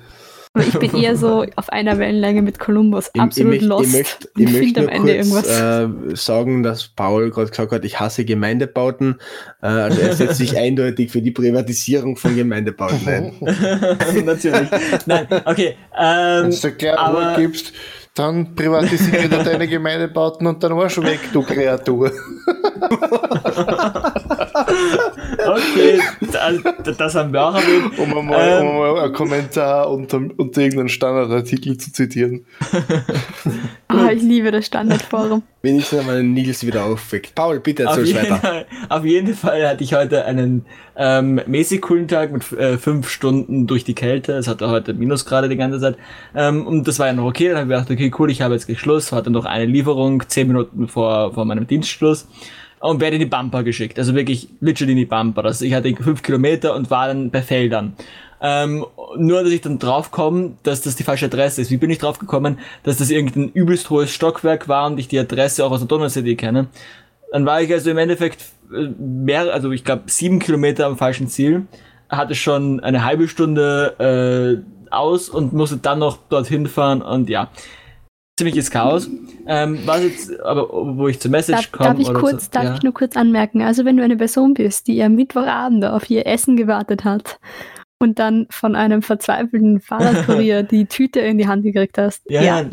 Aber 0.55 0.63
ich 0.67 0.77
bin 0.77 0.95
eher 0.95 1.15
so 1.15 1.45
auf 1.55 1.69
einer 1.69 1.97
Wellenlänge 1.97 2.41
mit 2.43 2.59
Columbus. 2.59 3.09
Ich- 3.13 3.21
Absolut 3.21 3.55
ich, 3.55 3.61
möcht- 3.63 3.67
lost. 3.69 3.87
Ich 3.87 3.93
möchte 3.93 4.29
ich 4.37 4.43
möcht 4.45 4.57
finde 4.57 4.81
nur 4.81 4.89
am 4.91 4.95
Ende 4.95 5.13
kurz 5.29 5.47
irgendwas. 5.47 6.11
äh, 6.11 6.15
sagen, 6.15 6.61
dass 6.63 6.87
Paul 6.89 7.31
gerade 7.31 7.49
gesagt 7.49 7.71
hat, 7.71 7.83
ich 7.85 7.99
hasse 7.99 8.23
Gemeindebauten. 8.23 9.15
Äh, 9.61 9.67
also 9.67 10.01
er 10.01 10.13
setzt 10.13 10.37
sich 10.37 10.55
eindeutig 10.59 11.11
für 11.11 11.21
die 11.21 11.31
Privatisierung 11.31 12.17
von 12.17 12.35
Gemeindebauten 12.35 13.07
ein. 13.07 13.33
Natürlich. 14.25 14.69
Nein, 15.07 15.27
okay. 15.45 15.75
Wenn 15.97 16.51
Ähm, 16.51 16.57
du 16.61 16.71
klar 16.71 17.35
gibst, 17.37 17.73
dann 18.15 18.53
privatisiere 18.53 19.27
du 19.27 19.43
deine 19.43 19.67
Gemeindebauten 19.67 20.45
und 20.45 20.61
dann 20.63 20.73
Arsch 20.73 21.01
weg, 21.01 21.19
du 21.33 21.41
Kreatur. 21.41 22.11
Okay, 24.53 25.99
das, 26.97 27.15
haben 27.15 27.33
wir 27.33 27.41
auch 27.41 27.55
erwähnt. 27.55 27.97
Um 27.97 28.17
einmal, 28.17 28.61
Ähm. 28.61 28.67
um 28.67 28.81
einmal 28.81 29.03
einen 29.05 29.13
Kommentar 29.13 29.89
unter, 29.89 30.17
unter 30.17 30.61
irgendeinen 30.61 30.89
Standardartikel 30.89 31.77
zu 31.77 31.91
zitieren. 31.91 32.45
Ah, 33.95 34.11
ich 34.11 34.23
liebe 34.23 34.49
das 34.49 34.65
Standardforum. 34.65 35.43
Wenigstens 35.61 35.99
einmal 35.99 36.23
Nils 36.23 36.65
wieder 36.65 36.83
aufweckt. 36.85 37.35
Paul, 37.35 37.59
bitte 37.59 37.87
jeden, 38.07 38.15
weiter. 38.15 38.37
Fall, 38.37 38.65
auf 38.89 39.05
jeden 39.05 39.35
Fall 39.35 39.67
hatte 39.67 39.83
ich 39.83 39.93
heute 39.93 40.25
einen 40.25 40.65
ähm, 40.95 41.39
mäßig 41.45 41.81
coolen 41.81 42.07
Tag 42.07 42.31
mit 42.31 42.51
äh, 42.53 42.77
fünf 42.79 43.07
Stunden 43.09 43.67
durch 43.67 43.83
die 43.83 43.93
Kälte. 43.93 44.33
Es 44.33 44.47
hatte 44.47 44.69
heute 44.69 44.93
Minusgrade 44.95 45.47
die 45.47 45.57
ganze 45.57 45.79
Zeit. 45.79 45.97
Ähm, 46.35 46.65
und 46.65 46.87
das 46.87 46.97
war 46.97 47.07
ja 47.07 47.13
noch 47.13 47.25
okay. 47.25 47.49
Dann 47.49 47.57
habe 47.57 47.65
ich 47.65 47.69
gedacht, 47.69 47.91
okay, 47.91 48.11
cool, 48.17 48.31
ich 48.31 48.41
habe 48.41 48.55
jetzt 48.55 48.79
Schluss. 48.79 49.11
Hatte 49.11 49.29
noch 49.29 49.45
eine 49.45 49.65
Lieferung, 49.65 50.27
zehn 50.27 50.47
Minuten 50.47 50.87
vor, 50.87 51.33
vor 51.33 51.45
meinem 51.45 51.67
Dienstschluss. 51.67 52.27
Und 52.89 52.99
werde 52.99 53.15
in 53.15 53.21
die 53.21 53.25
Bumper 53.25 53.63
geschickt. 53.63 53.97
Also 53.97 54.13
wirklich 54.13 54.49
literally 54.59 54.91
in 54.91 54.97
die 54.97 55.05
Bumper. 55.05 55.45
Also 55.45 55.63
ich 55.63 55.73
hatte 55.73 55.95
fünf 55.95 56.21
Kilometer 56.21 56.75
und 56.75 56.89
war 56.91 57.07
dann 57.07 57.31
bei 57.31 57.41
Feldern. 57.41 57.93
Ähm, 58.41 58.85
nur, 59.15 59.41
dass 59.41 59.53
ich 59.53 59.61
dann 59.61 59.79
draufkomme, 59.79 60.57
dass 60.63 60.81
das 60.81 60.97
die 60.97 61.03
falsche 61.03 61.27
Adresse 61.27 61.61
ist. 61.61 61.71
Wie 61.71 61.77
bin 61.77 61.89
ich 61.89 61.99
draufgekommen, 61.99 62.59
dass 62.83 62.97
das 62.97 63.09
irgendein 63.09 63.49
übelst 63.49 63.89
hohes 63.89 64.11
Stockwerk 64.11 64.67
war 64.67 64.87
und 64.87 64.99
ich 64.99 65.07
die 65.07 65.17
Adresse 65.17 65.65
auch 65.65 65.71
aus 65.71 65.79
der 65.79 65.87
Donau-CD 65.87 66.35
kenne? 66.35 66.67
Dann 67.31 67.45
war 67.45 67.61
ich 67.61 67.71
also 67.71 67.89
im 67.89 67.97
Endeffekt 67.97 68.43
äh, 68.73 68.89
mehr, 68.99 69.53
also 69.53 69.71
ich 69.71 69.85
glaube 69.85 70.03
sieben 70.07 70.39
Kilometer 70.39 70.85
am 70.85 70.97
falschen 70.97 71.29
Ziel, 71.29 71.67
hatte 72.09 72.35
schon 72.35 72.81
eine 72.81 73.05
halbe 73.05 73.29
Stunde 73.29 74.61
äh, 74.61 74.91
aus 74.93 75.29
und 75.29 75.53
musste 75.53 75.77
dann 75.77 75.99
noch 75.99 76.17
dorthin 76.29 76.67
fahren 76.67 77.01
und 77.01 77.29
ja, 77.29 77.49
ziemliches 78.37 78.71
Chaos. 78.71 79.09
Ähm, 79.45 79.79
was 79.85 80.03
jetzt, 80.03 80.39
aber 80.41 80.67
wo 80.97 81.07
ich 81.07 81.19
zur 81.19 81.31
Message 81.31 81.69
Darf, 81.69 81.71
komme. 81.71 81.89
darf, 81.89 81.99
ich, 81.99 82.09
oder 82.09 82.19
kurz, 82.19 82.45
zu, 82.45 82.51
darf 82.51 82.63
ja. 82.63 82.73
ich 82.75 82.83
nur 82.83 82.93
kurz 82.93 83.15
anmerken? 83.15 83.61
Also, 83.61 83.85
wenn 83.85 83.97
du 83.97 84.03
eine 84.03 84.17
Person 84.17 84.53
bist, 84.53 84.87
die 84.87 85.01
am 85.03 85.15
Mittwochabend 85.15 85.85
auf 85.85 86.09
ihr 86.09 86.25
Essen 86.25 86.55
gewartet 86.57 87.03
hat 87.03 87.39
und 88.03 88.19
dann 88.19 88.45
von 88.49 88.75
einem 88.75 89.01
verzweifelten 89.01 89.79
Fahrradkurier 89.81 90.63
die 90.63 90.85
Tüte 90.85 91.19
in 91.21 91.37
die 91.37 91.47
Hand 91.47 91.63
gekriegt 91.63 91.97
hast, 91.97 92.21
Ja, 92.29 92.41
ja, 92.43 92.65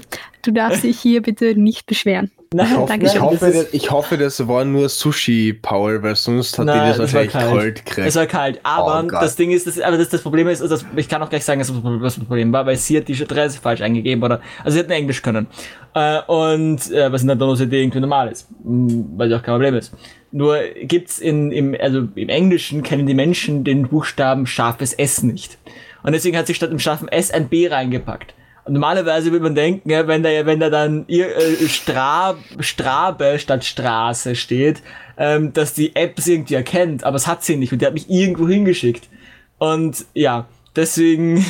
du 0.43 0.51
darfst 0.53 0.83
dich 0.85 0.99
hier 1.01 1.22
bitte 1.22 1.55
nicht 1.59 1.87
beschweren. 1.87 2.31
Nein, 2.53 2.66
Ich 2.70 2.76
hoffe, 2.76 2.89
Danke 2.89 3.07
ich, 3.07 3.12
schön. 3.12 3.20
hoffe, 3.22 3.68
ich 3.70 3.91
hoffe, 3.93 4.18
das 4.18 4.49
war 4.49 4.64
nur 4.64 4.89
Sushi, 4.89 5.53
Paul, 5.53 6.03
weil 6.03 6.16
sonst 6.16 6.59
hat 6.59 6.66
Nein, 6.66 6.81
die 6.83 6.89
das 6.91 6.99
wahrscheinlich 6.99 7.33
kalt. 7.33 7.49
kalt 7.53 7.78
Es 7.78 7.85
gekriegt. 7.85 8.16
war 8.16 8.26
kalt, 8.26 8.61
aber 8.64 9.05
Oh 9.07 9.11
das 9.20 9.37
Ding 9.37 9.53
ist, 9.53 9.68
das, 9.68 9.81
aber 9.81 9.97
das, 9.97 10.09
das 10.09 10.20
Problem 10.20 10.49
ist, 10.49 10.61
also 10.61 10.74
das, 10.74 10.85
ich 10.97 11.09
kann 11.09 11.22
auch 11.22 11.31
gleich 11.31 11.45
sagen, 11.45 11.61
dass 11.61 11.68
das 11.68 11.76
was 11.83 12.16
das 12.16 12.24
Problem 12.24 12.53
war, 12.53 12.66
weil 12.66 12.74
sie 12.76 12.97
hat 12.97 13.07
die 13.07 13.22
Adresse 13.22 13.61
falsch 13.61 13.83
eingegeben 13.83 14.24
oder, 14.24 14.41
also 14.64 14.74
sie 14.74 14.81
hat 14.81 14.89
nur 14.89 14.97
Englisch 14.97 15.22
können. 15.22 15.47
Äh, 15.95 16.22
und 16.26 16.91
äh, 16.91 17.12
was 17.12 17.22
in 17.22 17.28
der 17.28 17.37
Donau-CD 17.37 17.83
irgendwie 17.83 18.01
normal 18.01 18.33
ist, 18.33 18.49
mh, 18.64 19.05
weil 19.16 19.31
ja 19.31 19.37
auch 19.39 19.43
kein 19.43 19.55
Problem 19.55 19.76
ist. 19.76 19.93
Nur 20.33 20.61
gibt's 20.83 21.18
in, 21.18 21.51
im, 21.51 21.76
also 21.78 22.07
im 22.14 22.28
Englischen 22.28 22.83
kennen 22.83 23.07
die 23.07 23.14
Menschen 23.14 23.64
den 23.64 23.89
Buchstaben 23.89 24.47
scharfes 24.47 24.93
S 24.93 25.22
nicht. 25.22 25.59
Und 26.03 26.12
deswegen 26.12 26.37
hat 26.37 26.47
sie 26.47 26.55
statt 26.55 26.70
dem 26.70 26.78
scharfen 26.78 27.09
S 27.09 27.31
ein 27.31 27.49
B 27.49 27.68
reingepackt. 27.68 28.35
Und 28.64 28.74
normalerweise 28.74 29.33
würde 29.33 29.43
man 29.43 29.55
denken, 29.55 29.91
wenn 29.91 30.22
da, 30.22 30.28
wenn 30.47 30.61
da 30.61 30.70
dann 30.70 31.05
ihr, 31.09 31.37
äh, 31.37 31.68
Stra, 31.68 32.37
Strabe 32.61 33.39
statt 33.39 33.64
Straße 33.64 34.37
steht, 34.37 34.83
ähm, 35.16 35.53
dass 35.53 35.74
die 35.74 35.97
App 35.97 36.18
es 36.18 36.28
irgendwie 36.28 36.55
erkennt, 36.55 37.05
aber 37.05 37.16
es 37.16 37.26
hat 37.26 37.43
sie 37.43 37.57
nicht 37.57 37.72
und 37.72 37.83
die 37.83 37.87
hat 37.87 37.95
mich 37.95 38.09
irgendwo 38.09 38.47
hingeschickt. 38.49 39.09
Und 39.59 40.07
ja, 40.14 40.47
deswegen 40.76 41.45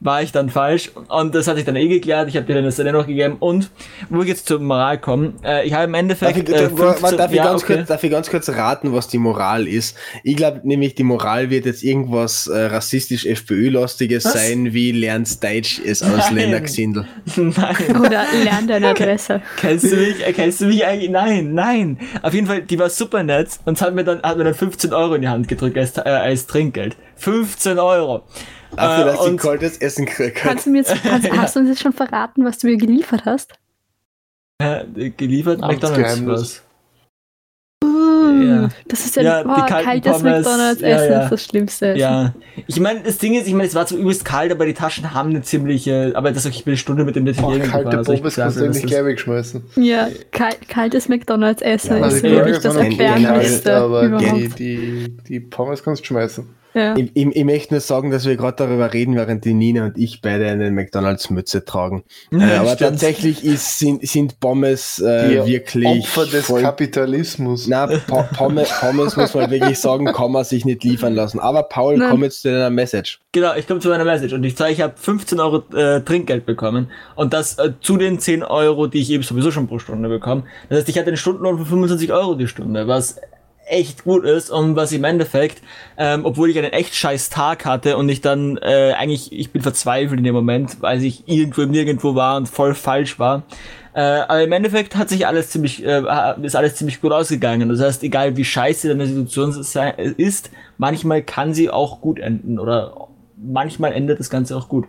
war 0.00 0.22
ich 0.22 0.32
dann 0.32 0.48
falsch 0.48 0.90
und 1.08 1.34
das 1.34 1.48
hat 1.48 1.56
sich 1.56 1.64
dann 1.64 1.76
eh 1.76 1.88
geklärt. 1.88 2.28
Ich 2.28 2.36
habe 2.36 2.46
dir 2.46 2.54
dann 2.54 2.64
das 2.64 2.76
dann 2.76 2.92
noch 2.92 3.06
gegeben 3.06 3.36
und 3.40 3.70
wo 4.10 4.22
ich 4.22 4.28
jetzt 4.28 4.46
zur 4.46 4.60
Moral 4.60 4.98
komme, 4.98 5.34
äh, 5.44 5.66
ich 5.66 5.72
habe 5.72 5.84
im 5.84 5.92
Darf 5.92 6.00
Endeffekt 6.00 6.48
ich, 6.48 6.54
äh, 6.54 6.70
warte, 6.78 7.00
15 7.00 7.18
darf, 7.18 7.32
ich 7.32 7.38
ganz 7.38 7.62
okay. 7.62 7.76
kurz, 7.76 7.88
darf 7.88 8.04
ich 8.04 8.10
ganz 8.10 8.30
kurz 8.30 8.48
raten, 8.50 8.92
was 8.92 9.08
die 9.08 9.18
Moral 9.18 9.66
ist? 9.66 9.96
Ich 10.22 10.36
glaube 10.36 10.60
nämlich, 10.62 10.94
die 10.94 11.02
Moral 11.02 11.50
wird 11.50 11.66
jetzt 11.66 11.82
irgendwas 11.82 12.46
äh, 12.46 12.66
rassistisch 12.66 13.26
FPÖ-lastiges 13.26 14.24
Was? 14.24 14.32
sein, 14.34 14.72
wie 14.72 14.92
lernst 14.92 15.42
Deutsch 15.42 15.80
es 15.84 16.02
Ausländer 16.02 16.60
gesindel. 16.60 17.06
Nein. 17.36 17.76
Oder 18.00 18.24
lern 18.44 18.68
deine 18.68 18.88
Adresse. 18.88 19.42
Kennst 19.56 19.90
du 19.90 19.96
mich? 19.96 20.26
Äh, 20.26 20.32
Kennst 20.32 20.60
du 20.60 20.66
mich 20.66 20.84
eigentlich? 20.86 21.10
Nein, 21.10 21.54
nein. 21.54 21.98
Auf 22.22 22.34
jeden 22.34 22.46
Fall, 22.46 22.62
die 22.62 22.78
war 22.78 22.90
super 22.90 23.22
nett 23.22 23.48
und 23.64 23.80
hat 23.80 23.94
mir 23.94 24.04
dann, 24.04 24.22
hat 24.22 24.36
mir 24.38 24.44
dann 24.44 24.54
15 24.54 24.92
Euro 24.92 25.14
in 25.14 25.22
die 25.22 25.28
Hand 25.28 25.48
gedrückt 25.48 25.76
als, 25.76 25.96
äh, 25.96 26.02
als 26.02 26.46
Trinkgeld. 26.46 26.96
15 27.16 27.78
Euro. 27.78 28.22
Dafür, 28.76 29.02
Äh, 29.06 29.06
dass 29.12 29.24
sie 29.24 29.30
und- 29.30 29.36
kaltes 29.38 29.78
Essen 29.78 30.06
gekriegt 30.06 30.36
hat. 30.44 30.50
Kannst 30.50 30.66
du 30.66 30.70
mir 30.70 30.78
jetzt, 30.78 30.94
kannst, 31.02 31.30
hast 31.36 31.56
du 31.56 31.60
uns 31.60 31.68
jetzt 31.70 31.80
schon 31.82 31.92
verraten, 31.92 32.44
was 32.44 32.58
du 32.58 32.66
mir 32.66 32.76
geliefert 32.76 33.22
hast? 33.24 33.52
Geliefert. 35.16 35.60
McDonalds 35.60 36.26
was. 36.26 36.62
Uh, 37.84 38.42
Ja. 38.42 38.68
Das 38.88 39.04
ist 39.06 39.14
ja, 39.16 39.22
Ja, 39.22 39.42
die 39.44 39.48
oh, 39.50 39.66
kaltes 39.66 40.12
Pommes, 40.12 40.44
McDonalds 40.44 40.80
ja, 40.80 40.88
Essen 40.88 41.12
ja. 41.12 41.22
ist 41.22 41.30
das 41.32 41.44
Schlimmste. 41.44 41.94
Ja. 41.96 42.34
Ich 42.66 42.80
meine, 42.80 43.00
das 43.00 43.18
Ding 43.18 43.34
ist, 43.34 43.46
ich 43.46 43.52
meine, 43.54 43.68
es 43.68 43.74
war 43.76 43.86
zwar 43.86 43.98
übelst 43.98 44.24
kalt, 44.24 44.50
aber 44.50 44.66
die 44.66 44.74
Taschen 44.74 45.14
haben 45.14 45.30
eine 45.30 45.42
ziemliche, 45.42 46.12
aber 46.16 46.32
das 46.32 46.44
ich 46.44 46.64
bin 46.64 46.72
eine 46.72 46.76
Stunde 46.78 47.04
mit 47.04 47.14
dem 47.16 47.22
Oh, 47.22 47.26
Detaljieren 47.26 47.70
kalte 47.70 47.98
also 47.98 48.12
Pommes 48.14 48.34
kannst 48.34 48.56
du 48.58 48.68
nicht 48.68 48.82
dass 48.84 48.90
gleich 48.90 49.04
wegschmeißen. 49.04 49.62
Ja, 49.76 50.08
kal 50.32 50.54
kaltes 50.68 51.08
McDonalds 51.08 51.62
Essen 51.62 51.96
Ja, 51.98 52.02
Also 52.02 52.16
ist 52.16 52.24
die 52.24 52.30
wirklich 52.30 52.58
das 52.58 52.74
Erbärmlichste 52.76 53.76
aber 53.76 54.00
die, 54.02 54.06
überhaupt. 54.08 54.58
die, 54.58 55.16
die 55.28 55.40
Pommes 55.40 55.82
kannst 55.84 56.02
du 56.02 56.06
schmeißen. 56.06 56.48
Ja. 56.74 56.96
Ich, 56.96 57.10
ich, 57.14 57.26
ich 57.36 57.44
möchte 57.44 57.74
nur 57.74 57.80
sagen, 57.80 58.10
dass 58.10 58.24
wir 58.26 58.36
gerade 58.36 58.56
darüber 58.56 58.92
reden, 58.92 59.14
während 59.16 59.44
die 59.44 59.54
Nina 59.54 59.86
und 59.86 59.98
ich 59.98 60.20
beide 60.20 60.46
eine 60.48 60.70
McDonalds-Mütze 60.70 61.64
tragen. 61.64 62.04
Ja, 62.30 62.38
äh, 62.38 62.56
aber 62.58 62.74
stimmt. 62.74 62.90
tatsächlich 62.90 63.44
ist, 63.44 63.78
sind, 63.78 64.06
sind 64.06 64.38
Pommes 64.40 64.98
äh, 64.98 65.28
Die 65.44 65.50
wirklich 65.52 65.86
Opfer 65.86 66.26
des 66.26 66.46
voll 66.46 66.62
Kapitalismus. 66.62 67.66
Na, 67.68 67.86
Po- 67.86 68.24
Pommes, 68.36 68.68
Pommes 68.80 69.16
muss 69.16 69.34
man 69.34 69.50
wirklich 69.50 69.78
sagen, 69.78 70.04
kann 70.06 70.32
man 70.32 70.44
sich 70.44 70.64
nicht 70.64 70.84
liefern 70.84 71.14
lassen. 71.14 71.38
Aber 71.40 71.62
Paul, 71.64 71.96
Nein. 71.96 72.10
komm 72.10 72.22
jetzt 72.24 72.42
zu 72.42 72.50
deiner 72.50 72.70
Message. 72.70 73.20
Genau, 73.32 73.54
ich 73.56 73.66
komme 73.66 73.80
zu 73.80 73.88
meiner 73.88 74.04
Message 74.04 74.32
und 74.32 74.44
ich 74.44 74.56
sage, 74.56 74.72
ich 74.72 74.80
habe 74.80 74.94
15 74.96 75.40
Euro 75.40 75.62
äh, 75.74 76.00
Trinkgeld 76.02 76.44
bekommen 76.46 76.90
und 77.14 77.32
das 77.32 77.58
äh, 77.58 77.72
zu 77.80 77.96
den 77.96 78.18
10 78.18 78.42
Euro, 78.42 78.86
die 78.86 79.00
ich 79.00 79.10
eben 79.10 79.22
sowieso 79.22 79.50
schon 79.50 79.68
pro 79.68 79.78
Stunde 79.78 80.08
bekomme. 80.08 80.44
Das 80.68 80.78
heißt, 80.80 80.88
ich 80.88 80.98
hatte 80.98 81.08
einen 81.08 81.16
Stundenlohn 81.16 81.56
von 81.58 81.66
25 81.66 82.12
Euro 82.12 82.34
die 82.34 82.46
Stunde, 82.48 82.86
was 82.88 83.20
echt 83.68 84.04
gut 84.04 84.24
ist 84.24 84.50
und 84.50 84.76
was 84.76 84.92
im 84.92 85.04
Endeffekt, 85.04 85.62
ähm, 85.96 86.24
obwohl 86.24 86.50
ich 86.50 86.58
einen 86.58 86.72
echt 86.72 86.94
scheiß 86.94 87.30
Tag 87.30 87.64
hatte 87.64 87.96
und 87.96 88.08
ich 88.08 88.20
dann 88.20 88.56
äh, 88.58 88.92
eigentlich, 88.96 89.32
ich 89.32 89.50
bin 89.50 89.62
verzweifelt 89.62 90.18
in 90.18 90.24
dem 90.24 90.34
Moment, 90.34 90.80
weil 90.80 91.02
ich 91.04 91.28
irgendwo 91.28 91.62
Nirgendwo 91.62 92.14
war 92.14 92.36
und 92.36 92.48
voll 92.48 92.74
falsch 92.74 93.18
war. 93.18 93.42
Äh, 93.94 94.00
aber 94.00 94.42
im 94.42 94.52
Endeffekt 94.52 94.96
hat 94.96 95.08
sich 95.08 95.26
alles 95.26 95.50
ziemlich, 95.50 95.84
äh, 95.84 96.02
ist 96.42 96.54
alles 96.56 96.76
ziemlich 96.76 97.00
gut 97.00 97.12
ausgegangen. 97.12 97.68
Das 97.68 97.80
heißt, 97.80 98.02
egal 98.04 98.36
wie 98.36 98.44
scheiße 98.44 98.88
deine 98.88 99.06
Situation 99.06 99.52
sei- 99.62 99.90
ist, 100.16 100.50
manchmal 100.76 101.22
kann 101.22 101.52
sie 101.54 101.68
auch 101.70 102.00
gut 102.00 102.18
enden 102.20 102.58
oder 102.58 103.08
manchmal 103.36 103.92
endet 103.92 104.20
das 104.20 104.30
Ganze 104.30 104.56
auch 104.56 104.68
gut. 104.68 104.86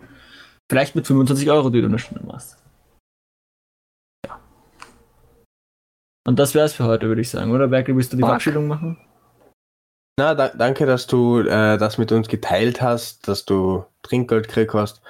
Vielleicht 0.68 0.94
mit 0.94 1.06
25 1.06 1.50
Euro, 1.50 1.70
die 1.70 1.80
du 1.80 1.88
eine 1.88 1.98
Stunde 1.98 2.24
machst. 2.24 2.56
Und 6.26 6.38
das 6.38 6.54
wär's 6.54 6.74
für 6.74 6.84
heute, 6.84 7.08
würde 7.08 7.22
ich 7.22 7.30
sagen, 7.30 7.50
oder? 7.50 7.68
Berkel, 7.68 7.96
willst 7.96 8.12
du 8.12 8.16
die 8.16 8.20
Fuck. 8.20 8.28
Verabschiedung 8.28 8.66
machen? 8.66 8.98
Na, 10.18 10.34
da, 10.34 10.48
danke, 10.48 10.84
dass 10.84 11.06
du 11.06 11.40
äh, 11.40 11.78
das 11.78 11.96
mit 11.96 12.12
uns 12.12 12.28
geteilt 12.28 12.82
hast, 12.82 13.26
dass 13.26 13.46
du 13.46 13.84
Trinkgeld 14.02 14.48
gekriegt 14.48 14.74
hast. 14.74 15.00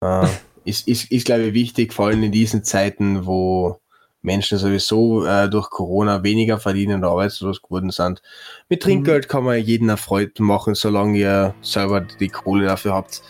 Äh, 0.00 0.26
ist, 0.64 0.86
ist, 0.86 1.10
ist 1.10 1.26
glaube 1.26 1.42
ich, 1.42 1.54
wichtig, 1.54 1.92
vor 1.92 2.06
allem 2.06 2.22
in 2.22 2.32
diesen 2.32 2.62
Zeiten, 2.62 3.26
wo 3.26 3.80
Menschen 4.22 4.58
sowieso 4.58 5.24
äh, 5.26 5.50
durch 5.50 5.68
Corona 5.68 6.22
weniger 6.22 6.58
verdienen 6.58 7.02
und 7.02 7.04
arbeitslos 7.04 7.60
geworden 7.60 7.90
sind. 7.90 8.22
Mit 8.68 8.84
Trinkgeld 8.84 9.28
kann 9.28 9.42
man 9.42 9.58
jeden 9.58 9.88
erfreut 9.88 10.38
machen, 10.38 10.76
solange 10.76 11.18
ihr 11.18 11.54
selber 11.60 12.00
die 12.02 12.28
Kohle 12.28 12.66
dafür 12.66 12.94
habt. 12.94 13.22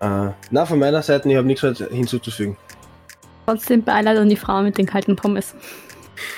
Äh, 0.00 0.32
na, 0.50 0.66
von 0.66 0.78
meiner 0.78 1.02
Seite, 1.02 1.30
ich 1.30 1.36
habe 1.36 1.46
nichts 1.46 1.62
mehr 1.62 1.74
hinzuzufügen. 1.90 2.56
Trotzdem 3.46 3.82
Beileid 3.82 4.18
an 4.18 4.28
die 4.28 4.36
Frau 4.36 4.60
mit 4.60 4.76
den 4.76 4.86
kalten 4.86 5.16
Pommes. 5.16 5.54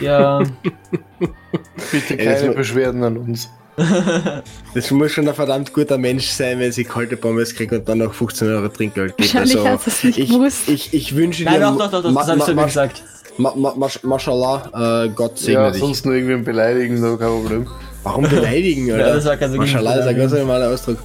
Ja. 0.00 0.38
Bitte 1.92 2.16
keine 2.16 2.52
Beschwerden 2.52 3.02
an 3.04 3.16
uns. 3.16 3.48
Das 4.74 4.90
muss 4.90 5.12
schon 5.12 5.28
ein 5.28 5.34
verdammt 5.34 5.72
guter 5.72 5.98
Mensch 5.98 6.26
sein, 6.28 6.58
wenn 6.58 6.72
sie 6.72 6.84
kalte 6.84 7.16
Pommes 7.16 7.54
kriegt 7.54 7.72
und 7.72 7.88
dann 7.88 7.98
noch 7.98 8.12
15 8.12 8.48
Euro 8.48 8.68
Trinkgeld 8.68 9.16
gibt. 9.16 9.34
Wahrscheinlich 9.34 9.64
hast 9.64 9.86
du 9.86 9.90
es 9.90 10.04
nicht 10.04 10.18
ich, 10.18 10.30
gewusst. 10.30 10.68
ich, 10.68 10.92
ich 10.92 11.14
wünsche 11.16 11.44
Nein, 11.44 11.54
dir. 11.54 11.60
doch, 11.60 11.78
doch, 11.78 11.90
doch, 11.90 12.02
doch 12.02 12.10
ma- 12.10 12.20
das 12.22 12.30
habe 12.30 12.38
ich 12.40 12.44
so 12.44 12.54
gesagt. 12.54 13.02
Ma, 13.38 13.52
ma, 13.54 13.72
ma, 13.76 13.88
Mashallah, 14.02 15.04
äh, 15.04 15.08
Gott 15.10 15.38
segne 15.38 15.52
Ja, 15.62 15.70
dich. 15.70 15.80
sonst 15.80 16.04
nur 16.04 16.14
irgendwen 16.14 16.42
beleidigen, 16.42 17.00
da 17.00 17.10
kein 17.16 17.28
Problem. 17.28 17.68
Warum 18.02 18.28
beleidigen, 18.28 18.90
Alter? 18.90 19.06
Ja, 19.08 19.14
das 19.14 19.24
war 19.26 19.36
kein 19.36 19.52
so 19.52 19.56
Mashallah 19.58 19.94
ist 19.94 20.06
ein 20.06 20.16
ganz 20.16 20.32
normaler 20.32 20.70
Ausdruck. 20.70 20.98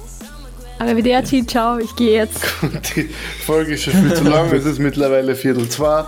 Arrivederci, 0.80 1.46
ciao, 1.46 1.78
ich 1.78 1.94
gehe 1.94 2.14
jetzt. 2.18 2.40
Die 2.96 3.08
Folge 3.46 3.74
ist 3.74 3.84
schon 3.84 3.92
viel 3.92 4.14
zu 4.14 4.24
lang, 4.24 4.52
es 4.52 4.64
ist 4.64 4.80
mittlerweile 4.80 5.36
Viertel 5.36 5.68
zwei. 5.68 6.00
Äh, 6.00 6.02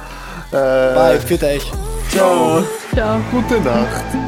Bye, 0.51 1.21
für 1.21 1.35
euch. 1.47 1.71
Ciao. 2.11 2.65
Ciao. 2.95 3.21
Gute 3.31 3.61
Nacht. 3.61 4.26